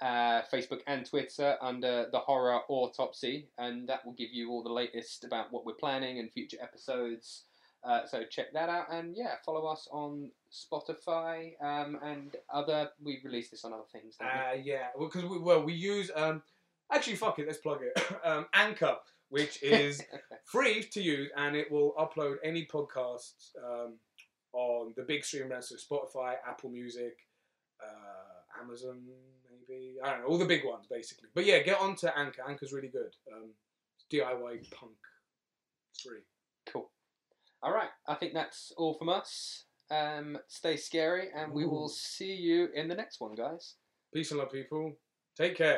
uh, 0.00 0.42
Facebook, 0.52 0.80
and 0.86 1.06
Twitter 1.06 1.56
under 1.62 2.06
the 2.12 2.18
Horror 2.18 2.60
Autopsy, 2.68 3.48
and 3.56 3.88
that 3.88 4.04
will 4.04 4.12
give 4.12 4.32
you 4.32 4.50
all 4.50 4.62
the 4.62 4.72
latest 4.72 5.24
about 5.24 5.50
what 5.50 5.64
we're 5.64 5.74
planning 5.74 6.18
and 6.18 6.30
future 6.30 6.58
episodes. 6.60 7.44
Uh, 7.84 8.04
so 8.06 8.24
check 8.28 8.52
that 8.52 8.68
out, 8.68 8.92
and 8.92 9.16
yeah, 9.16 9.34
follow 9.46 9.66
us 9.66 9.88
on 9.92 10.30
Spotify 10.52 11.52
um, 11.62 11.98
and 12.02 12.36
other. 12.52 12.90
We 13.02 13.20
release 13.24 13.50
this 13.50 13.64
on 13.64 13.72
other 13.72 13.84
things. 13.92 14.16
Don't 14.18 14.28
we? 14.28 14.60
Uh, 14.60 14.62
yeah, 14.62 14.86
because 14.98 15.24
we, 15.24 15.38
well, 15.38 15.62
we 15.62 15.74
use 15.74 16.10
um, 16.14 16.42
actually 16.92 17.16
fuck 17.16 17.38
it, 17.38 17.46
let's 17.46 17.58
plug 17.58 17.80
it. 17.82 18.02
um, 18.24 18.46
Anchor, 18.52 18.96
which 19.28 19.62
is 19.62 20.02
free 20.44 20.82
to 20.82 21.00
use, 21.00 21.30
and 21.36 21.56
it 21.56 21.70
will 21.70 21.94
upload 21.98 22.36
any 22.42 22.66
podcasts 22.66 23.52
um, 23.64 23.94
on 24.52 24.92
the 24.96 25.02
big 25.02 25.24
stream 25.24 25.48
brands, 25.48 25.68
so 25.68 25.76
Spotify, 25.76 26.34
Apple 26.48 26.70
Music, 26.70 27.16
uh, 27.82 28.62
Amazon, 28.62 29.00
maybe 29.50 29.96
I 30.02 30.10
don't 30.10 30.20
know, 30.20 30.26
all 30.26 30.38
the 30.38 30.44
big 30.44 30.64
ones 30.64 30.86
basically. 30.90 31.28
But 31.34 31.44
yeah, 31.44 31.62
get 31.62 31.80
on 31.80 31.96
to 31.96 32.18
Anchor. 32.18 32.42
Anchor's 32.48 32.72
really 32.72 32.88
good. 32.88 33.14
Um, 33.32 33.50
DIY 34.12 34.70
punk. 34.70 34.92
Free. 36.02 36.20
Cool. 36.72 36.90
All 37.62 37.72
right, 37.72 37.90
I 38.06 38.14
think 38.14 38.34
that's 38.34 38.72
all 38.76 38.94
from 38.94 39.08
us. 39.08 39.64
Um, 39.90 40.38
stay 40.48 40.76
scary, 40.76 41.28
and 41.34 41.52
we 41.52 41.66
will 41.66 41.88
see 41.88 42.34
you 42.34 42.68
in 42.74 42.88
the 42.88 42.94
next 42.94 43.20
one, 43.20 43.34
guys. 43.34 43.74
Peace 44.14 44.30
and 44.30 44.38
love, 44.38 44.52
people. 44.52 44.94
Take 45.36 45.56
care. 45.56 45.76